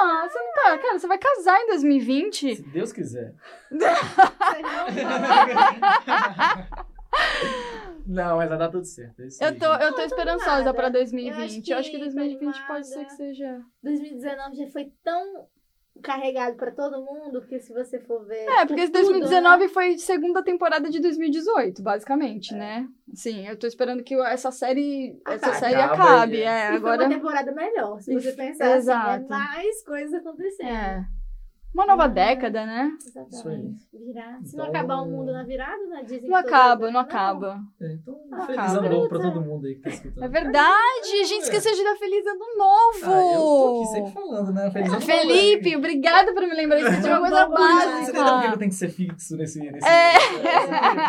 Ah, 0.00 0.26
você 0.28 0.38
não 0.38 0.52
tá. 0.54 0.78
Cara, 0.78 0.98
você 0.98 1.06
vai 1.06 1.18
casar 1.18 1.60
em 1.60 1.66
2020? 1.68 2.56
se 2.56 2.62
Deus 2.70 2.92
quiser. 2.92 3.34
não 8.06 8.36
mas 8.36 8.48
vai 8.48 8.58
dar 8.58 8.68
tudo 8.70 8.84
certo. 8.84 9.20
É 9.22 9.26
Eu 9.48 9.58
tô, 9.58 9.66
eu 9.66 9.90
tô 9.90 9.96
tô 9.96 10.02
esperançoisa 10.02 10.52
animada. 10.52 10.74
pra 10.74 10.86
Eu 10.86 10.92
2020. 10.92 11.60
acho 11.60 11.72
Eu 11.72 11.78
acho 11.78 11.90
que 11.90 11.96
que 11.98 12.02
2020 12.04 12.60
tô 12.60 12.66
pode 12.66 12.86
ser 12.88 13.04
que 13.04 13.12
seja. 13.12 13.60
2019 13.82 14.56
já 14.56 14.66
foi 14.68 14.92
tão 15.04 15.46
carregado 16.02 16.56
pra 16.56 16.70
todo 16.70 17.02
mundo, 17.04 17.40
porque 17.40 17.60
se 17.60 17.72
você 17.72 17.98
for 18.00 18.24
ver. 18.24 18.46
É, 18.48 18.64
porque 18.66 18.82
por 18.86 18.92
tudo, 18.92 19.02
2019 19.12 19.62
né? 19.64 19.68
foi 19.68 19.98
segunda 19.98 20.42
temporada 20.42 20.88
de 20.88 21.00
2018, 21.00 21.82
basicamente, 21.82 22.54
né? 22.54 22.88
Sim, 23.14 23.46
eu 23.46 23.58
tô 23.58 23.66
esperando 23.66 24.02
que 24.02 24.14
essa 24.14 24.50
série, 24.50 25.20
essa 25.26 25.46
Acabe. 25.48 25.58
série 25.60 25.74
Acaba 25.76 26.02
acabe. 26.04 26.36
e- 26.38 26.42
É, 26.42 26.64
E 26.64 26.68
foi 26.68 26.76
agora. 26.76 27.04
uma 27.04 27.14
temporada 27.14 27.52
melhor, 27.52 28.00
se 28.00 28.14
você 28.14 28.32
pensar 28.32 28.76
exato. 28.76 29.08
assim, 29.10 29.24
é 29.24 29.28
mais 29.28 29.84
coisas 29.84 30.14
acontecendo. 30.14 30.68
É. 30.68 31.04
Uma 31.74 31.86
nova 31.86 32.04
Ah. 32.04 32.08
década, 32.08 32.66
né? 32.66 32.90
Exatamente. 33.02 33.88
Virar. 33.92 34.38
Se 34.44 34.54
Então- 34.54 34.66
não 34.66 34.70
acabar 34.74 34.96
o 35.00 35.06
mundo 35.06 35.32
na 35.32 35.42
virada, 35.42 35.82
né? 35.86 36.02
Dizem 36.04 36.28
Não 36.28 36.36
acaba, 36.36 36.80
vez- 36.82 36.92
não 36.92 37.00
acaba. 37.00 37.60
É, 37.80 37.92
então, 37.94 38.11
Ah, 38.32 38.46
feliz 38.46 38.74
ano 38.74 38.88
novo 38.88 39.08
pra 39.08 39.18
todo 39.18 39.40
mundo 39.42 39.66
aí 39.66 39.74
que 39.74 39.82
tá 39.82 39.90
escutando. 39.90 40.24
É 40.24 40.28
verdade, 40.28 41.10
a 41.20 41.24
gente 41.24 41.42
esqueceu 41.42 41.74
de 41.74 41.84
dar 41.84 41.96
feliz 41.96 42.26
ano 42.26 42.46
novo. 42.56 43.04
Ah, 43.04 43.32
eu 43.34 43.40
tô 43.40 43.82
aqui 43.82 43.92
sempre 43.92 44.12
falando, 44.12 44.52
né? 44.52 44.70
Feliz 44.70 44.88
ano 44.88 45.00
novo. 45.00 45.12
Felipe, 45.12 45.76
obrigada 45.76 46.32
por 46.32 46.42
me 46.42 46.54
lembrar 46.54 46.80
isso. 46.80 47.06
É 47.06 47.18
uma 47.18 47.20
coisa 47.20 47.46
lá. 47.46 48.04
Você 48.04 48.12
tem 48.12 48.12
por 48.12 48.12
que 48.12 48.18
eu 48.18 48.24
básica. 48.24 48.58
tenho 48.58 48.70
que 48.70 48.76
ser 48.76 48.88
fixo 48.88 49.36
nesse. 49.36 49.60
nesse 49.60 49.86
É. 49.86 50.12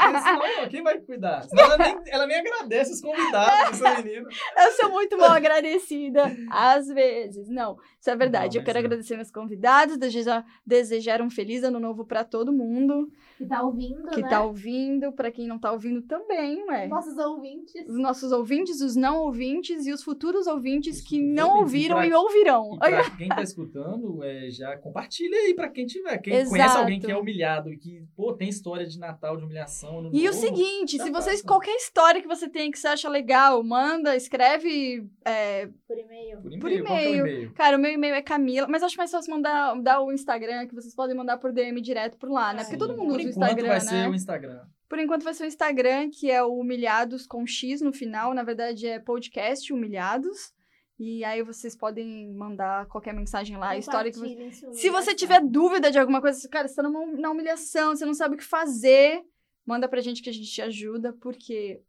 Porque 0.03 0.19
senão, 0.19 0.69
quem 0.69 0.83
vai 0.83 0.97
cuidar? 0.99 1.43
Senão 1.43 1.63
ela 1.63 1.77
nem, 1.77 1.95
ela 2.07 2.27
nem 2.27 2.37
agradece 2.37 2.91
os 2.91 3.01
convidados 3.01 3.79
dessa 3.79 4.01
menina. 4.01 4.27
Eu 4.57 4.71
sou 4.73 4.89
muito 4.91 5.17
mal 5.17 5.31
agradecida, 5.31 6.29
às 6.51 6.87
vezes. 6.87 7.47
Não, 7.47 7.77
isso 7.99 8.09
é 8.09 8.15
verdade. 8.15 8.57
Não, 8.57 8.61
eu 8.61 8.65
quero 8.65 8.77
é. 8.77 8.81
agradecer 8.81 9.15
meus 9.15 9.31
convidados, 9.31 9.97
desejar, 9.97 10.45
desejar 10.65 11.21
um 11.21 11.29
feliz 11.29 11.63
ano 11.63 11.79
novo 11.79 12.05
pra 12.05 12.23
todo 12.25 12.51
mundo 12.51 13.09
Que 13.37 13.45
tá 13.45 13.61
ouvindo, 13.63 14.03
que 14.09 14.21
né? 14.21 14.29
tá 14.29 14.43
ouvindo, 14.43 15.11
pra 15.11 15.31
quem 15.31 15.47
não 15.47 15.57
tá 15.59 15.71
ouvindo 15.71 16.01
também, 16.03 16.63
ué. 16.67 16.87
Nossos 16.87 17.17
ouvintes. 17.17 17.87
Os 17.89 17.97
nossos 17.99 18.31
ouvintes, 18.31 18.79
os 18.81 18.95
não 18.95 19.21
ouvintes 19.23 19.85
e 19.85 19.91
os 19.91 20.03
futuros 20.03 20.45
ouvintes 20.47 20.97
Os 20.97 21.01
que 21.01 21.15
futuros 21.17 21.35
não 21.35 21.49
ouvintes, 21.59 21.89
ouviram 21.91 22.03
e 22.03 22.07
e 22.07 22.09
pra- 22.09 22.19
ouvirão. 22.19 22.73
E 22.75 22.77
pra 22.79 23.09
quem 23.17 23.27
tá 23.29 23.41
escutando, 23.41 24.23
é, 24.23 24.49
já 24.49 24.77
compartilha 24.77 25.35
aí 25.37 25.53
pra 25.53 25.69
quem 25.69 25.85
tiver. 25.85 26.17
Quem 26.19 26.33
Exato. 26.33 26.49
conhece 26.51 26.77
alguém 26.77 26.99
que 26.99 27.11
é 27.11 27.17
humilhado 27.17 27.71
e 27.73 27.77
que, 27.77 28.03
pô, 28.15 28.33
tem 28.33 28.49
história 28.49 28.85
de 28.85 28.99
Natal, 28.99 29.35
de 29.37 29.43
humilhação. 29.43 30.09
E 30.13 30.21
o 30.21 30.31
novo, 30.31 30.33
seguinte, 30.39 30.91
se 30.91 30.97
já 30.97 31.11
vocês, 31.11 31.41
passa. 31.41 31.47
qualquer 31.47 31.75
história 31.75 32.21
que 32.21 32.27
você 32.27 32.47
tem 32.49 32.69
que 32.71 32.77
você 32.79 32.87
acha 32.87 33.09
legal, 33.09 33.63
manda, 33.63 34.15
escreve. 34.15 35.07
é, 35.25 35.67
Por 35.87 35.97
e-mail. 35.97 36.37
Por 36.41 36.59
por 36.59 36.71
e-mail. 36.71 37.25
é 37.25 37.45
o? 37.47 37.53
Cara, 37.53 37.77
o 37.77 37.79
meu 37.79 37.91
e-mail 37.91 38.13
é 38.15 38.21
Camila, 38.21 38.67
mas 38.67 38.83
acho 38.83 38.97
mais 38.97 39.11
fácil 39.11 39.33
mandar, 39.33 39.75
mandar 39.75 40.01
o 40.01 40.11
Instagram, 40.11 40.67
que 40.67 40.75
vocês 40.75 40.93
podem 40.95 41.15
mandar 41.15 41.37
por 41.37 41.51
DM 41.51 41.79
direto 41.81 42.17
por 42.17 42.29
lá, 42.29 42.53
né? 42.53 42.59
Porque 42.59 42.73
Sim. 42.73 42.77
todo 42.77 42.91
mundo 42.97 43.11
Por 43.13 43.19
usa 43.19 43.19
o 43.19 43.22
enquanto 43.23 43.49
Instagram, 43.49 43.67
vai 43.67 43.79
né? 43.79 43.85
ser 43.85 44.09
o 44.09 44.15
Instagram. 44.15 44.65
Por 44.89 44.99
enquanto 44.99 45.23
vai 45.23 45.33
ser 45.33 45.43
o 45.43 45.47
Instagram, 45.47 46.09
que 46.11 46.29
é 46.29 46.43
o 46.43 46.59
Humilhados 46.59 47.25
com 47.25 47.45
X 47.47 47.81
no 47.81 47.91
final. 47.91 48.33
Na 48.33 48.43
verdade, 48.43 48.85
é 48.87 48.99
podcast 48.99 49.71
Humilhados. 49.73 50.53
E 50.99 51.23
aí 51.25 51.41
vocês 51.41 51.75
podem 51.75 52.31
mandar 52.33 52.85
qualquer 52.85 53.13
mensagem 53.13 53.57
lá, 53.57 53.69
a 53.69 53.77
história 53.77 54.11
que 54.11 54.19
você... 54.19 54.51
Se 54.73 54.89
você 54.89 55.15
tiver 55.15 55.41
dúvida 55.41 55.91
de 55.91 55.97
alguma 55.97 56.21
coisa, 56.21 56.47
cara, 56.47 56.67
você 56.67 56.75
tá 56.75 56.83
numa, 56.83 57.05
na 57.19 57.31
humilhação, 57.31 57.95
você 57.95 58.05
não 58.05 58.13
sabe 58.13 58.35
o 58.35 58.37
que 58.37 58.43
fazer, 58.43 59.23
manda 59.65 59.89
pra 59.89 60.01
gente 60.01 60.21
que 60.21 60.29
a 60.29 60.33
gente 60.33 60.51
te 60.51 60.61
ajuda, 60.61 61.11
porque 61.13 61.81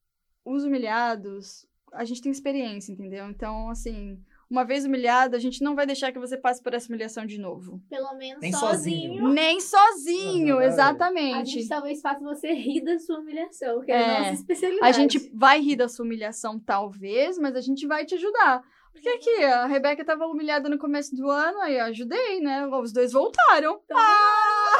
os 0.45 0.65
humilhados, 0.65 1.67
a 1.93 2.05
gente 2.05 2.23
tem 2.23 2.33
experiência, 2.33 2.93
entendeu? 2.93 3.29
Então, 3.29 3.69
assim, 3.69 4.19
uma 4.51 4.65
vez 4.65 4.85
humilhado, 4.85 5.37
a 5.37 5.39
gente 5.39 5.63
não 5.63 5.75
vai 5.75 5.87
deixar 5.87 6.13
que 6.13 6.19
você 6.19 6.37
passe 6.37 6.63
por 6.63 6.75
essa 6.75 6.89
humilhação 6.89 7.25
de 7.27 7.39
novo. 7.39 7.81
Pelo 7.89 8.15
menos 8.15 8.41
Nem 8.41 8.53
sozinho. 8.53 9.19
sozinho. 9.19 9.29
Nem 9.29 9.61
sozinho, 9.61 10.61
é. 10.61 10.65
A 10.65 10.69
exatamente. 10.69 11.51
gente 11.51 11.69
talvez 11.69 12.01
faça 12.01 12.21
você 12.25 12.53
rir 12.53 12.83
da 12.83 12.99
sua 12.99 13.19
humilhação, 13.21 13.81
que 13.81 13.93
é, 13.93 13.95
É. 13.95 14.17
a 14.17 14.19
nossa 14.21 14.33
especialidade. 14.35 14.87
A 14.89 14.93
gente 14.93 15.31
vai 15.35 15.61
rir 15.61 15.77
da 15.77 15.89
sua 15.89 16.05
humilhação, 16.05 16.59
talvez, 16.59 17.39
mas 17.39 17.57
a 17.57 17.61
gente 17.61 17.87
vai 17.87 18.05
te 18.05 18.15
ajudar. 18.15 18.63
Porque 18.93 19.09
aqui, 19.09 19.43
a 19.45 19.67
Rebeca 19.67 20.05
tava 20.05 20.25
humilhada 20.27 20.69
no 20.69 20.79
começo 20.79 21.17
do 21.17 21.29
ano, 21.29 21.59
aí 21.63 21.77
eu 21.79 21.85
ajudei, 21.87 22.41
né? 22.41 22.65
Os 22.69 22.93
dois 22.93 23.11
voltaram. 23.13 23.81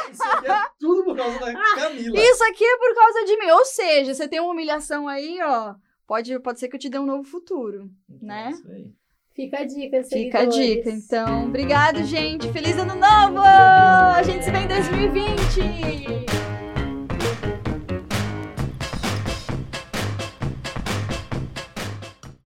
Isso 0.09 0.23
aqui 0.23 0.47
é 0.47 0.61
tudo 0.79 1.03
por 1.03 1.17
causa 1.17 1.37
da 1.37 1.53
Camila. 1.53 2.17
Isso 2.17 2.43
aqui 2.45 2.63
é 2.63 2.77
por 2.77 2.95
causa 2.95 3.25
de 3.25 3.37
mim. 3.37 3.49
Ou 3.51 3.65
seja, 3.65 4.13
você 4.13 4.27
tem 4.27 4.39
uma 4.39 4.51
humilhação 4.53 5.07
aí, 5.07 5.37
ó. 5.41 5.75
Pode, 6.07 6.39
pode 6.39 6.59
ser 6.59 6.69
que 6.69 6.75
eu 6.75 6.79
te 6.79 6.87
dê 6.89 6.97
um 6.97 7.05
novo 7.05 7.23
futuro. 7.23 7.89
Então, 8.09 8.27
né? 8.27 8.47
é 8.47 8.51
isso 8.51 8.71
aí. 8.71 8.93
Fica 9.35 9.59
a 9.59 9.65
dica, 9.65 10.01
Fica 10.05 10.39
a 10.39 10.45
dica. 10.45 10.89
Então, 10.89 11.47
obrigado, 11.47 12.05
gente. 12.05 12.49
Feliz 12.53 12.77
ano 12.77 12.95
novo! 12.95 13.39
A 13.39 14.23
gente 14.23 14.45
se 14.45 14.51
vê 14.51 14.59
em 14.59 14.67
2020! 14.67 16.34